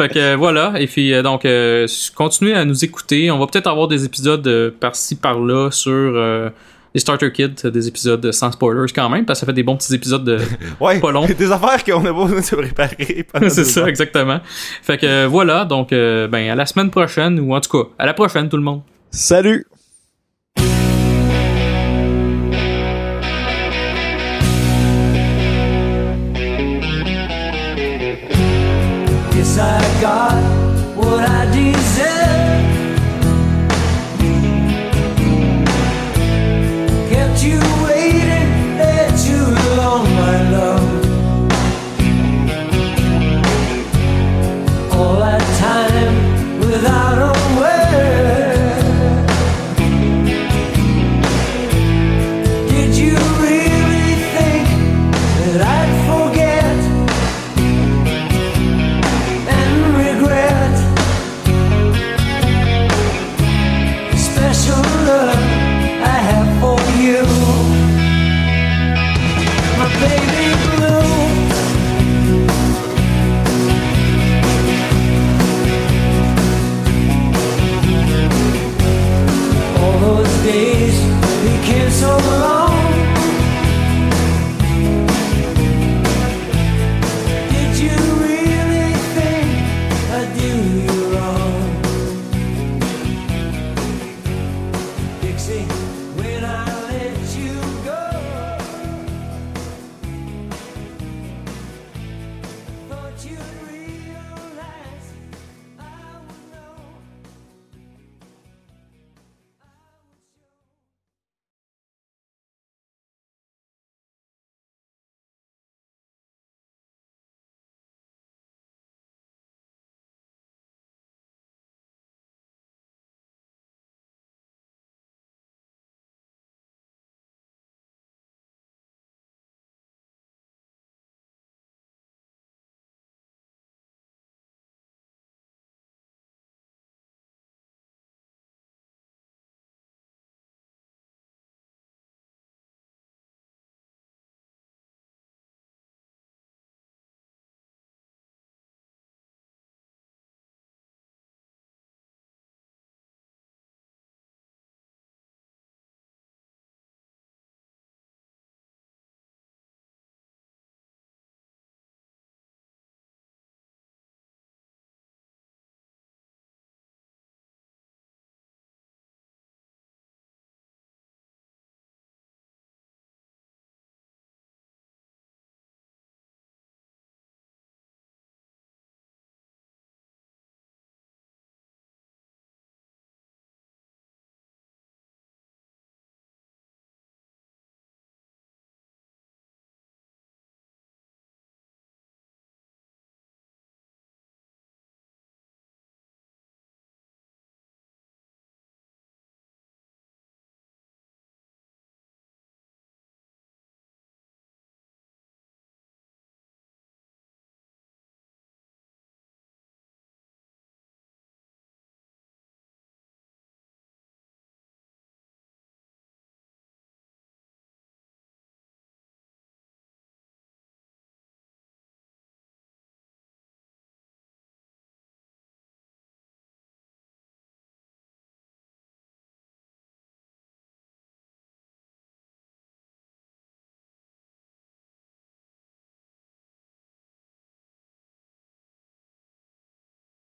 fait 0.00 0.08
que 0.08 0.18
euh, 0.18 0.36
voilà. 0.36 0.74
Et 0.78 0.86
puis, 0.86 1.12
euh, 1.12 1.22
donc, 1.22 1.44
euh, 1.44 1.86
continuez 2.14 2.54
à 2.54 2.64
nous 2.64 2.84
écouter. 2.84 3.30
On 3.30 3.38
va 3.38 3.46
peut-être 3.46 3.66
avoir 3.68 3.88
des 3.88 4.04
épisodes 4.04 4.46
euh, 4.46 4.70
par-ci, 4.78 5.16
par-là 5.16 5.70
sur 5.70 5.92
euh, 5.92 6.50
les 6.94 7.00
Starter 7.00 7.30
Kits, 7.32 7.54
euh, 7.64 7.70
des 7.70 7.88
épisodes 7.88 8.30
sans 8.32 8.50
spoilers 8.52 8.92
quand 8.94 9.08
même, 9.08 9.24
parce 9.24 9.38
que 9.38 9.40
ça 9.40 9.46
fait 9.46 9.52
des 9.54 9.62
bons 9.62 9.76
petits 9.76 9.94
épisodes 9.94 10.24
de. 10.24 10.38
ouais, 10.80 11.00
Pas 11.00 11.12
long. 11.12 11.26
des 11.26 11.52
affaires 11.52 11.84
qu'on 11.84 12.04
a 12.04 12.12
besoin 12.12 12.40
de 12.40 12.44
se 12.44 12.56
préparer. 12.56 13.26
c'est 13.48 13.64
ça, 13.64 13.82
ans. 13.82 13.86
exactement. 13.86 14.40
Fait 14.82 14.98
que 14.98 15.06
euh, 15.06 15.26
voilà. 15.28 15.64
Donc, 15.64 15.92
euh, 15.92 16.26
ben, 16.26 16.50
à 16.50 16.54
la 16.56 16.66
semaine 16.66 16.90
prochaine, 16.90 17.38
ou 17.38 17.54
en 17.54 17.60
tout 17.60 17.70
cas, 17.84 17.88
à 17.98 18.06
la 18.06 18.14
prochaine, 18.14 18.48
tout 18.48 18.56
le 18.56 18.62
monde. 18.64 18.82
Salut! 19.10 19.66
I 29.56 30.00
got 30.00 30.53